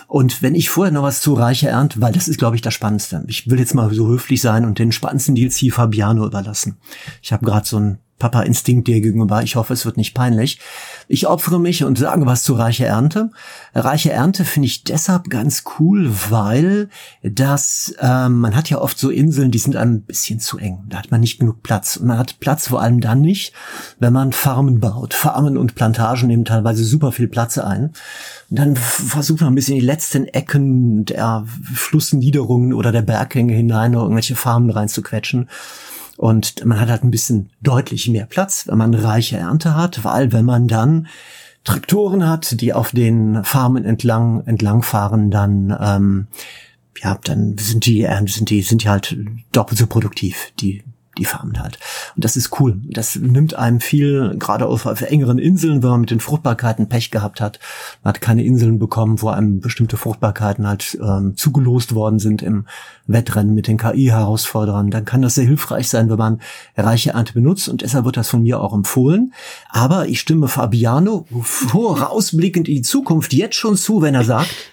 Und 0.09 0.43
wenn 0.43 0.55
ich 0.55 0.69
vorher 0.69 0.93
noch 0.93 1.05
was 1.05 1.21
zu 1.21 1.35
Reiche 1.35 1.69
Ernte, 1.69 2.01
weil 2.01 2.13
das 2.13 2.29
ist, 2.29 2.39
glaube 2.39 2.57
ich, 2.57 2.63
das 2.63 2.75
Spannendste. 2.75 3.25
Ich 3.29 3.49
will 3.49 3.59
jetzt 3.59 3.75
mal 3.75 3.93
so 3.95 4.09
höflich 4.09 4.41
sein 4.41 4.65
und 4.65 4.79
den 4.79 4.93
spannendsten 4.93 5.35
DLC 5.35 5.73
Fabiano 5.73 6.27
überlassen. 6.27 6.77
Ich 7.23 7.33
habe 7.33 7.47
gerade 7.47 7.67
so 7.67 7.79
ein 7.79 7.99
Papa-Instinkt 8.23 8.87
dir 8.87 9.01
gegenüber. 9.01 9.43
Ich 9.43 9.57
hoffe, 9.57 9.73
es 9.73 9.85
wird 9.85 9.97
nicht 9.97 10.15
peinlich. 10.15 10.61
Ich 11.09 11.27
opfere 11.27 11.59
mich 11.59 11.83
und 11.83 11.99
sage 11.99 12.25
was 12.25 12.45
zu 12.45 12.55
Reiche 12.55 12.87
Ernte. 12.87 13.33
Reiche 13.75 14.13
Ernte 14.13 14.45
finde 14.45 14.67
ich 14.67 14.85
deshalb 14.85 15.29
ganz 15.29 15.65
cool, 15.81 16.09
weil 16.31 16.89
das, 17.25 17.93
ähm, 17.99 18.39
man 18.39 18.55
hat 18.55 18.71
ja 18.71 18.79
oft 18.79 18.97
so 18.97 19.11
Inseln, 19.11 19.51
die 19.51 19.59
sind 19.59 19.75
ein 19.75 20.03
bisschen 20.03 20.39
zu 20.39 20.57
eng. 20.59 20.85
Da 20.89 20.99
hat 20.99 21.11
man 21.11 21.21
nicht 21.21 21.41
genug 21.41 21.65
Platz. 21.65 21.97
Und 21.97 22.07
man 22.07 22.19
hat 22.19 22.39
Platz 22.39 22.69
vor 22.69 22.81
allem 22.81 23.01
dann 23.01 23.23
nicht, 23.23 23.55
wenn 23.99 24.13
man 24.13 24.31
Farmen 24.31 24.79
baut. 24.79 25.15
Farmen 25.15 25.59
und 25.59 25.75
Plantagen 25.75 26.29
nehmen 26.29 26.45
teilweise 26.45 26.85
super 26.85 27.11
viel 27.11 27.27
Platz 27.27 27.59
ein. 27.59 27.93
Und 28.51 28.59
dann 28.59 28.77
versucht 28.77 29.41
man 29.41 29.53
ein 29.53 29.57
bisschen 29.57 29.75
die 29.75 29.85
letzten 29.85 30.27
Ecken 30.27 31.07
der 31.07 31.45
Flussniederungen 31.75 32.73
oder 32.73 32.93
der 32.93 33.03
Berghänge 33.03 33.55
hinein 33.55 33.95
irgendwelche 33.95 34.37
Farmen 34.37 34.71
reinzuquetschen. 34.71 35.49
Und 36.23 36.65
man 36.65 36.79
hat 36.79 36.89
halt 36.89 37.03
ein 37.03 37.11
bisschen 37.11 37.51
deutlich 37.63 38.09
mehr 38.09 38.27
Platz, 38.27 38.69
wenn 38.69 38.79
man 38.79 38.95
reiche 38.95 39.39
Ernte 39.39 39.75
hat, 39.75 40.05
weil 40.05 40.31
wenn 40.31 40.45
man 40.45 40.69
dann 40.69 41.09
Traktoren 41.65 42.29
hat, 42.29 42.61
die 42.61 42.73
auf 42.73 42.93
den 42.93 43.43
Farmen 43.43 43.85
entlang 43.85 44.47
entlang 44.47 44.85
fahren, 44.85 45.33
dann 45.33 45.77
ähm, 45.81 46.29
ja, 47.03 47.19
dann 47.25 47.59
sind 47.59 47.87
die 47.87 48.07
sind 48.27 48.51
die 48.51 48.63
sind 48.63 48.85
die 48.85 48.89
halt 48.89 49.17
doppelt 49.51 49.81
so 49.81 49.89
produktiv. 49.89 50.53
Die 50.61 50.85
die 51.19 51.27
farmt 51.27 51.61
halt. 51.61 51.79
Und 52.17 52.25
das 52.25 52.37
ist 52.37 52.59
cool. 52.59 52.81
Das 52.85 53.17
nimmt 53.17 53.55
einem 53.55 53.81
viel, 53.81 54.35
gerade 54.39 54.67
auf, 54.67 54.87
auf 54.87 55.03
engeren 55.03 55.39
Inseln, 55.39 55.83
wenn 55.83 55.91
man 55.91 56.01
mit 56.01 56.11
den 56.11 56.21
Fruchtbarkeiten 56.21 56.89
Pech 56.89 57.11
gehabt 57.11 57.41
hat. 57.41 57.61
Man 58.03 58.15
hat 58.15 58.23
keine 58.23 58.45
Inseln 58.45 58.79
bekommen, 58.79 59.21
wo 59.21 59.29
einem 59.29 59.61
bestimmte 59.61 59.99
Fruchtbarkeiten 59.99 60.67
halt 60.67 60.99
ähm, 61.03 61.37
zugelost 61.37 61.95
worden 61.95 62.19
sind 62.19 62.41
im 62.41 62.67
Wettrennen 63.07 63.55
mit 63.55 63.67
den 63.67 63.77
KI-Herausforderern. 63.77 64.91
Dann 64.91 65.05
kann 65.05 65.21
das 65.21 65.35
sehr 65.35 65.45
hilfreich 65.45 65.89
sein, 65.89 66.09
wenn 66.09 66.19
man 66.19 66.41
reiche 66.79 67.11
Ernte 67.11 67.35
benutzt. 67.35 67.69
Und 67.69 67.83
deshalb 67.83 68.07
wird 68.07 68.17
das 68.17 68.31
von 68.31 68.43
mir 68.43 68.61
auch 68.61 68.73
empfohlen. 68.73 69.35
Aber 69.69 70.09
ich 70.09 70.19
stimme 70.19 70.49
Fabiano 70.49 71.27
vorausblickend 71.43 72.69
in 72.69 72.77
die 72.77 72.83
Zukunft 72.83 73.35
jetzt 73.35 73.57
schon 73.57 73.77
zu, 73.77 74.01
wenn 74.01 74.15
er 74.15 74.25
sagt, 74.25 74.72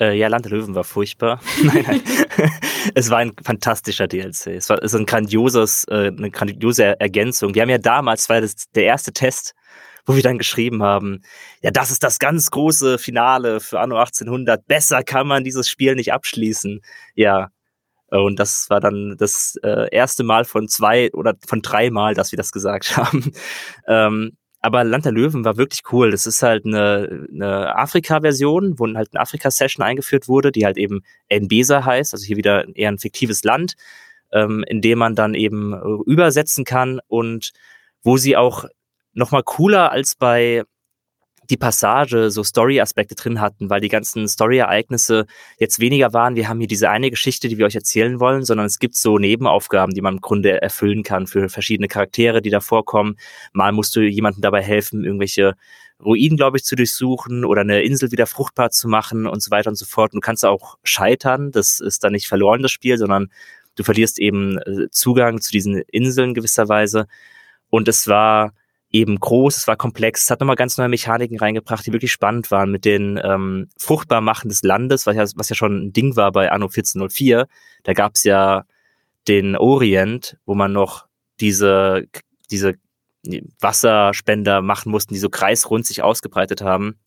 äh, 0.00 0.16
ja, 0.16 0.28
Land 0.28 0.44
der 0.44 0.52
Löwen 0.52 0.74
war 0.74 0.84
furchtbar. 0.84 1.40
nein, 1.62 1.84
nein. 1.86 2.02
es 2.94 3.10
war 3.10 3.18
ein 3.18 3.32
fantastischer 3.42 4.06
DLC. 4.06 4.48
Es 4.48 4.68
war 4.68 4.78
es 4.78 4.92
ist 4.92 5.00
ein 5.00 5.06
grandioses, 5.06 5.84
äh, 5.88 6.12
eine 6.16 6.30
grandiose 6.30 6.98
Ergänzung. 7.00 7.54
Wir 7.54 7.62
haben 7.62 7.70
ja 7.70 7.78
damals, 7.78 8.28
war 8.28 8.40
das 8.40 8.70
der 8.74 8.84
erste 8.84 9.12
Test, 9.12 9.54
wo 10.06 10.16
wir 10.16 10.22
dann 10.22 10.38
geschrieben 10.38 10.82
haben, 10.82 11.20
ja, 11.62 11.70
das 11.70 11.90
ist 11.90 12.02
das 12.02 12.18
ganz 12.18 12.50
große 12.50 12.98
Finale 12.98 13.60
für 13.60 13.78
Anno 13.80 13.96
1800. 13.96 14.66
Besser 14.66 15.02
kann 15.02 15.26
man 15.26 15.44
dieses 15.44 15.68
Spiel 15.68 15.94
nicht 15.94 16.12
abschließen. 16.12 16.80
Ja. 17.14 17.48
Und 18.10 18.38
das 18.38 18.70
war 18.70 18.80
dann 18.80 19.16
das 19.18 19.58
äh, 19.62 19.86
erste 19.94 20.24
Mal 20.24 20.46
von 20.46 20.66
zwei 20.66 21.10
oder 21.12 21.34
von 21.46 21.60
drei 21.60 21.90
Mal, 21.90 22.14
dass 22.14 22.32
wir 22.32 22.38
das 22.38 22.52
gesagt 22.52 22.96
haben. 22.96 23.32
ähm, 23.86 24.38
aber 24.60 24.84
Land 24.84 25.04
der 25.04 25.12
Löwen 25.12 25.44
war 25.44 25.56
wirklich 25.56 25.82
cool. 25.92 26.10
Das 26.10 26.26
ist 26.26 26.42
halt 26.42 26.66
eine, 26.66 27.26
eine 27.32 27.76
Afrika-Version, 27.76 28.78
wo 28.78 28.86
halt 28.86 29.10
eine 29.12 29.20
Afrika-Session 29.20 29.84
eingeführt 29.84 30.28
wurde, 30.28 30.50
die 30.50 30.64
halt 30.64 30.76
eben 30.76 31.02
Nbesa 31.28 31.84
heißt, 31.84 32.12
also 32.12 32.24
hier 32.24 32.36
wieder 32.36 32.66
eher 32.76 32.90
ein 32.90 32.98
fiktives 32.98 33.44
Land, 33.44 33.74
ähm, 34.32 34.64
in 34.66 34.80
dem 34.80 34.98
man 34.98 35.14
dann 35.14 35.34
eben 35.34 35.72
äh, 35.72 36.10
übersetzen 36.10 36.64
kann 36.64 37.00
und 37.06 37.52
wo 38.02 38.16
sie 38.16 38.36
auch 38.36 38.64
nochmal 39.12 39.42
cooler 39.44 39.92
als 39.92 40.14
bei 40.16 40.64
die 41.50 41.56
Passage 41.56 42.30
so 42.30 42.44
Story-Aspekte 42.44 43.14
drin 43.14 43.40
hatten, 43.40 43.70
weil 43.70 43.80
die 43.80 43.88
ganzen 43.88 44.28
Story-Ereignisse 44.28 45.26
jetzt 45.58 45.80
weniger 45.80 46.12
waren, 46.12 46.36
wir 46.36 46.48
haben 46.48 46.58
hier 46.58 46.68
diese 46.68 46.90
eine 46.90 47.10
Geschichte, 47.10 47.48
die 47.48 47.58
wir 47.58 47.66
euch 47.66 47.74
erzählen 47.74 48.20
wollen, 48.20 48.44
sondern 48.44 48.66
es 48.66 48.78
gibt 48.78 48.96
so 48.96 49.18
Nebenaufgaben, 49.18 49.94
die 49.94 50.02
man 50.02 50.14
im 50.14 50.20
Grunde 50.20 50.60
erfüllen 50.60 51.02
kann 51.02 51.26
für 51.26 51.48
verschiedene 51.48 51.88
Charaktere, 51.88 52.42
die 52.42 52.50
da 52.50 52.60
vorkommen. 52.60 53.16
Mal 53.52 53.72
musst 53.72 53.96
du 53.96 54.00
jemandem 54.00 54.42
dabei 54.42 54.62
helfen, 54.62 55.04
irgendwelche 55.04 55.54
Ruinen, 56.04 56.36
glaube 56.36 56.58
ich, 56.58 56.64
zu 56.64 56.76
durchsuchen 56.76 57.44
oder 57.44 57.62
eine 57.62 57.82
Insel 57.82 58.12
wieder 58.12 58.26
fruchtbar 58.26 58.70
zu 58.70 58.88
machen 58.88 59.26
und 59.26 59.42
so 59.42 59.50
weiter 59.50 59.70
und 59.70 59.76
so 59.76 59.84
fort. 59.84 60.12
Und 60.12 60.22
du 60.22 60.26
kannst 60.26 60.44
auch 60.44 60.78
scheitern, 60.84 61.50
das 61.50 61.80
ist 61.80 62.04
dann 62.04 62.12
nicht 62.12 62.28
verloren, 62.28 62.62
das 62.62 62.70
Spiel, 62.70 62.98
sondern 62.98 63.28
du 63.74 63.82
verlierst 63.82 64.18
eben 64.18 64.58
äh, 64.58 64.90
Zugang 64.90 65.40
zu 65.40 65.50
diesen 65.50 65.82
Inseln 65.90 66.34
gewisserweise. 66.34 67.06
Und 67.70 67.88
es 67.88 68.06
war 68.06 68.52
eben 68.90 69.18
groß, 69.20 69.56
es 69.56 69.68
war 69.68 69.76
komplex, 69.76 70.24
es 70.24 70.30
hat 70.30 70.40
nochmal 70.40 70.56
ganz 70.56 70.78
neue 70.78 70.88
Mechaniken 70.88 71.38
reingebracht, 71.38 71.84
die 71.86 71.92
wirklich 71.92 72.12
spannend 72.12 72.50
waren 72.50 72.70
mit 72.70 72.84
den 72.84 73.20
ähm, 73.22 73.68
Fruchtbarmachen 73.78 74.48
des 74.48 74.62
Landes, 74.62 75.06
was 75.06 75.16
ja, 75.16 75.24
was 75.36 75.48
ja 75.48 75.56
schon 75.56 75.86
ein 75.86 75.92
Ding 75.92 76.16
war 76.16 76.32
bei 76.32 76.50
Anno 76.50 76.66
1404. 76.66 77.46
Da 77.82 77.92
gab 77.92 78.14
es 78.14 78.24
ja 78.24 78.64
den 79.26 79.56
Orient, 79.56 80.38
wo 80.46 80.54
man 80.54 80.72
noch 80.72 81.06
diese, 81.40 82.06
diese 82.50 82.74
Wasserspender 83.60 84.62
machen 84.62 84.90
mussten, 84.90 85.12
die 85.12 85.20
so 85.20 85.28
kreisrund 85.28 85.86
sich 85.86 86.02
ausgebreitet 86.02 86.62
haben 86.62 86.98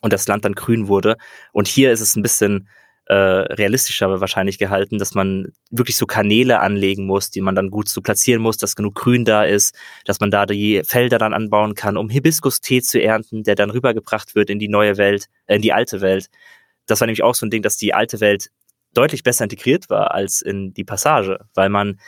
und 0.00 0.12
das 0.12 0.26
Land 0.26 0.44
dann 0.44 0.54
grün 0.54 0.88
wurde. 0.88 1.16
Und 1.52 1.68
hier 1.68 1.92
ist 1.92 2.00
es 2.00 2.16
ein 2.16 2.22
bisschen 2.22 2.68
äh, 3.06 3.14
realistischer 3.14 4.20
wahrscheinlich 4.20 4.58
gehalten, 4.58 4.98
dass 4.98 5.14
man 5.14 5.52
wirklich 5.70 5.96
so 5.96 6.06
Kanäle 6.06 6.60
anlegen 6.60 7.06
muss, 7.06 7.30
die 7.30 7.40
man 7.40 7.54
dann 7.54 7.70
gut 7.70 7.88
so 7.88 8.00
platzieren 8.00 8.40
muss, 8.42 8.56
dass 8.56 8.76
genug 8.76 8.94
Grün 8.94 9.24
da 9.24 9.44
ist, 9.44 9.74
dass 10.04 10.20
man 10.20 10.30
da 10.30 10.46
die 10.46 10.82
Felder 10.84 11.18
dann 11.18 11.34
anbauen 11.34 11.74
kann, 11.74 11.96
um 11.96 12.08
Hibiskus-Tee 12.08 12.82
zu 12.82 13.02
ernten, 13.02 13.42
der 13.42 13.54
dann 13.54 13.70
rübergebracht 13.70 14.34
wird 14.34 14.50
in 14.50 14.58
die 14.58 14.68
neue 14.68 14.96
Welt, 14.98 15.26
äh, 15.46 15.56
in 15.56 15.62
die 15.62 15.72
alte 15.72 16.00
Welt. 16.00 16.28
Das 16.86 17.00
war 17.00 17.06
nämlich 17.06 17.22
auch 17.22 17.34
so 17.34 17.46
ein 17.46 17.50
Ding, 17.50 17.62
dass 17.62 17.76
die 17.76 17.94
alte 17.94 18.20
Welt 18.20 18.50
deutlich 18.94 19.22
besser 19.22 19.44
integriert 19.44 19.90
war 19.90 20.14
als 20.14 20.40
in 20.40 20.72
die 20.74 20.84
Passage, 20.84 21.38
weil 21.54 21.70
man 21.70 21.98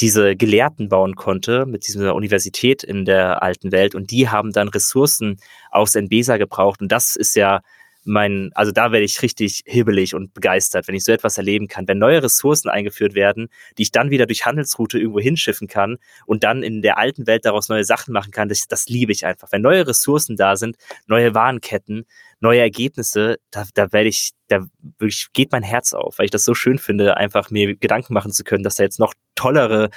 diese 0.00 0.36
Gelehrten 0.36 0.88
bauen 0.88 1.16
konnte 1.16 1.66
mit 1.66 1.86
dieser 1.86 2.14
Universität 2.14 2.82
in 2.82 3.04
der 3.04 3.42
alten 3.42 3.72
Welt 3.72 3.94
und 3.94 4.10
die 4.10 4.28
haben 4.28 4.52
dann 4.52 4.68
Ressourcen 4.68 5.40
aus 5.70 5.94
Nbesa 5.94 6.36
gebraucht 6.36 6.80
und 6.80 6.92
das 6.92 7.16
ist 7.16 7.34
ja 7.34 7.60
mein, 8.08 8.50
also 8.54 8.72
da 8.72 8.90
werde 8.90 9.04
ich 9.04 9.22
richtig 9.22 9.62
hibbelig 9.66 10.14
und 10.14 10.34
begeistert, 10.34 10.88
wenn 10.88 10.94
ich 10.94 11.04
so 11.04 11.12
etwas 11.12 11.38
erleben 11.38 11.68
kann, 11.68 11.86
wenn 11.86 11.98
neue 11.98 12.22
Ressourcen 12.22 12.68
eingeführt 12.68 13.14
werden, 13.14 13.48
die 13.76 13.82
ich 13.82 13.92
dann 13.92 14.10
wieder 14.10 14.26
durch 14.26 14.46
Handelsroute 14.46 14.98
irgendwo 14.98 15.20
hinschiffen 15.20 15.68
kann 15.68 15.98
und 16.26 16.42
dann 16.42 16.62
in 16.62 16.82
der 16.82 16.98
alten 16.98 17.26
Welt 17.26 17.44
daraus 17.44 17.68
neue 17.68 17.84
Sachen 17.84 18.12
machen 18.12 18.32
kann, 18.32 18.48
das, 18.48 18.66
das 18.66 18.88
liebe 18.88 19.12
ich 19.12 19.26
einfach. 19.26 19.52
Wenn 19.52 19.62
neue 19.62 19.86
Ressourcen 19.86 20.36
da 20.36 20.56
sind, 20.56 20.76
neue 21.06 21.34
Warenketten, 21.34 22.06
neue 22.40 22.60
Ergebnisse, 22.60 23.38
da, 23.50 23.64
da 23.74 23.92
werde 23.92 24.08
ich, 24.08 24.32
da 24.48 24.66
wirklich 24.98 25.28
geht 25.32 25.52
mein 25.52 25.62
Herz 25.62 25.92
auf, 25.92 26.18
weil 26.18 26.24
ich 26.24 26.30
das 26.30 26.44
so 26.44 26.54
schön 26.54 26.78
finde, 26.78 27.16
einfach 27.16 27.50
mir 27.50 27.76
Gedanken 27.76 28.14
machen 28.14 28.32
zu 28.32 28.44
können, 28.44 28.64
dass 28.64 28.76
da 28.76 28.84
jetzt 28.84 28.98
noch 28.98 29.14
tollere 29.34 29.90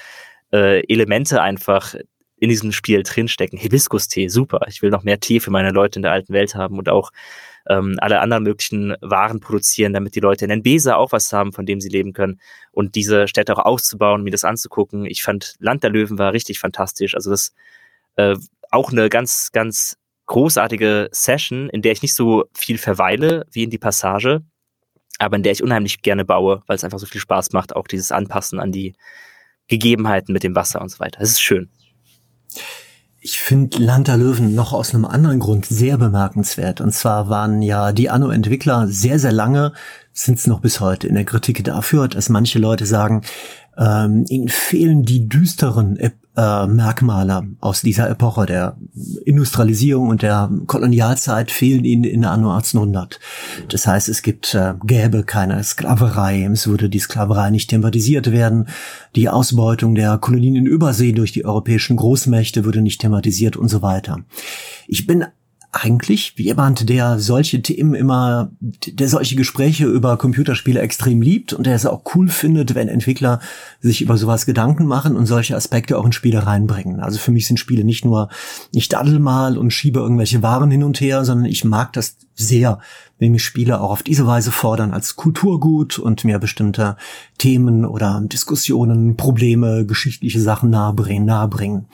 äh, 0.51 0.86
Elemente 0.88 1.41
einfach 1.41 1.95
in 2.42 2.50
diesem 2.50 2.72
Spiel 2.72 3.04
drinstecken. 3.04 3.60
Hibiskus-Tee, 3.60 4.28
super. 4.28 4.62
Ich 4.68 4.82
will 4.82 4.89
noch 4.89 5.04
mehr 5.04 5.20
Tee 5.20 5.39
für 5.39 5.52
meine 5.52 5.70
Leute 5.70 6.00
in 6.00 6.02
der 6.02 6.12
alten 6.12 6.34
Welt 6.34 6.56
haben 6.56 6.80
und 6.80 6.89
auch 6.89 7.12
ähm, 7.70 7.98
alle 8.02 8.20
anderen 8.20 8.44
möglichen 8.44 8.96
Waren 9.00 9.39
produzieren, 9.39 9.94
damit 9.94 10.16
die 10.16 10.22
Leute 10.22 10.46
in 10.46 10.52
Nbesa 10.52 10.96
auch 10.96 11.12
was 11.12 11.32
haben, 11.32 11.54
von 11.54 11.68
dem 11.68 11.80
sie 11.80 11.89
leben 11.89 12.14
können. 12.14 12.42
Und 12.72 12.96
diese 12.96 13.28
Städte 13.28 13.56
auch 13.56 13.64
auszubauen, 13.64 14.24
mir 14.24 14.32
das 14.32 14.44
anzugucken. 14.44 15.06
Ich 15.06 15.22
fand 15.22 15.54
Land 15.60 15.84
der 15.84 15.92
Löwen 15.92 16.18
war 16.18 16.34
richtig 16.34 16.58
fantastisch. 16.58 17.14
Also 17.14 17.30
das 17.30 17.54
äh, 18.16 18.36
auch 18.72 18.92
eine 18.92 19.08
ganz, 19.10 19.52
ganz 19.52 19.98
großartige 20.26 21.10
Session, 21.12 21.70
in 21.70 21.84
der 21.84 21.92
ich 21.92 22.02
nicht 22.02 22.16
so 22.16 22.46
viel 22.56 22.80
verweile 22.80 23.46
wie 23.52 23.66
in 23.66 23.70
die 23.70 23.78
Passage, 23.78 24.42
aber 25.20 25.36
in 25.36 25.44
der 25.44 25.52
ich 25.52 25.62
unheimlich 25.62 26.02
gerne 26.02 26.26
baue, 26.26 26.64
weil 26.66 26.76
es 26.76 26.84
einfach 26.84 26.98
so 26.98 27.06
viel 27.06 27.22
Spaß 27.22 27.52
macht, 27.52 27.76
auch 27.76 27.86
dieses 27.86 28.12
Anpassen 28.12 28.60
an 28.60 28.72
die 28.72 28.96
Gegebenheiten 29.68 30.34
mit 30.34 30.42
dem 30.42 30.56
Wasser 30.56 30.82
und 30.82 30.89
so 30.89 30.98
weiter. 31.00 31.22
Es 31.22 31.30
ist 31.30 31.42
schön. 31.42 31.70
Ich 33.24 33.39
finde 33.39 33.78
Land 33.78 34.08
der 34.08 34.18
Löwen 34.18 34.56
noch 34.56 34.74
aus 34.74 34.95
einem 34.95 35.06
anderen 35.06 35.39
Grund 35.39 35.68
sehr 35.68 35.97
bemerkenswert. 35.97 36.82
Und 36.82 36.91
zwar 36.91 37.30
waren 37.30 37.62
ja 37.62 37.91
die 37.91 38.10
Anno-Entwickler 38.10 38.88
sehr, 38.88 39.20
sehr 39.20 39.32
lange, 39.32 39.74
sind 40.12 40.39
es 40.39 40.47
noch 40.47 40.60
bis 40.60 40.80
heute 40.80 41.08
in 41.08 41.14
der 41.14 41.26
Kritik 41.26 41.64
dafür, 41.64 42.08
dass 42.08 42.30
manche 42.30 42.58
Leute 42.58 42.88
sagen, 42.88 43.22
ähm, 43.78 44.26
ihnen 44.30 44.50
fehlen 44.50 45.04
die 45.04 45.28
düsteren 45.28 45.98
äh, 45.98 46.68
Merkmale 46.68 47.44
aus 47.60 47.82
dieser 47.82 48.10
Epoche 48.10 48.46
der 48.46 48.78
Industrialisierung 49.26 50.10
und 50.10 50.22
der 50.22 50.50
Kolonialzeit 50.68 51.52
fehlen 51.52 51.84
ihnen 51.84 52.04
in 52.04 52.22
der 52.22 52.32
Anno 52.32 52.52
1800. 52.52 53.20
Das 53.70 53.88
heißt, 53.88 54.10
es 54.10 54.22
gibt 54.22 54.54
äh, 54.54 54.74
gäbe 54.84 55.24
keine 55.24 55.64
Sklaverei, 55.64 56.44
es 56.46 56.68
würde 56.68 56.90
die 56.90 57.00
Sklaverei 57.00 57.50
nicht 57.50 57.70
thematisiert 57.70 58.32
werden, 58.32 58.68
die 59.16 59.30
Ausbeutung 59.30 59.96
der 59.96 60.18
Kolonien 60.18 60.56
in 60.56 60.66
Übersee 60.66 61.12
durch 61.12 61.32
die 61.32 61.46
europäischen 61.46 61.98
Großmächte 61.98 62.64
würde 62.66 62.82
nicht 62.82 63.02
thematisiert 63.02 63.58
und 63.58 63.68
so 63.68 63.82
weiter. 63.82 64.20
Ich 64.88 65.08
bin 65.08 65.26
eigentlich 65.74 66.34
jemand, 66.38 66.90
der 66.90 67.18
solche 67.20 67.62
Themen 67.62 67.96
immer, 67.96 68.52
der 68.60 69.08
solche 69.08 69.38
Gespräche 69.38 69.86
über 69.86 70.18
Computerspiele 70.18 70.82
extrem 70.82 71.22
liebt 71.22 71.54
und 71.54 71.66
der 71.66 71.76
es 71.76 71.86
auch 71.86 72.04
cool 72.14 72.28
findet, 72.28 72.76
wenn 72.76 72.90
Entwickler 72.90 73.40
sich 73.80 74.02
über 74.02 74.18
sowas 74.18 74.46
Gedanken 74.46 74.86
machen 74.86 75.16
und 75.16 75.28
solche 75.28 75.56
Aspekte 75.56 75.98
auch 75.98 76.06
in 76.06 76.12
Spiele 76.12 76.46
reinbringen. 76.46 77.00
Also 77.00 77.20
für 77.20 77.32
mich 77.32 77.48
sind 77.48 77.58
Spiele 77.58 77.86
nicht 77.86 78.04
nur, 78.04 78.28
ich 78.74 78.90
daddel 78.90 79.20
mal 79.20 79.58
und 79.58 79.72
schiebe 79.72 80.00
irgendwelche 80.00 80.44
Waren 80.44 80.72
hin 80.72 80.84
und 80.84 81.00
her, 81.00 81.24
sondern 81.24 81.46
ich 81.46 81.64
mag 81.64 81.94
das 81.94 82.18
sehr, 82.36 82.80
wenn 83.18 83.32
mich 83.32 83.44
Spiele 83.44 83.80
auch 83.80 83.92
auf 83.92 84.04
diese 84.04 84.28
Weise 84.28 84.52
fordern 84.52 84.92
als 84.92 85.16
Kulturgut 85.16 86.00
und 86.00 86.26
mir 86.26 86.38
bestimmte 86.40 86.98
Themen 87.38 87.86
oder 87.86 88.22
Diskussionen, 88.26 89.16
Probleme, 89.16 89.86
geschichtliche 89.86 90.42
Sachen 90.42 90.70
nahebringen. 90.70 91.26
nahebringen. 91.26 91.86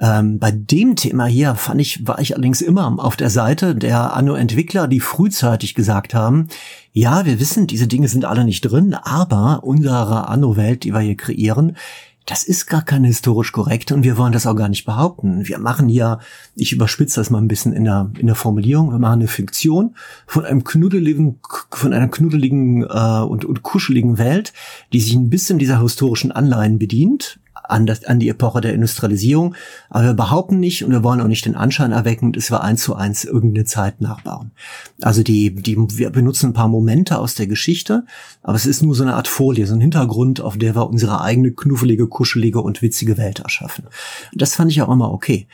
Ähm, 0.00 0.38
bei 0.38 0.50
dem 0.52 0.96
Thema 0.96 1.26
hier 1.26 1.54
fand 1.54 1.80
ich, 1.80 2.06
war 2.06 2.20
ich 2.20 2.34
allerdings 2.34 2.60
immer 2.60 2.94
auf 2.98 3.16
der 3.16 3.30
Seite 3.30 3.74
der 3.74 4.14
Anno-Entwickler, 4.14 4.86
die 4.86 5.00
frühzeitig 5.00 5.74
gesagt 5.74 6.14
haben, 6.14 6.48
ja, 6.92 7.24
wir 7.24 7.40
wissen, 7.40 7.66
diese 7.66 7.86
Dinge 7.86 8.08
sind 8.08 8.24
alle 8.24 8.44
nicht 8.44 8.62
drin, 8.62 8.94
aber 8.94 9.64
unsere 9.64 10.28
Anno-Welt, 10.28 10.84
die 10.84 10.92
wir 10.92 11.00
hier 11.00 11.16
kreieren, 11.16 11.76
das 12.28 12.44
ist 12.44 12.66
gar 12.66 12.82
keine 12.82 13.06
historisch 13.06 13.52
korrekte 13.52 13.94
und 13.94 14.02
wir 14.02 14.18
wollen 14.18 14.32
das 14.32 14.46
auch 14.46 14.54
gar 14.54 14.68
nicht 14.68 14.84
behaupten. 14.84 15.48
Wir 15.48 15.58
machen 15.58 15.88
hier, 15.88 16.18
ich 16.54 16.72
überspitze 16.72 17.18
das 17.18 17.30
mal 17.30 17.38
ein 17.38 17.48
bisschen 17.48 17.72
in 17.72 17.84
der, 17.84 18.10
in 18.18 18.26
der 18.26 18.36
Formulierung, 18.36 18.90
wir 18.90 18.98
machen 18.98 19.20
eine 19.20 19.28
Fiktion 19.28 19.96
von 20.26 20.44
einem 20.44 20.62
knuddeligen, 20.62 21.40
von 21.70 21.94
einer 21.94 22.08
knuddeligen 22.08 22.82
äh, 22.82 23.22
und, 23.22 23.46
und 23.46 23.62
kuscheligen 23.62 24.18
Welt, 24.18 24.52
die 24.92 25.00
sich 25.00 25.14
ein 25.14 25.30
bisschen 25.30 25.58
dieser 25.58 25.80
historischen 25.80 26.30
Anleihen 26.30 26.78
bedient, 26.78 27.40
an, 27.68 27.86
das, 27.86 28.04
an 28.04 28.18
die 28.18 28.28
Epoche 28.28 28.60
der 28.60 28.74
Industrialisierung. 28.74 29.54
Aber 29.90 30.04
wir 30.04 30.14
behaupten 30.14 30.58
nicht 30.58 30.84
und 30.84 30.90
wir 30.90 31.04
wollen 31.04 31.20
auch 31.20 31.28
nicht 31.28 31.44
den 31.44 31.54
Anschein 31.54 31.92
erwecken, 31.92 32.32
dass 32.32 32.50
wir 32.50 32.62
eins 32.62 32.82
zu 32.82 32.94
eins 32.94 33.24
irgendeine 33.24 33.64
Zeit 33.64 34.00
nachbauen. 34.00 34.50
Also 35.02 35.22
die, 35.22 35.54
die, 35.54 35.76
wir 35.76 36.10
benutzen 36.10 36.50
ein 36.50 36.54
paar 36.54 36.68
Momente 36.68 37.18
aus 37.18 37.34
der 37.34 37.46
Geschichte, 37.46 38.04
aber 38.42 38.56
es 38.56 38.66
ist 38.66 38.82
nur 38.82 38.94
so 38.94 39.02
eine 39.02 39.14
Art 39.14 39.28
Folie, 39.28 39.66
so 39.66 39.74
ein 39.74 39.80
Hintergrund, 39.80 40.40
auf 40.40 40.56
der 40.56 40.74
wir 40.74 40.88
unsere 40.88 41.20
eigene 41.20 41.52
knuffelige, 41.52 42.08
kuschelige 42.08 42.60
und 42.60 42.82
witzige 42.82 43.16
Welt 43.18 43.40
erschaffen. 43.40 43.84
Das 44.32 44.54
fand 44.54 44.70
ich 44.70 44.82
auch 44.82 44.90
immer 44.90 45.12
okay. 45.12 45.46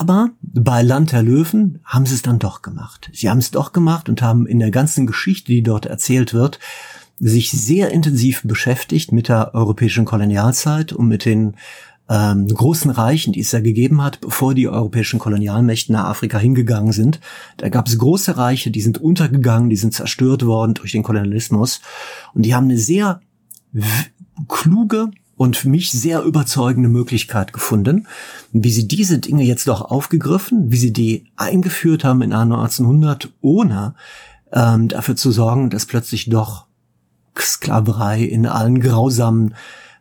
Aber 0.00 0.30
bei 0.42 0.82
Land 0.82 1.12
der 1.12 1.22
Löwen 1.22 1.78
haben 1.84 2.04
sie 2.04 2.14
es 2.14 2.22
dann 2.22 2.40
doch 2.40 2.62
gemacht. 2.62 3.10
Sie 3.12 3.30
haben 3.30 3.38
es 3.38 3.52
doch 3.52 3.72
gemacht 3.72 4.08
und 4.08 4.22
haben 4.22 4.46
in 4.46 4.58
der 4.58 4.72
ganzen 4.72 5.06
Geschichte, 5.06 5.52
die 5.52 5.62
dort 5.62 5.86
erzählt 5.86 6.34
wird, 6.34 6.58
sich 7.20 7.50
sehr 7.50 7.90
intensiv 7.90 8.42
beschäftigt 8.44 9.12
mit 9.12 9.28
der 9.28 9.54
europäischen 9.54 10.04
Kolonialzeit 10.04 10.92
und 10.92 11.08
mit 11.08 11.24
den 11.24 11.54
ähm, 12.08 12.48
großen 12.48 12.90
Reichen, 12.90 13.32
die 13.32 13.40
es 13.40 13.52
ja 13.52 13.60
gegeben 13.60 14.02
hat, 14.02 14.20
bevor 14.20 14.54
die 14.54 14.68
europäischen 14.68 15.18
Kolonialmächte 15.18 15.92
nach 15.92 16.04
Afrika 16.04 16.38
hingegangen 16.38 16.92
sind. 16.92 17.20
Da 17.58 17.68
gab 17.68 17.86
es 17.86 17.98
große 17.98 18.36
Reiche, 18.36 18.70
die 18.70 18.80
sind 18.80 18.98
untergegangen, 18.98 19.68
die 19.68 19.76
sind 19.76 19.94
zerstört 19.94 20.46
worden 20.46 20.74
durch 20.74 20.92
den 20.92 21.02
Kolonialismus 21.02 21.80
und 22.34 22.46
die 22.46 22.54
haben 22.54 22.64
eine 22.64 22.78
sehr 22.78 23.20
kluge 24.48 25.10
und 25.36 25.56
für 25.56 25.68
mich 25.68 25.90
sehr 25.90 26.22
überzeugende 26.22 26.88
Möglichkeit 26.88 27.52
gefunden, 27.52 28.06
wie 28.52 28.72
sie 28.72 28.88
diese 28.88 29.18
Dinge 29.18 29.44
jetzt 29.44 29.68
doch 29.68 29.82
aufgegriffen, 29.82 30.72
wie 30.72 30.78
sie 30.78 30.92
die 30.92 31.26
eingeführt 31.36 32.04
haben 32.04 32.22
in 32.22 32.32
1900, 32.32 33.30
ohne 33.40 33.94
ähm, 34.52 34.88
dafür 34.88 35.14
zu 35.14 35.30
sorgen, 35.30 35.70
dass 35.70 35.86
plötzlich 35.86 36.28
doch 36.28 36.67
Sklaverei 37.42 38.22
in 38.22 38.46
allen 38.46 38.80
grausamen 38.80 39.54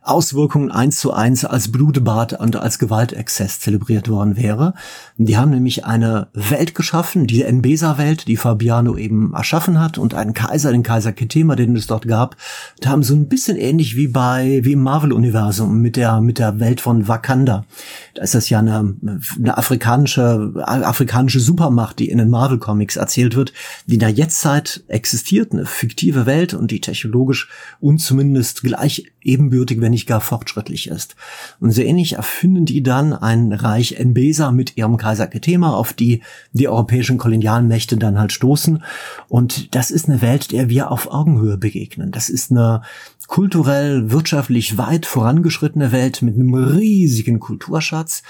Auswirkungen 0.07 0.71
eins 0.71 0.99
zu 0.99 1.13
eins 1.13 1.45
als 1.45 1.71
Blutbad 1.71 2.33
und 2.33 2.55
als 2.55 2.79
Gewaltexzess 2.79 3.59
zelebriert 3.59 4.09
worden 4.09 4.37
wäre. 4.37 4.73
Die 5.17 5.37
haben 5.37 5.51
nämlich 5.51 5.85
eine 5.85 6.27
Welt 6.33 6.75
geschaffen, 6.75 7.27
die 7.27 7.43
Enbesa-Welt, 7.43 8.27
die 8.27 8.37
Fabiano 8.37 8.97
eben 8.97 9.33
erschaffen 9.33 9.79
hat 9.79 9.97
und 9.97 10.13
einen 10.13 10.33
Kaiser, 10.33 10.71
den 10.71 10.83
Kaiser 10.83 11.11
Ketema, 11.11 11.55
den 11.55 11.75
es 11.75 11.87
dort 11.87 12.07
gab. 12.07 12.35
Da 12.79 12.89
haben 12.89 13.03
so 13.03 13.13
ein 13.13 13.27
bisschen 13.27 13.57
ähnlich 13.57 13.95
wie 13.95 14.07
bei, 14.07 14.61
wie 14.63 14.73
im 14.73 14.83
Marvel-Universum 14.83 15.81
mit 15.81 15.95
der, 15.95 16.21
mit 16.21 16.39
der 16.39 16.59
Welt 16.59 16.81
von 16.81 17.07
Wakanda. 17.07 17.65
Da 18.13 18.23
ist 18.23 18.35
das 18.35 18.49
ja 18.49 18.59
eine, 18.59 18.95
eine 19.37 19.57
afrikanische, 19.57 20.53
afrikanische 20.55 21.39
Supermacht, 21.39 21.99
die 21.99 22.09
in 22.09 22.17
den 22.17 22.29
Marvel-Comics 22.29 22.95
erzählt 22.95 23.35
wird, 23.35 23.53
die 23.85 23.95
in 23.95 23.99
der 23.99 24.09
Jetztzeit 24.09 24.83
existiert, 24.87 25.53
eine 25.53 25.65
fiktive 25.65 26.25
Welt 26.25 26.53
und 26.53 26.71
die 26.71 26.81
technologisch 26.81 27.49
und 27.79 27.99
zumindest 27.99 28.63
gleich 28.63 29.11
ebenbürtig, 29.27 29.81
wenn 29.81 29.91
nicht 29.91 30.07
gar 30.07 30.21
fortschrittlich 30.21 30.87
ist. 30.87 31.15
Und 31.59 31.71
so 31.71 31.81
ähnlich 31.81 32.13
erfinden 32.13 32.65
die 32.65 32.81
dann 32.81 33.13
ein 33.13 33.53
Reich 33.53 33.93
Enbesa 33.93 34.51
mit 34.51 34.77
ihrem 34.77 34.97
Kaiser 34.97 35.27
Ketema, 35.27 35.73
auf 35.73 35.93
die 35.93 36.21
die 36.53 36.67
europäischen 36.67 37.17
Kolonialmächte 37.17 37.97
dann 37.97 38.19
halt 38.19 38.31
stoßen. 38.31 38.83
Und 39.27 39.75
das 39.75 39.91
ist 39.91 40.09
eine 40.09 40.21
Welt, 40.21 40.51
der 40.51 40.69
wir 40.69 40.91
auf 40.91 41.11
Augenhöhe 41.11 41.57
begegnen. 41.57 42.11
Das 42.11 42.29
ist 42.29 42.51
eine 42.51 42.81
kulturell, 43.27 44.09
wirtschaftlich 44.11 44.77
weit 44.77 45.05
vorangeschrittene 45.05 45.91
Welt 45.91 46.21
mit 46.21 46.35
einem 46.35 46.53
riesigen 46.53 47.39
Kulturschatz, 47.39 48.23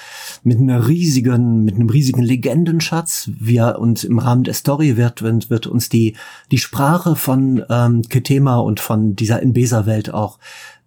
mit 0.43 0.59
einer 0.59 0.87
riesigen, 0.87 1.63
mit 1.63 1.75
einem 1.75 1.89
riesigen 1.89 2.23
Legendenschatz. 2.23 3.29
Wir 3.39 3.77
und 3.79 4.03
im 4.03 4.19
Rahmen 4.19 4.43
der 4.43 4.55
Story 4.55 4.97
wird, 4.97 5.21
wird 5.21 5.67
uns 5.67 5.89
die, 5.89 6.15
die 6.51 6.57
Sprache 6.57 7.15
von 7.15 7.63
ähm, 7.69 8.01
Ketema 8.09 8.57
und 8.57 8.79
von 8.79 9.15
dieser 9.15 9.41
Enbesa-Welt 9.41 10.13
auch 10.13 10.39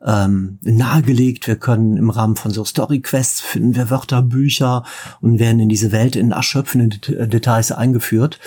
ähm, 0.04 0.58
nahegelegt. 0.62 1.46
Wir 1.46 1.56
können 1.56 1.96
im 1.96 2.10
Rahmen 2.10 2.36
von 2.36 2.50
so 2.50 2.64
Story-Quests 2.64 3.40
finden 3.40 3.76
wir 3.76 3.90
Wörterbücher 3.90 4.84
und 5.20 5.38
werden 5.38 5.60
in 5.60 5.68
diese 5.68 5.92
Welt 5.92 6.16
in 6.16 6.32
erschöpfenden 6.32 7.00
Details 7.30 7.72
eingeführt. 7.72 8.38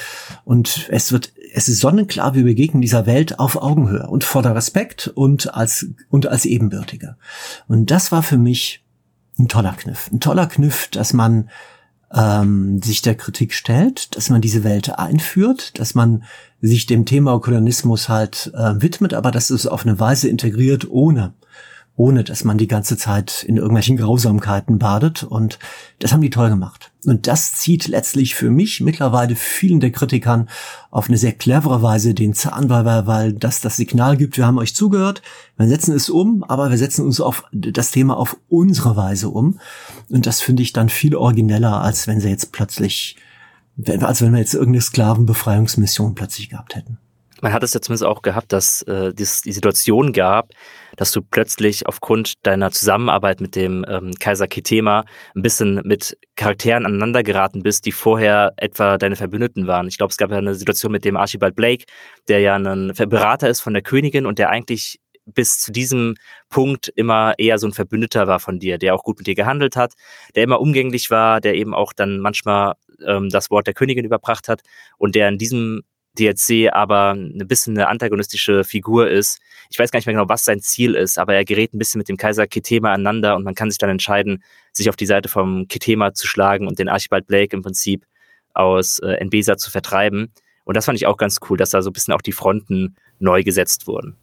Und 0.45 0.87
es 0.89 1.11
wird, 1.11 1.31
es 1.53 1.69
ist 1.69 1.79
sonnenklar, 1.79 2.33
wir 2.33 2.43
begegnen 2.43 2.81
dieser 2.81 3.05
Welt 3.05 3.39
auf 3.39 3.55
Augenhöhe 3.55 4.07
und 4.07 4.23
voller 4.23 4.55
Respekt 4.55 5.07
und 5.07 5.53
als, 5.53 5.87
und 6.09 6.27
als 6.27 6.45
Ebenbürtige. 6.45 7.17
Und 7.67 7.91
das 7.91 8.11
war 8.11 8.23
für 8.23 8.37
mich 8.37 8.83
ein 9.37 9.47
toller 9.47 9.73
Kniff. 9.73 10.09
Ein 10.11 10.19
toller 10.19 10.47
Kniff, 10.47 10.87
dass 10.89 11.13
man 11.13 11.49
ähm, 12.13 12.81
sich 12.81 13.01
der 13.01 13.15
Kritik 13.15 13.53
stellt, 13.53 14.15
dass 14.15 14.29
man 14.29 14.41
diese 14.41 14.63
Welt 14.63 14.97
einführt, 14.97 15.79
dass 15.79 15.95
man 15.95 16.23
sich 16.61 16.85
dem 16.85 17.05
Thema 17.05 17.39
Kolonialismus 17.39 18.09
halt 18.09 18.51
äh, 18.55 18.81
widmet, 18.81 19.13
aber 19.13 19.31
dass 19.31 19.49
es 19.49 19.67
auf 19.67 19.85
eine 19.85 19.99
Weise 19.99 20.29
integriert, 20.29 20.89
ohne 20.89 21.33
ohne 21.95 22.23
dass 22.23 22.43
man 22.43 22.57
die 22.57 22.67
ganze 22.67 22.97
Zeit 22.97 23.43
in 23.43 23.57
irgendwelchen 23.57 23.97
Grausamkeiten 23.97 24.79
badet. 24.79 25.23
Und 25.23 25.59
das 25.99 26.11
haben 26.11 26.21
die 26.21 26.31
toll 26.31 26.49
gemacht. 26.49 26.91
Und 27.05 27.27
das 27.27 27.53
zieht 27.53 27.87
letztlich 27.87 28.33
für 28.33 28.49
mich 28.49 28.81
mittlerweile 28.81 29.35
vielen 29.35 29.79
der 29.79 29.91
Kritikern 29.91 30.49
auf 30.89 31.07
eine 31.07 31.17
sehr 31.17 31.33
clevere 31.33 31.83
Weise 31.83 32.15
den 32.15 32.33
Zahn, 32.33 32.69
weil, 32.69 32.85
weil 33.05 33.33
das 33.33 33.61
das 33.61 33.75
Signal 33.75 34.17
gibt, 34.17 34.37
wir 34.37 34.47
haben 34.47 34.57
euch 34.57 34.73
zugehört, 34.73 35.21
wir 35.55 35.67
setzen 35.67 35.93
es 35.93 36.09
um, 36.09 36.43
aber 36.43 36.71
wir 36.71 36.77
setzen 36.77 37.05
uns 37.05 37.21
auf 37.21 37.43
das 37.51 37.91
Thema 37.91 38.17
auf 38.17 38.37
unsere 38.49 38.95
Weise 38.95 39.29
um. 39.29 39.59
Und 40.09 40.25
das 40.25 40.41
finde 40.41 40.63
ich 40.63 40.73
dann 40.73 40.89
viel 40.89 41.15
origineller, 41.15 41.81
als 41.81 42.07
wenn 42.07 42.19
sie 42.19 42.29
jetzt 42.29 42.51
plötzlich, 42.51 43.17
als 43.99 44.21
wenn 44.21 44.31
wir 44.31 44.39
jetzt 44.39 44.55
irgendeine 44.55 44.81
Sklavenbefreiungsmission 44.81 46.15
plötzlich 46.15 46.49
gehabt 46.49 46.75
hätten 46.75 46.97
man 47.43 47.51
hat 47.51 47.61
es 47.61 47.73
ja 47.73 47.81
zumindest 47.81 48.05
auch 48.05 48.21
gehabt, 48.21 48.53
dass 48.53 48.83
äh, 48.83 49.11
es 49.19 49.41
die 49.41 49.51
Situation 49.51 50.13
gab, 50.13 50.51
dass 50.95 51.11
du 51.11 51.21
plötzlich 51.21 51.85
aufgrund 51.85 52.35
deiner 52.47 52.71
Zusammenarbeit 52.71 53.41
mit 53.41 53.57
dem 53.57 53.85
ähm, 53.89 54.11
Kaiser 54.17 54.47
Kitema 54.47 55.03
ein 55.35 55.41
bisschen 55.41 55.81
mit 55.83 56.17
Charakteren 56.37 56.85
aneinander 56.85 57.21
geraten 57.21 57.61
bist, 57.61 57.85
die 57.85 57.91
vorher 57.91 58.53
etwa 58.55 58.97
deine 58.97 59.17
Verbündeten 59.17 59.67
waren. 59.67 59.89
Ich 59.89 59.97
glaube, 59.97 60.11
es 60.11 60.17
gab 60.17 60.31
ja 60.31 60.37
eine 60.37 60.55
Situation 60.55 60.93
mit 60.93 61.03
dem 61.03 61.17
Archibald 61.17 61.57
Blake, 61.57 61.83
der 62.29 62.39
ja 62.39 62.55
ein 62.55 62.93
Berater 62.95 63.49
ist 63.49 63.59
von 63.59 63.73
der 63.73 63.83
Königin 63.83 64.25
und 64.25 64.39
der 64.39 64.49
eigentlich 64.49 65.01
bis 65.25 65.59
zu 65.59 65.73
diesem 65.73 66.15
Punkt 66.49 66.93
immer 66.95 67.33
eher 67.37 67.57
so 67.57 67.67
ein 67.67 67.73
Verbündeter 67.73 68.27
war 68.27 68.39
von 68.39 68.59
dir, 68.59 68.77
der 68.77 68.95
auch 68.95 69.03
gut 69.03 69.17
mit 69.17 69.27
dir 69.27 69.35
gehandelt 69.35 69.75
hat, 69.75 69.93
der 70.35 70.43
immer 70.43 70.61
umgänglich 70.61 71.11
war, 71.11 71.41
der 71.41 71.55
eben 71.55 71.73
auch 71.73 71.91
dann 71.91 72.19
manchmal 72.19 72.75
ähm, 73.05 73.29
das 73.29 73.51
Wort 73.51 73.67
der 73.67 73.73
Königin 73.73 74.05
überbracht 74.05 74.47
hat 74.47 74.61
und 74.97 75.15
der 75.15 75.27
in 75.27 75.37
diesem 75.37 75.83
DLC 76.19 76.71
aber 76.71 77.11
ein 77.11 77.47
bisschen 77.47 77.77
eine 77.77 77.87
antagonistische 77.87 78.63
Figur 78.63 79.09
ist. 79.09 79.39
Ich 79.69 79.79
weiß 79.79 79.91
gar 79.91 79.97
nicht 79.97 80.05
mehr 80.05 80.15
genau, 80.15 80.29
was 80.29 80.45
sein 80.45 80.59
Ziel 80.59 80.95
ist, 80.95 81.17
aber 81.17 81.33
er 81.33 81.45
gerät 81.45 81.73
ein 81.73 81.79
bisschen 81.79 81.99
mit 81.99 82.09
dem 82.09 82.17
Kaiser 82.17 82.47
Ketema 82.47 82.93
aneinander 82.93 83.35
und 83.35 83.43
man 83.43 83.55
kann 83.55 83.71
sich 83.71 83.79
dann 83.79 83.89
entscheiden, 83.89 84.43
sich 84.71 84.89
auf 84.89 84.95
die 84.95 85.05
Seite 85.05 85.29
vom 85.29 85.67
Ketema 85.67 86.13
zu 86.13 86.27
schlagen 86.27 86.67
und 86.67 86.79
den 86.79 86.89
Archibald 86.89 87.27
Blake 87.27 87.55
im 87.55 87.63
Prinzip 87.63 88.05
aus 88.53 88.99
äh, 88.99 89.13
Enbesa 89.13 89.57
zu 89.57 89.71
vertreiben. 89.71 90.31
Und 90.65 90.77
das 90.77 90.85
fand 90.85 90.97
ich 90.97 91.07
auch 91.07 91.17
ganz 91.17 91.37
cool, 91.49 91.57
dass 91.57 91.71
da 91.71 91.81
so 91.81 91.89
ein 91.89 91.93
bisschen 91.93 92.13
auch 92.13 92.21
die 92.21 92.31
Fronten 92.31 92.95
neu 93.19 93.43
gesetzt 93.43 93.87
wurden. 93.87 94.15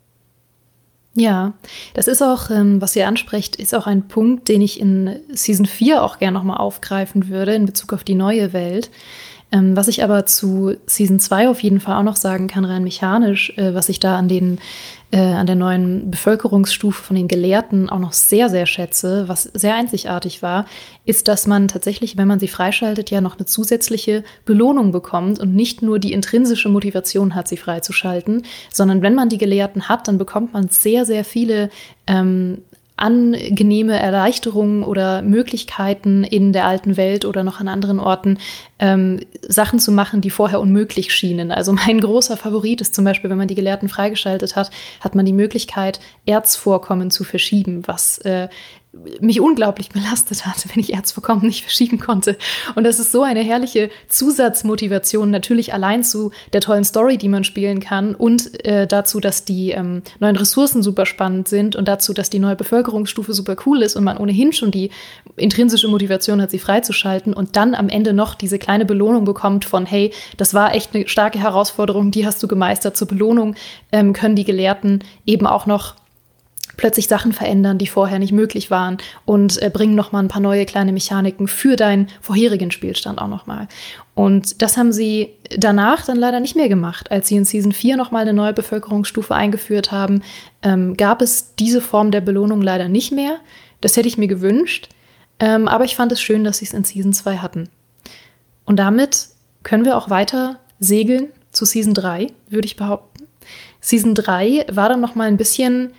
Ja, 1.14 1.54
das 1.94 2.06
ist 2.06 2.22
auch, 2.22 2.50
ähm, 2.50 2.80
was 2.80 2.94
ihr 2.94 3.08
ansprecht, 3.08 3.56
ist 3.56 3.74
auch 3.74 3.88
ein 3.88 4.06
Punkt, 4.06 4.48
den 4.48 4.62
ich 4.62 4.78
in 4.78 5.20
Season 5.32 5.66
4 5.66 6.02
auch 6.02 6.18
gerne 6.18 6.38
nochmal 6.38 6.58
aufgreifen 6.58 7.28
würde 7.28 7.54
in 7.54 7.66
Bezug 7.66 7.92
auf 7.92 8.04
die 8.04 8.14
neue 8.14 8.52
Welt. 8.52 8.90
Ähm, 9.52 9.76
was 9.76 9.88
ich 9.88 10.04
aber 10.04 10.26
zu 10.26 10.76
Season 10.86 11.18
2 11.18 11.48
auf 11.48 11.62
jeden 11.62 11.80
Fall 11.80 11.96
auch 11.96 12.04
noch 12.04 12.16
sagen 12.16 12.46
kann, 12.46 12.64
rein 12.64 12.84
mechanisch, 12.84 13.52
äh, 13.56 13.74
was 13.74 13.88
ich 13.88 13.98
da 13.98 14.16
an 14.16 14.28
den 14.28 14.58
äh, 15.12 15.18
an 15.18 15.46
der 15.46 15.56
neuen 15.56 16.10
Bevölkerungsstufe 16.10 17.02
von 17.02 17.16
den 17.16 17.26
Gelehrten 17.26 17.90
auch 17.90 17.98
noch 17.98 18.12
sehr, 18.12 18.48
sehr 18.48 18.66
schätze, 18.66 19.24
was 19.26 19.42
sehr 19.42 19.74
einzigartig 19.74 20.40
war, 20.42 20.66
ist, 21.04 21.26
dass 21.26 21.48
man 21.48 21.66
tatsächlich, 21.66 22.16
wenn 22.16 22.28
man 22.28 22.38
sie 22.38 22.46
freischaltet, 22.46 23.10
ja 23.10 23.20
noch 23.20 23.36
eine 23.36 23.46
zusätzliche 23.46 24.22
Belohnung 24.44 24.92
bekommt 24.92 25.40
und 25.40 25.54
nicht 25.54 25.82
nur 25.82 25.98
die 25.98 26.12
intrinsische 26.12 26.68
Motivation 26.68 27.34
hat, 27.34 27.48
sie 27.48 27.56
freizuschalten, 27.56 28.44
sondern 28.72 29.02
wenn 29.02 29.16
man 29.16 29.28
die 29.28 29.38
Gelehrten 29.38 29.88
hat, 29.88 30.06
dann 30.06 30.18
bekommt 30.18 30.52
man 30.52 30.68
sehr, 30.68 31.04
sehr 31.04 31.24
viele 31.24 31.70
ähm, 32.06 32.62
angenehme 33.00 33.98
Erleichterungen 33.98 34.82
oder 34.82 35.22
Möglichkeiten 35.22 36.22
in 36.22 36.52
der 36.52 36.66
alten 36.66 36.96
Welt 36.96 37.24
oder 37.24 37.42
noch 37.42 37.60
an 37.60 37.68
anderen 37.68 37.98
Orten 37.98 38.38
ähm, 38.78 39.20
Sachen 39.42 39.78
zu 39.78 39.90
machen, 39.90 40.20
die 40.20 40.30
vorher 40.30 40.60
unmöglich 40.60 41.14
schienen. 41.14 41.50
Also 41.50 41.72
mein 41.72 42.00
großer 42.00 42.36
Favorit 42.36 42.80
ist 42.80 42.94
zum 42.94 43.04
Beispiel, 43.04 43.30
wenn 43.30 43.38
man 43.38 43.48
die 43.48 43.54
Gelehrten 43.54 43.88
freigeschaltet 43.88 44.56
hat, 44.56 44.70
hat 45.00 45.14
man 45.14 45.24
die 45.24 45.32
Möglichkeit, 45.32 46.00
Erzvorkommen 46.26 47.10
zu 47.10 47.24
verschieben, 47.24 47.82
was 47.86 48.18
äh, 48.18 48.48
mich 49.20 49.40
unglaublich 49.40 49.90
belastet 49.90 50.46
hat, 50.46 50.66
wenn 50.68 50.80
ich 50.80 50.94
Erzvorkommen 50.94 51.46
nicht 51.46 51.62
verschieben 51.62 52.00
konnte. 52.00 52.36
Und 52.74 52.84
das 52.84 52.98
ist 52.98 53.12
so 53.12 53.22
eine 53.22 53.40
herrliche 53.40 53.90
Zusatzmotivation, 54.08 55.30
natürlich 55.30 55.72
allein 55.72 56.02
zu 56.02 56.32
der 56.52 56.60
tollen 56.60 56.84
Story, 56.84 57.16
die 57.16 57.28
man 57.28 57.44
spielen 57.44 57.78
kann 57.78 58.16
und 58.16 58.64
äh, 58.64 58.88
dazu, 58.88 59.20
dass 59.20 59.44
die 59.44 59.70
ähm, 59.70 60.02
neuen 60.18 60.36
Ressourcen 60.36 60.82
super 60.82 61.06
spannend 61.06 61.46
sind 61.46 61.76
und 61.76 61.86
dazu, 61.86 62.12
dass 62.12 62.30
die 62.30 62.40
neue 62.40 62.56
Bevölkerungsstufe 62.56 63.32
super 63.32 63.56
cool 63.64 63.82
ist 63.82 63.94
und 63.94 64.02
man 64.02 64.18
ohnehin 64.18 64.52
schon 64.52 64.72
die 64.72 64.90
intrinsische 65.36 65.86
Motivation 65.86 66.42
hat, 66.42 66.50
sie 66.50 66.58
freizuschalten 66.58 67.32
und 67.32 67.54
dann 67.56 67.76
am 67.76 67.88
Ende 67.88 68.12
noch 68.12 68.34
diese 68.34 68.58
kleine 68.58 68.84
Belohnung 68.84 69.24
bekommt 69.24 69.64
von, 69.64 69.86
hey, 69.86 70.12
das 70.36 70.52
war 70.52 70.74
echt 70.74 70.94
eine 70.94 71.06
starke 71.06 71.38
Herausforderung, 71.38 72.10
die 72.10 72.26
hast 72.26 72.42
du 72.42 72.48
gemeistert. 72.48 72.96
Zur 72.96 73.06
Belohnung 73.06 73.54
ähm, 73.92 74.12
können 74.12 74.34
die 74.34 74.44
Gelehrten 74.44 75.04
eben 75.26 75.46
auch 75.46 75.66
noch 75.66 75.99
plötzlich 76.80 77.08
Sachen 77.08 77.34
verändern, 77.34 77.76
die 77.76 77.86
vorher 77.86 78.18
nicht 78.18 78.32
möglich 78.32 78.70
waren 78.70 78.96
und 79.26 79.60
äh, 79.62 79.70
bringen 79.70 79.94
nochmal 79.94 80.24
ein 80.24 80.28
paar 80.28 80.40
neue 80.40 80.64
kleine 80.64 80.92
Mechaniken 80.92 81.46
für 81.46 81.76
deinen 81.76 82.08
vorherigen 82.22 82.70
Spielstand 82.70 83.20
auch 83.20 83.28
nochmal. 83.28 83.68
Und 84.14 84.62
das 84.62 84.78
haben 84.78 84.90
sie 84.90 85.34
danach 85.56 86.06
dann 86.06 86.16
leider 86.16 86.40
nicht 86.40 86.56
mehr 86.56 86.70
gemacht. 86.70 87.10
Als 87.10 87.28
sie 87.28 87.36
in 87.36 87.44
Season 87.44 87.72
4 87.72 87.98
nochmal 87.98 88.22
eine 88.22 88.32
neue 88.32 88.54
Bevölkerungsstufe 88.54 89.34
eingeführt 89.34 89.92
haben, 89.92 90.22
ähm, 90.62 90.96
gab 90.96 91.20
es 91.20 91.54
diese 91.54 91.82
Form 91.82 92.10
der 92.10 92.22
Belohnung 92.22 92.62
leider 92.62 92.88
nicht 92.88 93.12
mehr. 93.12 93.36
Das 93.82 93.96
hätte 93.98 94.08
ich 94.08 94.16
mir 94.16 94.28
gewünscht. 94.28 94.88
Ähm, 95.38 95.68
aber 95.68 95.84
ich 95.84 95.96
fand 95.96 96.12
es 96.12 96.20
schön, 96.22 96.44
dass 96.44 96.58
sie 96.58 96.64
es 96.64 96.72
in 96.72 96.84
Season 96.84 97.12
2 97.12 97.36
hatten. 97.38 97.68
Und 98.64 98.76
damit 98.76 99.28
können 99.62 99.84
wir 99.84 99.98
auch 99.98 100.08
weiter 100.08 100.58
segeln 100.78 101.28
zu 101.52 101.66
Season 101.66 101.92
3, 101.92 102.28
würde 102.48 102.66
ich 102.66 102.76
behaupten. 102.76 103.26
Season 103.80 104.14
3 104.14 104.66
war 104.70 104.88
dann 104.88 105.00
noch 105.00 105.14
mal 105.14 105.28
ein 105.28 105.36
bisschen 105.36 105.92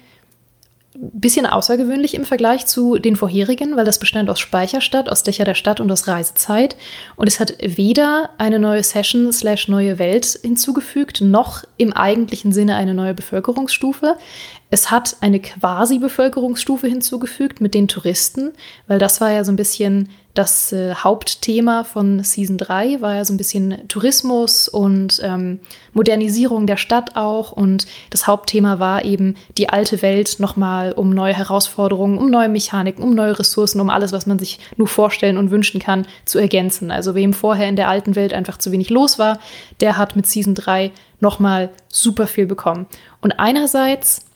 bisschen 0.93 1.45
außergewöhnlich 1.45 2.13
im 2.13 2.25
Vergleich 2.25 2.65
zu 2.65 2.97
den 2.97 3.15
vorherigen, 3.15 3.75
weil 3.77 3.85
das 3.85 3.99
bestand 3.99 4.29
aus 4.29 4.39
Speicherstadt, 4.39 5.09
aus 5.09 5.23
Dächer 5.23 5.45
der 5.45 5.53
Stadt 5.53 5.79
und 5.79 5.91
aus 5.91 6.07
Reisezeit. 6.07 6.75
Und 7.15 7.27
es 7.27 7.39
hat 7.39 7.55
weder 7.61 8.31
eine 8.37 8.59
neue 8.59 8.83
Session 8.83 9.31
slash 9.31 9.67
neue 9.67 9.99
Welt 9.99 10.39
hinzugefügt, 10.41 11.21
noch 11.21 11.63
im 11.77 11.93
eigentlichen 11.93 12.51
Sinne 12.51 12.75
eine 12.75 12.93
neue 12.93 13.13
Bevölkerungsstufe. 13.13 14.17
Es 14.73 14.89
hat 14.89 15.17
eine 15.19 15.41
quasi 15.41 15.99
Bevölkerungsstufe 15.99 16.87
hinzugefügt 16.87 17.59
mit 17.59 17.73
den 17.73 17.89
Touristen, 17.89 18.53
weil 18.87 18.99
das 18.99 19.19
war 19.19 19.29
ja 19.29 19.43
so 19.43 19.51
ein 19.51 19.57
bisschen 19.57 20.07
das 20.33 20.71
äh, 20.71 20.95
Hauptthema 20.95 21.83
von 21.83 22.23
Season 22.23 22.57
3 22.57 23.01
war 23.01 23.15
ja 23.15 23.25
so 23.25 23.33
ein 23.33 23.37
bisschen 23.37 23.85
Tourismus 23.89 24.69
und 24.69 25.19
ähm, 25.23 25.59
Modernisierung 25.91 26.67
der 26.67 26.77
Stadt 26.77 27.17
auch. 27.17 27.51
Und 27.51 27.85
das 28.11 28.27
Hauptthema 28.27 28.79
war 28.79 29.03
eben 29.03 29.35
die 29.57 29.67
alte 29.67 30.01
Welt 30.01 30.37
nochmal 30.39 30.93
um 30.93 31.09
neue 31.09 31.33
Herausforderungen, 31.33 32.17
um 32.17 32.29
neue 32.29 32.47
Mechaniken, 32.47 33.03
um 33.03 33.13
neue 33.13 33.37
Ressourcen, 33.37 33.81
um 33.81 33.89
alles, 33.89 34.13
was 34.13 34.25
man 34.25 34.39
sich 34.39 34.59
nur 34.77 34.87
vorstellen 34.87 35.37
und 35.37 35.51
wünschen 35.51 35.81
kann, 35.81 36.07
zu 36.23 36.39
ergänzen. 36.39 36.91
Also 36.91 37.13
wem 37.13 37.33
vorher 37.33 37.67
in 37.67 37.75
der 37.75 37.89
alten 37.89 38.15
Welt 38.15 38.33
einfach 38.33 38.57
zu 38.57 38.71
wenig 38.71 38.89
los 38.89 39.19
war, 39.19 39.37
der 39.81 39.97
hat 39.97 40.15
mit 40.15 40.27
Season 40.27 40.55
3 40.55 40.91
nochmal 41.19 41.71
super 41.89 42.25
viel 42.25 42.45
bekommen. 42.45 42.87
Und 43.19 43.33
einerseits 43.33 44.30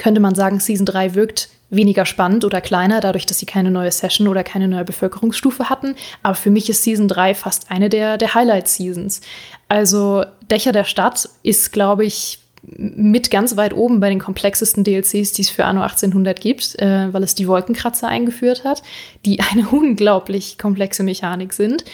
könnte 0.00 0.20
man 0.20 0.34
sagen, 0.34 0.60
Season 0.60 0.86
3 0.86 1.14
wirkt 1.14 1.50
weniger 1.68 2.04
spannend 2.06 2.44
oder 2.44 2.60
kleiner, 2.60 3.00
dadurch, 3.00 3.26
dass 3.26 3.38
sie 3.38 3.46
keine 3.46 3.70
neue 3.70 3.92
Session 3.92 4.26
oder 4.26 4.42
keine 4.42 4.66
neue 4.66 4.84
Bevölkerungsstufe 4.84 5.68
hatten. 5.68 5.94
Aber 6.22 6.34
für 6.34 6.50
mich 6.50 6.68
ist 6.68 6.82
Season 6.82 7.06
3 7.06 7.34
fast 7.34 7.70
eine 7.70 7.88
der, 7.88 8.16
der 8.16 8.34
Highlight-Seasons. 8.34 9.20
Also 9.68 10.24
Dächer 10.50 10.72
der 10.72 10.84
Stadt 10.84 11.28
ist, 11.42 11.72
glaube 11.72 12.04
ich, 12.04 12.40
mit 12.62 13.30
ganz 13.30 13.56
weit 13.56 13.74
oben 13.74 14.00
bei 14.00 14.08
den 14.08 14.18
komplexesten 14.18 14.84
DLCs, 14.84 15.32
die 15.32 15.42
es 15.42 15.50
für 15.50 15.64
Anno 15.64 15.82
1800 15.82 16.40
gibt, 16.40 16.78
äh, 16.78 17.12
weil 17.12 17.22
es 17.22 17.34
die 17.34 17.46
Wolkenkratzer 17.46 18.08
eingeführt 18.08 18.64
hat, 18.64 18.82
die 19.24 19.40
eine 19.40 19.68
unglaublich 19.70 20.58
komplexe 20.58 21.02
Mechanik 21.02 21.52
sind. 21.52 21.84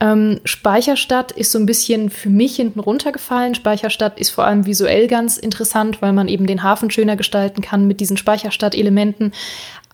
Ähm, 0.00 0.40
Speicherstadt 0.44 1.32
ist 1.32 1.52
so 1.52 1.58
ein 1.58 1.66
bisschen 1.66 2.10
für 2.10 2.28
mich 2.28 2.56
hinten 2.56 2.80
runtergefallen. 2.80 3.54
Speicherstadt 3.54 4.18
ist 4.18 4.30
vor 4.30 4.44
allem 4.44 4.66
visuell 4.66 5.06
ganz 5.06 5.36
interessant, 5.36 6.02
weil 6.02 6.12
man 6.12 6.28
eben 6.28 6.46
den 6.46 6.62
Hafen 6.62 6.90
schöner 6.90 7.16
gestalten 7.16 7.62
kann 7.62 7.86
mit 7.86 8.00
diesen 8.00 8.16
Speicherstadt-Elementen. 8.16 9.32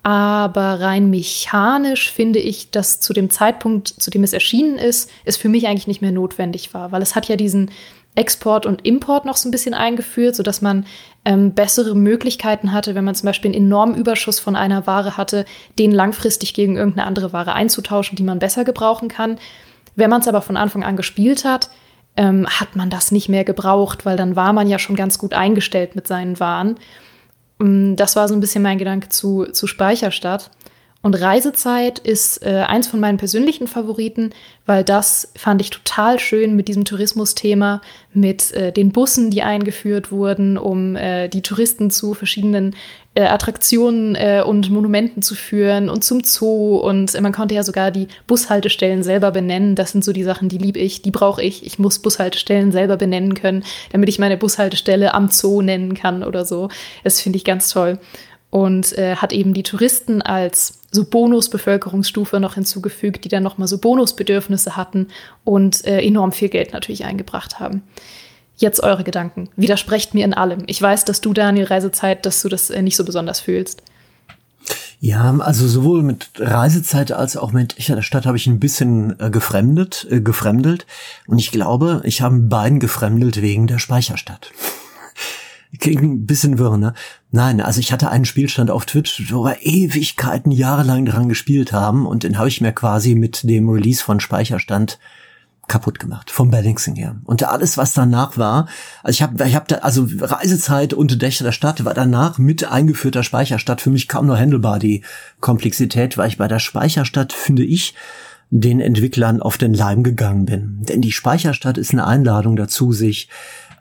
Aber 0.02 0.80
rein 0.80 1.10
mechanisch 1.10 2.10
finde 2.10 2.38
ich, 2.38 2.70
dass 2.70 3.00
zu 3.00 3.12
dem 3.12 3.28
Zeitpunkt, 3.28 3.88
zu 3.88 4.10
dem 4.10 4.24
es 4.24 4.32
erschienen 4.32 4.76
ist, 4.78 5.10
es 5.26 5.36
für 5.36 5.50
mich 5.50 5.66
eigentlich 5.66 5.86
nicht 5.86 6.00
mehr 6.00 6.12
notwendig 6.12 6.72
war, 6.72 6.90
weil 6.90 7.02
es 7.02 7.14
hat 7.14 7.28
ja 7.28 7.36
diesen 7.36 7.70
Export 8.14 8.66
und 8.66 8.84
Import 8.86 9.24
noch 9.24 9.36
so 9.36 9.48
ein 9.48 9.52
bisschen 9.52 9.74
eingeführt, 9.74 10.34
sodass 10.34 10.62
man 10.62 10.86
ähm, 11.24 11.52
bessere 11.52 11.94
Möglichkeiten 11.94 12.72
hatte, 12.72 12.94
wenn 12.94 13.04
man 13.04 13.14
zum 13.14 13.26
Beispiel 13.26 13.50
einen 13.50 13.66
enormen 13.66 13.94
Überschuss 13.94 14.40
von 14.40 14.56
einer 14.56 14.86
Ware 14.86 15.16
hatte, 15.16 15.44
den 15.78 15.92
langfristig 15.92 16.54
gegen 16.54 16.76
irgendeine 16.76 17.06
andere 17.06 17.32
Ware 17.32 17.52
einzutauschen, 17.52 18.16
die 18.16 18.22
man 18.22 18.38
besser 18.38 18.64
gebrauchen 18.64 19.08
kann. 19.08 19.38
Wenn 20.00 20.08
man 20.08 20.22
es 20.22 20.28
aber 20.28 20.40
von 20.40 20.56
Anfang 20.56 20.82
an 20.82 20.96
gespielt 20.96 21.44
hat, 21.44 21.68
ähm, 22.16 22.46
hat 22.48 22.74
man 22.74 22.88
das 22.88 23.12
nicht 23.12 23.28
mehr 23.28 23.44
gebraucht, 23.44 24.06
weil 24.06 24.16
dann 24.16 24.34
war 24.34 24.54
man 24.54 24.66
ja 24.66 24.78
schon 24.78 24.96
ganz 24.96 25.18
gut 25.18 25.34
eingestellt 25.34 25.94
mit 25.94 26.06
seinen 26.06 26.40
Waren. 26.40 26.76
Mm, 27.58 27.96
das 27.96 28.16
war 28.16 28.26
so 28.26 28.34
ein 28.34 28.40
bisschen 28.40 28.62
mein 28.62 28.78
Gedanke 28.78 29.10
zu, 29.10 29.44
zu 29.52 29.66
Speicherstadt. 29.66 30.50
Und 31.02 31.14
Reisezeit 31.14 31.98
ist 31.98 32.44
äh, 32.44 32.64
eins 32.68 32.86
von 32.86 33.00
meinen 33.00 33.16
persönlichen 33.16 33.66
Favoriten, 33.66 34.30
weil 34.66 34.84
das 34.84 35.32
fand 35.34 35.62
ich 35.62 35.70
total 35.70 36.18
schön 36.18 36.54
mit 36.56 36.68
diesem 36.68 36.84
Tourismusthema, 36.84 37.80
mit 38.12 38.52
äh, 38.52 38.70
den 38.70 38.92
Bussen, 38.92 39.30
die 39.30 39.42
eingeführt 39.42 40.12
wurden, 40.12 40.58
um 40.58 40.96
äh, 40.96 41.28
die 41.28 41.40
Touristen 41.40 41.90
zu 41.90 42.12
verschiedenen 42.12 42.76
äh, 43.14 43.22
Attraktionen 43.22 44.14
äh, 44.14 44.42
und 44.46 44.68
Monumenten 44.68 45.22
zu 45.22 45.34
führen 45.34 45.88
und 45.88 46.04
zum 46.04 46.22
Zoo. 46.22 46.76
Und 46.76 47.18
man 47.18 47.32
konnte 47.32 47.54
ja 47.54 47.62
sogar 47.62 47.90
die 47.90 48.08
Bushaltestellen 48.26 49.02
selber 49.02 49.30
benennen. 49.30 49.76
Das 49.76 49.92
sind 49.92 50.04
so 50.04 50.12
die 50.12 50.24
Sachen, 50.24 50.50
die 50.50 50.58
liebe 50.58 50.80
ich, 50.80 51.00
die 51.00 51.10
brauche 51.10 51.42
ich. 51.42 51.64
Ich 51.64 51.78
muss 51.78 52.00
Bushaltestellen 52.00 52.72
selber 52.72 52.98
benennen 52.98 53.32
können, 53.32 53.64
damit 53.90 54.10
ich 54.10 54.18
meine 54.18 54.36
Bushaltestelle 54.36 55.14
am 55.14 55.30
Zoo 55.30 55.62
nennen 55.62 55.94
kann 55.94 56.22
oder 56.22 56.44
so. 56.44 56.68
Das 57.04 57.22
finde 57.22 57.38
ich 57.38 57.44
ganz 57.44 57.70
toll 57.70 57.98
und 58.50 58.98
äh, 58.98 59.16
hat 59.16 59.32
eben 59.32 59.54
die 59.54 59.62
Touristen 59.62 60.20
als 60.22 60.79
so 60.90 61.04
Bonusbevölkerungsstufe 61.04 62.40
noch 62.40 62.54
hinzugefügt, 62.54 63.24
die 63.24 63.28
dann 63.28 63.42
nochmal 63.42 63.68
so 63.68 63.78
Bonusbedürfnisse 63.78 64.76
hatten 64.76 65.08
und 65.44 65.84
äh, 65.86 66.00
enorm 66.00 66.32
viel 66.32 66.48
Geld 66.48 66.72
natürlich 66.72 67.04
eingebracht 67.04 67.60
haben. 67.60 67.82
Jetzt 68.56 68.82
eure 68.82 69.04
Gedanken. 69.04 69.48
Widersprecht 69.56 70.12
mir 70.12 70.24
in 70.24 70.34
allem. 70.34 70.64
Ich 70.66 70.82
weiß, 70.82 71.04
dass 71.06 71.20
du, 71.20 71.32
Daniel, 71.32 71.66
Reisezeit, 71.66 72.26
dass 72.26 72.42
du 72.42 72.48
das 72.48 72.70
äh, 72.70 72.82
nicht 72.82 72.96
so 72.96 73.04
besonders 73.04 73.40
fühlst. 73.40 73.82
Ja, 75.02 75.34
also 75.38 75.66
sowohl 75.66 76.02
mit 76.02 76.28
Reisezeit 76.38 77.10
als 77.10 77.38
auch 77.38 77.52
mit 77.52 77.74
Ich 77.78 77.86
der 77.86 78.02
Stadt 78.02 78.26
habe 78.26 78.36
ich 78.36 78.46
ein 78.46 78.60
bisschen 78.60 79.18
äh, 79.18 79.30
gefremdet, 79.30 80.06
äh, 80.10 80.20
gefremdelt. 80.20 80.86
Und 81.26 81.38
ich 81.38 81.50
glaube, 81.50 82.02
ich 82.04 82.20
habe 82.20 82.36
beiden 82.38 82.80
gefremdelt 82.80 83.40
wegen 83.40 83.66
der 83.66 83.78
Speicherstadt. 83.78 84.52
Klingt 85.78 86.02
ein 86.02 86.26
bisschen 86.26 86.58
wirr, 86.58 86.76
ne? 86.76 86.94
Nein, 87.30 87.60
also 87.60 87.78
ich 87.78 87.92
hatte 87.92 88.10
einen 88.10 88.24
Spielstand 88.24 88.70
auf 88.70 88.86
Twitch, 88.86 89.32
wo 89.32 89.44
wir 89.44 89.58
Ewigkeiten, 89.62 90.50
jahrelang 90.50 91.04
dran 91.04 91.28
gespielt 91.28 91.72
haben 91.72 92.06
und 92.06 92.24
den 92.24 92.38
habe 92.38 92.48
ich 92.48 92.60
mir 92.60 92.72
quasi 92.72 93.14
mit 93.14 93.48
dem 93.48 93.68
Release 93.68 94.02
von 94.02 94.18
Speicherstand 94.18 94.98
kaputt 95.68 96.00
gemacht 96.00 96.32
vom 96.32 96.50
Balancing 96.50 96.96
her. 96.96 97.16
Und 97.24 97.44
alles, 97.44 97.78
was 97.78 97.94
danach 97.94 98.36
war, 98.36 98.66
also 99.04 99.16
ich 99.16 99.22
habe, 99.22 99.46
ich 99.46 99.54
habe 99.54 99.66
da, 99.68 99.76
also 99.76 100.08
Reisezeit 100.18 100.92
und 100.92 101.22
Dächer 101.22 101.44
der 101.44 101.52
Stadt 101.52 101.84
war 101.84 101.94
danach 101.94 102.38
mit 102.38 102.64
eingeführter 102.64 103.22
Speicherstadt 103.22 103.80
für 103.80 103.90
mich 103.90 104.08
kaum 104.08 104.26
noch 104.26 104.36
handelbar 104.36 104.80
die 104.80 105.04
Komplexität, 105.38 106.18
weil 106.18 106.28
ich 106.28 106.38
bei 106.38 106.48
der 106.48 106.58
Speicherstadt 106.58 107.32
finde 107.32 107.62
ich 107.64 107.94
den 108.50 108.80
Entwicklern 108.80 109.40
auf 109.40 109.58
den 109.58 109.72
Leim 109.72 110.02
gegangen 110.02 110.44
bin. 110.44 110.78
Denn 110.80 111.00
die 111.00 111.12
Speicherstadt 111.12 111.78
ist 111.78 111.92
eine 111.92 112.04
Einladung 112.04 112.56
dazu, 112.56 112.92
sich 112.92 113.28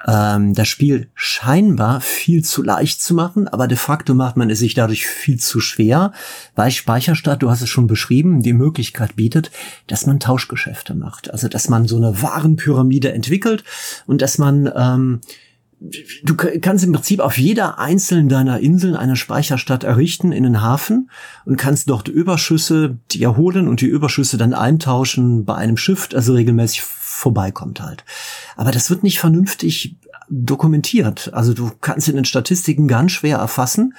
ähm, 0.07 0.53
das 0.53 0.67
Spiel 0.67 1.09
scheinbar 1.13 2.01
viel 2.01 2.43
zu 2.43 2.63
leicht 2.63 3.01
zu 3.01 3.13
machen, 3.13 3.47
aber 3.47 3.67
de 3.67 3.77
facto 3.77 4.13
macht 4.13 4.38
man 4.38 4.49
es 4.49 4.59
sich 4.59 4.73
dadurch 4.73 5.05
viel 5.07 5.39
zu 5.39 5.59
schwer, 5.59 6.11
weil 6.55 6.71
Speicherstadt, 6.71 7.41
du 7.41 7.49
hast 7.49 7.61
es 7.61 7.69
schon 7.69 7.88
beschrieben, 7.88 8.41
die 8.41 8.53
Möglichkeit 8.53 9.15
bietet, 9.15 9.51
dass 9.88 10.05
man 10.05 10.19
Tauschgeschäfte 10.19 10.95
macht. 10.95 11.31
Also 11.31 11.47
dass 11.47 11.69
man 11.69 11.88
so 11.88 11.97
eine 11.97 12.21
Warenpyramide 12.21 13.11
entwickelt 13.11 13.63
und 14.05 14.21
dass 14.21 14.38
man 14.38 14.71
ähm, 14.76 15.21
du 16.23 16.35
kannst 16.35 16.84
im 16.84 16.91
Prinzip 16.91 17.21
auf 17.21 17.38
jeder 17.38 17.80
einzelnen 17.80 18.27
deiner 18.27 18.59
Inseln 18.59 18.95
eine 18.95 19.15
Speicherstadt 19.15 19.84
errichten 19.84 20.31
in 20.31 20.43
den 20.43 20.61
Hafen 20.61 21.09
und 21.45 21.57
kannst 21.57 21.89
dort 21.89 22.07
Überschüsse 22.07 22.97
die 23.11 23.23
erholen 23.23 23.67
und 23.67 23.81
die 23.81 23.88
Überschüsse 23.88 24.38
dann 24.38 24.53
eintauschen 24.53 25.45
bei 25.45 25.55
einem 25.55 25.77
Schiff, 25.77 26.09
also 26.13 26.34
regelmäßig 26.34 26.81
vorbeikommt 27.19 27.81
halt. 27.81 28.03
Aber 28.55 28.71
das 28.71 28.89
wird 28.89 29.03
nicht 29.03 29.19
vernünftig 29.19 29.95
dokumentiert. 30.29 31.31
Also 31.33 31.53
du 31.53 31.71
kannst 31.81 32.07
in 32.07 32.15
den 32.15 32.25
Statistiken 32.25 32.87
ganz 32.87 33.11
schwer 33.11 33.37
erfassen, 33.37 33.93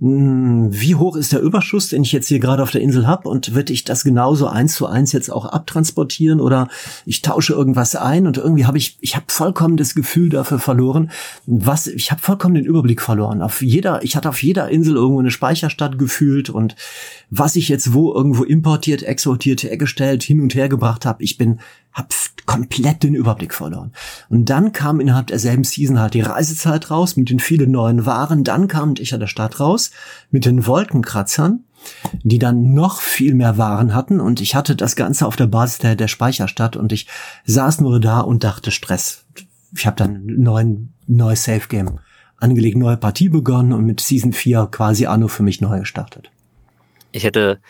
hm, 0.00 0.68
wie 0.72 0.96
hoch 0.96 1.14
ist 1.14 1.32
der 1.32 1.40
Überschuss, 1.40 1.88
den 1.88 2.02
ich 2.02 2.10
jetzt 2.10 2.26
hier 2.26 2.40
gerade 2.40 2.64
auf 2.64 2.72
der 2.72 2.80
Insel 2.80 3.06
habe 3.06 3.28
und 3.28 3.54
wird 3.54 3.70
ich 3.70 3.84
das 3.84 4.02
genauso 4.02 4.48
eins 4.48 4.74
zu 4.74 4.86
eins 4.86 5.12
jetzt 5.12 5.30
auch 5.30 5.44
abtransportieren 5.44 6.40
oder 6.40 6.68
ich 7.06 7.22
tausche 7.22 7.52
irgendwas 7.52 7.94
ein 7.94 8.26
und 8.26 8.36
irgendwie 8.36 8.66
habe 8.66 8.76
ich 8.76 8.98
ich 9.00 9.14
habe 9.14 9.26
vollkommen 9.28 9.76
das 9.76 9.94
Gefühl 9.94 10.30
dafür 10.30 10.58
verloren, 10.58 11.12
was 11.46 11.86
ich 11.86 12.10
habe 12.10 12.20
vollkommen 12.20 12.56
den 12.56 12.64
Überblick 12.64 13.00
verloren. 13.00 13.40
Auf 13.40 13.62
jeder 13.62 14.02
ich 14.02 14.16
hatte 14.16 14.30
auf 14.30 14.42
jeder 14.42 14.68
Insel 14.68 14.96
irgendwo 14.96 15.20
eine 15.20 15.30
Speicherstadt 15.30 15.96
gefühlt 15.96 16.50
und 16.50 16.74
was 17.30 17.54
ich 17.54 17.68
jetzt 17.68 17.92
wo 17.92 18.12
irgendwo 18.12 18.42
importiert, 18.42 19.04
exportiert, 19.04 19.62
hergestellt, 19.62 20.24
hin 20.24 20.40
und 20.40 20.56
her 20.56 20.68
gebracht 20.68 21.06
habe, 21.06 21.22
ich 21.22 21.38
bin 21.38 21.60
hab 21.94 22.12
komplett 22.46 23.02
den 23.02 23.14
Überblick 23.14 23.54
verloren. 23.54 23.92
Und 24.28 24.50
dann 24.50 24.72
kam 24.72 25.00
innerhalb 25.00 25.28
derselben 25.28 25.64
Season 25.64 25.98
halt 25.98 26.14
die 26.14 26.20
Reisezeit 26.20 26.90
raus 26.90 27.16
mit 27.16 27.30
den 27.30 27.40
vielen 27.40 27.70
neuen 27.70 28.04
Waren. 28.04 28.44
Dann 28.44 28.68
kam 28.68 28.94
ich 28.98 29.14
an 29.14 29.20
der 29.20 29.26
Stadt 29.28 29.60
raus 29.60 29.90
mit 30.30 30.44
den 30.44 30.66
Wolkenkratzern, 30.66 31.64
die 32.22 32.38
dann 32.38 32.74
noch 32.74 33.00
viel 33.00 33.34
mehr 33.34 33.56
Waren 33.56 33.94
hatten. 33.94 34.20
Und 34.20 34.40
ich 34.40 34.54
hatte 34.54 34.76
das 34.76 34.96
Ganze 34.96 35.26
auf 35.26 35.36
der 35.36 35.46
Basis 35.46 35.78
der, 35.78 35.96
der 35.96 36.08
Speicherstadt 36.08 36.76
und 36.76 36.92
ich 36.92 37.06
saß 37.46 37.80
nur 37.80 38.00
da 38.00 38.20
und 38.20 38.44
dachte 38.44 38.70
Stress. 38.70 39.24
Ich 39.76 39.86
habe 39.86 39.96
dann 39.96 40.26
neuen, 40.26 40.92
neues 41.06 41.44
Safe 41.44 41.66
Game 41.68 41.98
angelegt 42.44 42.76
neue 42.76 42.96
Partie 42.96 43.28
begonnen 43.28 43.72
und 43.72 43.84
mit 43.84 44.00
Season 44.00 44.32
4 44.32 44.68
quasi 44.70 45.06
Anno 45.06 45.28
für 45.28 45.42
mich 45.42 45.60
neu 45.60 45.80
gestartet. 45.80 46.30
Ich 47.10 47.24
hätte 47.24 47.60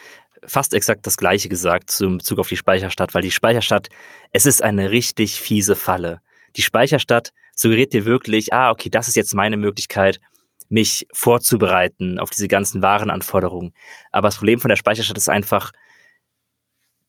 fast 0.47 0.75
exakt 0.75 1.07
das 1.07 1.17
gleiche 1.17 1.49
gesagt 1.49 1.91
zum 1.91 2.19
Bezug 2.19 2.39
auf 2.39 2.49
die 2.49 2.57
Speicherstadt, 2.57 3.15
weil 3.15 3.23
die 3.23 3.31
Speicherstadt, 3.31 3.89
es 4.33 4.47
ist 4.47 4.63
eine 4.63 4.91
richtig 4.91 5.41
fiese 5.41 5.77
Falle. 5.77 6.21
Die 6.57 6.63
Speicherstadt 6.63 7.33
suggeriert 7.55 7.93
dir 7.93 8.05
wirklich, 8.05 8.53
ah, 8.53 8.71
okay, 8.71 8.91
das 8.91 9.09
ist 9.09 9.17
jetzt 9.17 9.35
meine 9.35 9.57
Möglichkeit, 9.57 10.21
mich 10.69 11.07
vorzubereiten 11.13 12.19
auf 12.19 12.31
diese 12.31 12.49
ganzen 12.49 12.83
Warenanforderungen. 12.83 13.73
Aber 14.13 14.29
das 14.29 14.37
Problem 14.37 14.61
von 14.61 14.69
der 14.69 14.77
Speicherstadt 14.77 15.19
ist 15.19 15.29
einfach, 15.29 15.73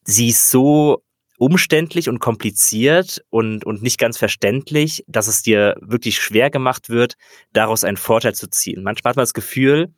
sie 0.04 0.30
ist 0.30 0.50
so 0.50 1.04
umständlich 1.38 2.08
und 2.10 2.20
kompliziert 2.20 3.24
und, 3.30 3.66
und 3.66 3.82
nicht 3.82 4.00
ganz 4.00 4.18
verständlich, 4.18 5.04
dass 5.08 5.28
es 5.28 5.42
dir 5.42 5.76
wirklich 5.82 6.20
schwer 6.20 6.50
gemacht 6.50 6.90
wird, 6.90 7.16
daraus 7.54 7.84
einen 7.84 7.98
Vorteil 7.98 8.36
zu 8.36 8.48
ziehen. 8.50 8.84
Manchmal 8.84 9.12
hat 9.12 9.18
man 9.18 9.24
das 9.24 9.34
Gefühl, 9.34 9.94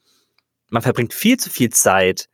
man 0.69 0.81
verbringt 0.81 1.13
viel 1.13 1.37
zu 1.37 1.49
viel 1.49 1.69
Zeit 1.69 2.27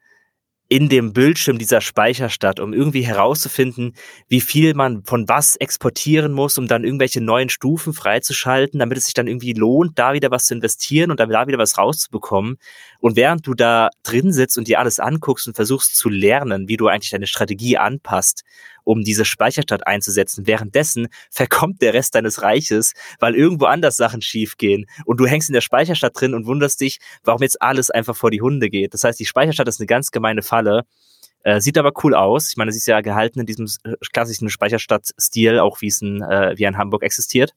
in 0.74 0.90
dem 0.90 1.14
Bildschirm 1.14 1.60
dieser 1.60 1.82
Speicherstadt, 1.82 2.60
um 2.60 2.74
irgendwie 2.74 3.04
herauszufinden, 3.04 3.94
wie 4.28 4.42
viel 4.42 4.74
man 4.74 5.04
von 5.04 5.30
was 5.30 5.56
exportieren 5.58 6.34
muss, 6.34 6.58
um 6.58 6.68
dann 6.68 6.84
irgendwelche 6.84 7.22
neuen 7.22 7.50
Stufen 7.50 7.94
freizuschalten, 7.94 8.80
damit 8.80 8.98
es 8.98 9.06
sich 9.06 9.14
dann 9.14 9.28
irgendwie 9.28 9.54
lohnt, 9.54 10.00
da 10.00 10.14
wieder 10.14 10.32
was 10.32 10.46
zu 10.46 10.56
investieren 10.56 11.12
und 11.12 11.20
da 11.20 11.30
wieder 11.30 11.60
was 11.60 11.78
rauszubekommen. 11.78 12.58
Und 13.04 13.18
während 13.18 13.46
du 13.46 13.54
da 13.54 13.90
drin 14.04 14.32
sitzt 14.32 14.58
und 14.58 14.70
dir 14.70 14.80
alles 14.80 14.98
anguckst 14.98 15.46
und 15.46 15.56
versuchst 15.56 15.98
zu 15.98 16.08
lernen, 16.08 16.70
wie 16.70 16.78
du 16.78 16.88
eigentlich 16.88 17.10
deine 17.10 17.28
Strategie 17.28 17.78
anpasst, 17.78 18.46
um 18.86 19.04
diese 19.04 19.26
Speicherstadt 19.26 19.86
einzusetzen. 19.86 20.48
Währenddessen 20.48 21.10
verkommt 21.30 21.82
der 21.82 21.94
Rest 21.94 22.16
deines 22.16 22.42
Reiches, 22.44 22.94
weil 23.20 23.36
irgendwo 23.36 23.66
anders 23.66 23.98
Sachen 23.98 24.22
schiefgehen 24.22 24.86
und 25.04 25.18
du 25.18 25.26
hängst 25.26 25.50
in 25.50 25.54
der 25.54 25.60
Speicherstadt 25.60 26.18
drin 26.18 26.34
und 26.34 26.46
wunderst 26.46 26.80
dich, 26.80 27.00
warum 27.26 27.42
jetzt 27.42 27.62
alles 27.62 27.90
einfach 27.90 28.16
vor 28.16 28.32
die 28.32 28.40
Hunde 28.40 28.70
geht. 28.70 28.94
Das 28.94 29.04
heißt, 29.04 29.20
die 29.20 29.26
Speicherstadt 29.26 29.68
ist 29.68 29.82
eine 29.82 29.88
ganz 29.88 30.12
gemeine 30.12 30.42
Falle. 30.42 30.84
Äh, 31.44 31.60
sieht 31.60 31.78
aber 31.78 31.92
cool 32.06 32.16
aus. 32.16 32.52
Ich 32.52 32.56
meine, 32.56 32.72
sie 32.72 32.78
ist 32.78 32.88
ja 32.88 33.02
gehalten 33.02 33.42
in 33.42 33.46
diesem 33.46 33.68
äh, 33.84 33.96
klassischen 34.14 34.50
Speicherstadt-Stil, 34.50 35.60
auch 35.60 35.82
wie 35.82 35.88
es 35.88 36.02
in, 36.02 36.22
äh, 36.22 36.54
wie 36.56 36.64
in 36.64 36.78
Hamburg 36.78 37.04
existiert. 37.04 37.54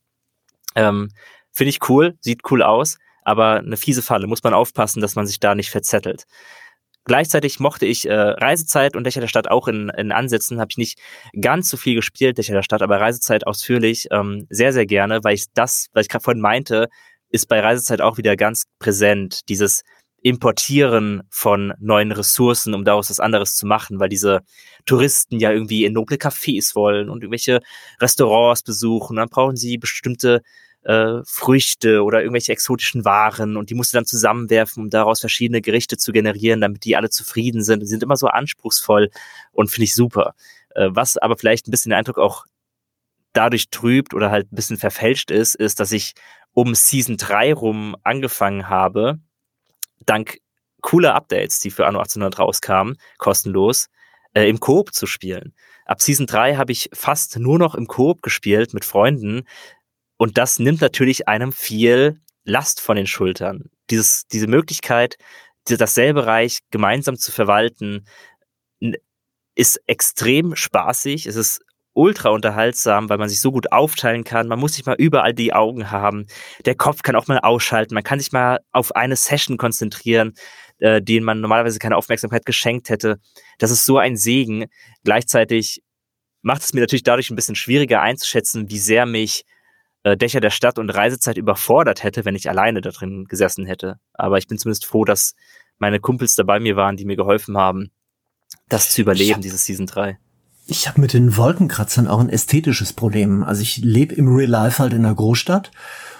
Ähm, 0.75 1.07
Finde 1.53 1.69
ich 1.69 1.79
cool, 1.87 2.17
sieht 2.19 2.41
cool 2.51 2.63
aus, 2.63 2.97
aber 3.27 3.57
eine 3.57 3.75
fiese 3.75 4.01
Falle. 4.01 4.25
Muss 4.25 4.43
man 4.43 4.53
aufpassen, 4.53 5.01
dass 5.01 5.15
man 5.15 5.27
sich 5.27 5.39
da 5.41 5.53
nicht 5.53 5.69
verzettelt. 5.69 6.23
Gleichzeitig 7.03 7.59
mochte 7.59 7.85
ich 7.85 8.07
äh, 8.07 8.13
Reisezeit 8.13 8.95
und 8.95 9.03
Dächer 9.03 9.19
der 9.19 9.27
Stadt 9.27 9.51
auch 9.51 9.67
in, 9.67 9.89
in 9.89 10.13
Ansätzen, 10.13 10.59
habe 10.59 10.69
ich 10.71 10.77
nicht 10.77 10.99
ganz 11.39 11.69
so 11.69 11.75
viel 11.77 11.95
gespielt, 11.95 12.37
Dächer 12.37 12.53
der 12.53 12.63
Stadt, 12.63 12.81
aber 12.81 13.01
Reisezeit 13.01 13.45
ausführlich 13.45 14.07
ähm, 14.11 14.47
sehr, 14.49 14.71
sehr 14.71 14.85
gerne, 14.85 15.23
weil 15.23 15.35
ich 15.35 15.45
das, 15.53 15.87
was 15.93 16.05
ich 16.05 16.09
gerade 16.09 16.23
vorhin 16.23 16.41
meinte, 16.41 16.87
ist 17.29 17.47
bei 17.47 17.59
Reisezeit 17.59 18.01
auch 18.01 18.17
wieder 18.17 18.37
ganz 18.37 18.63
präsent, 18.79 19.47
dieses 19.49 19.83
Importieren 20.21 21.23
von 21.29 21.73
neuen 21.79 22.13
Ressourcen, 22.13 22.73
um 22.73 22.85
daraus 22.85 23.09
was 23.09 23.19
anderes 23.19 23.55
zu 23.55 23.65
machen, 23.65 23.99
weil 23.99 24.09
diese 24.09 24.41
Touristen 24.85 25.39
ja 25.39 25.51
irgendwie 25.51 25.85
in 25.85 25.93
noble 25.93 26.17
Cafés 26.17 26.75
wollen 26.75 27.09
und 27.09 27.23
irgendwelche 27.23 27.59
Restaurants 28.01 28.63
besuchen. 28.63 29.17
Dann 29.17 29.29
brauchen 29.29 29.57
sie 29.57 29.77
bestimmte 29.77 30.41
äh, 30.83 31.21
Früchte 31.25 32.03
oder 32.03 32.21
irgendwelche 32.21 32.51
exotischen 32.51 33.05
Waren 33.05 33.57
und 33.57 33.69
die 33.69 33.75
musst 33.75 33.93
du 33.93 33.97
dann 33.97 34.05
zusammenwerfen, 34.05 34.83
um 34.83 34.89
daraus 34.89 35.19
verschiedene 35.19 35.61
Gerichte 35.61 35.97
zu 35.97 36.11
generieren, 36.11 36.61
damit 36.61 36.85
die 36.85 36.95
alle 36.95 37.09
zufrieden 37.09 37.63
sind. 37.63 37.81
Die 37.81 37.87
sind 37.87 38.03
immer 38.03 38.17
so 38.17 38.27
anspruchsvoll 38.27 39.09
und 39.51 39.69
finde 39.69 39.85
ich 39.85 39.95
super. 39.95 40.33
Äh, 40.75 40.89
was 40.91 41.17
aber 41.17 41.37
vielleicht 41.37 41.67
ein 41.67 41.71
bisschen 41.71 41.89
den 41.89 41.97
Eindruck 41.97 42.17
auch 42.17 42.45
dadurch 43.33 43.69
trübt 43.69 44.13
oder 44.13 44.31
halt 44.31 44.51
ein 44.51 44.55
bisschen 44.55 44.77
verfälscht 44.77 45.31
ist, 45.31 45.55
ist, 45.55 45.79
dass 45.79 45.91
ich 45.91 46.13
um 46.53 46.73
Season 46.73 47.17
3 47.17 47.53
rum 47.53 47.95
angefangen 48.03 48.67
habe, 48.67 49.19
dank 50.05 50.39
cooler 50.81 51.15
Updates, 51.15 51.59
die 51.59 51.69
für 51.69 51.85
Anno 51.85 51.99
1800 51.99 52.39
rauskamen, 52.39 52.97
kostenlos, 53.17 53.89
äh, 54.33 54.49
im 54.49 54.59
Koop 54.59 54.93
zu 54.93 55.05
spielen. 55.05 55.53
Ab 55.85 56.01
Season 56.01 56.25
3 56.25 56.55
habe 56.55 56.71
ich 56.71 56.89
fast 56.93 57.37
nur 57.37 57.59
noch 57.59 57.75
im 57.75 57.87
Koop 57.87 58.21
gespielt 58.21 58.73
mit 58.73 58.85
Freunden, 58.85 59.43
und 60.17 60.37
das 60.37 60.59
nimmt 60.59 60.81
natürlich 60.81 61.27
einem 61.27 61.51
viel 61.51 62.19
Last 62.43 62.81
von 62.81 62.95
den 62.95 63.07
Schultern. 63.07 63.69
Dieses, 63.89 64.27
diese 64.27 64.47
Möglichkeit, 64.47 65.17
dasselbe 65.65 66.25
Reich 66.25 66.59
gemeinsam 66.71 67.17
zu 67.17 67.31
verwalten, 67.31 68.05
ist 69.55 69.81
extrem 69.87 70.55
spaßig. 70.55 71.25
Es 71.25 71.35
ist 71.35 71.61
ultra 71.93 72.29
unterhaltsam, 72.29 73.09
weil 73.09 73.17
man 73.17 73.27
sich 73.27 73.41
so 73.41 73.51
gut 73.51 73.71
aufteilen 73.71 74.23
kann. 74.23 74.47
Man 74.47 74.59
muss 74.59 74.73
sich 74.73 74.85
mal 74.85 74.95
überall 74.97 75.33
die 75.33 75.53
Augen 75.53 75.89
haben. 75.89 76.27
Der 76.65 76.75
Kopf 76.75 77.01
kann 77.01 77.15
auch 77.15 77.27
mal 77.27 77.39
ausschalten. 77.39 77.95
Man 77.95 78.03
kann 78.03 78.19
sich 78.19 78.31
mal 78.31 78.59
auf 78.71 78.95
eine 78.95 79.15
Session 79.15 79.57
konzentrieren, 79.57 80.33
äh, 80.77 81.01
denen 81.01 81.25
man 81.25 81.41
normalerweise 81.41 81.79
keine 81.79 81.97
Aufmerksamkeit 81.97 82.45
geschenkt 82.45 82.89
hätte. 82.89 83.19
Das 83.57 83.71
ist 83.71 83.83
so 83.83 83.97
ein 83.97 84.15
Segen. 84.15 84.65
Gleichzeitig 85.03 85.81
macht 86.43 86.61
es 86.61 86.73
mir 86.73 86.81
natürlich 86.81 87.03
dadurch 87.03 87.31
ein 87.31 87.35
bisschen 87.35 87.55
schwieriger 87.55 88.01
einzuschätzen, 88.01 88.69
wie 88.69 88.79
sehr 88.79 89.07
mich 89.07 89.43
äh, 90.07 90.17
Dächer 90.17 90.39
der 90.39 90.49
Stadt 90.49 90.79
und 90.79 90.89
Reisezeit 90.89 91.37
überfordert 91.37 92.03
hätte, 92.03 92.25
wenn 92.25 92.35
ich 92.35 92.49
alleine 92.49 92.81
da 92.81 92.91
drin 92.91 93.25
gesessen 93.25 93.65
hätte. 93.65 93.99
Aber 94.13 94.37
ich 94.37 94.47
bin 94.47 94.57
zumindest 94.57 94.85
froh, 94.85 95.05
dass 95.05 95.35
meine 95.79 95.99
Kumpels 95.99 96.35
dabei 96.35 96.59
mir 96.59 96.75
waren, 96.75 96.97
die 96.97 97.05
mir 97.05 97.15
geholfen 97.15 97.57
haben, 97.57 97.91
das 98.69 98.91
zu 98.91 99.01
überleben, 99.01 99.35
hab, 99.35 99.41
dieses 99.41 99.65
Season 99.65 99.85
3. 99.85 100.17
Ich 100.67 100.87
habe 100.87 101.01
mit 101.01 101.13
den 101.13 101.37
Wolkenkratzern 101.37 102.07
auch 102.07 102.19
ein 102.19 102.29
ästhetisches 102.29 102.93
Problem. 102.93 103.43
Also 103.43 103.61
ich 103.61 103.77
lebe 103.77 104.15
im 104.15 104.33
Real 104.33 104.49
Life 104.49 104.79
halt 104.79 104.93
in 104.93 105.05
einer 105.05 105.15
Großstadt. 105.15 105.71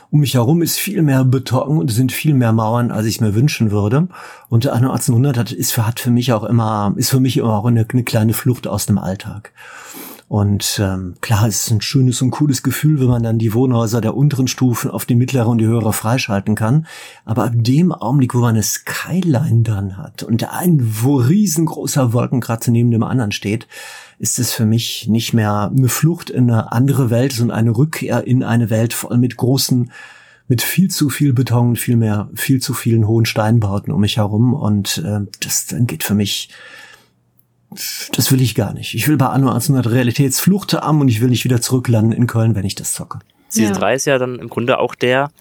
Um 0.10 0.22
mich 0.22 0.36
herum 0.36 0.62
ist 0.62 0.78
viel 0.78 1.02
mehr 1.02 1.26
Beton 1.26 1.78
und 1.78 1.90
es 1.90 1.98
sind 1.98 2.14
viel 2.14 2.34
mehr 2.34 2.54
Mauern, 2.54 2.92
als 2.92 3.06
ich 3.08 3.20
mir 3.20 3.36
wünschen 3.36 3.72
würde. 3.72 4.08
Und 4.48 4.64
der 4.64 4.74
Anno 4.74 4.92
1800 4.92 5.38
hat, 5.38 5.52
ist 5.52 5.74
für, 5.74 5.86
hat 5.86 6.00
für 6.00 6.12
mich 6.12 6.32
auch 6.32 6.46
immer, 6.46 6.94
ist 6.96 7.10
für 7.10 7.20
mich 7.20 7.36
immer 7.36 7.58
auch 7.58 7.66
eine, 7.66 7.86
eine 7.90 8.04
kleine 8.04 8.34
Flucht 8.34 8.68
aus 8.68 8.86
dem 8.86 8.98
Alltag. 8.98 9.52
Und 10.30 10.82
ähm, 10.84 11.16
klar, 11.22 11.48
es 11.48 11.64
ist 11.64 11.72
ein 11.72 11.80
schönes 11.80 12.22
und 12.22 12.32
cooles 12.32 12.62
Gefühl, 12.62 13.00
wenn 13.00 13.08
man 13.08 13.24
dann 13.24 13.40
die 13.40 13.54
Wohnhäuser 13.54 14.02
der 14.02 14.16
unteren 14.16 14.50
Stufen 14.50 14.92
auf 14.92 15.06
die 15.06 15.16
mittlere 15.16 15.48
und 15.48 15.60
die 15.60 15.66
höhere 15.66 15.94
freischalten 15.94 16.54
kann. 16.56 16.86
Aber 17.24 17.46
ab 17.46 17.54
dem 17.56 17.94
Augenblick, 17.94 18.36
wo 18.36 18.40
man 18.40 18.56
eine 18.56 18.64
Skyline 18.64 19.64
dann 19.64 19.98
hat 19.98 20.24
und 20.24 20.44
ein 20.52 20.80
wo 21.02 21.16
riesengroßer 21.16 22.12
Wolkenkratzer 22.12 22.72
neben 22.72 22.92
dem 22.92 23.04
anderen 23.04 23.32
steht, 23.32 23.68
ist 24.20 24.38
es 24.38 24.52
für 24.52 24.66
mich 24.66 25.08
nicht 25.08 25.34
mehr 25.34 25.72
eine 25.74 25.88
Flucht 25.88 26.30
in 26.30 26.52
eine 26.52 26.74
andere 26.74 27.10
Welt, 27.10 27.32
sondern 27.32 27.58
eine 27.58 27.78
Rückkehr 27.78 28.28
in 28.28 28.44
eine 28.44 28.70
Welt 28.70 28.94
voll 28.94 29.18
mit 29.18 29.38
großen 29.38 29.92
mit 30.50 30.62
viel 30.62 30.90
zu 30.90 31.10
viel 31.10 31.34
Beton, 31.34 31.76
viel 31.76 31.98
mehr, 31.98 32.30
viel 32.34 32.62
zu 32.62 32.74
vielen 32.74 33.06
hohen 33.08 33.26
Steinbauten 33.26 33.94
um 33.94 34.00
mich 34.02 34.18
herum 34.18 34.54
und 34.54 34.98
äh, 35.06 35.20
das 35.42 35.68
dann 35.68 35.88
geht 35.88 36.04
für 36.04 36.14
mich 36.14 36.50
das 37.70 38.32
will 38.32 38.42
ich 38.42 38.56
gar 38.56 38.74
nicht. 38.74 38.94
Ich 38.94 39.08
will 39.08 39.18
bei 39.18 39.28
Anno 39.28 39.50
1800 39.50 39.92
Realitätsflucht 39.92 40.74
haben 40.74 41.02
und 41.02 41.10
ich 41.10 41.22
will 41.22 41.30
nicht 41.30 41.44
wieder 41.44 41.62
zurücklanden 41.62 42.14
in 42.14 42.28
Köln, 42.28 42.56
wenn 42.56 42.66
ich 42.66 42.76
das 42.76 42.94
zocke. 42.94 43.20
Season 43.50 43.74
ja. 43.74 43.80
3 43.80 43.94
ist 43.94 44.06
ja 44.06 44.18
dann 44.18 44.40
im 44.40 44.50
Grunde 44.50 44.80
auch 44.80 44.96
der 44.96 45.32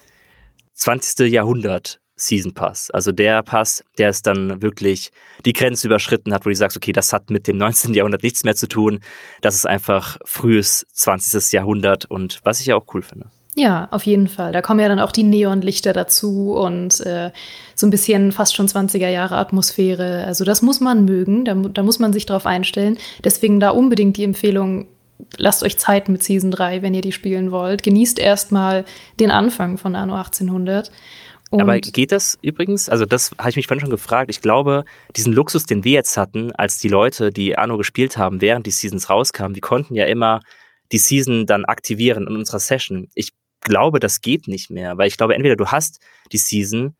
20. 0.73 1.31
Jahrhundert 1.31 1.99
Season 2.15 2.53
Pass. 2.53 2.89
Also 2.91 3.11
der 3.11 3.43
Pass, 3.43 3.83
der 3.97 4.09
es 4.09 4.21
dann 4.23 4.61
wirklich 4.61 5.11
die 5.45 5.53
Grenze 5.53 5.87
überschritten 5.87 6.33
hat, 6.33 6.45
wo 6.45 6.49
du 6.49 6.55
sagst, 6.55 6.75
okay, 6.75 6.91
das 6.91 7.13
hat 7.13 7.29
mit 7.29 7.47
dem 7.47 7.57
19. 7.57 7.93
Jahrhundert 7.93 8.23
nichts 8.23 8.43
mehr 8.43 8.55
zu 8.55 8.67
tun. 8.67 8.99
Das 9.41 9.55
ist 9.55 9.67
einfach 9.67 10.17
frühes 10.25 10.85
20. 10.93 11.51
Jahrhundert 11.53 12.05
und 12.05 12.39
was 12.43 12.59
ich 12.59 12.67
ja 12.67 12.75
auch 12.75 12.85
cool 12.93 13.03
finde. 13.03 13.29
Ja, 13.59 13.87
auf 13.89 14.03
jeden 14.03 14.27
Fall. 14.27 14.51
Da 14.51 14.61
kommen 14.61 14.79
ja 14.79 14.87
dann 14.87 14.99
auch 14.99 15.11
die 15.11 15.23
Neonlichter 15.23 15.91
dazu 15.91 16.53
und 16.53 16.99
äh, 16.99 17.31
so 17.73 17.87
ein 17.87 17.89
bisschen 17.89 18.31
fast 18.31 18.55
schon 18.55 18.67
20er 18.67 19.09
Jahre 19.09 19.35
Atmosphäre. 19.35 20.25
Also 20.27 20.45
das 20.45 20.61
muss 20.61 20.79
man 20.79 21.05
mögen, 21.05 21.43
da, 21.43 21.55
da 21.55 21.81
muss 21.81 21.97
man 21.97 22.13
sich 22.13 22.27
drauf 22.27 22.45
einstellen. 22.45 22.99
Deswegen 23.23 23.59
da 23.59 23.71
unbedingt 23.71 24.15
die 24.15 24.25
Empfehlung, 24.25 24.85
lasst 25.37 25.63
euch 25.63 25.79
Zeit 25.79 26.07
mit 26.07 26.21
Season 26.21 26.51
3, 26.51 26.83
wenn 26.83 26.93
ihr 26.93 27.01
die 27.01 27.11
spielen 27.11 27.49
wollt. 27.49 27.81
Genießt 27.81 28.19
erstmal 28.19 28.85
den 29.19 29.31
Anfang 29.31 29.79
von 29.79 29.95
Anno 29.95 30.13
1800. 30.13 30.91
Und 31.49 31.61
Aber 31.61 31.79
geht 31.79 32.11
das 32.11 32.37
übrigens? 32.43 32.89
Also 32.89 33.05
das 33.05 33.31
habe 33.39 33.49
ich 33.49 33.55
mich 33.55 33.65
vorhin 33.65 33.81
schon 33.81 33.89
gefragt. 33.89 34.29
Ich 34.29 34.41
glaube, 34.41 34.85
diesen 35.15 35.33
Luxus, 35.33 35.65
den 35.65 35.83
wir 35.83 35.93
jetzt 35.93 36.15
hatten, 36.15 36.51
als 36.51 36.77
die 36.77 36.89
Leute, 36.89 37.31
die 37.31 37.57
Anno 37.57 37.77
gespielt 37.77 38.17
haben, 38.17 38.39
während 38.39 38.67
die 38.67 38.71
Seasons 38.71 39.09
rauskamen, 39.09 39.55
die 39.55 39.61
konnten 39.61 39.95
ja 39.95 40.05
immer 40.05 40.41
die 40.91 40.99
Season 40.99 41.47
dann 41.47 41.65
aktivieren 41.65 42.27
in 42.27 42.35
unserer 42.35 42.59
Session. 42.59 43.07
Ich 43.15 43.33
glaube, 43.61 43.99
das 43.99 44.21
geht 44.21 44.47
nicht 44.47 44.69
mehr, 44.69 44.97
weil 44.97 45.07
ich 45.07 45.17
glaube, 45.17 45.35
entweder 45.35 45.55
du 45.55 45.67
hast 45.67 45.99
die 46.31 46.37
Season, 46.37 46.95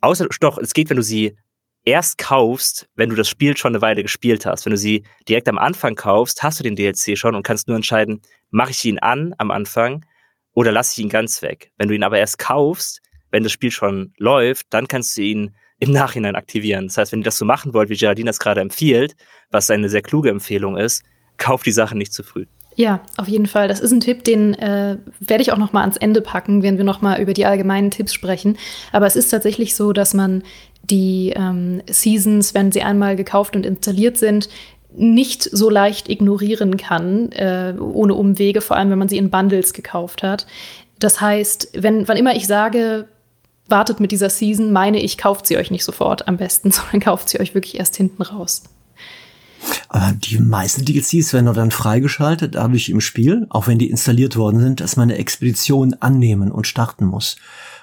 außer, 0.00 0.28
doch, 0.40 0.58
es 0.58 0.74
geht, 0.74 0.90
wenn 0.90 0.96
du 0.96 1.02
sie 1.02 1.36
erst 1.86 2.18
kaufst, 2.18 2.88
wenn 2.96 3.08
du 3.08 3.16
das 3.16 3.28
Spiel 3.28 3.56
schon 3.56 3.72
eine 3.72 3.80
Weile 3.80 4.02
gespielt 4.02 4.44
hast. 4.44 4.66
Wenn 4.66 4.72
du 4.72 4.76
sie 4.76 5.04
direkt 5.28 5.48
am 5.48 5.56
Anfang 5.56 5.94
kaufst, 5.94 6.42
hast 6.42 6.58
du 6.58 6.64
den 6.64 6.76
DLC 6.76 7.16
schon 7.16 7.34
und 7.34 7.44
kannst 7.44 7.68
nur 7.68 7.76
entscheiden, 7.76 8.20
mache 8.50 8.72
ich 8.72 8.84
ihn 8.84 8.98
an 8.98 9.34
am 9.38 9.50
Anfang 9.50 10.04
oder 10.52 10.72
lasse 10.72 10.92
ich 10.92 11.04
ihn 11.04 11.08
ganz 11.08 11.42
weg. 11.42 11.70
Wenn 11.78 11.88
du 11.88 11.94
ihn 11.94 12.02
aber 12.02 12.18
erst 12.18 12.38
kaufst, 12.38 13.00
wenn 13.30 13.44
das 13.44 13.52
Spiel 13.52 13.70
schon 13.70 14.12
läuft, 14.18 14.66
dann 14.70 14.88
kannst 14.88 15.16
du 15.16 15.22
ihn 15.22 15.54
im 15.78 15.92
Nachhinein 15.92 16.34
aktivieren. 16.34 16.88
Das 16.88 16.98
heißt, 16.98 17.12
wenn 17.12 17.20
ihr 17.20 17.24
das 17.24 17.38
so 17.38 17.44
machen 17.44 17.72
wollt, 17.72 17.88
wie 17.88 17.96
Geraldine 17.96 18.30
das 18.30 18.38
gerade 18.38 18.60
empfiehlt, 18.60 19.14
was 19.50 19.70
eine 19.70 19.88
sehr 19.88 20.02
kluge 20.02 20.30
Empfehlung 20.30 20.76
ist, 20.76 21.04
kauft 21.36 21.66
die 21.66 21.72
Sachen 21.72 21.98
nicht 21.98 22.12
zu 22.12 22.22
früh. 22.22 22.46
Ja, 22.76 23.00
auf 23.16 23.26
jeden 23.26 23.46
Fall. 23.46 23.68
Das 23.68 23.80
ist 23.80 23.90
ein 23.90 24.00
Tipp, 24.00 24.22
den 24.24 24.52
äh, 24.54 24.98
werde 25.18 25.42
ich 25.42 25.50
auch 25.50 25.56
noch 25.56 25.72
mal 25.72 25.80
ans 25.80 25.96
Ende 25.96 26.20
packen, 26.20 26.62
wenn 26.62 26.76
wir 26.76 26.84
noch 26.84 27.00
mal 27.00 27.20
über 27.20 27.32
die 27.32 27.46
allgemeinen 27.46 27.90
Tipps 27.90 28.12
sprechen. 28.12 28.58
Aber 28.92 29.06
es 29.06 29.16
ist 29.16 29.30
tatsächlich 29.30 29.74
so, 29.74 29.94
dass 29.94 30.12
man 30.12 30.42
die 30.82 31.32
ähm, 31.34 31.82
Seasons, 31.88 32.54
wenn 32.54 32.72
sie 32.72 32.82
einmal 32.82 33.16
gekauft 33.16 33.56
und 33.56 33.64
installiert 33.64 34.18
sind, 34.18 34.50
nicht 34.94 35.42
so 35.42 35.70
leicht 35.70 36.08
ignorieren 36.08 36.76
kann, 36.76 37.32
äh, 37.32 37.74
ohne 37.78 38.14
Umwege, 38.14 38.60
vor 38.60 38.76
allem 38.76 38.90
wenn 38.90 38.98
man 38.98 39.08
sie 39.08 39.18
in 39.18 39.30
Bundles 39.30 39.72
gekauft 39.72 40.22
hat. 40.22 40.46
Das 40.98 41.20
heißt, 41.20 41.70
wenn, 41.74 42.06
wann 42.08 42.16
immer 42.16 42.36
ich 42.36 42.46
sage, 42.46 43.08
wartet 43.68 44.00
mit 44.00 44.12
dieser 44.12 44.30
Season, 44.30 44.70
meine 44.70 45.00
ich, 45.00 45.18
kauft 45.18 45.46
sie 45.46 45.56
euch 45.56 45.70
nicht 45.70 45.84
sofort 45.84 46.28
am 46.28 46.36
besten, 46.36 46.70
sondern 46.72 47.00
kauft 47.00 47.30
sie 47.30 47.40
euch 47.40 47.54
wirklich 47.54 47.78
erst 47.78 47.96
hinten 47.96 48.22
raus. 48.22 48.64
Aber 49.88 50.12
die 50.12 50.38
meisten 50.38 50.84
DLCs 50.84 51.32
werden 51.32 51.52
dann 51.54 51.70
freigeschaltet 51.70 52.54
dadurch 52.54 52.88
im 52.88 53.00
Spiel, 53.00 53.46
auch 53.50 53.66
wenn 53.66 53.78
die 53.78 53.90
installiert 53.90 54.36
worden 54.36 54.60
sind, 54.60 54.80
dass 54.80 54.96
man 54.96 55.10
eine 55.10 55.18
Expedition 55.18 55.94
annehmen 55.94 56.50
und 56.50 56.66
starten 56.66 57.06
muss. 57.06 57.36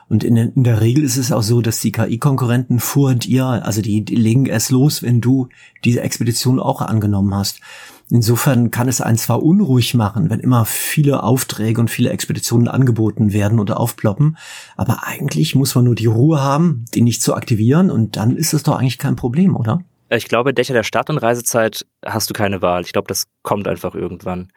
Und 0.10 0.23
in, 0.23 0.35
in 0.35 0.64
der 0.64 0.81
Regel 0.81 1.03
ist 1.03 1.18
es 1.18 1.31
auch 1.31 1.41
so, 1.41 1.61
dass 1.61 1.80
die 1.80 1.91
KI-Konkurrenten 1.91 2.80
vor 2.80 3.15
dir, 3.15 3.45
also 3.45 3.81
die, 3.81 4.03
die 4.03 4.15
legen 4.15 4.45
erst 4.45 4.69
los, 4.69 5.01
wenn 5.01 5.22
du 5.22 5.47
diese 5.85 6.01
Expedition 6.01 6.60
auch 6.60 6.81
angenommen 6.81 7.34
hast. 7.34 7.61
Insofern 8.10 8.69
kann 8.69 8.88
es 8.88 9.01
einen 9.01 9.18
zwar 9.18 9.41
unruhig 9.41 9.93
machen, 9.93 10.30
wenn 10.30 10.39
immer 10.39 10.65
viele 10.65 11.23
Aufträge 11.23 11.80
und 11.80 11.89
viele 11.89 12.10
Expeditionen 12.10 12.68
angeboten 12.68 13.34
werden 13.34 13.60
oder 13.60 13.80
aufploppen, 13.80 14.38
aber 14.76 15.07
eigentlich 15.07 15.55
muss 15.55 15.73
man 15.73 15.85
nur 15.85 15.95
die 15.95 16.05
Ruhe 16.05 16.41
haben, 16.41 16.85
die 16.93 17.01
nicht 17.01 17.23
zu 17.23 17.34
aktivieren 17.34 17.89
und 17.89 18.18
dann 18.18 18.35
ist 18.35 18.53
es 18.53 18.64
doch 18.64 18.77
eigentlich 18.77 18.99
kein 18.99 19.15
Problem, 19.15 19.55
oder? 19.55 19.84
Ich 20.15 20.27
glaube, 20.27 20.53
Dächer 20.53 20.73
der 20.73 20.84
Start- 20.84 21.10
und 21.10 21.18
Reisezeit 21.18 21.85
hast 22.06 22.30
du 22.30 22.34
keine 22.34 22.61
Wahl. 22.61 22.81
Ich 22.81 22.94
glaube, 22.94 23.07
das 23.07 23.26
kommt 23.41 23.68
einfach 23.68 23.95
irgendwann. 23.95 24.52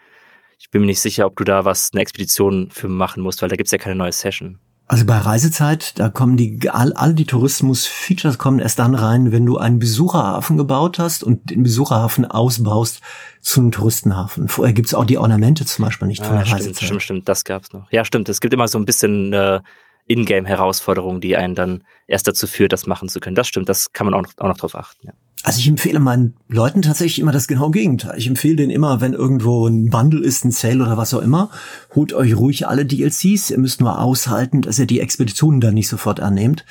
Ich 0.59 0.71
bin 0.71 0.83
mir 0.83 0.87
nicht 0.87 1.01
sicher, 1.01 1.27
ob 1.27 1.37
du 1.37 1.45
da 1.45 1.65
was, 1.65 1.91
eine 1.93 2.03
Expedition 2.03 2.71
für 2.71 2.89
machen 2.89 3.23
musst, 3.23 3.43
weil 3.43 3.49
da 3.49 3.57
gibt's 3.57 3.73
ja 3.73 3.79
keine 3.79 3.97
neue 3.97 4.13
Session. 4.13 4.59
Also 4.89 5.05
bei 5.05 5.19
Reisezeit, 5.19 5.99
da 5.99 6.09
kommen 6.09 6.37
die 6.37 6.71
all, 6.71 6.93
all 6.93 7.13
die 7.13 7.27
Tourismus-Features 7.27 8.39
kommen 8.39 8.61
erst 8.61 8.79
dann 8.79 8.95
rein, 8.95 9.33
wenn 9.33 9.45
du 9.45 9.59
einen 9.59 9.81
Besucherhafen 9.81 10.57
gebaut 10.57 11.01
hast 11.01 11.25
und 11.25 11.51
den 11.51 11.65
Besucherhafen 11.65 12.25
ausbaust 12.25 13.01
zu 13.41 13.61
einem 13.61 13.73
Touristenhafen. 13.73 14.47
Vorher 14.49 14.73
gibt's 14.73 14.95
auch 14.95 15.05
die 15.05 15.19
Ornamente 15.19 15.67
zum 15.67 15.85
Beispiel 15.85 16.07
nicht 16.07 16.25
von 16.25 16.37
ah, 16.37 16.39
der 16.39 16.47
stimmt, 16.47 16.61
Reisezeit. 16.61 16.85
Stimmt, 16.85 17.03
stimmt, 17.03 17.29
das 17.29 17.45
gab's 17.45 17.73
noch. 17.73 17.91
Ja, 17.91 18.05
stimmt. 18.05 18.29
Es 18.29 18.41
gibt 18.41 18.55
immer 18.55 18.69
so 18.69 18.79
ein 18.79 18.85
bisschen 18.85 19.33
äh, 19.33 19.61
Ingame-Herausforderungen, 20.07 21.21
die 21.21 21.37
einen 21.37 21.57
dann 21.57 21.83
erst 22.07 22.29
dazu 22.29 22.47
führt, 22.47 22.73
das 22.73 22.87
machen 22.87 23.09
zu 23.09 23.19
können. 23.19 23.35
Das 23.35 23.49
stimmt, 23.49 23.69
das 23.69 23.93
kann 23.93 24.07
man 24.07 24.15
auch 24.15 24.23
noch, 24.23 24.31
auch 24.39 24.49
noch 24.49 24.59
drauf 24.59 24.77
achten. 24.77 25.09
Ja. 25.09 25.13
Also 25.47 25.61
ich 25.61 25.69
empfehle 25.69 26.01
meinen 26.01 26.35
Leuten 26.49 26.83
tatsächlich 26.83 27.21
immer 27.21 27.31
das 27.31 27.47
genaue 27.47 27.71
Gegenteil. 27.71 28.19
Ich 28.19 28.27
empfehle 28.27 28.57
denen 28.57 28.73
immer, 28.73 29.01
wenn 29.01 29.13
irgendwo 29.13 29.69
ein 29.69 29.91
Bundle 29.91 30.21
ist, 30.21 30.45
ein 30.45 30.51
Sale 30.51 30.83
oder 30.83 30.97
was 30.97 31.15
auch 31.15 31.23
immer, 31.23 31.51
holt 31.95 32.13
euch 32.15 32.37
ruhig 32.37 32.67
alle 32.67 32.85
DLCs. 32.85 33.53
Ihr 33.53 33.59
müsst 33.59 33.81
nur 33.81 34.01
aushalten, 34.01 34.61
dass 34.63 34.81
ihr 34.81 34.87
die 34.87 34.99
Expeditionen 34.99 35.61
dann 35.61 35.75
nicht 35.75 35.87
sofort 35.87 36.19
annehmt. 36.19 36.65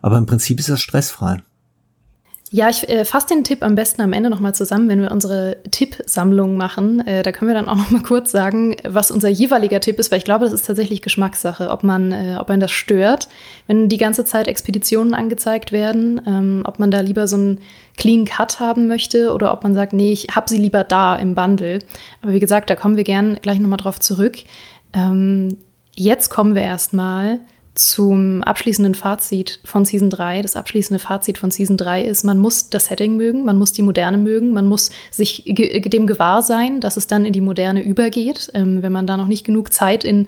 Aber 0.00 0.16
im 0.16 0.26
Prinzip 0.26 0.60
ist 0.60 0.68
das 0.68 0.80
stressfrei. 0.80 1.42
Ja, 2.52 2.68
ich 2.68 2.88
äh, 2.88 3.04
fasse 3.04 3.28
den 3.28 3.44
Tipp 3.44 3.62
am 3.62 3.76
besten 3.76 4.02
am 4.02 4.12
Ende 4.12 4.28
nochmal 4.28 4.56
zusammen, 4.56 4.88
wenn 4.88 5.00
wir 5.00 5.12
unsere 5.12 5.58
Tippsammlung 5.70 6.56
machen. 6.56 7.06
Äh, 7.06 7.22
da 7.22 7.30
können 7.30 7.48
wir 7.48 7.54
dann 7.54 7.68
auch 7.68 7.76
nochmal 7.76 8.02
kurz 8.02 8.32
sagen, 8.32 8.74
was 8.82 9.12
unser 9.12 9.28
jeweiliger 9.28 9.78
Tipp 9.78 10.00
ist, 10.00 10.10
weil 10.10 10.18
ich 10.18 10.24
glaube, 10.24 10.46
das 10.46 10.54
ist 10.54 10.66
tatsächlich 10.66 11.00
Geschmackssache, 11.00 11.70
ob 11.70 11.84
man, 11.84 12.10
äh, 12.10 12.38
ob 12.40 12.48
man 12.48 12.58
das 12.58 12.72
stört, 12.72 13.28
wenn 13.68 13.88
die 13.88 13.98
ganze 13.98 14.24
Zeit 14.24 14.48
Expeditionen 14.48 15.14
angezeigt 15.14 15.70
werden, 15.70 16.20
ähm, 16.26 16.62
ob 16.66 16.80
man 16.80 16.90
da 16.90 16.98
lieber 17.00 17.28
so 17.28 17.36
einen 17.36 17.60
Clean 17.96 18.24
Cut 18.24 18.58
haben 18.58 18.88
möchte 18.88 19.32
oder 19.32 19.52
ob 19.52 19.62
man 19.62 19.74
sagt, 19.74 19.92
nee, 19.92 20.10
ich 20.10 20.26
hab 20.34 20.48
sie 20.48 20.58
lieber 20.58 20.82
da 20.82 21.14
im 21.14 21.36
Bundle. 21.36 21.78
Aber 22.20 22.32
wie 22.32 22.40
gesagt, 22.40 22.68
da 22.68 22.74
kommen 22.74 22.96
wir 22.96 23.04
gern 23.04 23.38
gleich 23.40 23.60
nochmal 23.60 23.76
drauf 23.76 24.00
zurück. 24.00 24.38
Ähm, 24.92 25.56
jetzt 25.94 26.30
kommen 26.30 26.56
wir 26.56 26.62
erstmal 26.62 27.38
zum 27.88 28.42
abschließenden 28.42 28.94
Fazit 28.94 29.60
von 29.64 29.84
Season 29.84 30.10
3. 30.10 30.42
Das 30.42 30.56
abschließende 30.56 30.98
Fazit 30.98 31.38
von 31.38 31.50
Season 31.50 31.76
3 31.76 32.04
ist, 32.04 32.24
man 32.24 32.38
muss 32.38 32.68
das 32.68 32.86
Setting 32.86 33.16
mögen, 33.16 33.44
man 33.44 33.58
muss 33.58 33.72
die 33.72 33.82
Moderne 33.82 34.18
mögen, 34.18 34.52
man 34.52 34.66
muss 34.66 34.90
sich 35.10 35.44
ge 35.46 35.80
dem 35.80 36.06
gewahr 36.06 36.42
sein, 36.42 36.80
dass 36.80 36.96
es 36.96 37.06
dann 37.06 37.24
in 37.24 37.32
die 37.32 37.40
Moderne 37.40 37.82
übergeht. 37.82 38.50
Ähm, 38.54 38.82
wenn 38.82 38.92
man 38.92 39.06
da 39.06 39.16
noch 39.16 39.26
nicht 39.26 39.44
genug 39.44 39.72
Zeit 39.72 40.04
in 40.04 40.26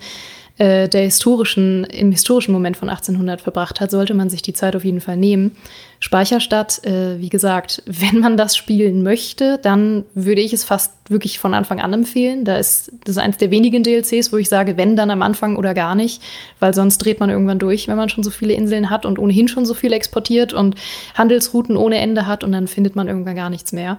äh, 0.59 0.87
der 0.87 1.01
historischen, 1.01 1.83
im 1.85 2.11
historischen 2.11 2.51
Moment 2.51 2.77
von 2.77 2.87
1800 2.87 3.41
verbracht 3.41 3.81
hat, 3.81 3.89
sollte 3.89 4.13
man 4.13 4.29
sich 4.29 4.43
die 4.43 4.53
Zeit 4.53 4.75
auf 4.75 4.85
jeden 4.85 5.01
Fall 5.01 5.17
nehmen. 5.17 5.55
Speicherstadt, 5.99 6.85
äh, 6.85 7.19
wie 7.19 7.29
gesagt, 7.29 7.81
wenn 7.87 8.19
man 8.19 8.37
das 8.37 8.55
spielen 8.55 9.01
möchte, 9.01 9.57
dann 9.63 10.05
würde 10.13 10.41
ich 10.41 10.53
es 10.53 10.63
fast 10.63 10.93
wirklich 11.09 11.39
von 11.39 11.55
Anfang 11.55 11.81
an 11.81 11.91
empfehlen. 11.91 12.45
Da 12.45 12.57
ist 12.57 12.91
das 13.03 13.15
ist 13.15 13.17
eines 13.17 13.37
der 13.37 13.49
wenigen 13.49 13.81
DLCs, 13.81 14.31
wo 14.31 14.37
ich 14.37 14.47
sage, 14.47 14.77
wenn 14.77 14.95
dann 14.95 15.09
am 15.09 15.23
Anfang 15.23 15.55
oder 15.55 15.73
gar 15.73 15.95
nicht, 15.95 16.21
weil 16.59 16.75
sonst 16.75 16.99
dreht 16.99 17.19
man 17.19 17.31
irgendwann 17.31 17.57
durch, 17.57 17.87
wenn 17.87 17.97
man 17.97 18.09
schon 18.09 18.23
so 18.23 18.29
viele 18.29 18.53
Inseln 18.53 18.91
hat 18.91 19.07
und 19.07 19.17
ohnehin 19.17 19.47
schon 19.47 19.65
so 19.65 19.73
viel 19.73 19.91
exportiert 19.91 20.53
und 20.53 20.75
Handelsrouten 21.15 21.77
ohne 21.77 21.97
Ende 21.97 22.27
hat 22.27 22.43
und 22.43 22.51
dann 22.51 22.67
findet 22.67 22.95
man 22.95 23.07
irgendwann 23.07 23.35
gar 23.35 23.49
nichts 23.49 23.71
mehr. 23.71 23.97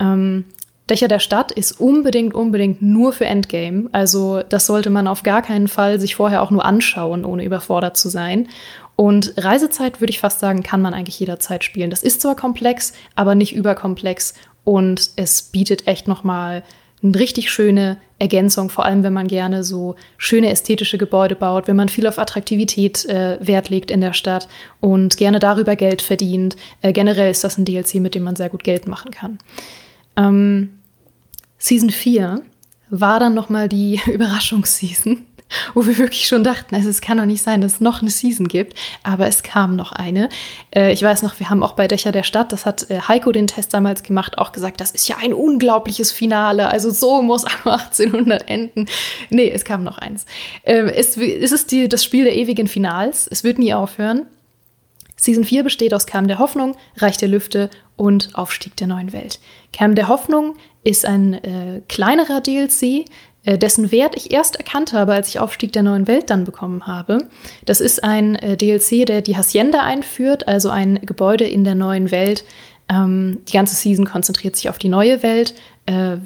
Ähm, 0.00 0.46
Dächer 0.90 1.08
der 1.08 1.20
Stadt 1.20 1.52
ist 1.52 1.80
unbedingt, 1.80 2.34
unbedingt 2.34 2.82
nur 2.82 3.12
für 3.12 3.24
Endgame. 3.24 3.88
Also 3.92 4.42
das 4.48 4.66
sollte 4.66 4.90
man 4.90 5.06
auf 5.06 5.22
gar 5.22 5.40
keinen 5.42 5.68
Fall 5.68 6.00
sich 6.00 6.16
vorher 6.16 6.42
auch 6.42 6.50
nur 6.50 6.64
anschauen, 6.64 7.24
ohne 7.24 7.44
überfordert 7.44 7.96
zu 7.96 8.08
sein. 8.08 8.48
Und 8.96 9.32
Reisezeit, 9.38 10.00
würde 10.00 10.10
ich 10.10 10.18
fast 10.18 10.40
sagen, 10.40 10.62
kann 10.62 10.82
man 10.82 10.92
eigentlich 10.92 11.18
jederzeit 11.18 11.64
spielen. 11.64 11.90
Das 11.90 12.02
ist 12.02 12.20
zwar 12.20 12.36
komplex, 12.36 12.92
aber 13.14 13.34
nicht 13.34 13.54
überkomplex. 13.54 14.34
Und 14.64 15.10
es 15.16 15.42
bietet 15.42 15.86
echt 15.86 16.06
nochmal 16.06 16.62
eine 17.02 17.18
richtig 17.18 17.50
schöne 17.50 17.96
Ergänzung, 18.18 18.68
vor 18.68 18.84
allem 18.84 19.02
wenn 19.02 19.14
man 19.14 19.26
gerne 19.26 19.64
so 19.64 19.94
schöne 20.18 20.50
ästhetische 20.50 20.98
Gebäude 20.98 21.34
baut, 21.34 21.66
wenn 21.66 21.76
man 21.76 21.88
viel 21.88 22.06
auf 22.06 22.18
Attraktivität 22.18 23.06
äh, 23.06 23.38
Wert 23.40 23.70
legt 23.70 23.90
in 23.90 24.02
der 24.02 24.12
Stadt 24.12 24.48
und 24.80 25.16
gerne 25.16 25.38
darüber 25.38 25.76
Geld 25.76 26.02
verdient. 26.02 26.56
Äh, 26.82 26.92
generell 26.92 27.30
ist 27.30 27.42
das 27.42 27.56
ein 27.56 27.64
DLC, 27.64 27.94
mit 27.94 28.14
dem 28.14 28.24
man 28.24 28.36
sehr 28.36 28.50
gut 28.50 28.64
Geld 28.64 28.86
machen 28.86 29.12
kann. 29.12 29.38
Ähm, 30.16 30.79
Season 31.60 31.90
4 31.90 32.42
war 32.88 33.20
dann 33.20 33.34
nochmal 33.34 33.68
die 33.68 34.00
Überraschungsseason, 34.06 35.24
wo 35.74 35.86
wir 35.86 35.98
wirklich 35.98 36.26
schon 36.26 36.42
dachten, 36.42 36.74
also 36.74 36.88
es 36.88 37.00
kann 37.00 37.18
doch 37.18 37.26
nicht 37.26 37.42
sein, 37.42 37.60
dass 37.60 37.74
es 37.74 37.80
noch 37.80 38.00
eine 38.00 38.10
Season 38.10 38.48
gibt, 38.48 38.76
aber 39.02 39.26
es 39.26 39.42
kam 39.42 39.76
noch 39.76 39.92
eine. 39.92 40.28
Äh, 40.74 40.92
ich 40.92 41.02
weiß 41.02 41.22
noch, 41.22 41.38
wir 41.38 41.50
haben 41.50 41.62
auch 41.62 41.74
bei 41.74 41.86
Dächer 41.86 42.12
der 42.12 42.22
Stadt, 42.22 42.52
das 42.52 42.66
hat 42.66 42.90
äh, 42.90 43.00
Heiko 43.06 43.30
den 43.30 43.46
Test 43.46 43.74
damals 43.74 44.02
gemacht, 44.02 44.38
auch 44.38 44.52
gesagt, 44.52 44.80
das 44.80 44.90
ist 44.90 45.06
ja 45.08 45.16
ein 45.20 45.34
unglaubliches 45.34 46.12
Finale, 46.12 46.68
also 46.68 46.90
so 46.90 47.20
muss 47.22 47.44
1800 47.44 48.48
enden. 48.48 48.86
Nee, 49.28 49.50
es 49.50 49.64
kam 49.64 49.84
noch 49.84 49.98
eins. 49.98 50.24
Äh, 50.62 50.82
es, 50.92 51.16
ist 51.16 51.72
die, 51.72 51.88
das 51.88 52.04
Spiel 52.04 52.24
der 52.24 52.36
ewigen 52.36 52.68
Finals, 52.68 53.28
es 53.30 53.44
wird 53.44 53.58
nie 53.58 53.74
aufhören. 53.74 54.26
Season 55.16 55.44
4 55.44 55.64
besteht 55.64 55.92
aus 55.92 56.06
Kern 56.06 56.28
der 56.28 56.38
Hoffnung, 56.38 56.76
Reich 56.96 57.18
der 57.18 57.28
Lüfte 57.28 57.68
und 57.96 58.34
Aufstieg 58.34 58.74
der 58.76 58.86
neuen 58.86 59.12
Welt. 59.12 59.38
Kern 59.70 59.94
der 59.94 60.08
Hoffnung 60.08 60.56
ist 60.84 61.04
ein 61.06 61.34
äh, 61.34 61.82
kleinerer 61.88 62.40
DLC, 62.40 63.04
äh, 63.44 63.58
dessen 63.58 63.90
Wert 63.90 64.16
ich 64.16 64.32
erst 64.32 64.56
erkannt 64.56 64.92
habe, 64.92 65.14
als 65.14 65.28
ich 65.28 65.40
Aufstieg 65.40 65.72
der 65.72 65.82
neuen 65.82 66.06
Welt 66.06 66.30
dann 66.30 66.44
bekommen 66.44 66.86
habe. 66.86 67.28
Das 67.64 67.80
ist 67.80 68.04
ein 68.04 68.36
äh, 68.36 68.56
DLC, 68.56 69.06
der 69.06 69.22
die 69.22 69.36
Hacienda 69.36 69.80
einführt, 69.80 70.46
also 70.46 70.70
ein 70.70 71.00
Gebäude 71.02 71.44
in 71.44 71.64
der 71.64 71.74
neuen 71.74 72.10
Welt. 72.10 72.44
Ähm, 72.90 73.38
die 73.48 73.52
ganze 73.52 73.76
Season 73.76 74.04
konzentriert 74.04 74.56
sich 74.56 74.68
auf 74.68 74.78
die 74.78 74.88
neue 74.88 75.22
Welt, 75.22 75.54
äh, 75.86 76.16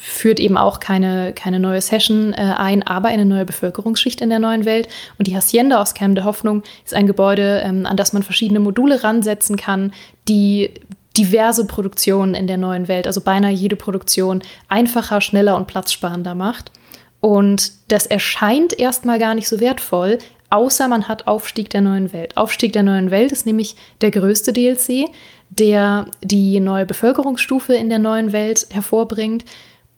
führt 0.00 0.40
eben 0.40 0.56
auch 0.56 0.80
keine, 0.80 1.32
keine 1.32 1.60
neue 1.60 1.80
Session 1.80 2.32
äh, 2.32 2.54
ein, 2.56 2.82
aber 2.82 3.08
eine 3.08 3.24
neue 3.24 3.44
Bevölkerungsschicht 3.44 4.20
in 4.20 4.30
der 4.30 4.38
neuen 4.38 4.64
Welt. 4.64 4.88
Und 5.18 5.26
die 5.26 5.36
Hacienda 5.36 5.80
aus 5.80 5.94
Camp 5.94 6.14
der 6.14 6.24
Hoffnung 6.24 6.62
ist 6.84 6.94
ein 6.94 7.06
Gebäude, 7.06 7.62
ähm, 7.64 7.86
an 7.86 7.96
das 7.96 8.12
man 8.12 8.22
verschiedene 8.22 8.60
Module 8.60 9.02
ransetzen 9.02 9.56
kann, 9.56 9.92
die 10.28 10.70
diverse 11.16 11.66
Produktionen 11.66 12.34
in 12.34 12.46
der 12.46 12.56
neuen 12.56 12.88
Welt, 12.88 13.06
also 13.06 13.20
beinahe 13.20 13.52
jede 13.52 13.76
Produktion 13.76 14.42
einfacher, 14.68 15.20
schneller 15.20 15.56
und 15.56 15.66
platzsparender 15.66 16.34
macht. 16.34 16.72
Und 17.20 17.72
das 17.88 18.06
erscheint 18.06 18.78
erstmal 18.78 19.18
gar 19.18 19.34
nicht 19.34 19.48
so 19.48 19.60
wertvoll, 19.60 20.18
außer 20.50 20.88
man 20.88 21.08
hat 21.08 21.26
Aufstieg 21.26 21.70
der 21.70 21.80
neuen 21.80 22.12
Welt. 22.12 22.36
Aufstieg 22.36 22.72
der 22.72 22.82
neuen 22.82 23.10
Welt 23.10 23.32
ist 23.32 23.46
nämlich 23.46 23.76
der 24.00 24.10
größte 24.10 24.52
DLC, 24.52 25.08
der 25.50 26.06
die 26.22 26.60
neue 26.60 26.86
Bevölkerungsstufe 26.86 27.74
in 27.74 27.88
der 27.88 27.98
neuen 27.98 28.32
Welt 28.32 28.66
hervorbringt. 28.70 29.44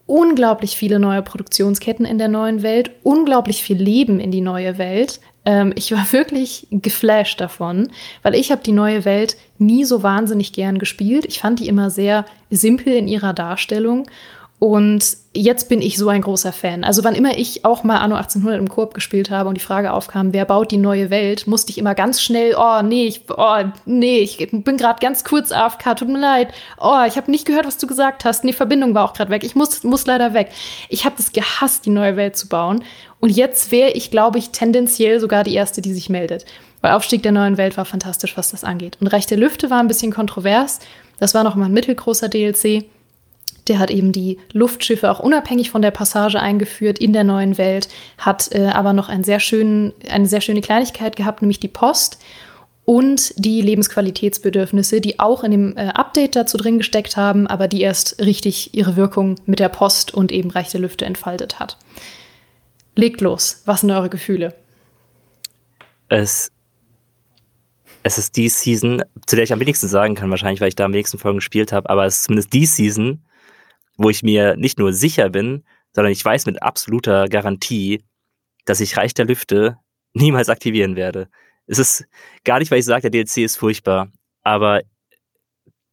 Unglaublich 0.06 0.76
viele 0.76 0.98
neue 0.98 1.22
Produktionsketten 1.22 2.06
in 2.06 2.18
der 2.18 2.28
neuen 2.28 2.62
Welt, 2.62 2.92
unglaublich 3.02 3.62
viel 3.62 3.76
Leben 3.76 4.20
in 4.20 4.30
die 4.30 4.40
neue 4.40 4.78
Welt, 4.78 5.20
ähm, 5.46 5.72
ich 5.76 5.92
war 5.92 6.06
wirklich 6.12 6.66
geflasht 6.70 7.40
davon, 7.40 7.88
weil 8.22 8.34
ich 8.34 8.50
habe 8.50 8.62
die 8.62 8.72
neue 8.72 9.06
Welt 9.06 9.36
nie 9.56 9.84
so 9.84 10.02
wahnsinnig 10.02 10.52
gern 10.52 10.78
gespielt. 10.78 11.24
Ich 11.24 11.38
fand 11.38 11.60
die 11.60 11.68
immer 11.68 11.88
sehr 11.88 12.26
simpel 12.50 12.92
in 12.92 13.08
ihrer 13.08 13.32
Darstellung. 13.32 14.06
Und 14.58 15.18
jetzt 15.34 15.68
bin 15.68 15.82
ich 15.82 15.98
so 15.98 16.08
ein 16.08 16.22
großer 16.22 16.50
Fan. 16.50 16.82
Also 16.82 17.04
wann 17.04 17.14
immer 17.14 17.36
ich 17.36 17.66
auch 17.66 17.84
mal 17.84 17.98
Anno 17.98 18.14
1800 18.14 18.58
im 18.58 18.70
Koop 18.70 18.94
gespielt 18.94 19.28
habe 19.30 19.50
und 19.50 19.56
die 19.56 19.64
Frage 19.64 19.92
aufkam, 19.92 20.32
wer 20.32 20.46
baut 20.46 20.70
die 20.70 20.78
neue 20.78 21.10
Welt, 21.10 21.46
musste 21.46 21.72
ich 21.72 21.78
immer 21.78 21.94
ganz 21.94 22.22
schnell, 22.22 22.56
oh 22.58 22.80
nee, 22.80 23.06
ich, 23.06 23.24
oh 23.36 23.64
nee, 23.84 24.20
ich 24.20 24.38
bin 24.50 24.78
gerade 24.78 24.98
ganz 24.98 25.24
kurz 25.24 25.52
AFK, 25.52 25.96
tut 25.96 26.08
mir 26.08 26.18
leid. 26.18 26.54
Oh, 26.80 27.02
ich 27.06 27.18
habe 27.18 27.30
nicht 27.30 27.44
gehört, 27.44 27.66
was 27.66 27.76
du 27.76 27.86
gesagt 27.86 28.24
hast. 28.24 28.44
Die 28.44 28.52
Verbindung 28.54 28.94
war 28.94 29.04
auch 29.04 29.12
gerade 29.12 29.30
weg. 29.30 29.44
Ich 29.44 29.56
muss, 29.56 29.84
muss 29.84 30.06
leider 30.06 30.32
weg. 30.32 30.50
Ich 30.88 31.04
habe 31.04 31.16
das 31.18 31.32
gehasst, 31.32 31.84
die 31.84 31.90
neue 31.90 32.16
Welt 32.16 32.36
zu 32.36 32.48
bauen. 32.48 32.82
Und 33.26 33.36
jetzt 33.36 33.72
wäre 33.72 33.90
ich, 33.90 34.12
glaube 34.12 34.38
ich, 34.38 34.50
tendenziell 34.50 35.18
sogar 35.18 35.42
die 35.42 35.56
Erste, 35.56 35.82
die 35.82 35.92
sich 35.92 36.08
meldet. 36.08 36.44
Weil 36.80 36.92
Aufstieg 36.92 37.24
der 37.24 37.32
neuen 37.32 37.56
Welt 37.56 37.76
war 37.76 37.84
fantastisch, 37.84 38.36
was 38.36 38.52
das 38.52 38.62
angeht. 38.62 38.98
Und 39.00 39.08
Reich 39.08 39.26
der 39.26 39.36
Lüfte 39.36 39.68
war 39.68 39.80
ein 39.80 39.88
bisschen 39.88 40.12
kontrovers. 40.12 40.78
Das 41.18 41.34
war 41.34 41.42
noch 41.42 41.56
mal 41.56 41.64
ein 41.64 41.72
mittelgroßer 41.72 42.28
DLC. 42.28 42.84
Der 43.66 43.80
hat 43.80 43.90
eben 43.90 44.12
die 44.12 44.38
Luftschiffe 44.52 45.10
auch 45.10 45.18
unabhängig 45.18 45.72
von 45.72 45.82
der 45.82 45.90
Passage 45.90 46.38
eingeführt 46.38 47.00
in 47.00 47.12
der 47.12 47.24
neuen 47.24 47.58
Welt, 47.58 47.88
hat 48.16 48.54
äh, 48.54 48.68
aber 48.68 48.92
noch 48.92 49.08
einen 49.08 49.24
sehr 49.24 49.40
schönen, 49.40 49.92
eine 50.08 50.28
sehr 50.28 50.40
schöne 50.40 50.60
Kleinigkeit 50.60 51.16
gehabt, 51.16 51.42
nämlich 51.42 51.58
die 51.58 51.66
Post 51.66 52.18
und 52.84 53.32
die 53.44 53.60
Lebensqualitätsbedürfnisse, 53.60 55.00
die 55.00 55.18
auch 55.18 55.42
in 55.42 55.50
dem 55.50 55.76
äh, 55.76 55.88
Update 55.88 56.36
dazu 56.36 56.58
drin 56.58 56.78
gesteckt 56.78 57.16
haben, 57.16 57.48
aber 57.48 57.66
die 57.66 57.80
erst 57.80 58.24
richtig 58.24 58.72
ihre 58.72 58.94
Wirkung 58.94 59.34
mit 59.46 59.58
der 59.58 59.68
Post 59.68 60.14
und 60.14 60.30
eben 60.30 60.52
Reich 60.52 60.70
der 60.70 60.80
Lüfte 60.80 61.04
entfaltet 61.06 61.58
hat. 61.58 61.76
Legt 62.96 63.20
los, 63.20 63.62
was 63.66 63.82
sind 63.82 63.90
eure 63.90 64.08
Gefühle? 64.08 64.54
Es, 66.08 66.50
es 68.02 68.16
ist 68.16 68.36
die 68.36 68.48
Season, 68.48 69.02
zu 69.26 69.36
der 69.36 69.44
ich 69.44 69.52
am 69.52 69.60
wenigsten 69.60 69.86
sagen 69.86 70.14
kann, 70.14 70.30
wahrscheinlich, 70.30 70.62
weil 70.62 70.68
ich 70.68 70.76
da 70.76 70.86
am 70.86 70.94
wenigsten 70.94 71.18
Folgen 71.18 71.38
gespielt 71.38 71.72
habe, 71.72 71.90
aber 71.90 72.06
es 72.06 72.16
ist 72.16 72.24
zumindest 72.24 72.54
die 72.54 72.64
Season, 72.64 73.22
wo 73.98 74.08
ich 74.08 74.22
mir 74.22 74.56
nicht 74.56 74.78
nur 74.78 74.94
sicher 74.94 75.28
bin, 75.28 75.62
sondern 75.92 76.10
ich 76.10 76.24
weiß 76.24 76.46
mit 76.46 76.62
absoluter 76.62 77.28
Garantie, 77.28 78.02
dass 78.64 78.80
ich 78.80 78.96
Reich 78.96 79.12
der 79.12 79.26
Lüfte 79.26 79.76
niemals 80.14 80.48
aktivieren 80.48 80.96
werde. 80.96 81.28
Es 81.66 81.78
ist 81.78 82.06
gar 82.44 82.60
nicht, 82.60 82.70
weil 82.70 82.78
ich 82.78 82.86
sage, 82.86 83.10
der 83.10 83.24
DLC 83.24 83.38
ist 83.38 83.56
furchtbar, 83.56 84.10
aber 84.42 84.80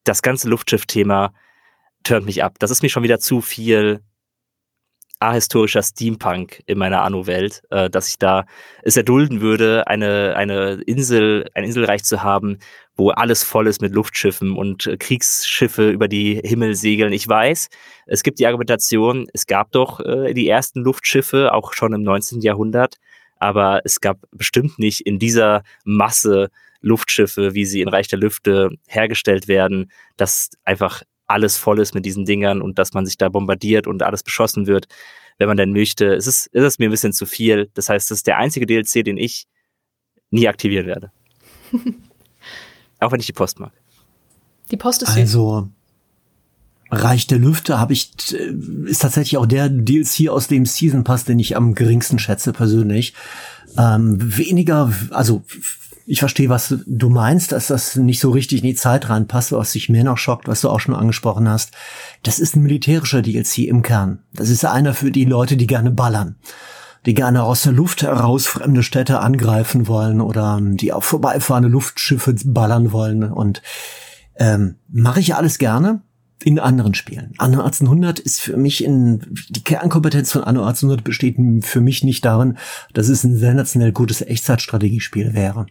das 0.06 0.22
ganze 0.22 0.48
Luftschiff-Thema 0.48 1.34
turnt 2.04 2.26
mich 2.26 2.44
ab. 2.44 2.56
Das 2.60 2.72
ist 2.72 2.82
mir 2.82 2.90
schon 2.90 3.04
wieder 3.04 3.20
zu 3.20 3.42
viel 3.42 4.02
ahistorischer 5.24 5.82
Steampunk 5.82 6.62
in 6.66 6.78
meiner 6.78 7.04
Anno-Welt, 7.04 7.64
äh, 7.70 7.90
dass 7.90 8.10
ich 8.10 8.18
da 8.18 8.46
es 8.84 8.98
erdulden 8.98 9.42
würde, 9.42 9.88
eine, 9.88 10.36
eine 10.36 10.82
Insel, 10.86 11.50
ein 11.54 11.64
Inselreich 11.64 12.04
zu 12.04 12.24
haben, 12.24 12.60
wo 12.96 13.10
alles 13.10 13.44
voll 13.44 13.68
ist 13.68 13.82
mit 13.82 13.94
Luftschiffen 13.94 14.56
und 14.56 14.86
äh, 14.86 14.98
Kriegsschiffe 14.98 15.90
über 15.90 16.08
die 16.08 16.42
Himmel 16.44 16.76
segeln. 16.76 17.14
Ich 17.14 17.28
weiß, 17.28 17.70
es 18.06 18.24
gibt 18.24 18.40
die 18.40 18.48
Argumentation, 18.48 19.28
es 19.34 19.48
gab 19.48 19.72
doch 19.72 20.00
äh, 20.00 20.34
die 20.34 20.48
ersten 20.48 20.82
Luftschiffe, 20.82 21.54
auch 21.54 21.74
schon 21.74 21.94
im 21.94 22.04
19. 22.04 22.42
Jahrhundert, 22.42 22.98
aber 23.38 23.82
es 23.84 24.02
gab 24.02 24.20
bestimmt 24.32 24.78
nicht 24.78 25.02
in 25.02 25.20
dieser 25.20 25.64
Masse 25.86 26.50
Luftschiffe, 26.82 27.54
wie 27.56 27.66
sie 27.66 27.82
in 27.82 27.88
Reich 27.88 28.10
der 28.10 28.20
Lüfte 28.20 28.70
hergestellt 28.88 29.48
werden, 29.48 29.92
dass 30.18 30.52
einfach 30.66 31.04
alles 31.34 31.58
voll 31.58 31.80
ist 31.80 31.94
mit 31.94 32.06
diesen 32.06 32.26
Dingern 32.26 32.62
und 32.62 32.80
dass 32.80 32.94
man 32.94 33.06
sich 33.06 33.18
da 33.18 33.28
bombardiert 33.30 33.88
und 33.88 34.04
alles 34.04 34.24
beschossen 34.24 34.68
wird, 34.68 34.88
wenn 35.38 35.48
man 35.48 35.58
denn 35.58 35.74
möchte. 35.74 36.14
Es 36.14 36.28
ist, 36.28 36.48
ist 36.48 36.64
es 36.64 36.80
mir 36.80 36.88
ein 36.88 36.92
bisschen 36.92 37.14
zu 37.14 37.26
viel. 37.26 37.70
Das 37.74 37.90
heißt, 37.90 38.12
es 38.12 38.20
ist 38.20 38.28
der 38.28 38.38
einzige 38.38 38.66
DLC, 38.66 39.04
den 39.04 39.18
ich 39.18 39.48
nie 40.30 40.48
aktivieren 40.48 40.86
werde. 40.86 41.12
Auch 43.00 43.12
wenn 43.12 43.20
ich 43.20 43.26
die 43.26 43.34
Post 43.34 43.60
mag. 43.60 43.74
Die 44.72 44.78
Post 44.78 45.02
ist 45.02 45.10
Also 45.10 45.70
Reich 46.90 47.26
der 47.26 47.40
Lüfte 47.40 47.80
habe 47.80 47.94
ich 47.94 48.12
äh, 48.34 48.54
ist 48.86 49.02
tatsächlich 49.02 49.38
auch 49.38 49.48
der 49.48 49.68
DLC 49.68 50.30
aus 50.30 50.48
dem 50.48 50.66
Season 50.66 51.04
Pass, 51.04 51.26
den 51.26 51.40
ich 51.40 51.58
am 51.58 51.74
geringsten 51.74 52.20
schätze 52.20 52.54
persönlich. 52.54 53.14
Ähm, 53.78 54.18
weniger, 54.38 54.94
also 55.10 55.44
ich 56.06 56.20
verstehe, 56.20 56.50
was 56.50 56.76
du 56.86 57.10
meinst, 57.10 57.52
dass 57.52 57.68
das 57.68 57.96
nicht 57.96 58.20
so 58.20 58.32
richtig 58.32 58.60
in 58.60 58.68
die 58.68 58.76
Zeit 58.76 59.10
reinpasst, 59.10 59.52
was 59.52 59.72
sich 59.72 59.90
mehr 59.90 60.04
noch 60.04 60.18
schockt, 60.18 60.48
was 60.48 60.62
du 60.62 60.70
auch 60.70 60.80
schon 60.80 60.96
angesprochen 60.96 61.48
hast. 61.48 61.72
Das 62.24 62.40
ist 62.40 62.56
ein 62.56 62.64
militärischer 62.64 63.22
DLC 63.22 63.60
im 63.60 63.82
Kern. 63.82 64.20
Das 64.34 64.50
ist 64.50 64.66
einer 64.66 64.94
für 64.94 65.12
die 65.12 65.26
Leute, 65.26 65.58
die 65.58 65.68
gerne 65.68 65.92
ballern. 65.92 66.36
Die 67.06 67.14
gerne 67.14 67.44
aus 67.44 67.64
der 67.64 67.74
Luft 67.74 68.02
heraus 68.04 68.48
fremde 68.48 68.84
Städte 68.84 69.20
angreifen 69.20 69.88
wollen 69.88 70.22
oder 70.22 70.60
die 70.62 70.94
auf 70.94 71.06
vorbeifahrende 71.06 71.70
Luftschiffe 71.70 72.36
ballern 72.46 72.92
wollen. 72.92 73.24
Und 73.24 73.62
ähm, 74.38 74.76
mache 74.90 75.20
ich 75.20 75.36
alles 75.36 75.58
gerne 75.58 76.02
in 76.44 76.60
anderen 76.60 76.94
Spielen. 76.94 77.34
Anno 77.38 77.62
1800 77.62 78.20
ist 78.20 78.42
für 78.42 78.58
mich 78.58 78.84
in, 78.84 79.22
die 79.50 79.64
Kernkompetenz 79.64 80.32
von 80.32 80.44
Anno 80.44 80.62
1800 80.62 81.04
besteht 81.04 81.38
für 81.62 81.82
mich 81.82 82.04
nicht 82.04 82.26
darin, 82.26 82.58
dass 82.94 83.08
es 83.08 83.24
ein 83.24 83.38
sensationell 83.38 83.92
gutes 83.92 84.22
Echtzeitstrategiespiel 84.22 85.34
wäre. 85.34 85.68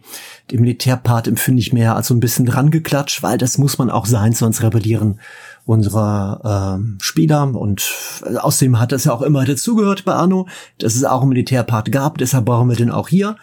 Den 0.51 0.61
Militärpart 0.61 1.27
empfinde 1.27 1.61
ich 1.61 1.73
mehr 1.73 1.95
als 1.95 2.07
so 2.07 2.13
ein 2.13 2.19
bisschen 2.19 2.45
dran 2.45 2.71
geklatscht, 2.71 3.21
weil 3.21 3.37
das 3.37 3.57
muss 3.57 3.77
man 3.77 3.89
auch 3.89 4.05
sein, 4.05 4.33
sonst 4.33 4.63
rebellieren 4.63 5.19
unsere 5.65 6.41
ähm, 6.75 6.97
Spieler 7.01 7.43
und 7.55 7.89
außerdem 8.35 8.79
hat 8.79 8.91
das 8.91 9.05
ja 9.05 9.13
auch 9.13 9.21
immer 9.21 9.45
dazugehört 9.45 10.03
bei 10.03 10.13
Anno, 10.13 10.47
dass 10.77 10.95
es 10.95 11.05
auch 11.05 11.21
einen 11.21 11.29
Militärpart 11.29 11.91
gab, 11.91 12.17
deshalb 12.17 12.45
brauchen 12.45 12.69
wir 12.69 12.75
den 12.75 12.91
auch 12.91 13.07
hier. 13.07 13.37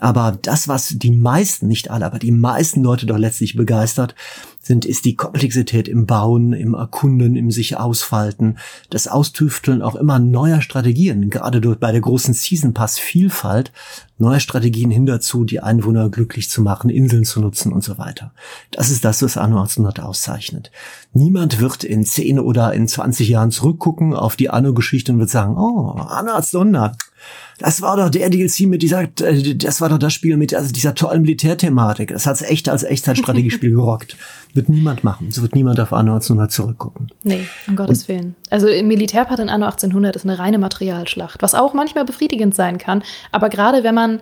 Aber 0.00 0.36
das, 0.42 0.66
was 0.66 0.88
die 0.88 1.12
meisten, 1.12 1.68
nicht 1.68 1.90
alle, 1.90 2.06
aber 2.06 2.18
die 2.18 2.32
meisten 2.32 2.82
Leute 2.82 3.06
doch 3.06 3.18
letztlich 3.18 3.56
begeistert, 3.56 4.14
sind, 4.60 4.84
ist 4.84 5.04
die 5.04 5.14
Komplexität 5.14 5.88
im 5.88 6.06
Bauen, 6.06 6.52
im 6.52 6.74
Erkunden, 6.74 7.36
im 7.36 7.50
sich 7.50 7.76
ausfalten, 7.76 8.56
das 8.90 9.06
Austüfteln 9.08 9.82
auch 9.82 9.94
immer 9.94 10.18
neuer 10.18 10.62
Strategien, 10.62 11.30
gerade 11.30 11.60
durch, 11.60 11.78
bei 11.78 11.92
der 11.92 12.00
großen 12.00 12.34
Season 12.34 12.74
Pass 12.74 12.98
Vielfalt, 12.98 13.72
neue 14.18 14.40
Strategien 14.40 14.90
hin 14.90 15.06
dazu, 15.06 15.44
die 15.44 15.60
Einwohner 15.60 16.08
glücklich 16.08 16.48
zu 16.48 16.62
machen, 16.62 16.90
Inseln 16.90 17.24
zu 17.24 17.40
nutzen 17.40 17.72
und 17.72 17.84
so 17.84 17.98
weiter. 17.98 18.32
Das 18.70 18.90
ist 18.90 19.04
das, 19.04 19.22
was 19.22 19.36
Anno 19.36 19.58
1800 19.58 20.00
auszeichnet. 20.00 20.70
Niemand 21.12 21.60
wird 21.60 21.84
in 21.84 22.04
10 22.04 22.40
oder 22.40 22.72
in 22.72 22.88
20 22.88 23.28
Jahren 23.28 23.50
zurückgucken 23.50 24.14
auf 24.14 24.36
die 24.36 24.50
Anno-Geschichte 24.50 25.12
und 25.12 25.18
wird 25.18 25.30
sagen, 25.30 25.56
oh, 25.56 25.90
Anno 25.90 26.32
1800, 26.32 26.96
das 27.58 27.82
war 27.82 27.96
doch 27.96 28.10
der 28.10 28.30
DLC 28.30 28.60
mit 28.62 28.82
dieser, 28.82 29.02
äh, 29.02 29.54
das 29.54 29.80
war 29.80 29.88
doch 29.88 29.98
das 29.98 30.12
Spiel 30.12 30.36
mit 30.36 30.54
also 30.54 30.72
dieser 30.72 30.94
tollen 30.94 31.22
Militärthematik. 31.22 32.08
Das 32.08 32.26
hat's 32.26 32.42
echt 32.42 32.68
als 32.68 32.82
Echtzeitstrategiespiel 32.82 33.70
gerockt. 33.74 34.16
Wird 34.54 34.68
niemand 34.68 35.04
machen. 35.04 35.30
So 35.30 35.42
wird 35.42 35.54
niemand 35.54 35.80
auf 35.80 35.92
Anno 35.92 36.14
1800 36.14 36.50
zurückgucken. 36.50 37.08
Nee, 37.22 37.46
um 37.68 37.76
Gottes 37.76 38.02
Und, 38.02 38.08
Willen. 38.08 38.36
Also 38.50 38.68
im 38.68 38.88
Militärpart 38.88 39.40
in 39.40 39.48
Anno 39.48 39.66
1800 39.66 40.16
ist 40.16 40.24
eine 40.24 40.38
reine 40.38 40.58
Materialschlacht, 40.58 41.42
was 41.42 41.54
auch 41.54 41.74
manchmal 41.74 42.04
befriedigend 42.04 42.54
sein 42.54 42.78
kann. 42.78 43.02
Aber 43.30 43.48
gerade 43.48 43.84
wenn 43.84 43.94
man 43.94 44.20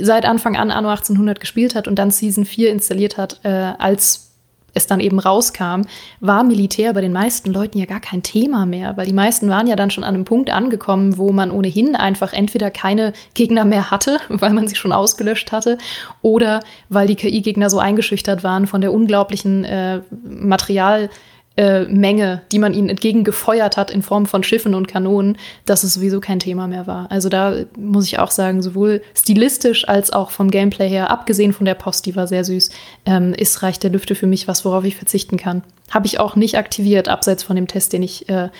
seit 0.00 0.24
Anfang 0.24 0.56
an 0.56 0.70
Anno 0.70 0.88
1800 0.88 1.40
gespielt 1.40 1.74
hat 1.74 1.88
und 1.88 1.96
dann 1.96 2.10
Season 2.10 2.44
4 2.44 2.70
installiert 2.70 3.16
hat, 3.16 3.40
äh, 3.42 3.48
als 3.78 4.27
es 4.74 4.86
dann 4.86 5.00
eben 5.00 5.18
rauskam, 5.18 5.82
war 6.20 6.44
Militär 6.44 6.92
bei 6.92 7.00
den 7.00 7.12
meisten 7.12 7.52
Leuten 7.52 7.78
ja 7.78 7.86
gar 7.86 8.00
kein 8.00 8.22
Thema 8.22 8.66
mehr, 8.66 8.96
weil 8.96 9.06
die 9.06 9.12
meisten 9.12 9.48
waren 9.48 9.66
ja 9.66 9.76
dann 9.76 9.90
schon 9.90 10.04
an 10.04 10.14
einem 10.14 10.24
Punkt 10.24 10.50
angekommen, 10.50 11.18
wo 11.18 11.32
man 11.32 11.50
ohnehin 11.50 11.96
einfach 11.96 12.32
entweder 12.32 12.70
keine 12.70 13.12
Gegner 13.34 13.64
mehr 13.64 13.90
hatte, 13.90 14.18
weil 14.28 14.52
man 14.52 14.68
sie 14.68 14.76
schon 14.76 14.92
ausgelöscht 14.92 15.52
hatte, 15.52 15.78
oder 16.22 16.60
weil 16.88 17.06
die 17.06 17.16
KI-Gegner 17.16 17.70
so 17.70 17.78
eingeschüchtert 17.78 18.44
waren 18.44 18.66
von 18.66 18.80
der 18.80 18.92
unglaublichen 18.92 19.64
äh, 19.64 20.00
Material- 20.10 21.10
äh, 21.58 21.86
Menge, 21.86 22.42
die 22.52 22.60
man 22.60 22.72
ihnen 22.72 22.88
entgegengefeuert 22.88 23.76
hat 23.76 23.90
in 23.90 24.02
Form 24.02 24.26
von 24.26 24.44
Schiffen 24.44 24.76
und 24.76 24.86
Kanonen, 24.86 25.36
dass 25.64 25.82
es 25.82 25.94
sowieso 25.94 26.20
kein 26.20 26.38
Thema 26.38 26.68
mehr 26.68 26.86
war. 26.86 27.10
Also 27.10 27.28
da 27.28 27.64
muss 27.76 28.06
ich 28.06 28.20
auch 28.20 28.30
sagen, 28.30 28.62
sowohl 28.62 29.02
stilistisch 29.12 29.88
als 29.88 30.12
auch 30.12 30.30
vom 30.30 30.52
Gameplay 30.52 30.88
her, 30.88 31.10
abgesehen 31.10 31.52
von 31.52 31.66
der 31.66 31.74
Post, 31.74 32.06
die 32.06 32.14
war 32.14 32.28
sehr 32.28 32.44
süß, 32.44 32.70
ähm, 33.06 33.34
ist 33.34 33.60
Reich 33.64 33.80
der 33.80 33.90
Lüfte 33.90 34.14
für 34.14 34.28
mich 34.28 34.46
was, 34.46 34.64
worauf 34.64 34.84
ich 34.84 34.94
verzichten 34.94 35.36
kann. 35.36 35.64
Habe 35.90 36.06
ich 36.06 36.20
auch 36.20 36.36
nicht 36.36 36.56
aktiviert, 36.56 37.08
abseits 37.08 37.42
von 37.42 37.56
dem 37.56 37.66
Test, 37.66 37.92
den 37.92 38.04
ich 38.04 38.28
äh, 38.28 38.50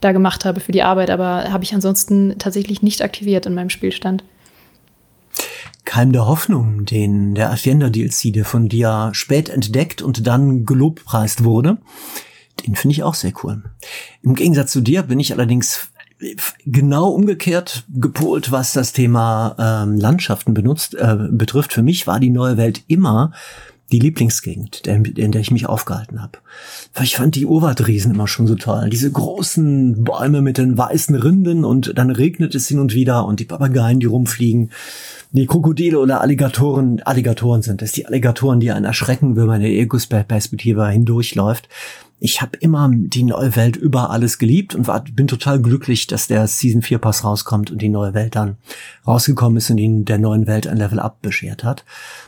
da 0.00 0.10
gemacht 0.10 0.44
habe 0.44 0.58
für 0.58 0.72
die 0.72 0.82
Arbeit, 0.82 1.10
aber 1.10 1.52
habe 1.52 1.62
ich 1.62 1.72
ansonsten 1.72 2.34
tatsächlich 2.40 2.82
nicht 2.82 3.00
aktiviert 3.02 3.46
in 3.46 3.54
meinem 3.54 3.70
Spielstand. 3.70 4.24
Keim 5.84 6.10
der 6.12 6.26
Hoffnung, 6.26 6.84
den 6.84 7.36
der 7.36 7.52
Agenda 7.52 7.90
DLC, 7.90 8.32
der 8.32 8.44
von 8.44 8.68
dir 8.68 9.10
spät 9.12 9.48
entdeckt 9.48 10.02
und 10.02 10.26
dann 10.26 10.66
gelobpreist 10.66 11.44
wurde, 11.44 11.78
den 12.66 12.76
finde 12.76 12.92
ich 12.92 13.02
auch 13.02 13.14
sehr 13.14 13.32
cool. 13.42 13.62
Im 14.22 14.34
Gegensatz 14.34 14.72
zu 14.72 14.80
dir 14.80 15.02
bin 15.02 15.20
ich 15.20 15.32
allerdings 15.32 15.90
genau 16.66 17.08
umgekehrt 17.08 17.84
gepolt, 17.88 18.52
was 18.52 18.72
das 18.72 18.92
Thema 18.92 19.56
ähm, 19.58 19.96
Landschaften 19.96 20.54
benutzt, 20.54 20.94
äh, 20.94 21.16
betrifft. 21.30 21.72
Für 21.72 21.82
mich 21.82 22.06
war 22.06 22.20
die 22.20 22.30
neue 22.30 22.56
Welt 22.56 22.82
immer 22.88 23.32
die 23.92 23.98
Lieblingsgegend, 23.98 24.86
in 24.86 25.32
der 25.32 25.40
ich 25.40 25.50
mich 25.50 25.66
aufgehalten 25.66 26.22
habe. 26.22 26.38
Ich 27.02 27.16
fand 27.16 27.34
die 27.34 27.46
Urwaldriesen 27.46 28.14
immer 28.14 28.28
schon 28.28 28.46
so 28.46 28.54
toll. 28.54 28.88
Diese 28.88 29.10
großen 29.10 30.04
Bäume 30.04 30.42
mit 30.42 30.58
den 30.58 30.78
weißen 30.78 31.16
Rinden 31.16 31.64
und 31.64 31.98
dann 31.98 32.10
regnet 32.10 32.54
es 32.54 32.68
hin 32.68 32.78
und 32.78 32.94
wieder 32.94 33.24
und 33.24 33.40
die 33.40 33.46
Papageien, 33.46 33.98
die 33.98 34.06
rumfliegen. 34.06 34.70
die 35.32 35.46
Krokodile 35.46 35.98
oder 35.98 36.20
Alligatoren, 36.20 37.02
Alligatoren 37.02 37.62
sind 37.62 37.82
es, 37.82 37.92
die 37.92 38.06
Alligatoren, 38.06 38.60
die 38.60 38.70
einen 38.70 38.84
erschrecken, 38.84 39.34
wenn 39.34 39.46
man 39.46 39.60
in 39.60 39.72
der 39.72 39.72
Ego-Perspektive 39.72 40.88
hindurchläuft. 40.88 41.68
Ich 42.22 42.42
habe 42.42 42.58
immer 42.58 42.90
die 42.92 43.22
neue 43.22 43.56
Welt 43.56 43.76
über 43.76 44.10
alles 44.10 44.38
geliebt 44.38 44.74
und 44.74 44.86
war, 44.86 45.02
bin 45.02 45.26
total 45.26 45.60
glücklich, 45.60 46.06
dass 46.06 46.26
der 46.26 46.46
Season 46.46 46.82
4 46.82 46.98
Pass 46.98 47.24
rauskommt 47.24 47.70
und 47.70 47.80
die 47.80 47.88
neue 47.88 48.12
Welt 48.12 48.36
dann 48.36 48.58
rausgekommen 49.06 49.56
ist 49.56 49.70
und 49.70 49.78
ihnen 49.78 50.04
der 50.04 50.18
neuen 50.18 50.46
Welt 50.46 50.66
ein 50.66 50.76
Level 50.76 51.00
Up 51.00 51.22
beschert 51.22 51.64
hat. 51.64 51.86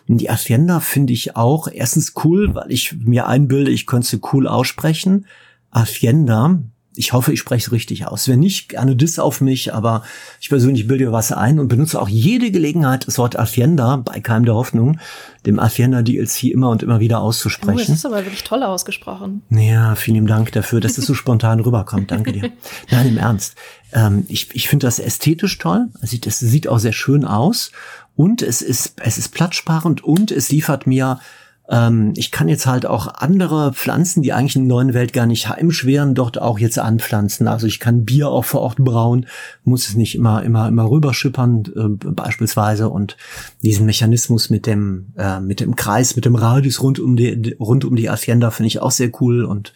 Und 0.09 0.19
die 0.19 0.31
Agenda 0.31 0.81
finde 0.81 1.13
ich 1.13 1.37
auch 1.37 1.69
erstens 1.69 2.15
cool, 2.25 2.55
weil 2.55 2.73
ich 2.73 2.97
mir 3.05 3.27
einbilde, 3.27 3.71
ich 3.71 3.87
könnte 3.87 4.09
sie 4.09 4.21
cool 4.33 4.49
aussprechen. 4.49 5.27
Agenda, 5.71 6.59
ich 6.95 7.13
hoffe, 7.13 7.33
ich 7.33 7.41
spreche 7.41 7.67
es 7.67 7.73
richtig 7.73 8.07
aus. 8.07 8.29
Wenn 8.29 8.41
nicht, 8.41 8.69
gerne 8.71 8.97
Diss 8.97 9.19
auf 9.19 9.41
mich, 9.41 9.73
aber 9.73 10.03
ich 10.41 10.49
persönlich 10.49 10.87
bilde 10.87 11.11
was 11.13 11.33
ein 11.33 11.59
und 11.59 11.69
benutze 11.69 12.01
auch 12.01 12.09
jede 12.09 12.51
Gelegenheit, 12.51 13.07
das 13.07 13.19
Wort 13.19 13.39
Afienda 13.39 13.97
bei 13.97 14.21
Keim 14.21 14.45
der 14.45 14.55
Hoffnung, 14.55 14.99
dem 15.47 15.59
Afienda 15.59 16.03
DLC 16.03 16.45
immer 16.45 16.71
und 16.71 16.83
immer 16.83 17.01
wieder 17.01 17.21
auszusprechen. 17.21 17.79
Oh, 17.79 17.79
das 17.79 17.89
ist 17.89 18.07
aber 18.07 18.17
wirklich 18.17 18.45
toll 18.45 18.63
ausgesprochen. 18.63 19.43
Ja, 19.51 19.95
vielen 19.95 20.27
Dank 20.27 20.53
dafür, 20.53 20.81
dass 20.81 20.95
das 20.95 21.07
so 21.07 21.15
spontan 21.15 21.61
rüberkommt. 21.61 22.11
Danke 22.11 22.33
dir. 22.33 22.51
Nein, 22.91 23.09
im 23.09 23.19
Ernst. 23.19 23.57
Ähm, 23.93 24.25
ich 24.29 24.55
ich 24.55 24.69
finde 24.69 24.87
das 24.87 24.99
ästhetisch 24.99 25.59
toll. 25.59 25.89
Also 26.01 26.17
das 26.19 26.39
sieht 26.39 26.69
auch 26.69 26.79
sehr 26.79 26.93
schön 26.93 27.25
aus. 27.25 27.73
Und 28.15 28.43
es 28.43 28.61
ist, 28.61 28.95
es 29.03 29.17
ist 29.17 29.31
platzsparend 29.31 30.05
und 30.05 30.31
es 30.31 30.51
liefert 30.51 30.87
mir 30.87 31.19
ähm, 31.69 32.13
ich 32.17 32.31
kann 32.31 32.49
jetzt 32.49 32.67
halt 32.67 32.87
auch 32.87 33.07
andere 33.07 33.73
Pflanzen, 33.73 34.23
die 34.23 34.33
eigentlich 34.33 34.57
in 34.57 34.69
der 34.69 34.77
neuen 34.77 34.95
Welt 34.95 35.13
gar 35.13 35.27
nicht 35.27 35.49
heimschweren, 35.49 36.15
dort 36.15 36.41
auch 36.41 36.59
jetzt 36.59 36.79
anpflanzen. 36.79 37.47
Also 37.47 37.67
ich 37.67 37.79
kann 37.79 38.05
Bier 38.05 38.29
auch 38.29 38.45
vor 38.45 38.63
Ort 38.63 38.79
brauen, 38.79 39.27
muss 39.65 39.89
es 39.89 39.95
nicht 39.95 40.15
immer, 40.15 40.43
immer, 40.43 40.69
immer 40.69 40.91
rüberschippern, 40.91 41.65
äh, 41.77 42.11
beispielsweise. 42.11 42.89
Und 42.89 43.17
diesen 43.63 43.87
Mechanismus 43.87 44.51
mit 44.51 44.67
dem, 44.67 45.07
äh, 45.17 45.41
mit 45.41 45.61
dem 45.61 45.77
Kreis, 45.77 46.17
mit 46.17 46.25
dem 46.25 46.35
Radius 46.35 46.83
rund 46.83 46.99
um 46.99 47.17
die, 47.17 47.57
rund 47.59 47.85
um 47.85 47.97
die 47.97 48.11
Hacienda 48.11 48.51
finde 48.51 48.69
ich 48.69 48.81
auch 48.81 48.91
sehr 48.91 49.11
cool 49.21 49.45
und 49.45 49.73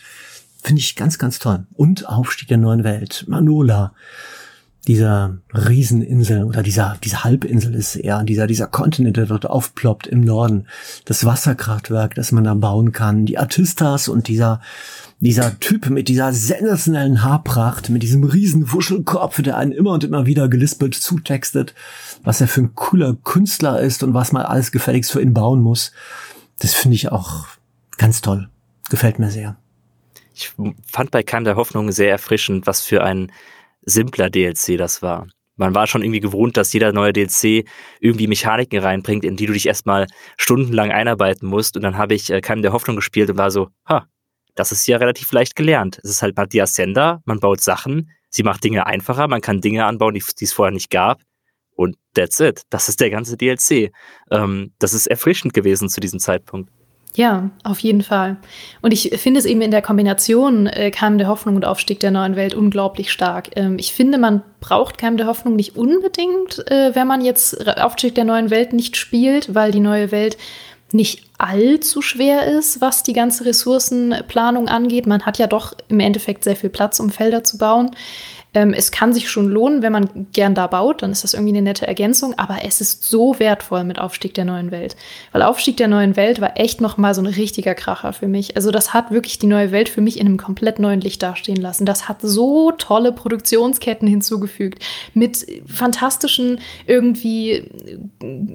finde 0.62 0.80
ich 0.80 0.96
ganz, 0.96 1.18
ganz 1.18 1.38
toll. 1.38 1.66
Und 1.74 2.08
Aufstieg 2.08 2.48
der 2.48 2.58
neuen 2.58 2.82
Welt. 2.82 3.24
Manola 3.28 3.92
dieser 4.86 5.38
Rieseninsel 5.52 6.44
oder 6.44 6.62
dieser, 6.62 6.96
diese 7.02 7.24
Halbinsel 7.24 7.74
ist 7.74 7.96
eher 7.96 8.22
dieser, 8.22 8.46
dieser 8.46 8.68
Kontinent, 8.68 9.16
der 9.16 9.26
dort 9.26 9.44
aufploppt 9.44 10.06
im 10.06 10.20
Norden. 10.20 10.68
Das 11.04 11.24
Wasserkraftwerk, 11.24 12.14
das 12.14 12.30
man 12.30 12.44
da 12.44 12.54
bauen 12.54 12.92
kann. 12.92 13.26
Die 13.26 13.36
Artistas 13.36 14.08
und 14.08 14.28
dieser, 14.28 14.60
dieser 15.18 15.58
Typ 15.58 15.90
mit 15.90 16.08
dieser 16.08 16.32
sensationellen 16.32 17.24
Haarpracht, 17.24 17.88
mit 17.88 18.04
diesem 18.04 18.22
riesen 18.22 18.72
Wuschelkopf, 18.72 19.42
der 19.42 19.56
einen 19.56 19.72
immer 19.72 19.90
und 19.92 20.04
immer 20.04 20.24
wieder 20.26 20.48
gelispelt 20.48 20.94
zutextet, 20.94 21.74
was 22.22 22.40
er 22.40 22.46
für 22.46 22.60
ein 22.60 22.74
cooler 22.76 23.16
Künstler 23.24 23.80
ist 23.80 24.04
und 24.04 24.14
was 24.14 24.30
man 24.30 24.42
alles 24.42 24.70
gefälligst 24.70 25.10
für 25.10 25.20
ihn 25.20 25.34
bauen 25.34 25.62
muss. 25.62 25.90
Das 26.60 26.74
finde 26.74 26.94
ich 26.94 27.10
auch 27.10 27.46
ganz 27.98 28.20
toll. 28.20 28.48
Gefällt 28.88 29.18
mir 29.18 29.32
sehr. 29.32 29.56
Ich 30.32 30.52
fand 30.86 31.10
bei 31.10 31.24
Keim 31.24 31.44
der 31.44 31.56
Hoffnung 31.56 31.90
sehr 31.90 32.10
erfrischend, 32.10 32.66
was 32.66 32.82
für 32.82 33.02
ein 33.02 33.32
simpler 33.86 34.28
DLC 34.28 34.76
das 34.76 35.00
war. 35.00 35.26
Man 35.56 35.74
war 35.74 35.86
schon 35.86 36.02
irgendwie 36.02 36.20
gewohnt, 36.20 36.58
dass 36.58 36.72
jeder 36.74 36.92
neue 36.92 37.14
DLC 37.14 37.66
irgendwie 38.00 38.26
Mechaniken 38.26 38.78
reinbringt, 38.78 39.24
in 39.24 39.36
die 39.36 39.46
du 39.46 39.54
dich 39.54 39.66
erstmal 39.66 40.06
stundenlang 40.36 40.90
einarbeiten 40.90 41.48
musst. 41.48 41.76
Und 41.76 41.82
dann 41.82 41.96
habe 41.96 42.14
ich 42.14 42.30
äh, 42.30 42.42
Keim 42.42 42.60
der 42.60 42.72
Hoffnung 42.72 42.96
gespielt 42.96 43.30
und 43.30 43.38
war 43.38 43.50
so, 43.50 43.68
ha, 43.88 44.06
das 44.54 44.72
ist 44.72 44.86
ja 44.86 44.98
relativ 44.98 45.32
leicht 45.32 45.56
gelernt. 45.56 45.98
Es 46.02 46.10
ist 46.10 46.22
halt 46.22 46.36
die 46.52 46.60
Ascender, 46.60 47.22
man 47.24 47.40
baut 47.40 47.62
Sachen, 47.62 48.10
sie 48.28 48.42
macht 48.42 48.64
Dinge 48.64 48.86
einfacher, 48.86 49.28
man 49.28 49.40
kann 49.40 49.62
Dinge 49.62 49.86
anbauen, 49.86 50.14
die, 50.14 50.22
die 50.38 50.44
es 50.44 50.52
vorher 50.52 50.72
nicht 50.72 50.90
gab. 50.90 51.22
Und 51.74 51.96
that's 52.14 52.40
it. 52.40 52.62
Das 52.70 52.88
ist 52.88 53.00
der 53.00 53.10
ganze 53.10 53.36
DLC. 53.36 53.92
Ähm, 54.30 54.72
das 54.78 54.94
ist 54.94 55.06
erfrischend 55.06 55.54
gewesen 55.54 55.88
zu 55.88 56.00
diesem 56.00 56.18
Zeitpunkt. 56.18 56.70
Ja, 57.16 57.48
auf 57.64 57.78
jeden 57.78 58.02
Fall. 58.02 58.36
Und 58.82 58.92
ich 58.92 59.18
finde 59.18 59.40
es 59.40 59.46
eben 59.46 59.62
in 59.62 59.70
der 59.70 59.80
Kombination 59.80 60.66
äh, 60.66 60.90
Keim 60.90 61.16
der 61.16 61.28
Hoffnung 61.28 61.56
und 61.56 61.64
Aufstieg 61.64 61.98
der 61.98 62.10
neuen 62.10 62.36
Welt 62.36 62.52
unglaublich 62.52 63.10
stark. 63.10 63.48
Ähm, 63.56 63.78
ich 63.78 63.94
finde, 63.94 64.18
man 64.18 64.42
braucht 64.60 64.98
Keim 64.98 65.16
der 65.16 65.26
Hoffnung 65.26 65.56
nicht 65.56 65.76
unbedingt, 65.76 66.70
äh, 66.70 66.94
wenn 66.94 67.06
man 67.06 67.22
jetzt 67.22 67.66
Aufstieg 67.78 68.14
der 68.16 68.24
neuen 68.24 68.50
Welt 68.50 68.74
nicht 68.74 68.98
spielt, 68.98 69.54
weil 69.54 69.72
die 69.72 69.80
neue 69.80 70.12
Welt 70.12 70.36
nicht 70.92 71.22
allzu 71.38 72.02
schwer 72.02 72.46
ist, 72.46 72.82
was 72.82 73.02
die 73.02 73.14
ganze 73.14 73.46
Ressourcenplanung 73.46 74.68
angeht. 74.68 75.06
Man 75.06 75.24
hat 75.24 75.38
ja 75.38 75.46
doch 75.46 75.72
im 75.88 76.00
Endeffekt 76.00 76.44
sehr 76.44 76.54
viel 76.54 76.70
Platz, 76.70 77.00
um 77.00 77.08
Felder 77.08 77.42
zu 77.42 77.56
bauen. 77.56 77.92
Ähm, 78.56 78.72
es 78.72 78.90
kann 78.90 79.12
sich 79.12 79.28
schon 79.28 79.48
lohnen, 79.48 79.82
wenn 79.82 79.92
man 79.92 80.28
gern 80.32 80.54
da 80.54 80.66
baut, 80.66 81.02
dann 81.02 81.12
ist 81.12 81.24
das 81.24 81.34
irgendwie 81.34 81.52
eine 81.52 81.60
nette 81.60 81.86
Ergänzung, 81.86 82.32
aber 82.38 82.64
es 82.64 82.80
ist 82.80 83.04
so 83.04 83.38
wertvoll 83.38 83.84
mit 83.84 83.98
Aufstieg 83.98 84.32
der 84.32 84.46
neuen 84.46 84.70
Welt. 84.70 84.96
Weil 85.32 85.42
Aufstieg 85.42 85.76
der 85.76 85.88
neuen 85.88 86.16
Welt 86.16 86.40
war 86.40 86.58
echt 86.58 86.80
nochmal 86.80 87.14
so 87.14 87.20
ein 87.20 87.26
richtiger 87.26 87.74
Kracher 87.74 88.14
für 88.14 88.28
mich. 88.28 88.56
Also 88.56 88.70
das 88.70 88.94
hat 88.94 89.10
wirklich 89.10 89.38
die 89.38 89.46
neue 89.46 89.72
Welt 89.72 89.90
für 89.90 90.00
mich 90.00 90.18
in 90.18 90.26
einem 90.26 90.38
komplett 90.38 90.78
neuen 90.78 91.02
Licht 91.02 91.22
dastehen 91.22 91.60
lassen. 91.60 91.84
Das 91.84 92.08
hat 92.08 92.22
so 92.22 92.72
tolle 92.72 93.12
Produktionsketten 93.12 94.08
hinzugefügt 94.08 94.82
mit 95.12 95.46
fantastischen, 95.66 96.58
irgendwie 96.86 97.70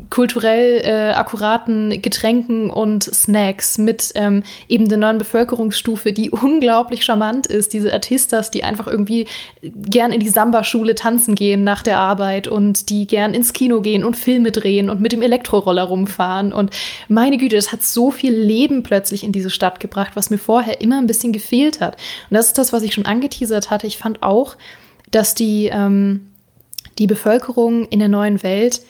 kulturell 0.10 0.82
äh, 0.84 1.11
akkuraten 1.14 2.02
Getränken 2.02 2.72
und 2.72 3.03
Snacks, 3.03 3.78
mit 3.78 4.14
ähm, 4.15 4.41
eben 4.68 4.90
der 4.90 4.98
neuen 4.98 5.19
Bevölkerungsstufe, 5.19 6.11
die 6.11 6.30
unglaublich 6.32 7.06
charmant 7.06 7.45
ist, 7.45 7.73
diese 7.73 7.94
Artistas, 7.94 8.49
die 8.49 8.64
einfach 8.64 8.88
irgendwie 8.88 9.28
gern 9.91 10.11
in 10.11 10.19
die 10.19 10.30
Samba-Schule 10.30 10.95
tanzen 10.95 11.35
gehen 11.35 11.63
nach 11.63 11.84
der 11.84 11.99
Arbeit 11.99 12.47
und 12.47 12.89
die 12.89 13.05
gern 13.05 13.34
ins 13.34 13.53
Kino 13.53 13.81
gehen 13.81 14.03
und 14.03 14.18
Filme 14.18 14.51
drehen 14.51 14.89
und 14.89 15.01
mit 15.01 15.11
dem 15.11 15.22
Elektroroller 15.22 15.84
rumfahren. 15.84 16.51
Und 16.53 16.72
meine 17.07 17.38
Güte, 17.38 17.55
das 17.55 17.72
hat 17.72 17.84
so 17.84 18.09
viel 18.09 18.34
Leben 18.34 18.81
plötzlich 18.81 19.23
in 19.23 19.31
diese 19.31 19.49
Stadt 19.49 19.80
gebracht, 19.80 20.11
was 20.15 20.30
mir 20.30 20.39
vorher 20.39 20.81
immer 20.81 20.97
ein 20.97 21.07
bisschen 21.07 21.34
gefehlt 21.34 21.80
hat. 21.80 21.97
Und 22.30 22.35
das 22.35 22.47
ist 22.47 22.57
das, 22.57 22.73
was 22.73 22.84
ich 22.84 22.93
schon 22.93 23.05
angeteasert 23.05 23.69
hatte. 23.69 23.85
Ich 23.85 23.97
fand 23.97 24.23
auch, 24.23 24.55
dass 25.11 25.35
die, 25.35 25.69
ähm, 25.72 26.31
die 26.97 27.07
Bevölkerung 27.07 27.85
in 27.89 27.99
der 27.99 28.09
neuen 28.09 28.41
Welt 28.41 28.81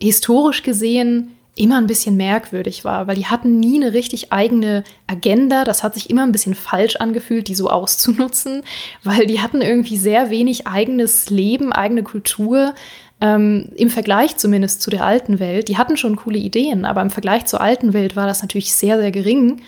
historisch 0.00 0.62
gesehen 0.62 1.36
immer 1.56 1.78
ein 1.78 1.86
bisschen 1.86 2.16
merkwürdig 2.16 2.84
war, 2.84 3.06
weil 3.06 3.16
die 3.16 3.26
hatten 3.26 3.60
nie 3.60 3.82
eine 3.82 3.92
richtig 3.92 4.32
eigene 4.32 4.84
Agenda. 5.06 5.64
Das 5.64 5.82
hat 5.82 5.94
sich 5.94 6.08
immer 6.08 6.22
ein 6.22 6.32
bisschen 6.32 6.54
falsch 6.54 6.96
angefühlt, 6.96 7.48
die 7.48 7.54
so 7.54 7.68
auszunutzen, 7.68 8.62
weil 9.04 9.26
die 9.26 9.40
hatten 9.40 9.60
irgendwie 9.60 9.96
sehr 9.96 10.30
wenig 10.30 10.66
eigenes 10.66 11.30
Leben, 11.30 11.72
eigene 11.72 12.02
Kultur. 12.02 12.74
Ähm, 13.20 13.70
Im 13.76 13.90
Vergleich 13.90 14.36
zumindest 14.36 14.80
zu 14.80 14.90
der 14.90 15.04
alten 15.04 15.38
Welt. 15.40 15.68
Die 15.68 15.76
hatten 15.76 15.96
schon 15.96 16.16
coole 16.16 16.38
Ideen, 16.38 16.84
aber 16.84 17.02
im 17.02 17.10
Vergleich 17.10 17.44
zur 17.46 17.60
alten 17.60 17.92
Welt 17.92 18.16
war 18.16 18.26
das 18.26 18.40
natürlich 18.40 18.72
sehr, 18.72 18.98
sehr 18.98 19.10
gering. 19.10 19.60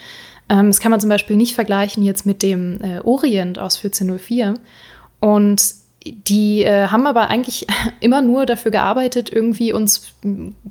Ähm, 0.48 0.68
das 0.68 0.80
kann 0.80 0.90
man 0.90 1.00
zum 1.00 1.10
Beispiel 1.10 1.36
nicht 1.36 1.54
vergleichen 1.54 2.02
jetzt 2.02 2.24
mit 2.24 2.42
dem 2.42 2.80
äh, 2.82 3.00
Orient 3.00 3.58
aus 3.58 3.76
1404. 3.76 4.54
Und 5.20 5.81
die 6.04 6.62
äh, 6.64 6.88
haben 6.88 7.06
aber 7.06 7.28
eigentlich 7.28 7.66
immer 8.00 8.22
nur 8.22 8.46
dafür 8.46 8.70
gearbeitet, 8.70 9.32
irgendwie 9.32 9.72
uns 9.72 10.12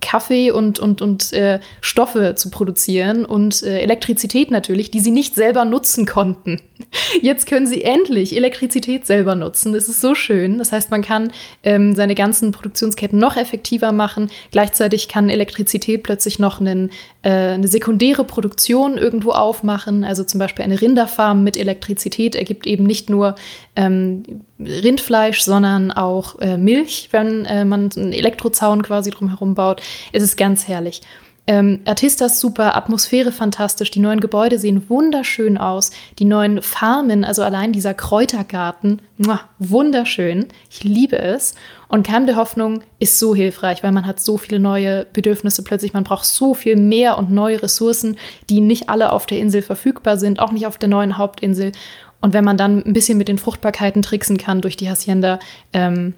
Kaffee 0.01 0.51
und, 0.51 0.79
und, 0.79 1.01
und 1.01 1.33
äh, 1.33 1.59
Stoffe 1.81 2.35
zu 2.35 2.49
produzieren 2.49 3.25
und 3.25 3.63
äh, 3.63 3.79
Elektrizität 3.79 4.51
natürlich, 4.51 4.91
die 4.91 4.99
sie 4.99 5.11
nicht 5.11 5.35
selber 5.35 5.65
nutzen 5.65 6.05
konnten. 6.05 6.59
Jetzt 7.21 7.47
können 7.47 7.67
sie 7.67 7.83
endlich 7.83 8.35
Elektrizität 8.35 9.05
selber 9.05 9.35
nutzen. 9.35 9.73
Das 9.73 9.87
ist 9.87 10.01
so 10.01 10.15
schön. 10.15 10.57
Das 10.57 10.71
heißt, 10.71 10.91
man 10.91 11.01
kann 11.01 11.31
ähm, 11.63 11.95
seine 11.95 12.15
ganzen 12.15 12.51
Produktionsketten 12.51 13.19
noch 13.19 13.37
effektiver 13.37 13.91
machen. 13.91 14.29
Gleichzeitig 14.51 15.07
kann 15.07 15.29
Elektrizität 15.29 16.03
plötzlich 16.03 16.39
noch 16.39 16.59
einen, 16.59 16.91
eine 17.29 17.67
sekundäre 17.67 18.23
Produktion 18.23 18.97
irgendwo 18.97 19.31
aufmachen. 19.31 20.03
Also 20.03 20.23
zum 20.23 20.39
Beispiel 20.39 20.65
eine 20.65 20.81
Rinderfarm 20.81 21.43
mit 21.43 21.55
Elektrizität 21.57 22.35
ergibt 22.35 22.65
eben 22.65 22.83
nicht 22.85 23.09
nur 23.09 23.35
ähm, 23.75 24.23
Rindfleisch, 24.59 25.41
sondern 25.41 25.91
auch 25.91 26.39
äh, 26.39 26.57
Milch, 26.57 27.09
wenn 27.11 27.45
äh, 27.45 27.65
man 27.65 27.89
einen 27.95 28.13
Elektrozaun 28.13 28.81
quasi 28.81 29.11
drumherum 29.11 29.53
baut. 29.53 29.81
Es 30.11 30.23
ist 30.23 30.35
ganz 30.35 30.67
herrlich. 30.67 31.01
Ähm, 31.47 31.81
Artistas 31.85 32.39
super, 32.39 32.75
Atmosphäre 32.77 33.31
fantastisch, 33.31 33.89
die 33.89 33.99
neuen 33.99 34.19
Gebäude 34.19 34.59
sehen 34.59 34.89
wunderschön 34.89 35.57
aus, 35.57 35.89
die 36.19 36.25
neuen 36.25 36.61
Farmen, 36.61 37.25
also 37.25 37.41
allein 37.41 37.73
dieser 37.73 37.95
Kräutergarten, 37.95 39.01
muah, 39.17 39.41
wunderschön, 39.57 40.47
ich 40.69 40.83
liebe 40.83 41.17
es. 41.17 41.55
Und 41.91 42.07
Keim 42.07 42.25
der 42.25 42.37
Hoffnung 42.37 42.83
ist 42.99 43.19
so 43.19 43.35
hilfreich, 43.35 43.83
weil 43.83 43.91
man 43.91 44.07
hat 44.07 44.21
so 44.21 44.37
viele 44.37 44.61
neue 44.61 45.05
Bedürfnisse 45.11 45.61
plötzlich, 45.61 45.91
man 45.91 46.05
braucht 46.05 46.23
so 46.23 46.53
viel 46.53 46.77
mehr 46.77 47.17
und 47.17 47.31
neue 47.31 47.61
Ressourcen, 47.61 48.15
die 48.49 48.61
nicht 48.61 48.87
alle 48.87 49.11
auf 49.11 49.25
der 49.25 49.39
Insel 49.39 49.61
verfügbar 49.61 50.15
sind, 50.15 50.39
auch 50.39 50.53
nicht 50.53 50.65
auf 50.65 50.77
der 50.77 50.87
neuen 50.87 51.17
Hauptinsel. 51.17 51.73
Und 52.21 52.31
wenn 52.31 52.45
man 52.45 52.55
dann 52.55 52.81
ein 52.85 52.93
bisschen 52.93 53.17
mit 53.17 53.27
den 53.27 53.37
Fruchtbarkeiten 53.37 54.03
tricksen 54.03 54.37
kann 54.37 54.61
durch 54.61 54.77
die 54.77 54.89
Hacienda, 54.89 55.39
ähm, 55.73 56.13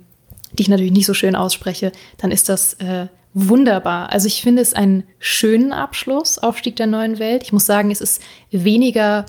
die 0.51 0.61
ich 0.61 0.69
natürlich 0.69 0.91
nicht 0.91 1.07
so 1.07 1.15
schön 1.15 1.35
ausspreche, 1.35 1.91
dann 2.19 2.29
ist 2.29 2.49
das 2.49 2.75
äh, 2.75 3.07
wunderbar. 3.33 4.11
Also 4.11 4.27
ich 4.27 4.43
finde 4.43 4.61
es 4.61 4.75
einen 4.75 5.05
schönen 5.17 5.73
Abschluss, 5.73 6.37
Aufstieg 6.37 6.75
der 6.75 6.85
neuen 6.85 7.17
Welt. 7.17 7.41
Ich 7.41 7.51
muss 7.51 7.65
sagen, 7.65 7.89
es 7.89 7.99
ist 7.99 8.21
weniger 8.51 9.25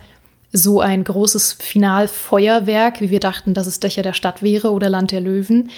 so 0.53 0.83
ein 0.83 1.05
großes 1.05 1.55
Finalfeuerwerk, 1.55 3.01
wie 3.01 3.09
wir 3.09 3.21
dachten, 3.21 3.55
dass 3.55 3.67
es 3.67 3.81
Dächer 3.81 4.03
der 4.03 4.13
Stadt 4.13 4.43
wäre 4.43 4.73
oder 4.73 4.91
Land 4.91 5.11
der 5.11 5.23
Löwen. 5.23 5.71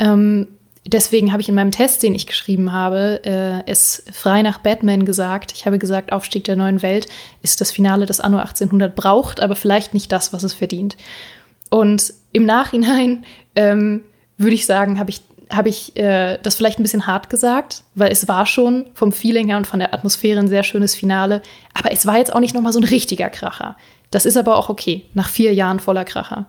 Ähm, 0.00 0.48
deswegen 0.86 1.30
habe 1.30 1.42
ich 1.42 1.48
in 1.48 1.54
meinem 1.54 1.70
Test, 1.70 2.02
den 2.02 2.14
ich 2.14 2.26
geschrieben 2.26 2.72
habe, 2.72 3.20
äh, 3.24 3.70
es 3.70 4.02
frei 4.12 4.42
nach 4.42 4.58
Batman 4.58 5.04
gesagt. 5.04 5.52
Ich 5.52 5.66
habe 5.66 5.78
gesagt, 5.78 6.10
Aufstieg 6.10 6.44
der 6.44 6.56
neuen 6.56 6.82
Welt 6.82 7.06
ist 7.42 7.60
das 7.60 7.70
Finale, 7.70 8.06
das 8.06 8.18
Anno 8.18 8.38
1800 8.38 8.96
braucht, 8.96 9.40
aber 9.40 9.54
vielleicht 9.54 9.94
nicht 9.94 10.10
das, 10.10 10.32
was 10.32 10.42
es 10.42 10.54
verdient. 10.54 10.96
Und 11.68 12.12
im 12.32 12.46
Nachhinein 12.46 13.24
ähm, 13.54 14.02
würde 14.38 14.54
ich 14.54 14.66
sagen, 14.66 14.98
habe 14.98 15.10
ich, 15.10 15.20
hab 15.50 15.66
ich 15.66 15.96
äh, 15.96 16.38
das 16.42 16.56
vielleicht 16.56 16.80
ein 16.80 16.82
bisschen 16.82 17.06
hart 17.06 17.28
gesagt, 17.30 17.84
weil 17.94 18.10
es 18.10 18.26
war 18.26 18.46
schon 18.46 18.86
vom 18.94 19.12
Feeling 19.12 19.48
her 19.48 19.58
und 19.58 19.66
von 19.66 19.80
der 19.80 19.92
Atmosphäre 19.94 20.40
ein 20.40 20.48
sehr 20.48 20.62
schönes 20.62 20.94
Finale. 20.94 21.42
Aber 21.74 21.92
es 21.92 22.06
war 22.06 22.16
jetzt 22.16 22.32
auch 22.32 22.40
nicht 22.40 22.54
noch 22.54 22.62
mal 22.62 22.72
so 22.72 22.80
ein 22.80 22.84
richtiger 22.84 23.28
Kracher. 23.28 23.76
Das 24.10 24.26
ist 24.26 24.36
aber 24.36 24.56
auch 24.56 24.68
okay, 24.70 25.04
nach 25.14 25.28
vier 25.28 25.54
Jahren 25.54 25.78
voller 25.78 26.04
Kracher. 26.04 26.46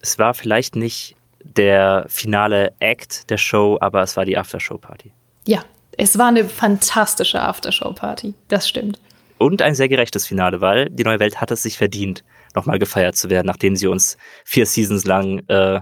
Es 0.00 0.18
war 0.18 0.34
vielleicht 0.34 0.76
nicht 0.76 1.16
der 1.56 2.06
finale 2.08 2.72
Act 2.78 3.30
der 3.30 3.38
Show, 3.38 3.78
aber 3.80 4.02
es 4.02 4.16
war 4.16 4.24
die 4.24 4.36
Aftershow-Party. 4.36 5.12
Ja, 5.46 5.64
es 5.96 6.18
war 6.18 6.28
eine 6.28 6.44
fantastische 6.44 7.40
Aftershow-Party. 7.40 8.34
Das 8.48 8.68
stimmt. 8.68 9.00
Und 9.38 9.62
ein 9.62 9.74
sehr 9.74 9.88
gerechtes 9.88 10.26
Finale, 10.26 10.60
weil 10.60 10.90
die 10.90 11.04
neue 11.04 11.20
Welt 11.20 11.40
hat 11.40 11.50
es 11.50 11.62
sich 11.62 11.78
verdient, 11.78 12.24
nochmal 12.54 12.78
gefeiert 12.78 13.16
zu 13.16 13.30
werden, 13.30 13.46
nachdem 13.46 13.76
sie 13.76 13.86
uns 13.86 14.18
vier 14.44 14.66
Seasons 14.66 15.04
lang 15.04 15.40
äh, 15.48 15.80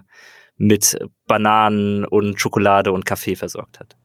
mit 0.56 0.98
Bananen 1.26 2.04
und 2.04 2.40
Schokolade 2.40 2.92
und 2.92 3.04
Kaffee 3.04 3.36
versorgt 3.36 3.80
hat. 3.80 3.96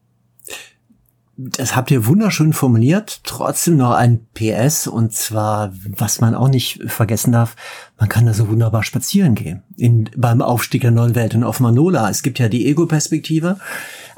Das 1.49 1.75
habt 1.75 1.91
ihr 1.91 2.05
wunderschön 2.05 2.53
formuliert. 2.53 3.21
Trotzdem 3.23 3.77
noch 3.77 3.91
ein 3.91 4.27
PS 4.33 4.87
und 4.87 5.13
zwar, 5.13 5.73
was 5.97 6.21
man 6.21 6.35
auch 6.35 6.49
nicht 6.49 6.81
vergessen 6.91 7.31
darf, 7.31 7.55
man 7.97 8.09
kann 8.09 8.25
da 8.25 8.33
so 8.33 8.49
wunderbar 8.49 8.83
spazieren 8.83 9.35
gehen. 9.35 9.63
In, 9.77 10.09
beim 10.15 10.41
Aufstieg 10.41 10.81
der 10.81 10.91
neuen 10.91 11.15
Welt 11.15 11.33
und 11.33 11.43
auf 11.43 11.59
Manola. 11.59 12.09
Es 12.09 12.21
gibt 12.21 12.39
ja 12.39 12.49
die 12.49 12.67
Ego-Perspektive. 12.67 13.57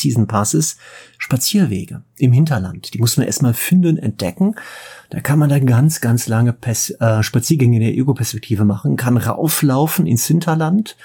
Season 0.00 0.26
Passes, 0.26 0.76
Spazierwege 1.18 2.02
im 2.18 2.32
Hinterland. 2.32 2.94
Die 2.94 2.98
muss 2.98 3.16
man 3.16 3.26
erstmal 3.26 3.54
finden, 3.54 3.96
entdecken. 3.96 4.54
Da 5.10 5.20
kann 5.20 5.38
man 5.38 5.48
dann 5.48 5.66
ganz, 5.66 6.00
ganz 6.00 6.28
lange 6.28 6.52
Pers 6.52 6.90
äh, 7.00 7.22
Spaziergänge 7.22 7.76
in 7.76 7.82
der 7.82 7.94
Ego-Perspektive 7.94 8.64
machen, 8.64 8.96
kann 8.96 9.16
rauflaufen 9.16 10.06
ins 10.06 10.26
Hinterland, 10.26 10.96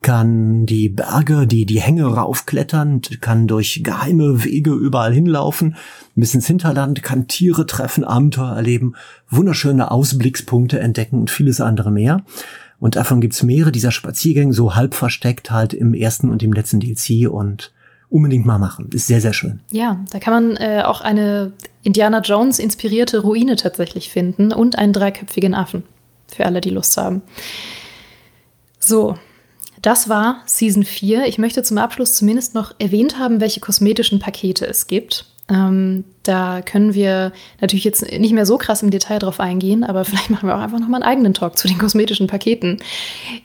kann 0.00 0.64
die 0.64 0.88
Berge, 0.88 1.46
die, 1.46 1.66
die 1.66 1.80
Hänge 1.80 2.04
raufklettern, 2.04 3.00
kann 3.20 3.48
durch 3.48 3.80
geheime 3.82 4.44
Wege 4.44 4.72
überall 4.72 5.12
hinlaufen, 5.12 5.76
bis 6.14 6.34
ins 6.34 6.46
Hinterland, 6.46 7.02
kann 7.02 7.26
Tiere 7.26 7.66
treffen, 7.66 8.04
Abenteuer 8.04 8.54
erleben, 8.54 8.94
wunderschöne 9.28 9.90
Ausblickspunkte 9.90 10.78
entdecken 10.78 11.20
und 11.20 11.30
vieles 11.30 11.60
andere 11.60 11.90
mehr. 11.90 12.24
Und 12.78 12.96
davon 12.96 13.20
gibt's 13.20 13.42
mehrere 13.42 13.72
dieser 13.72 13.90
Spaziergänge, 13.90 14.52
so 14.52 14.76
halb 14.76 14.94
versteckt 14.94 15.50
halt 15.50 15.74
im 15.74 15.94
ersten 15.94 16.30
und 16.30 16.42
im 16.42 16.52
letzten 16.52 16.80
DLC 16.80 17.28
und 17.28 17.72
unbedingt 18.10 18.46
mal 18.46 18.58
machen. 18.58 18.88
Ist 18.92 19.06
sehr, 19.06 19.20
sehr 19.20 19.32
schön. 19.32 19.60
Ja, 19.70 20.04
da 20.10 20.18
kann 20.18 20.32
man 20.32 20.56
äh, 20.56 20.82
auch 20.84 21.00
eine 21.00 21.52
Indiana 21.82 22.20
Jones 22.20 22.58
inspirierte 22.58 23.20
Ruine 23.20 23.56
tatsächlich 23.56 24.10
finden 24.10 24.52
und 24.52 24.78
einen 24.78 24.92
dreiköpfigen 24.92 25.54
Affen. 25.54 25.84
Für 26.30 26.46
alle, 26.46 26.60
die 26.60 26.70
Lust 26.70 26.96
haben. 26.96 27.22
So, 28.78 29.16
das 29.82 30.08
war 30.08 30.42
Season 30.46 30.84
4. 30.84 31.26
Ich 31.26 31.38
möchte 31.38 31.62
zum 31.62 31.78
Abschluss 31.78 32.14
zumindest 32.14 32.54
noch 32.54 32.74
erwähnt 32.78 33.18
haben, 33.18 33.40
welche 33.40 33.60
kosmetischen 33.60 34.18
Pakete 34.18 34.66
es 34.66 34.86
gibt. 34.86 35.26
Ähm, 35.48 36.04
da 36.28 36.60
können 36.60 36.92
wir 36.92 37.32
natürlich 37.60 37.84
jetzt 37.84 38.12
nicht 38.12 38.32
mehr 38.32 38.44
so 38.44 38.58
krass 38.58 38.82
im 38.82 38.90
Detail 38.90 39.18
drauf 39.18 39.40
eingehen, 39.40 39.82
aber 39.82 40.04
vielleicht 40.04 40.30
machen 40.30 40.46
wir 40.48 40.54
auch 40.54 40.60
einfach 40.60 40.78
nochmal 40.78 41.02
einen 41.02 41.10
eigenen 41.10 41.34
Talk 41.34 41.56
zu 41.56 41.68
den 41.68 41.78
kosmetischen 41.78 42.26
Paketen. 42.26 42.78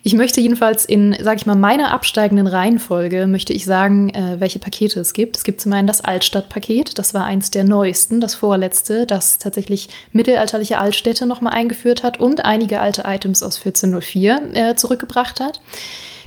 Ich 0.04 0.14
möchte 0.14 0.42
jedenfalls 0.42 0.84
in, 0.84 1.16
sag 1.22 1.38
ich 1.38 1.46
mal, 1.46 1.56
meiner 1.56 1.92
absteigenden 1.92 2.48
Reihenfolge, 2.48 3.26
möchte 3.28 3.54
ich 3.54 3.66
sagen, 3.66 4.10
äh, 4.10 4.40
welche 4.40 4.60
Pakete 4.60 5.00
es 5.00 5.14
gibt. 5.14 5.38
Es 5.38 5.44
gibt 5.44 5.62
zum 5.62 5.72
einen 5.74 5.88
das 5.88 6.02
Altstadtpaket, 6.02 7.00
das 7.00 7.14
war 7.14 7.24
eins 7.24 7.52
der 7.52 7.64
neuesten, 7.64 8.20
das 8.20 8.36
vorletzte, 8.36 9.06
das 9.06 9.38
tatsächlich 9.38 9.90
mittelalterliche 10.12 10.78
Altstädte 10.78 11.26
nochmal 11.26 11.54
eingeführt 11.54 12.04
hat 12.04 12.20
und 12.20 12.44
einige 12.44 12.82
alte 12.82 13.04
Items 13.06 13.44
aus 13.44 13.58
1404 13.58 14.42
äh, 14.54 14.76
zurückgebracht 14.76 15.40
hat. 15.40 15.62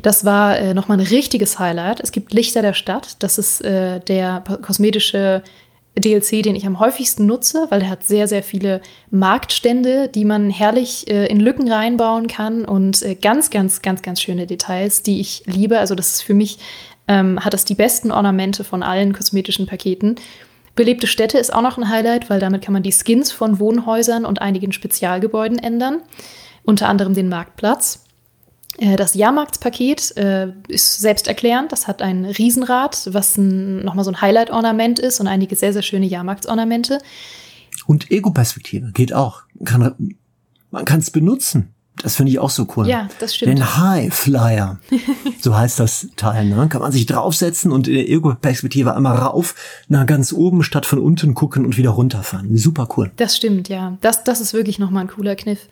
Das 0.02 0.24
war 0.24 0.58
äh, 0.58 0.74
nochmal 0.74 0.98
ein 0.98 1.06
richtiges 1.06 1.58
Highlight. 1.58 2.00
Es 2.00 2.12
gibt 2.12 2.32
Lichter 2.32 2.62
der 2.62 2.74
Stadt. 2.74 3.16
Das 3.20 3.38
ist 3.38 3.64
äh, 3.64 4.00
der 4.00 4.42
kosmetische 4.62 5.42
DLC, 6.02 6.42
den 6.42 6.54
ich 6.54 6.66
am 6.66 6.78
häufigsten 6.78 7.26
nutze, 7.26 7.66
weil 7.70 7.82
er 7.82 7.90
hat 7.90 8.04
sehr, 8.04 8.28
sehr 8.28 8.42
viele 8.42 8.82
Marktstände, 9.10 10.08
die 10.08 10.24
man 10.24 10.50
herrlich 10.50 11.10
äh, 11.10 11.26
in 11.26 11.40
Lücken 11.40 11.70
reinbauen 11.70 12.26
kann 12.26 12.64
und 12.64 13.02
äh, 13.02 13.14
ganz, 13.14 13.50
ganz, 13.50 13.82
ganz, 13.82 14.02
ganz 14.02 14.20
schöne 14.20 14.46
Details, 14.46 15.02
die 15.02 15.20
ich 15.20 15.42
liebe. 15.46 15.78
Also 15.78 15.94
das 15.94 16.16
ist 16.16 16.22
für 16.22 16.34
mich, 16.34 16.58
ähm, 17.08 17.42
hat 17.44 17.54
das 17.54 17.64
die 17.64 17.74
besten 17.74 18.10
Ornamente 18.10 18.62
von 18.62 18.82
allen 18.82 19.14
kosmetischen 19.14 19.66
Paketen. 19.66 20.16
Belebte 20.74 21.06
Städte 21.06 21.38
ist 21.38 21.52
auch 21.52 21.62
noch 21.62 21.78
ein 21.78 21.88
Highlight, 21.88 22.28
weil 22.28 22.40
damit 22.40 22.62
kann 22.62 22.74
man 22.74 22.82
die 22.82 22.92
Skins 22.92 23.32
von 23.32 23.58
Wohnhäusern 23.58 24.26
und 24.26 24.42
einigen 24.42 24.72
Spezialgebäuden 24.72 25.58
ändern, 25.58 26.02
unter 26.64 26.88
anderem 26.88 27.14
den 27.14 27.30
Marktplatz. 27.30 28.05
Äh, 28.78 28.96
das 28.96 29.14
Jahrmarktspaket 29.14 30.16
äh, 30.16 30.48
ist 30.68 31.00
selbsterklärend. 31.00 31.72
Das 31.72 31.86
hat 31.86 32.02
ein 32.02 32.24
Riesenrad, 32.24 33.08
was 33.12 33.36
ein, 33.36 33.84
nochmal 33.84 34.04
so 34.04 34.10
ein 34.10 34.20
Highlight-Ornament 34.20 34.98
ist 34.98 35.20
und 35.20 35.28
einige 35.28 35.56
sehr, 35.56 35.72
sehr 35.72 35.82
schöne 35.82 36.06
Jahrmarktsornamente. 36.06 36.98
Und 37.86 38.10
Ego-Perspektive 38.10 38.92
geht 38.92 39.12
auch. 39.12 39.42
Kann, 39.64 40.16
man 40.70 40.84
kann 40.84 41.00
es 41.00 41.10
benutzen. 41.10 41.72
Das 42.02 42.16
finde 42.16 42.30
ich 42.30 42.38
auch 42.38 42.50
so 42.50 42.66
cool. 42.76 42.86
Ja, 42.86 43.08
das 43.20 43.34
stimmt. 43.34 43.52
Den 43.52 43.78
High 43.78 44.12
Flyer, 44.12 44.78
so 45.40 45.56
heißt 45.56 45.80
das 45.80 46.08
Teil, 46.16 46.44
ne? 46.44 46.68
Kann 46.68 46.82
man 46.82 46.92
sich 46.92 47.06
draufsetzen 47.06 47.72
und 47.72 47.88
in 47.88 47.94
der 47.94 48.08
Ego-Perspektive 48.08 48.94
einmal 48.94 49.16
rauf, 49.16 49.54
nach 49.88 50.04
ganz 50.04 50.32
oben 50.32 50.62
statt 50.62 50.84
von 50.84 50.98
unten 50.98 51.32
gucken 51.32 51.64
und 51.64 51.78
wieder 51.78 51.90
runterfahren. 51.90 52.54
Super 52.58 52.86
cool. 52.96 53.10
Das 53.16 53.36
stimmt, 53.36 53.70
ja. 53.70 53.96
Das, 54.02 54.24
das 54.24 54.42
ist 54.42 54.52
wirklich 54.52 54.78
nochmal 54.78 55.04
ein 55.04 55.08
cooler 55.08 55.36
Kniff. 55.36 55.68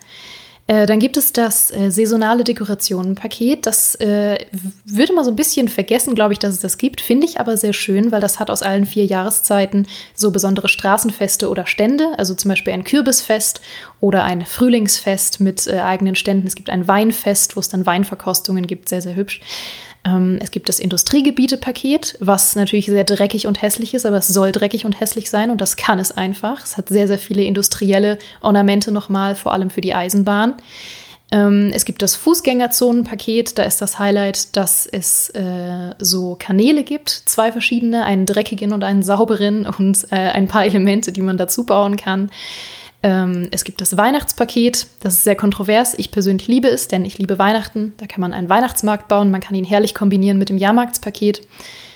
Äh, 0.67 0.87
dann 0.87 0.99
gibt 0.99 1.19
es 1.19 1.33
das 1.33 1.71
äh, 1.71 1.91
saisonale 1.91 2.43
Dekorationenpaket. 2.43 3.67
Das 3.67 3.97
äh, 3.97 4.39
würde 4.85 5.13
mal 5.13 5.25
so 5.25 5.31
ein 5.31 5.37
bisschen 5.37 5.69
vergessen, 5.69 6.15
glaube 6.15 6.33
ich, 6.33 6.39
dass 6.39 6.55
es 6.55 6.61
das 6.61 6.79
gibt. 6.79 7.03
Finde 7.03 7.27
ich 7.27 7.39
aber 7.39 7.59
sehr 7.59 7.75
schön, 7.75 8.13
weil 8.13 8.23
das 8.23 8.41
hat 8.41 8.51
aus 8.51 8.63
allen 8.63 8.87
vier 8.87 9.05
Jahreszeiten 9.05 9.87
so 10.15 10.31
besondere 10.31 10.69
Straßenfeste 10.69 11.51
oder 11.51 11.67
Stände. 11.67 12.15
Also 12.17 12.35
zum 12.35 12.49
Beispiel 12.49 12.73
ein 12.73 12.85
Kürbisfest 12.85 13.61
oder 14.01 14.25
ein 14.25 14.47
Frühlingsfest 14.47 15.41
mit 15.41 15.67
äh, 15.67 15.81
eigenen 15.81 16.15
Ständen. 16.15 16.47
Es 16.47 16.55
gibt 16.55 16.71
ein 16.71 16.89
Weinfest, 16.89 17.57
wo 17.57 17.61
es 17.61 17.69
dann 17.69 17.85
Weinverkostungen 17.85 18.67
gibt. 18.67 18.89
Sehr, 18.89 19.03
sehr 19.03 19.17
hübsch. 19.17 19.41
Ähm, 20.05 20.39
es 20.41 20.51
gibt 20.51 20.69
das 20.69 20.79
Industriegebiete-Paket, 20.79 22.17
was 22.21 22.57
natürlich 22.57 22.87
sehr 22.87 23.05
dreckig 23.05 23.47
und 23.47 23.63
hässlich 23.63 23.95
ist, 23.95 24.07
aber 24.07 24.19
es 24.19 24.29
soll 24.29 24.53
dreckig 24.53 24.85
und 24.85 25.01
hässlich 25.01 25.31
sein 25.31 25.51
und 25.51 25.61
das 25.61 25.77
kann 25.77 25.99
es 25.99 26.13
einfach. 26.13 26.63
Es 26.63 26.77
hat 26.77 26.89
sehr, 26.89 27.09
sehr 27.09 27.19
viele 27.19 27.43
industrielle 27.43 28.19
Ornamente 28.41 28.93
nochmal, 28.93 29.35
vor 29.35 29.53
allem 29.53 29.71
für 29.71 29.81
die 29.81 29.95
Eisenbahn. 29.95 30.55
Ähm, 31.31 31.71
es 31.73 31.85
gibt 31.85 32.03
das 32.03 32.17
Fußgängerzonenpaket, 32.17 33.59
da 33.59 33.63
ist 33.63 33.81
das 33.81 33.99
Highlight, 33.99 34.57
dass 34.57 34.87
es 34.87 35.31
äh, 35.31 35.95
so 35.99 36.37
Kanäle 36.39 36.85
gibt, 36.85 37.09
zwei 37.11 37.51
verschiedene, 37.51 38.05
einen 38.05 38.27
dreckigen 38.27 38.73
und 38.73 38.85
einen 38.85 39.03
sauberen 39.03 39.67
und 39.67 40.07
äh, 40.11 40.17
ein 40.17 40.49
paar 40.49 40.67
Elemente, 40.67 41.13
die 41.13 41.23
man 41.23 41.39
dazu 41.39 41.65
bauen 41.65 41.97
kann. 41.97 42.31
Ähm, 43.05 43.49
es 43.51 43.65
gibt 43.65 43.83
das 43.83 43.99
Weihnachtspaket, 43.99 44.87
das 45.01 45.15
ist 45.15 45.25
sehr 45.25 45.37
kontrovers. 45.37 45.93
Ich 45.99 46.11
persönlich 46.11 46.49
liebe 46.49 46.69
es, 46.69 46.89
denn 46.89 47.05
ich 47.05 47.19
liebe 47.19 47.39
Weihnachten. 47.39 47.93
Da 47.99 48.07
kann 48.07 48.23
man 48.23 48.33
einen 48.33 48.49
Weihnachtsmarkt 48.49 49.09
bauen, 49.09 49.31
man 49.31 49.43
kann 49.43 49.55
ihn 49.55 49.67
herrlich 49.67 49.95
kombinieren 49.95 50.39
mit 50.39 50.49
dem 50.49 50.57
Jahrmarktspaket. 50.57 51.47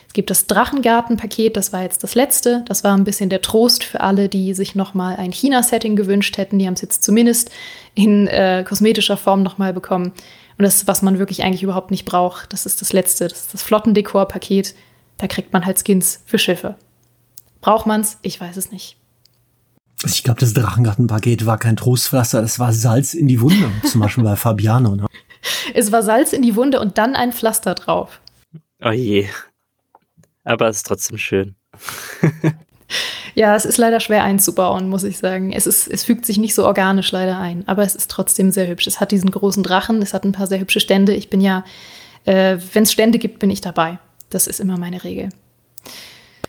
Es 0.07 0.13
gibt 0.13 0.29
das 0.29 0.47
Drachengartenpaket, 0.47 1.57
das 1.57 1.73
war 1.73 1.83
jetzt 1.83 2.03
das 2.05 2.15
letzte. 2.15 2.63
Das 2.69 2.85
war 2.85 2.95
ein 2.95 3.05
bisschen 3.05 3.31
der 3.31 3.41
Trost 3.41 3.85
für 3.85 4.03
alle, 4.03 4.29
die 4.29 4.53
sich 4.53 4.75
nochmal 4.75 5.17
ein 5.17 5.33
China-Setting 5.33 5.97
gewünscht 5.97 6.37
hätten. 6.37 6.59
Die 6.59 6.67
haben 6.67 6.75
es 6.75 6.83
jetzt 6.83 7.03
zumindest 7.03 7.51
in 7.95 8.27
äh, 8.27 8.63
kosmetischer 8.69 9.17
Form 9.17 9.43
nochmal 9.43 9.73
bekommen. 9.73 10.13
Und 10.59 10.65
das 10.65 10.87
was 10.87 11.01
man 11.01 11.19
wirklich 11.19 11.43
eigentlich 11.43 11.63
überhaupt 11.63 11.91
nicht 11.91 12.05
braucht. 12.05 12.53
Das 12.53 12.67
ist 12.67 12.83
das 12.83 12.93
letzte, 12.93 13.29
das 13.29 13.41
ist 13.41 13.55
das 13.55 13.63
Flottendekor-Paket. 13.63 14.75
Da 15.17 15.27
kriegt 15.27 15.55
man 15.55 15.65
halt 15.65 15.83
Skins 15.83 16.21
für 16.27 16.39
Schiffe. 16.39 16.77
Braucht 17.63 17.87
man's? 17.87 18.19
Ich 18.21 18.39
weiß 18.39 18.59
es 18.59 18.71
nicht. 18.71 18.98
Ich 20.05 20.23
glaube, 20.23 20.41
das 20.41 20.55
Drachengartenpaket 20.55 21.45
war 21.45 21.59
kein 21.59 21.77
Trostpflaster, 21.77 22.41
das 22.41 22.59
war 22.59 22.73
Salz 22.73 23.15
in 23.15 23.27
die 23.27 23.41
Wunde, 23.41 23.70
zum 23.85 24.01
Beispiel 24.01 24.25
bei 24.25 24.37
Fabiano. 24.37 24.95
Ne? 24.95 25.07
Es 25.75 25.93
war 25.93 26.03
Salz 26.03 26.33
in 26.33 26.43
die 26.43 26.57
Wunde 26.57 26.81
und 26.81 26.99
dann 26.99 27.15
ein 27.15 27.33
Pflaster 27.33 27.75
drauf. 27.75 28.20
Oh 28.83 28.91
je. 28.91 29.29
Aber 30.45 30.69
es 30.69 30.79
ist 30.79 30.87
trotzdem 30.87 31.16
schön. 31.16 31.55
ja, 33.35 33.55
es 33.55 33.65
ist 33.65 33.79
leider 33.79 34.01
schwer 34.01 34.25
einzubauen, 34.25 34.89
muss 34.89 35.05
ich 35.05 35.19
sagen. 35.19 35.53
Es, 35.53 35.66
ist, 35.66 35.87
es 35.87 36.05
fügt 36.05 36.27
sich 36.27 36.39
nicht 36.39 36.55
so 36.55 36.66
organisch 36.66 37.12
leider 37.12 37.39
ein, 37.39 37.66
aber 37.69 37.83
es 37.83 37.95
ist 37.95 38.11
trotzdem 38.11 38.51
sehr 38.51 38.66
hübsch. 38.66 38.87
Es 38.87 39.01
hat 39.01 39.12
diesen 39.12 39.31
großen 39.31 39.62
Drachen, 39.62 40.03
es 40.03 40.12
hat 40.15 40.25
ein 40.25 40.33
paar 40.33 40.47
sehr 40.47 40.61
hübsche 40.61 40.81
Stände. 40.81 41.15
Ich 41.15 41.31
bin 41.31 41.41
ja, 41.41 41.65
äh, 42.25 42.59
wenn 42.73 42.83
es 42.83 42.93
Stände 42.93 43.19
gibt, 43.19 43.39
bin 43.39 43.51
ich 43.51 43.61
dabei. 43.61 43.99
Das 44.31 44.47
ist 44.47 44.61
immer 44.61 44.77
meine 44.77 45.05
Regel. 45.05 45.29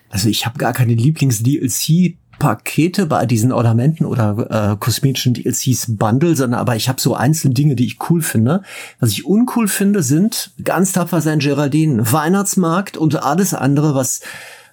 Also 0.09 0.29
ich 0.29 0.45
habe 0.45 0.57
gar 0.57 0.73
keine 0.73 0.93
Lieblings-DLC 0.93 2.17
Pakete 2.39 3.05
bei 3.05 3.25
diesen 3.25 3.51
Ornamenten 3.51 4.05
oder 4.05 4.71
äh, 4.73 4.77
kosmetischen 4.77 5.33
DLCs 5.33 5.97
Bundle, 5.97 6.35
sondern 6.35 6.59
aber 6.59 6.75
ich 6.75 6.89
habe 6.89 6.99
so 6.99 7.13
einzelne 7.13 7.53
Dinge, 7.53 7.75
die 7.75 7.85
ich 7.85 7.97
cool 8.09 8.21
finde. 8.21 8.63
Was 8.99 9.11
ich 9.11 9.25
uncool 9.25 9.67
finde, 9.67 10.01
sind 10.01 10.51
ganz 10.63 10.93
tapfer 10.93 11.21
sein 11.21 11.39
Geraldine, 11.39 12.11
Weihnachtsmarkt 12.11 12.97
und 12.97 13.21
alles 13.21 13.53
andere, 13.53 13.93
was 13.93 14.21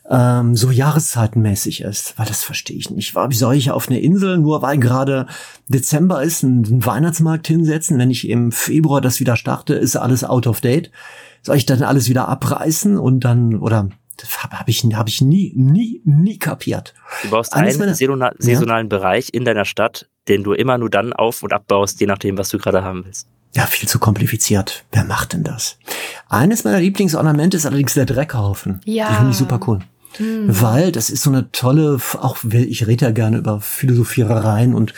ähm, 0.09 0.55
so 0.55 0.71
jahreszeitenmäßig 0.71 1.81
ist, 1.83 2.19
weil 2.19 2.27
das 2.27 2.43
verstehe 2.45 2.77
ich 2.77 2.91
nicht. 2.91 3.15
Wie 3.15 3.35
soll 3.35 3.57
ich 3.57 3.71
auf 3.71 3.89
eine 3.89 4.01
Insel, 4.01 4.39
nur 4.39 4.63
weil 4.63 4.79
gerade 4.79 5.27
Dezember 5.69 6.23
ist, 6.23 6.45
einen 6.45 6.85
Weihnachtsmarkt 6.85 7.47
hinsetzen? 7.47 7.99
Wenn 7.99 8.11
ich 8.11 8.29
im 8.29 8.53
Februar 8.53 9.01
das 9.01 9.21
wieder 9.21 9.37
starte, 9.37 9.75
ist 9.75 9.97
alles 9.97 10.25
out 10.25 10.47
of 10.47 10.61
date. 10.61 10.91
Soll 11.43 11.57
ich 11.57 11.67
dann 11.67 11.83
alles 11.83 12.09
wieder 12.09 12.29
abreißen 12.29 12.99
und 12.99 13.21
dann, 13.21 13.57
oder 13.57 13.89
das 14.17 14.43
habe 14.43 14.59
hab 14.59 14.69
ich, 14.69 14.83
hab 14.83 15.09
ich 15.09 15.21
nie, 15.21 15.53
nie, 15.55 16.01
nie 16.05 16.39
kapiert. 16.39 16.95
Du 17.23 17.31
baust 17.31 17.55
einen 17.55 17.79
meiner, 17.79 17.95
saisonalen 17.95 18.87
ja? 18.87 18.99
Bereich 18.99 19.31
in 19.33 19.45
deiner 19.45 19.65
Stadt, 19.65 20.09
den 20.29 20.43
du 20.43 20.53
immer 20.53 20.79
nur 20.79 20.91
dann 20.91 21.13
auf- 21.13 21.43
und 21.43 21.53
abbaust, 21.53 22.01
je 22.01 22.07
nachdem, 22.07 22.39
was 22.39 22.49
du 22.49 22.59
gerade 22.59 22.83
haben 22.83 23.05
willst. 23.05 23.29
Ja, 23.55 23.65
viel 23.65 23.89
zu 23.89 23.99
kompliziert. 23.99 24.85
Wer 24.93 25.05
macht 25.05 25.33
denn 25.33 25.45
das? 25.45 25.79
Eines 26.29 26.65
meiner 26.65 26.81
Lieblingsornamente 26.81 27.57
ist 27.57 27.65
allerdings 27.65 27.95
der 27.95 28.05
Dreckhaufen. 28.05 28.81
Ja. 28.85 29.09
Die 29.09 29.15
finde 29.15 29.31
ich 29.31 29.39
super 29.39 29.61
cool. 29.67 29.79
Mhm. 30.19 30.61
Weil 30.61 30.93
das 30.93 31.11
ist 31.11 31.23
so 31.23 31.31
eine 31.31 31.51
tolle, 31.53 31.99
auch 32.21 32.39
ich 32.45 32.87
rede 32.87 33.07
ja 33.07 33.11
gerne 33.13 33.39
über 33.39 33.61
Philosophierereien 33.61 34.75
und 34.75 34.93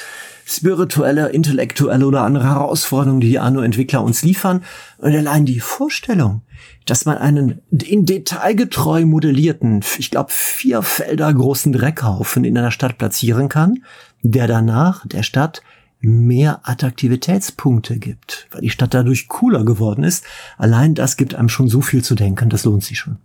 spirituelle, 0.48 1.28
intellektuelle 1.28 2.06
oder 2.06 2.22
andere 2.22 2.44
Herausforderungen, 2.44 3.20
die 3.20 3.38
Anno-Entwickler 3.38 4.02
uns 4.02 4.22
liefern. 4.22 4.64
Und 4.96 5.14
allein 5.14 5.44
die 5.44 5.60
Vorstellung, 5.60 6.40
dass 6.86 7.04
man 7.04 7.18
einen 7.18 7.60
in 7.70 8.06
Detail 8.06 8.54
getreu 8.54 9.04
modellierten, 9.04 9.84
ich 9.98 10.10
glaube, 10.10 10.30
vier 10.32 10.80
Felder 10.82 11.32
großen 11.32 11.72
Dreckhaufen 11.72 12.44
in 12.44 12.56
einer 12.56 12.70
Stadt 12.70 12.96
platzieren 12.96 13.50
kann, 13.50 13.84
der 14.22 14.46
danach 14.46 15.06
der 15.06 15.22
Stadt 15.22 15.62
mehr 16.00 16.60
Attraktivitätspunkte 16.62 17.98
gibt, 17.98 18.46
weil 18.52 18.62
die 18.62 18.70
Stadt 18.70 18.94
dadurch 18.94 19.28
cooler 19.28 19.64
geworden 19.64 20.04
ist. 20.04 20.24
Allein 20.56 20.94
das 20.94 21.16
gibt 21.16 21.34
einem 21.34 21.48
schon 21.48 21.68
so 21.68 21.80
viel 21.80 22.02
zu 22.02 22.14
denken, 22.14 22.48
das 22.48 22.64
lohnt 22.64 22.84
sich 22.84 22.98
schon. 22.98 23.18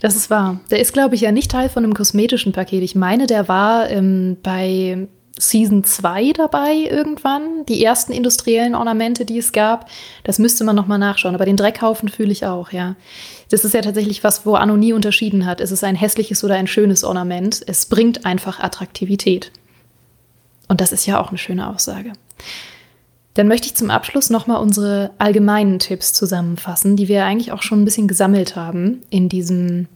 Das 0.00 0.16
ist 0.16 0.30
wahr. 0.30 0.60
Der 0.70 0.80
ist, 0.80 0.92
glaube 0.92 1.16
ich, 1.16 1.20
ja 1.20 1.32
nicht 1.32 1.50
Teil 1.50 1.68
von 1.68 1.84
einem 1.84 1.94
kosmetischen 1.94 2.52
Paket. 2.52 2.82
Ich 2.82 2.94
meine, 2.94 3.26
der 3.26 3.48
war 3.48 3.90
ähm, 3.90 4.36
bei 4.42 5.08
Season 5.38 5.84
2 5.84 6.32
dabei 6.32 6.74
irgendwann, 6.74 7.64
die 7.66 7.82
ersten 7.82 8.12
industriellen 8.12 8.74
Ornamente, 8.74 9.24
die 9.24 9.38
es 9.38 9.52
gab. 9.52 9.88
Das 10.24 10.38
müsste 10.38 10.64
man 10.64 10.76
nochmal 10.76 10.98
nachschauen. 10.98 11.34
Aber 11.34 11.44
den 11.44 11.56
Dreckhaufen 11.56 12.08
fühle 12.08 12.32
ich 12.32 12.46
auch, 12.46 12.70
ja. 12.70 12.96
Das 13.50 13.64
ist 13.64 13.74
ja 13.74 13.82
tatsächlich 13.82 14.24
was, 14.24 14.46
wo 14.46 14.54
Anno 14.54 14.76
nie 14.76 14.92
unterschieden 14.92 15.46
hat. 15.46 15.60
Ist 15.60 15.70
es 15.70 15.84
ein 15.84 15.96
hässliches 15.96 16.42
oder 16.44 16.54
ein 16.54 16.66
schönes 16.66 17.04
Ornament? 17.04 17.62
Es 17.66 17.86
bringt 17.86 18.24
einfach 18.24 18.60
Attraktivität. 18.60 19.52
Und 20.68 20.80
das 20.80 20.92
ist 20.92 21.06
ja 21.06 21.20
auch 21.20 21.28
eine 21.28 21.38
schöne 21.38 21.68
Aussage. 21.68 22.12
Dann 23.34 23.48
möchte 23.48 23.66
ich 23.66 23.74
zum 23.74 23.90
Abschluss 23.90 24.30
nochmal 24.30 24.60
unsere 24.60 25.10
allgemeinen 25.18 25.78
Tipps 25.78 26.12
zusammenfassen, 26.12 26.96
die 26.96 27.08
wir 27.08 27.24
eigentlich 27.24 27.52
auch 27.52 27.62
schon 27.62 27.82
ein 27.82 27.84
bisschen 27.84 28.08
gesammelt 28.08 28.56
haben 28.56 29.02
in 29.08 29.28
diesem 29.28 29.88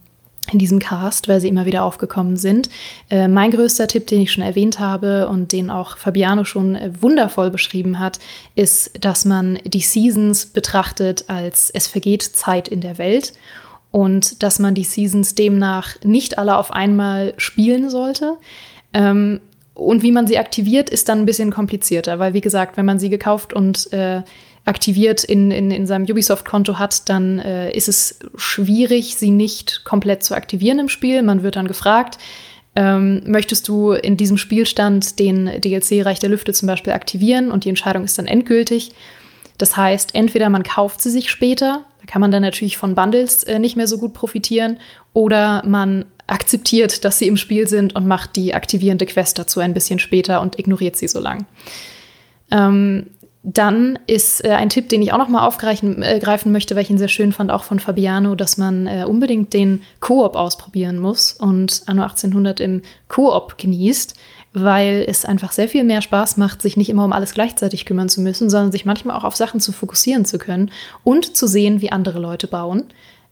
in 0.52 0.58
diesem 0.58 0.78
Cast, 0.78 1.28
weil 1.28 1.40
sie 1.40 1.48
immer 1.48 1.66
wieder 1.66 1.84
aufgekommen 1.84 2.36
sind. 2.36 2.68
Äh, 3.10 3.28
mein 3.28 3.50
größter 3.50 3.86
Tipp, 3.86 4.06
den 4.06 4.20
ich 4.20 4.32
schon 4.32 4.44
erwähnt 4.44 4.78
habe 4.78 5.28
und 5.28 5.52
den 5.52 5.70
auch 5.70 5.96
Fabiano 5.96 6.44
schon 6.44 6.76
äh, 6.76 6.90
wundervoll 7.00 7.50
beschrieben 7.50 7.98
hat, 7.98 8.18
ist, 8.54 9.04
dass 9.04 9.24
man 9.24 9.58
die 9.64 9.80
Seasons 9.80 10.46
betrachtet 10.46 11.24
als 11.28 11.70
es 11.70 11.86
vergeht 11.86 12.22
Zeit 12.22 12.68
in 12.68 12.80
der 12.80 12.98
Welt 12.98 13.32
und 13.90 14.42
dass 14.42 14.58
man 14.58 14.74
die 14.74 14.84
Seasons 14.84 15.34
demnach 15.34 15.96
nicht 16.04 16.38
alle 16.38 16.56
auf 16.56 16.70
einmal 16.72 17.34
spielen 17.36 17.90
sollte. 17.90 18.36
Ähm, 18.92 19.40
und 19.74 20.02
wie 20.02 20.12
man 20.12 20.26
sie 20.26 20.38
aktiviert, 20.38 20.88
ist 20.88 21.08
dann 21.08 21.20
ein 21.20 21.26
bisschen 21.26 21.50
komplizierter, 21.50 22.18
weil 22.18 22.32
wie 22.32 22.40
gesagt, 22.40 22.76
wenn 22.76 22.86
man 22.86 22.98
sie 22.98 23.10
gekauft 23.10 23.52
und 23.52 23.92
äh, 23.92 24.22
aktiviert 24.66 25.24
in, 25.24 25.50
in, 25.50 25.70
in 25.70 25.86
seinem 25.86 26.04
Ubisoft-Konto 26.04 26.78
hat, 26.78 27.08
dann 27.08 27.38
äh, 27.38 27.70
ist 27.72 27.88
es 27.88 28.18
schwierig, 28.36 29.16
sie 29.16 29.30
nicht 29.30 29.84
komplett 29.84 30.22
zu 30.22 30.34
aktivieren 30.34 30.80
im 30.80 30.88
Spiel. 30.88 31.22
Man 31.22 31.42
wird 31.42 31.56
dann 31.56 31.68
gefragt, 31.68 32.18
ähm, 32.74 33.22
möchtest 33.24 33.68
du 33.68 33.92
in 33.92 34.16
diesem 34.16 34.36
Spielstand 34.36 35.18
den 35.18 35.60
DLC 35.60 36.04
Reich 36.04 36.18
der 36.18 36.28
Lüfte 36.28 36.52
zum 36.52 36.66
Beispiel 36.66 36.92
aktivieren 36.92 37.50
und 37.50 37.64
die 37.64 37.70
Entscheidung 37.70 38.04
ist 38.04 38.18
dann 38.18 38.26
endgültig. 38.26 38.92
Das 39.56 39.76
heißt, 39.76 40.14
entweder 40.14 40.50
man 40.50 40.64
kauft 40.64 41.00
sie 41.00 41.10
sich 41.10 41.30
später, 41.30 41.84
da 42.00 42.06
kann 42.06 42.20
man 42.20 42.30
dann 42.30 42.42
natürlich 42.42 42.76
von 42.76 42.94
Bundles 42.94 43.44
äh, 43.44 43.58
nicht 43.58 43.76
mehr 43.76 43.86
so 43.86 43.98
gut 43.98 44.12
profitieren, 44.12 44.78
oder 45.12 45.62
man 45.64 46.04
akzeptiert, 46.26 47.04
dass 47.04 47.18
sie 47.18 47.28
im 47.28 47.36
Spiel 47.36 47.68
sind 47.68 47.94
und 47.94 48.06
macht 48.06 48.36
die 48.36 48.52
aktivierende 48.52 49.06
Quest 49.06 49.38
dazu 49.38 49.60
ein 49.60 49.72
bisschen 49.72 49.98
später 49.98 50.42
und 50.42 50.58
ignoriert 50.58 50.96
sie 50.96 51.08
so 51.08 51.20
lang. 51.20 51.46
Ähm, 52.50 53.06
dann 53.48 53.96
ist 54.08 54.44
äh, 54.44 54.50
ein 54.50 54.70
Tipp, 54.70 54.88
den 54.88 55.02
ich 55.02 55.12
auch 55.12 55.18
noch 55.18 55.28
mal 55.28 55.46
aufgreifen 55.46 56.02
äh, 56.02 56.18
greifen 56.18 56.50
möchte, 56.50 56.74
weil 56.74 56.82
ich 56.82 56.90
ihn 56.90 56.98
sehr 56.98 57.06
schön 57.06 57.32
fand, 57.32 57.52
auch 57.52 57.62
von 57.62 57.78
Fabiano, 57.78 58.34
dass 58.34 58.58
man 58.58 58.88
äh, 58.88 59.04
unbedingt 59.06 59.52
den 59.52 59.82
Koop 60.00 60.34
ausprobieren 60.34 60.98
muss 60.98 61.32
und 61.32 61.82
Anno 61.86 62.02
1800 62.02 62.58
im 62.58 62.82
Koop 63.06 63.56
genießt, 63.56 64.16
weil 64.52 65.04
es 65.06 65.24
einfach 65.24 65.52
sehr 65.52 65.68
viel 65.68 65.84
mehr 65.84 66.02
Spaß 66.02 66.38
macht, 66.38 66.60
sich 66.60 66.76
nicht 66.76 66.90
immer 66.90 67.04
um 67.04 67.12
alles 67.12 67.34
gleichzeitig 67.34 67.86
kümmern 67.86 68.08
zu 68.08 68.20
müssen, 68.20 68.50
sondern 68.50 68.72
sich 68.72 68.84
manchmal 68.84 69.16
auch 69.16 69.24
auf 69.24 69.36
Sachen 69.36 69.60
zu 69.60 69.70
fokussieren 69.70 70.24
zu 70.24 70.38
können 70.38 70.72
und 71.04 71.36
zu 71.36 71.46
sehen, 71.46 71.80
wie 71.80 71.92
andere 71.92 72.18
Leute 72.18 72.48
bauen. 72.48 72.86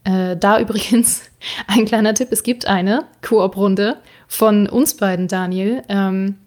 Äh, 0.05 0.37
da 0.37 0.59
übrigens 0.61 1.23
ein 1.67 1.83
kleiner 1.83 2.13
Tipp: 2.13 2.29
Es 2.31 2.43
gibt 2.43 2.67
eine 2.67 3.03
Koop-Runde 3.21 3.97
von 4.29 4.69
uns 4.69 4.95
beiden, 4.95 5.27
Daniel. 5.27 5.83
Ähm, 5.89 6.37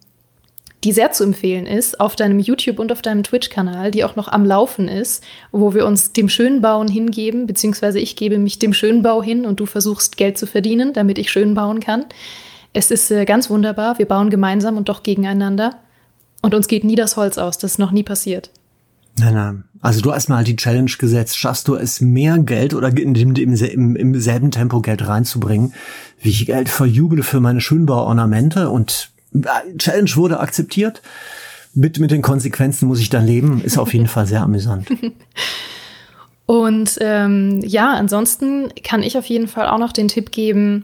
die 0.85 0.93
sehr 0.93 1.11
zu 1.11 1.25
empfehlen 1.25 1.67
ist, 1.67 2.01
auf 2.01 2.15
deinem 2.15 2.39
YouTube 2.39 2.79
und 2.79 2.93
auf 2.93 3.03
deinem 3.03 3.25
Twitch-Kanal, 3.25 3.91
die 3.91 4.05
auch 4.05 4.15
noch 4.15 4.29
am 4.29 4.45
Laufen 4.45 4.87
ist, 4.89 5.25
wo 5.51 5.75
wir 5.75 5.87
uns 5.87 6.13
dem 6.13 6.29
Schönbauen 6.29 6.89
hingeben, 6.89 7.47
beziehungsweise 7.47 7.99
ich 7.99 8.15
gebe 8.15 8.39
mich 8.39 8.59
dem 8.59 8.73
Schönbau 8.73 9.23
hin 9.23 9.45
und 9.45 9.59
du 9.59 9.67
versuchst 9.67 10.17
Geld 10.17 10.39
zu 10.39 10.47
verdienen, 10.47 10.93
damit 10.93 11.19
ich 11.19 11.31
schön 11.31 11.55
bauen 11.55 11.81
kann. 11.81 12.05
Es 12.73 12.91
ist 12.91 13.11
äh, 13.11 13.25
ganz 13.25 13.51
wunderbar, 13.51 13.99
wir 13.99 14.07
bauen 14.07 14.31
gemeinsam 14.31 14.77
und 14.77 14.89
doch 14.89 15.03
gegeneinander. 15.03 15.79
Und 16.43 16.55
uns 16.55 16.69
geht 16.69 16.85
nie 16.85 16.95
das 16.95 17.17
Holz 17.17 17.39
aus, 17.39 17.59
das 17.59 17.73
ist 17.73 17.79
noch 17.79 17.91
nie 17.91 18.05
passiert. 18.05 18.51
Nein, 19.19 19.35
nein. 19.35 19.65
Also 19.81 20.01
du 20.01 20.13
hast 20.13 20.29
mal 20.29 20.45
die 20.45 20.57
Challenge 20.57 20.91
gesetzt, 20.99 21.39
schaffst 21.39 21.67
du 21.67 21.75
es 21.75 22.01
mehr 22.01 22.39
Geld 22.39 22.75
oder 22.75 22.97
in 22.97 23.15
dem, 23.15 23.35
im, 23.35 23.97
im, 23.97 24.21
selben 24.21 24.51
Tempo 24.51 24.81
Geld 24.81 25.07
reinzubringen, 25.07 25.73
wie 26.21 26.31
ich 26.31 26.47
Geld 26.47 26.69
verjubele 26.69 27.23
für 27.23 27.41
meine 27.41 27.61
Schönbauornamente 27.61 28.71
und 28.71 29.11
Challenge 29.79 30.11
wurde 30.15 30.41
akzeptiert. 30.41 31.03
Mit, 31.75 31.99
mit 31.99 32.11
den 32.11 32.23
Konsequenzen 32.23 32.89
muss 32.89 33.01
ich 33.01 33.11
dann 33.11 33.27
leben. 33.27 33.63
Ist 33.63 33.79
auf 33.79 33.93
jeden 33.93 34.09
Fall 34.09 34.27
sehr 34.27 34.43
amüsant. 34.43 34.89
Und 36.47 36.97
ähm, 37.03 37.61
ja, 37.63 37.93
ansonsten 37.93 38.73
kann 38.83 39.03
ich 39.03 39.19
auf 39.19 39.27
jeden 39.27 39.49
Fall 39.49 39.69
auch 39.69 39.79
noch 39.79 39.93
den 39.93 40.09
Tipp 40.09 40.33
geben, 40.33 40.83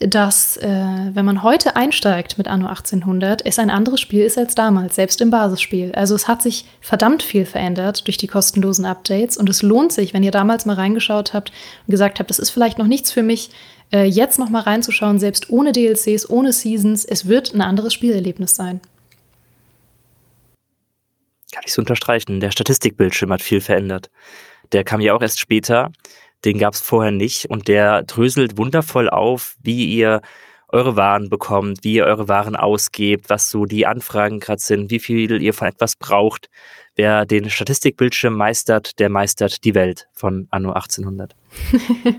dass 0.00 0.56
äh, 0.58 0.68
wenn 0.68 1.24
man 1.24 1.42
heute 1.42 1.74
einsteigt 1.76 2.38
mit 2.38 2.46
Anno 2.46 2.68
1800, 2.68 3.44
es 3.44 3.58
ein 3.58 3.70
anderes 3.70 4.00
Spiel 4.00 4.22
ist 4.22 4.38
als 4.38 4.54
damals, 4.54 4.94
selbst 4.94 5.20
im 5.20 5.30
Basisspiel. 5.30 5.92
Also 5.92 6.14
es 6.14 6.28
hat 6.28 6.42
sich 6.42 6.66
verdammt 6.80 7.22
viel 7.22 7.46
verändert 7.46 8.06
durch 8.06 8.16
die 8.16 8.28
kostenlosen 8.28 8.84
Updates 8.84 9.36
und 9.36 9.48
es 9.48 9.62
lohnt 9.62 9.92
sich, 9.92 10.14
wenn 10.14 10.22
ihr 10.22 10.30
damals 10.30 10.66
mal 10.66 10.76
reingeschaut 10.76 11.34
habt 11.34 11.50
und 11.86 11.90
gesagt 11.90 12.20
habt, 12.20 12.30
das 12.30 12.38
ist 12.38 12.50
vielleicht 12.50 12.78
noch 12.78 12.86
nichts 12.86 13.10
für 13.10 13.24
mich, 13.24 13.50
äh, 13.92 14.04
jetzt 14.04 14.38
noch 14.38 14.50
mal 14.50 14.62
reinzuschauen, 14.62 15.18
selbst 15.18 15.50
ohne 15.50 15.72
DLCs, 15.72 16.28
ohne 16.28 16.52
Seasons. 16.52 17.04
Es 17.04 17.26
wird 17.26 17.54
ein 17.54 17.60
anderes 17.60 17.94
Spielerlebnis 17.94 18.54
sein. 18.54 18.80
Kann 21.52 21.62
ich 21.64 21.72
so 21.72 21.80
unterstreichen. 21.80 22.40
Der 22.40 22.50
Statistikbildschirm 22.50 23.32
hat 23.32 23.42
viel 23.42 23.60
verändert. 23.60 24.10
Der 24.72 24.84
kam 24.84 25.00
ja 25.00 25.14
auch 25.14 25.22
erst 25.22 25.40
später. 25.40 25.90
Den 26.44 26.58
gab 26.58 26.74
es 26.74 26.80
vorher 26.80 27.10
nicht. 27.10 27.46
Und 27.46 27.68
der 27.68 28.02
dröselt 28.02 28.58
wundervoll 28.58 29.08
auf, 29.08 29.56
wie 29.62 29.86
ihr 29.86 30.20
eure 30.68 30.96
Waren 30.96 31.30
bekommt, 31.30 31.82
wie 31.82 31.94
ihr 31.94 32.04
eure 32.04 32.28
Waren 32.28 32.54
ausgebt, 32.54 33.30
was 33.30 33.50
so 33.50 33.64
die 33.64 33.86
Anfragen 33.86 34.38
gerade 34.38 34.60
sind, 34.60 34.90
wie 34.90 34.98
viel 34.98 35.42
ihr 35.42 35.54
von 35.54 35.68
etwas 35.68 35.96
braucht. 35.96 36.50
Wer 36.94 37.24
den 37.24 37.48
Statistikbildschirm 37.48 38.34
meistert, 38.34 38.98
der 38.98 39.08
meistert 39.08 39.64
die 39.64 39.74
Welt 39.74 40.08
von 40.12 40.46
Anno 40.50 40.72
1800. 40.72 41.34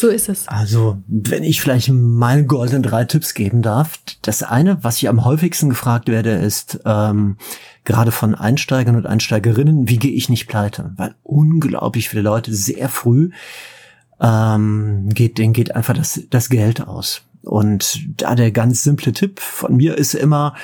So 0.00 0.08
ist 0.08 0.30
es. 0.30 0.48
Also, 0.48 0.96
wenn 1.08 1.42
ich 1.42 1.60
vielleicht 1.60 1.90
meine 1.90 2.46
goldenen 2.46 2.82
drei 2.82 3.04
Tipps 3.04 3.34
geben 3.34 3.60
darf. 3.60 3.98
Das 4.22 4.42
eine, 4.42 4.82
was 4.82 4.96
ich 4.96 5.10
am 5.10 5.26
häufigsten 5.26 5.68
gefragt 5.68 6.08
werde, 6.08 6.30
ist 6.30 6.80
ähm, 6.86 7.36
gerade 7.84 8.10
von 8.10 8.34
Einsteigern 8.34 8.96
und 8.96 9.04
Einsteigerinnen, 9.04 9.90
wie 9.90 9.98
gehe 9.98 10.12
ich 10.12 10.30
nicht 10.30 10.46
pleite? 10.46 10.94
Weil 10.96 11.16
unglaublich 11.22 12.08
viele 12.08 12.22
Leute 12.22 12.54
sehr 12.54 12.88
früh 12.88 13.28
ähm, 14.22 15.10
geht, 15.10 15.36
denen 15.36 15.52
geht 15.52 15.76
einfach 15.76 15.92
das, 15.92 16.22
das 16.30 16.48
Geld 16.48 16.80
aus. 16.80 17.20
Und 17.42 18.00
da 18.16 18.34
der 18.34 18.52
ganz 18.52 18.82
simple 18.82 19.12
Tipp 19.12 19.38
von 19.38 19.76
mir 19.76 19.98
ist 19.98 20.14
immer, 20.14 20.54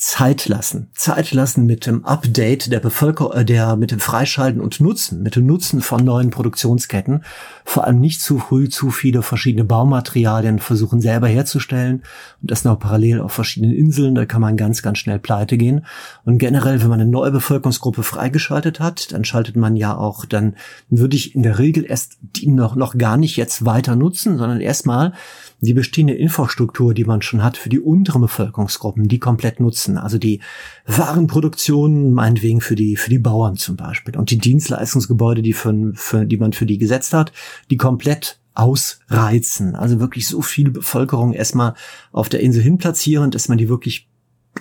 Zeit 0.00 0.48
lassen. 0.48 0.88
Zeit 0.94 1.30
lassen 1.32 1.66
mit 1.66 1.84
dem 1.84 2.06
Update 2.06 2.72
der 2.72 2.80
Bevölkerung, 2.80 3.34
äh, 3.34 3.44
der, 3.44 3.76
mit 3.76 3.90
dem 3.90 4.00
Freischalten 4.00 4.58
und 4.62 4.80
Nutzen, 4.80 5.22
mit 5.22 5.36
dem 5.36 5.44
Nutzen 5.44 5.82
von 5.82 6.02
neuen 6.02 6.30
Produktionsketten. 6.30 7.22
Vor 7.66 7.84
allem 7.86 8.00
nicht 8.00 8.22
zu 8.22 8.38
früh 8.38 8.70
zu 8.70 8.90
viele 8.90 9.20
verschiedene 9.20 9.64
Baumaterialien 9.64 10.58
versuchen 10.58 11.02
selber 11.02 11.28
herzustellen. 11.28 12.02
Und 12.40 12.50
das 12.50 12.64
noch 12.64 12.78
parallel 12.78 13.20
auf 13.20 13.32
verschiedenen 13.32 13.76
Inseln. 13.76 14.14
Da 14.14 14.24
kann 14.24 14.40
man 14.40 14.56
ganz, 14.56 14.80
ganz 14.80 14.96
schnell 14.96 15.18
pleite 15.18 15.58
gehen. 15.58 15.84
Und 16.24 16.38
generell, 16.38 16.80
wenn 16.80 16.88
man 16.88 17.02
eine 17.02 17.10
neue 17.10 17.30
Bevölkerungsgruppe 17.30 18.02
freigeschaltet 18.02 18.80
hat, 18.80 19.12
dann 19.12 19.26
schaltet 19.26 19.56
man 19.56 19.76
ja 19.76 19.94
auch, 19.94 20.24
dann 20.24 20.56
würde 20.88 21.16
ich 21.16 21.34
in 21.34 21.42
der 21.42 21.58
Regel 21.58 21.84
erst 21.84 22.16
die 22.22 22.48
noch, 22.48 22.74
noch 22.74 22.96
gar 22.96 23.18
nicht 23.18 23.36
jetzt 23.36 23.66
weiter 23.66 23.96
nutzen, 23.96 24.38
sondern 24.38 24.62
erstmal 24.62 25.12
die 25.60 25.74
bestehende 25.74 26.14
Infrastruktur, 26.14 26.94
die 26.94 27.04
man 27.04 27.22
schon 27.22 27.42
hat 27.42 27.56
für 27.56 27.68
die 27.68 27.80
unteren 27.80 28.22
Bevölkerungsgruppen, 28.22 29.08
die 29.08 29.18
komplett 29.18 29.60
nutzen. 29.60 29.98
Also 29.98 30.18
die 30.18 30.40
Warenproduktion, 30.86 32.12
meinetwegen 32.12 32.60
für 32.60 32.74
die, 32.74 32.96
für 32.96 33.10
die 33.10 33.18
Bauern 33.18 33.56
zum 33.56 33.76
Beispiel 33.76 34.16
und 34.16 34.30
die 34.30 34.38
Dienstleistungsgebäude, 34.38 35.42
die, 35.42 35.52
für, 35.52 35.92
für, 35.94 36.26
die 36.26 36.36
man 36.38 36.52
für 36.52 36.66
die 36.66 36.78
gesetzt 36.78 37.12
hat, 37.12 37.32
die 37.70 37.76
komplett 37.76 38.40
ausreizen. 38.54 39.74
Also 39.74 40.00
wirklich 40.00 40.26
so 40.26 40.42
viel 40.42 40.70
Bevölkerung 40.70 41.32
erstmal 41.32 41.74
auf 42.12 42.28
der 42.28 42.40
Insel 42.40 42.62
hin 42.62 42.78
platzieren, 42.78 43.30
dass 43.30 43.48
man 43.48 43.58
die 43.58 43.68
wirklich 43.68 44.09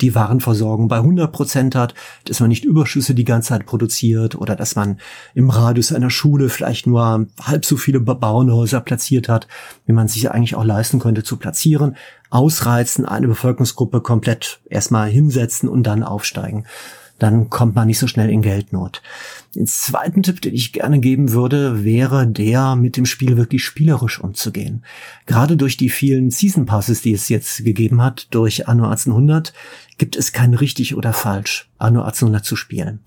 die 0.02 0.16
Warenversorgung 0.16 0.88
bei 0.88 0.98
100 0.98 1.32
Prozent 1.32 1.76
hat, 1.76 1.94
dass 2.26 2.40
man 2.40 2.50
nicht 2.50 2.64
Überschüsse 2.64 3.14
die 3.14 3.26
ganze 3.26 3.50
Zeit 3.50 3.66
produziert 3.66 4.36
oder 4.36 4.56
dass 4.56 4.76
man 4.76 5.00
im 5.34 5.50
Radius 5.50 5.92
einer 5.92 6.10
Schule 6.10 6.50
vielleicht 6.50 6.88
nur 6.88 7.28
halb 7.42 7.66
so 7.66 7.76
viele 7.76 8.00
Bauernhäuser 8.00 8.82
platziert 8.82 9.28
hat, 9.28 9.48
wie 9.86 9.94
man 9.94 10.08
sich 10.08 10.32
eigentlich 10.32 10.56
auch 10.56 10.64
leisten 10.64 11.00
könnte 11.00 11.24
zu 11.24 11.38
platzieren. 11.38 11.98
Ausreizen, 12.30 13.06
eine 13.06 13.28
Bevölkerungsgruppe 13.28 14.02
komplett 14.02 14.62
erstmal 14.70 15.10
hinsetzen 15.10 15.68
und 15.68 15.84
dann 15.84 16.04
aufsteigen 16.04 16.66
dann 17.20 17.50
kommt 17.50 17.76
man 17.76 17.88
nicht 17.88 18.00
so 18.00 18.08
schnell 18.08 18.30
in 18.30 18.42
Geldnot. 18.42 19.02
Den 19.56 19.68
zweiten 19.68 20.24
Tipp, 20.24 20.42
den 20.42 20.54
ich 20.54 20.74
gerne 20.74 21.00
geben 21.00 21.32
würde, 21.32 21.84
wäre 21.84 22.28
der, 22.28 22.76
mit 22.76 22.98
dem 22.98 23.06
Spiel 23.06 23.38
wirklich 23.38 23.64
spielerisch 23.64 24.20
umzugehen. 24.20 24.84
Gerade 25.26 25.58
durch 25.58 25.78
die 25.78 25.90
vielen 25.90 26.32
Season 26.32 26.66
Passes, 26.66 27.02
die 27.02 27.14
es 27.14 27.30
jetzt 27.30 27.64
gegeben 27.64 28.02
hat, 28.02 28.28
durch 28.32 28.68
Anno 28.68 28.86
1800, 28.86 29.54
gibt 29.98 30.16
es 30.16 30.32
kein 30.32 30.54
richtig 30.54 30.96
oder 30.96 31.14
falsch, 31.14 31.70
Anno 31.78 32.02
1800 32.02 32.46
zu 32.46 32.56
spielen. 32.56 33.00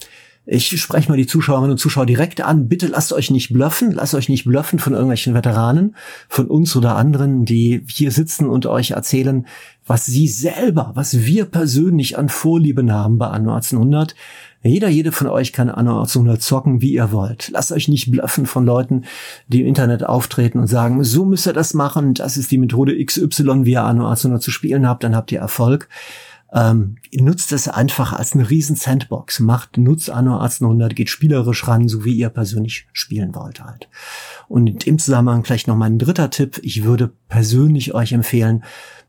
Ich 0.44 0.80
spreche 0.80 1.08
mal 1.08 1.16
die 1.16 1.26
Zuschauerinnen 1.28 1.72
und 1.72 1.78
Zuschauer 1.78 2.04
direkt 2.04 2.40
an. 2.40 2.68
Bitte 2.68 2.88
lasst 2.88 3.12
euch 3.12 3.30
nicht 3.30 3.52
bluffen. 3.52 3.92
Lasst 3.92 4.14
euch 4.14 4.28
nicht 4.28 4.44
bluffen 4.44 4.80
von 4.80 4.92
irgendwelchen 4.92 5.34
Veteranen, 5.34 5.94
von 6.28 6.48
uns 6.48 6.74
oder 6.74 6.96
anderen, 6.96 7.44
die 7.44 7.84
hier 7.86 8.10
sitzen 8.10 8.48
und 8.48 8.66
euch 8.66 8.90
erzählen, 8.90 9.46
was 9.86 10.06
sie 10.06 10.26
selber, 10.26 10.92
was 10.94 11.24
wir 11.24 11.44
persönlich 11.44 12.18
an 12.18 12.28
Vorlieben 12.28 12.92
haben 12.92 13.18
bei 13.18 13.28
Anno 13.28 13.54
1800. 13.54 14.16
Jeder, 14.64 14.88
jede 14.88 15.12
von 15.12 15.28
euch 15.28 15.52
kann 15.52 15.70
Anno 15.70 16.00
1800 16.00 16.42
zocken, 16.42 16.80
wie 16.80 16.94
ihr 16.94 17.12
wollt. 17.12 17.50
Lasst 17.52 17.70
euch 17.70 17.86
nicht 17.86 18.10
bluffen 18.10 18.46
von 18.46 18.64
Leuten, 18.64 19.04
die 19.46 19.60
im 19.60 19.66
Internet 19.66 20.04
auftreten 20.04 20.58
und 20.58 20.68
sagen, 20.68 21.02
so 21.04 21.24
müsst 21.24 21.46
ihr 21.46 21.52
das 21.52 21.74
machen, 21.74 22.14
das 22.14 22.36
ist 22.36 22.50
die 22.50 22.58
Methode 22.58 23.04
XY, 23.04 23.64
wie 23.64 23.72
ihr 23.72 23.82
Anno 23.82 24.04
1800 24.06 24.42
zu 24.42 24.50
spielen 24.50 24.88
habt, 24.88 25.04
dann 25.04 25.14
habt 25.16 25.30
ihr 25.30 25.40
Erfolg. 25.40 25.88
Ähm, 26.54 26.96
nutzt 27.14 27.52
es 27.52 27.68
einfach 27.68 28.12
als 28.12 28.34
eine 28.34 28.48
riesen 28.50 28.76
Sandbox. 28.76 29.40
Macht, 29.40 29.78
nutzt 29.78 30.10
Anno 30.10 30.38
1800, 30.38 30.94
geht 30.94 31.08
spielerisch 31.08 31.66
ran, 31.66 31.88
so 31.88 32.04
wie 32.04 32.14
ihr 32.14 32.28
persönlich 32.28 32.86
spielen 32.92 33.34
wollt 33.34 33.64
halt. 33.64 33.88
Und 34.48 34.86
dem 34.86 34.98
Zusammenhang 34.98 35.44
vielleicht 35.44 35.66
noch 35.68 35.76
mein 35.76 35.98
dritter 35.98 36.30
Tipp. 36.30 36.60
Ich 36.62 36.84
würde 36.84 37.10
persönlich 37.28 37.94
euch 37.94 38.12
empfehlen, 38.12 38.62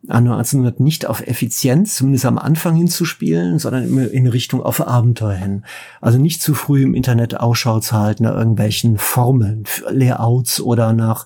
Anno 0.08 0.34
1800 0.34 0.82
nicht 0.82 1.06
auf 1.06 1.26
Effizienz, 1.26 1.96
zumindest 1.96 2.26
am 2.26 2.38
Anfang 2.38 2.76
hinzuspielen, 2.76 3.58
sondern 3.58 3.88
immer 3.88 4.12
in 4.12 4.28
Richtung 4.28 4.62
auf 4.62 4.86
Abenteuer 4.86 5.36
hin. 5.36 5.64
Also 6.02 6.18
nicht 6.18 6.42
zu 6.42 6.54
früh 6.54 6.84
im 6.84 6.94
Internet 6.94 7.40
Ausschau 7.40 7.80
zu 7.80 7.98
halten 7.98 8.24
nach 8.24 8.36
irgendwelchen 8.36 8.98
Formeln, 8.98 9.64
Layouts 9.90 10.60
oder 10.60 10.92
nach 10.92 11.26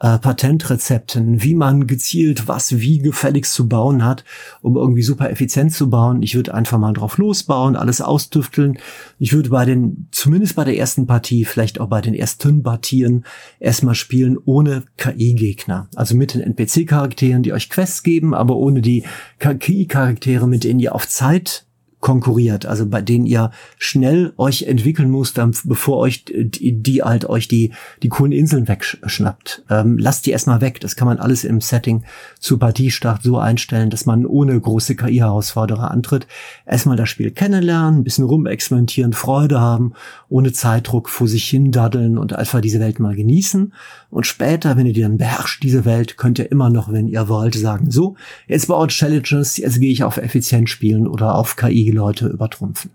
äh, 0.00 0.18
Patentrezepten, 0.18 1.42
wie 1.42 1.54
man 1.54 1.86
gezielt 1.86 2.48
was 2.48 2.78
wie 2.78 2.98
gefälligst 2.98 3.52
zu 3.52 3.68
bauen 3.68 4.04
hat, 4.04 4.24
um 4.62 4.76
irgendwie 4.76 5.02
super 5.02 5.30
effizient 5.30 5.72
zu 5.72 5.90
bauen. 5.90 6.22
Ich 6.22 6.34
würde 6.34 6.54
einfach 6.54 6.78
mal 6.78 6.92
drauf 6.92 7.18
losbauen, 7.18 7.76
alles 7.76 8.00
austüfteln. 8.00 8.78
Ich 9.18 9.32
würde 9.32 9.50
bei 9.50 9.64
den, 9.64 10.08
zumindest 10.10 10.56
bei 10.56 10.64
der 10.64 10.76
ersten 10.76 11.06
Partie, 11.06 11.44
vielleicht 11.44 11.80
auch 11.80 11.88
bei 11.88 12.00
den 12.00 12.14
ersten 12.14 12.62
Partien, 12.62 13.24
erstmal 13.60 13.94
spielen 13.94 14.38
ohne 14.44 14.84
KI-Gegner. 14.96 15.88
Also 15.94 16.16
mit 16.16 16.34
den 16.34 16.42
NPC-Charakteren, 16.42 17.42
die 17.42 17.52
euch 17.52 17.68
Quests 17.68 18.02
geben, 18.02 18.34
aber 18.34 18.56
ohne 18.56 18.80
die 18.80 19.04
KI-Charaktere, 19.38 20.46
mit 20.46 20.64
denen 20.64 20.80
ihr 20.80 20.94
auf 20.94 21.08
Zeit 21.08 21.67
konkurriert, 22.00 22.64
also 22.64 22.86
bei 22.86 23.02
denen 23.02 23.26
ihr 23.26 23.50
schnell 23.76 24.32
euch 24.36 24.62
entwickeln 24.62 25.10
müsst, 25.10 25.40
bevor 25.64 25.98
euch 25.98 26.24
die, 26.24 26.72
die 26.80 27.02
halt 27.02 27.28
euch 27.28 27.48
die, 27.48 27.72
die 28.02 28.08
coolen 28.08 28.30
Inseln 28.30 28.68
wegschnappt. 28.68 29.64
Ähm, 29.68 29.98
lasst 29.98 30.26
die 30.26 30.30
erstmal 30.30 30.60
weg. 30.60 30.80
Das 30.80 30.94
kann 30.94 31.08
man 31.08 31.18
alles 31.18 31.42
im 31.42 31.60
Setting 31.60 32.04
zu 32.38 32.58
Partiestart 32.58 33.24
so 33.24 33.38
einstellen, 33.38 33.90
dass 33.90 34.06
man 34.06 34.26
ohne 34.26 34.60
große 34.60 34.94
KI-Herausforderer 34.94 35.90
antritt. 35.90 36.28
Erstmal 36.66 36.96
das 36.96 37.08
Spiel 37.08 37.32
kennenlernen, 37.32 38.00
ein 38.00 38.04
bisschen 38.04 38.24
rumexperimentieren, 38.24 39.12
Freude 39.12 39.60
haben, 39.60 39.94
ohne 40.28 40.52
Zeitdruck 40.52 41.08
vor 41.08 41.26
sich 41.26 41.48
hin 41.48 41.72
daddeln 41.72 42.16
und 42.16 42.32
einfach 42.32 42.60
diese 42.60 42.78
Welt 42.78 43.00
mal 43.00 43.16
genießen. 43.16 43.72
Und 44.10 44.26
später, 44.26 44.76
wenn 44.76 44.86
ihr 44.86 44.92
die 44.92 45.02
dann 45.02 45.18
beherrscht, 45.18 45.64
diese 45.64 45.84
Welt, 45.84 46.16
könnt 46.16 46.38
ihr 46.38 46.50
immer 46.50 46.70
noch, 46.70 46.92
wenn 46.92 47.08
ihr 47.08 47.28
wollt, 47.28 47.56
sagen, 47.56 47.90
so, 47.90 48.14
jetzt 48.46 48.68
baut 48.68 48.90
Challenges, 48.90 49.56
jetzt 49.56 49.80
gehe 49.80 49.90
ich 49.90 50.04
auf 50.04 50.16
effizient 50.16 50.70
spielen 50.70 51.08
oder 51.08 51.34
auf 51.34 51.56
KI 51.56 51.87
Leute 51.90 52.26
übertrumpfen. 52.26 52.90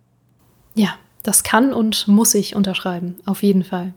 Ja, 0.76 0.96
das 1.24 1.44
kann 1.44 1.74
und 1.74 2.08
muss 2.08 2.34
ich 2.36 2.56
unterschreiben, 2.56 3.16
auf 3.26 3.44
jeden 3.44 3.64
Fall. 3.64 3.94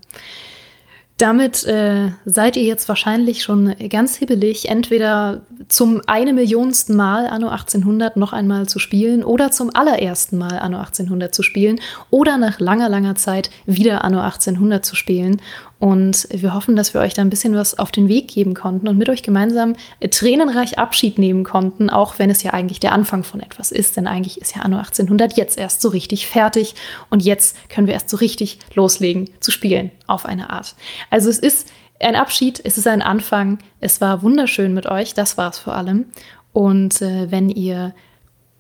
Damit 1.19 1.65
äh, 1.65 2.11
seid 2.27 2.59
ihr 2.59 2.65
jetzt 2.65 2.91
wahrscheinlich 2.91 3.43
schon 3.43 3.75
ganz 3.89 4.17
hibbelig, 4.17 4.69
entweder 4.69 5.41
zum 5.67 6.03
eine 6.07 6.35
Millionsten 6.35 6.95
Mal 6.95 7.27
Anno 7.27 7.49
1800 7.49 8.19
noch 8.19 8.35
einmal 8.35 8.69
zu 8.69 8.79
spielen 8.79 9.25
oder 9.25 9.51
zum 9.51 9.75
allerersten 9.75 10.37
Mal 10.37 10.59
Anno 10.59 10.77
1800 10.77 11.35
zu 11.35 11.43
spielen 11.43 11.81
oder 12.11 12.37
nach 12.37 12.61
langer, 12.61 12.91
langer 12.91 13.15
Zeit 13.15 13.49
wieder 13.65 14.05
Anno 14.05 14.21
1800 14.21 14.85
zu 14.85 14.95
spielen. 14.95 15.41
Und 15.79 16.27
wir 16.31 16.55
hoffen, 16.55 16.75
dass 16.75 16.95
wir 16.95 17.03
euch 17.03 17.13
da 17.13 17.21
ein 17.21 17.29
bisschen 17.29 17.55
was 17.55 17.79
auf 17.79 17.91
den 17.91 18.09
Weg 18.09 18.29
geben 18.29 18.55
konnten 18.55 18.89
und 18.89 18.97
mit 18.97 19.11
euch 19.11 19.23
gemeinsam 19.23 19.77
äh, 20.01 20.09
tränenreich 20.09 20.79
Abschied 20.79 21.19
nehmen 21.19 21.45
konnten, 21.45 21.91
auch 21.91 22.19
wenn 22.19 22.31
es 22.31 22.43
ja 22.43 22.53
eigentlich 22.53 22.81
der 22.81 22.93
Anfang 22.93 23.25
von 23.25 23.41
etwas 23.41 23.73
ist. 23.73 23.97
Denn 23.97 24.07
eigentlich 24.07 24.41
ist 24.41 24.57
ja 24.57 24.63
Anno 24.63 24.79
1800 24.79 25.37
jetzt 25.37 25.59
erst 25.59 25.83
so 25.83 25.91
richtig 25.91 26.27
fertig 26.27 26.75
und 27.11 27.23
jetzt 27.23 27.69
können 27.69 27.87
wir 27.87 27.95
erst 27.95 28.09
so 28.09 28.17
richtig 28.17 28.59
loslegen 28.75 29.29
zu 29.41 29.51
spielen 29.51 29.91
auf 30.07 30.25
eine 30.25 30.49
Art. 30.49 30.75
Also 31.11 31.29
es 31.29 31.39
ist 31.39 31.71
ein 32.01 32.17
Abschied, 32.17 32.61
es 32.65 32.79
ist 32.79 32.87
ein 32.87 33.03
Anfang. 33.03 33.59
Es 33.81 34.01
war 34.01 34.23
wunderschön 34.23 34.73
mit 34.73 34.87
euch, 34.87 35.13
das 35.13 35.37
war 35.37 35.51
es 35.51 35.59
vor 35.59 35.75
allem. 35.75 36.07
Und 36.53 37.03
äh, 37.03 37.31
wenn 37.31 37.51
ihr 37.51 37.95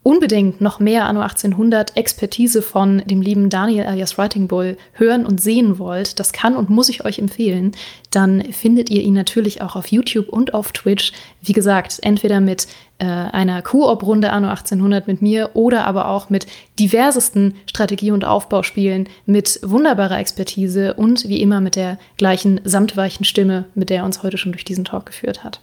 unbedingt 0.06 0.60
noch 0.60 0.78
mehr 0.78 1.06
Anno 1.06 1.20
1800 1.20 1.96
Expertise 1.96 2.62
von 2.62 3.02
dem 3.06 3.20
lieben 3.20 3.50
Daniel 3.50 3.86
alias 3.86 4.16
Writing 4.16 4.46
Bull 4.46 4.76
hören 4.92 5.26
und 5.26 5.40
sehen 5.40 5.80
wollt, 5.80 6.20
das 6.20 6.32
kann 6.32 6.54
und 6.54 6.70
muss 6.70 6.88
ich 6.88 7.04
euch 7.04 7.18
empfehlen, 7.18 7.72
dann 8.12 8.52
findet 8.52 8.88
ihr 8.88 9.02
ihn 9.02 9.14
natürlich 9.14 9.62
auch 9.62 9.74
auf 9.74 9.88
YouTube 9.88 10.28
und 10.28 10.54
auf 10.54 10.70
Twitch. 10.70 11.12
Wie 11.42 11.54
gesagt, 11.54 11.98
entweder 12.02 12.40
mit 12.40 12.68
äh, 12.98 13.04
einer 13.04 13.62
Koop-Runde 13.62 14.30
Anno 14.30 14.46
1800 14.46 15.08
mit 15.08 15.22
mir 15.22 15.50
oder 15.54 15.88
aber 15.88 16.06
auch 16.06 16.30
mit 16.30 16.46
diversesten 16.78 17.56
Strategie- 17.66 18.12
und 18.12 18.24
Aufbauspielen 18.24 19.08
mit 19.26 19.58
wunderbarer 19.64 20.20
Expertise 20.20 20.94
und 20.94 21.28
wie 21.28 21.42
immer 21.42 21.60
mit 21.60 21.74
der 21.74 21.98
gleichen 22.16 22.60
samtweichen 22.62 23.24
Stimme, 23.24 23.64
mit 23.74 23.90
der 23.90 23.98
er 23.98 24.04
uns 24.04 24.22
heute 24.22 24.38
schon 24.38 24.52
durch 24.52 24.64
diesen 24.64 24.84
Talk 24.84 25.06
geführt 25.06 25.42
hat. 25.42 25.58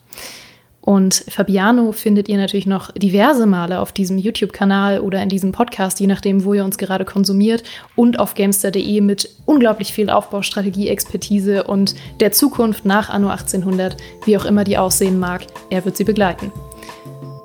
Und 0.85 1.23
Fabiano 1.29 1.93
findet 1.93 2.27
ihr 2.27 2.35
natürlich 2.35 2.65
noch 2.65 2.91
diverse 2.91 3.45
Male 3.45 3.79
auf 3.79 3.93
diesem 3.93 4.17
YouTube-Kanal 4.17 4.99
oder 4.99 5.23
in 5.23 5.29
diesem 5.29 5.53
Podcast, 5.53 6.01
je 6.01 6.07
nachdem, 6.07 6.43
wo 6.43 6.53
ihr 6.53 6.65
uns 6.65 6.77
gerade 6.77 7.05
konsumiert, 7.05 7.63
und 7.95 8.19
auf 8.19 8.33
gamester.de 8.33 8.99
mit 8.99 9.29
unglaublich 9.45 9.93
viel 9.93 10.09
Aufbaustrategie, 10.09 10.89
Expertise 10.89 11.63
und 11.63 11.95
der 12.19 12.33
Zukunft 12.33 12.83
nach 12.83 13.09
Anno 13.09 13.29
1800, 13.29 13.95
wie 14.25 14.37
auch 14.37 14.43
immer 14.43 14.65
die 14.65 14.77
aussehen 14.77 15.19
mag. 15.19 15.45
Er 15.69 15.85
wird 15.85 15.95
sie 15.95 16.03
begleiten. 16.03 16.51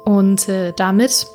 Und 0.05 0.49
äh, 0.49 0.73
damit 0.75 1.29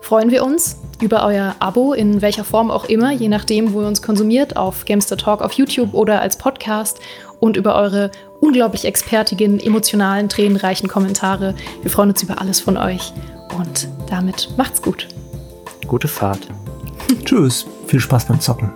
freuen 0.00 0.30
wir 0.30 0.46
uns 0.46 0.78
über 1.02 1.26
euer 1.26 1.56
Abo 1.58 1.92
in 1.92 2.22
welcher 2.22 2.44
Form 2.44 2.70
auch 2.70 2.86
immer, 2.86 3.10
je 3.10 3.28
nachdem, 3.28 3.74
wo 3.74 3.82
ihr 3.82 3.86
uns 3.86 4.00
konsumiert, 4.00 4.56
auf 4.56 4.86
Gamester 4.86 5.18
Talk 5.18 5.42
auf 5.42 5.52
YouTube 5.52 5.92
oder 5.92 6.22
als 6.22 6.38
Podcast 6.38 7.00
und 7.38 7.58
über 7.58 7.74
eure 7.74 8.10
unglaublich 8.44 8.84
expertigen, 8.84 9.58
emotionalen, 9.58 10.28
tränenreichen 10.28 10.88
Kommentare. 10.88 11.54
Wir 11.82 11.90
freuen 11.90 12.10
uns 12.10 12.22
über 12.22 12.40
alles 12.40 12.60
von 12.60 12.76
euch. 12.76 13.12
Und 13.58 13.88
damit 14.08 14.50
macht's 14.56 14.82
gut. 14.82 15.08
Gute 15.86 16.08
Fahrt. 16.08 16.40
Tschüss. 17.24 17.66
Viel 17.86 18.00
Spaß 18.00 18.26
beim 18.26 18.40
Zocken. 18.40 18.70